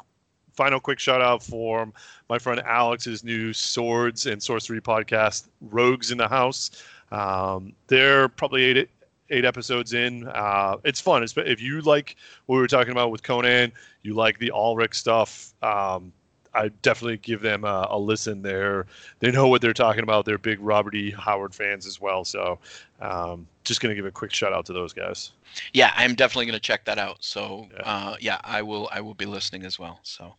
final 0.55 0.79
quick 0.79 0.99
shout 0.99 1.21
out 1.21 1.43
for 1.43 1.91
my 2.29 2.39
friend 2.39 2.61
Alex's 2.65 3.23
new 3.23 3.53
Swords 3.53 4.25
and 4.25 4.41
Sorcery 4.41 4.81
podcast, 4.81 5.47
Rogues 5.61 6.11
in 6.11 6.17
the 6.17 6.27
House. 6.27 6.83
Um, 7.11 7.73
they're 7.87 8.27
probably 8.29 8.63
eight 8.63 8.89
eight 9.29 9.45
episodes 9.45 9.93
in. 9.93 10.27
Uh, 10.27 10.77
it's 10.83 11.01
fun. 11.01 11.23
It's, 11.23 11.33
if 11.37 11.61
you 11.61 11.81
like 11.81 12.15
what 12.45 12.55
we 12.55 12.61
were 12.61 12.67
talking 12.67 12.91
about 12.91 13.11
with 13.11 13.23
Conan, 13.23 13.71
you 14.03 14.13
like 14.13 14.37
the 14.39 14.51
Ulrich 14.51 14.93
stuff. 14.93 15.53
Um, 15.63 16.13
I 16.55 16.69
definitely 16.81 17.17
give 17.17 17.41
them 17.41 17.65
a, 17.65 17.87
a 17.89 17.99
listen. 17.99 18.41
They're 18.41 18.85
they 19.19 19.31
know 19.31 19.47
what 19.47 19.61
they're 19.61 19.73
talking 19.73 20.03
about. 20.03 20.25
They're 20.25 20.37
big 20.37 20.59
Robert 20.61 20.95
E. 20.95 21.11
Howard 21.11 21.53
fans 21.53 21.85
as 21.85 21.99
well. 21.99 22.23
So 22.23 22.59
um, 23.01 23.45
just 23.63 23.81
gonna 23.81 23.95
give 23.95 24.05
a 24.05 24.11
quick 24.11 24.33
shout 24.33 24.53
out 24.53 24.65
to 24.67 24.73
those 24.73 24.93
guys. 24.93 25.31
Yeah, 25.73 25.93
I'm 25.95 26.15
definitely 26.15 26.45
going 26.47 26.59
to 26.59 26.59
check 26.59 26.85
that 26.85 26.97
out. 26.97 27.23
So 27.23 27.67
uh, 27.83 28.15
yeah, 28.19 28.39
I 28.43 28.61
will. 28.61 28.89
I 28.91 29.01
will 29.01 29.13
be 29.13 29.25
listening 29.25 29.63
as 29.63 29.79
well. 29.79 29.99
So 30.03 30.35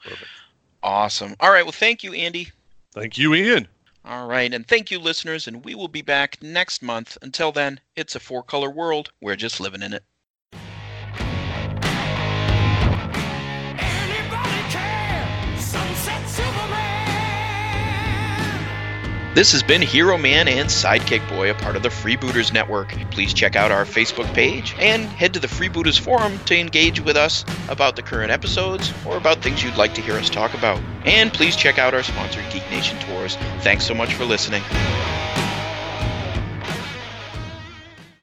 awesome. 0.82 1.34
All 1.40 1.50
right. 1.50 1.64
Well, 1.64 1.72
thank 1.72 2.02
you, 2.02 2.12
Andy. 2.12 2.50
Thank 2.92 3.18
you, 3.18 3.34
Ian. 3.34 3.68
All 4.04 4.28
right, 4.28 4.54
and 4.54 4.66
thank 4.66 4.90
you, 4.90 5.00
listeners. 5.00 5.48
And 5.48 5.64
we 5.64 5.74
will 5.74 5.88
be 5.88 6.02
back 6.02 6.40
next 6.40 6.80
month. 6.80 7.18
Until 7.22 7.50
then, 7.50 7.80
it's 7.96 8.14
a 8.14 8.20
four-color 8.20 8.70
world. 8.70 9.10
We're 9.20 9.34
just 9.34 9.58
living 9.58 9.82
in 9.82 9.92
it. 9.92 10.04
This 19.36 19.52
has 19.52 19.62
been 19.62 19.82
Hero 19.82 20.16
Man 20.16 20.48
and 20.48 20.66
Sidekick 20.66 21.28
Boy, 21.28 21.50
a 21.50 21.54
part 21.54 21.76
of 21.76 21.82
the 21.82 21.90
Freebooters 21.90 22.54
Network. 22.54 22.88
Please 23.10 23.34
check 23.34 23.54
out 23.54 23.70
our 23.70 23.84
Facebook 23.84 24.32
page 24.32 24.74
and 24.78 25.04
head 25.04 25.34
to 25.34 25.40
the 25.40 25.46
Freebooters 25.46 26.00
Forum 26.00 26.38
to 26.46 26.58
engage 26.58 27.00
with 27.00 27.18
us 27.18 27.44
about 27.68 27.96
the 27.96 28.02
current 28.02 28.30
episodes 28.30 28.94
or 29.04 29.18
about 29.18 29.42
things 29.42 29.62
you'd 29.62 29.76
like 29.76 29.92
to 29.92 30.00
hear 30.00 30.14
us 30.14 30.30
talk 30.30 30.54
about. 30.54 30.80
And 31.04 31.30
please 31.34 31.54
check 31.54 31.78
out 31.78 31.92
our 31.92 32.02
sponsor, 32.02 32.42
Geek 32.50 32.62
Nation 32.70 32.98
Tours. 33.00 33.36
Thanks 33.60 33.84
so 33.84 33.92
much 33.92 34.14
for 34.14 34.24
listening. 34.24 34.62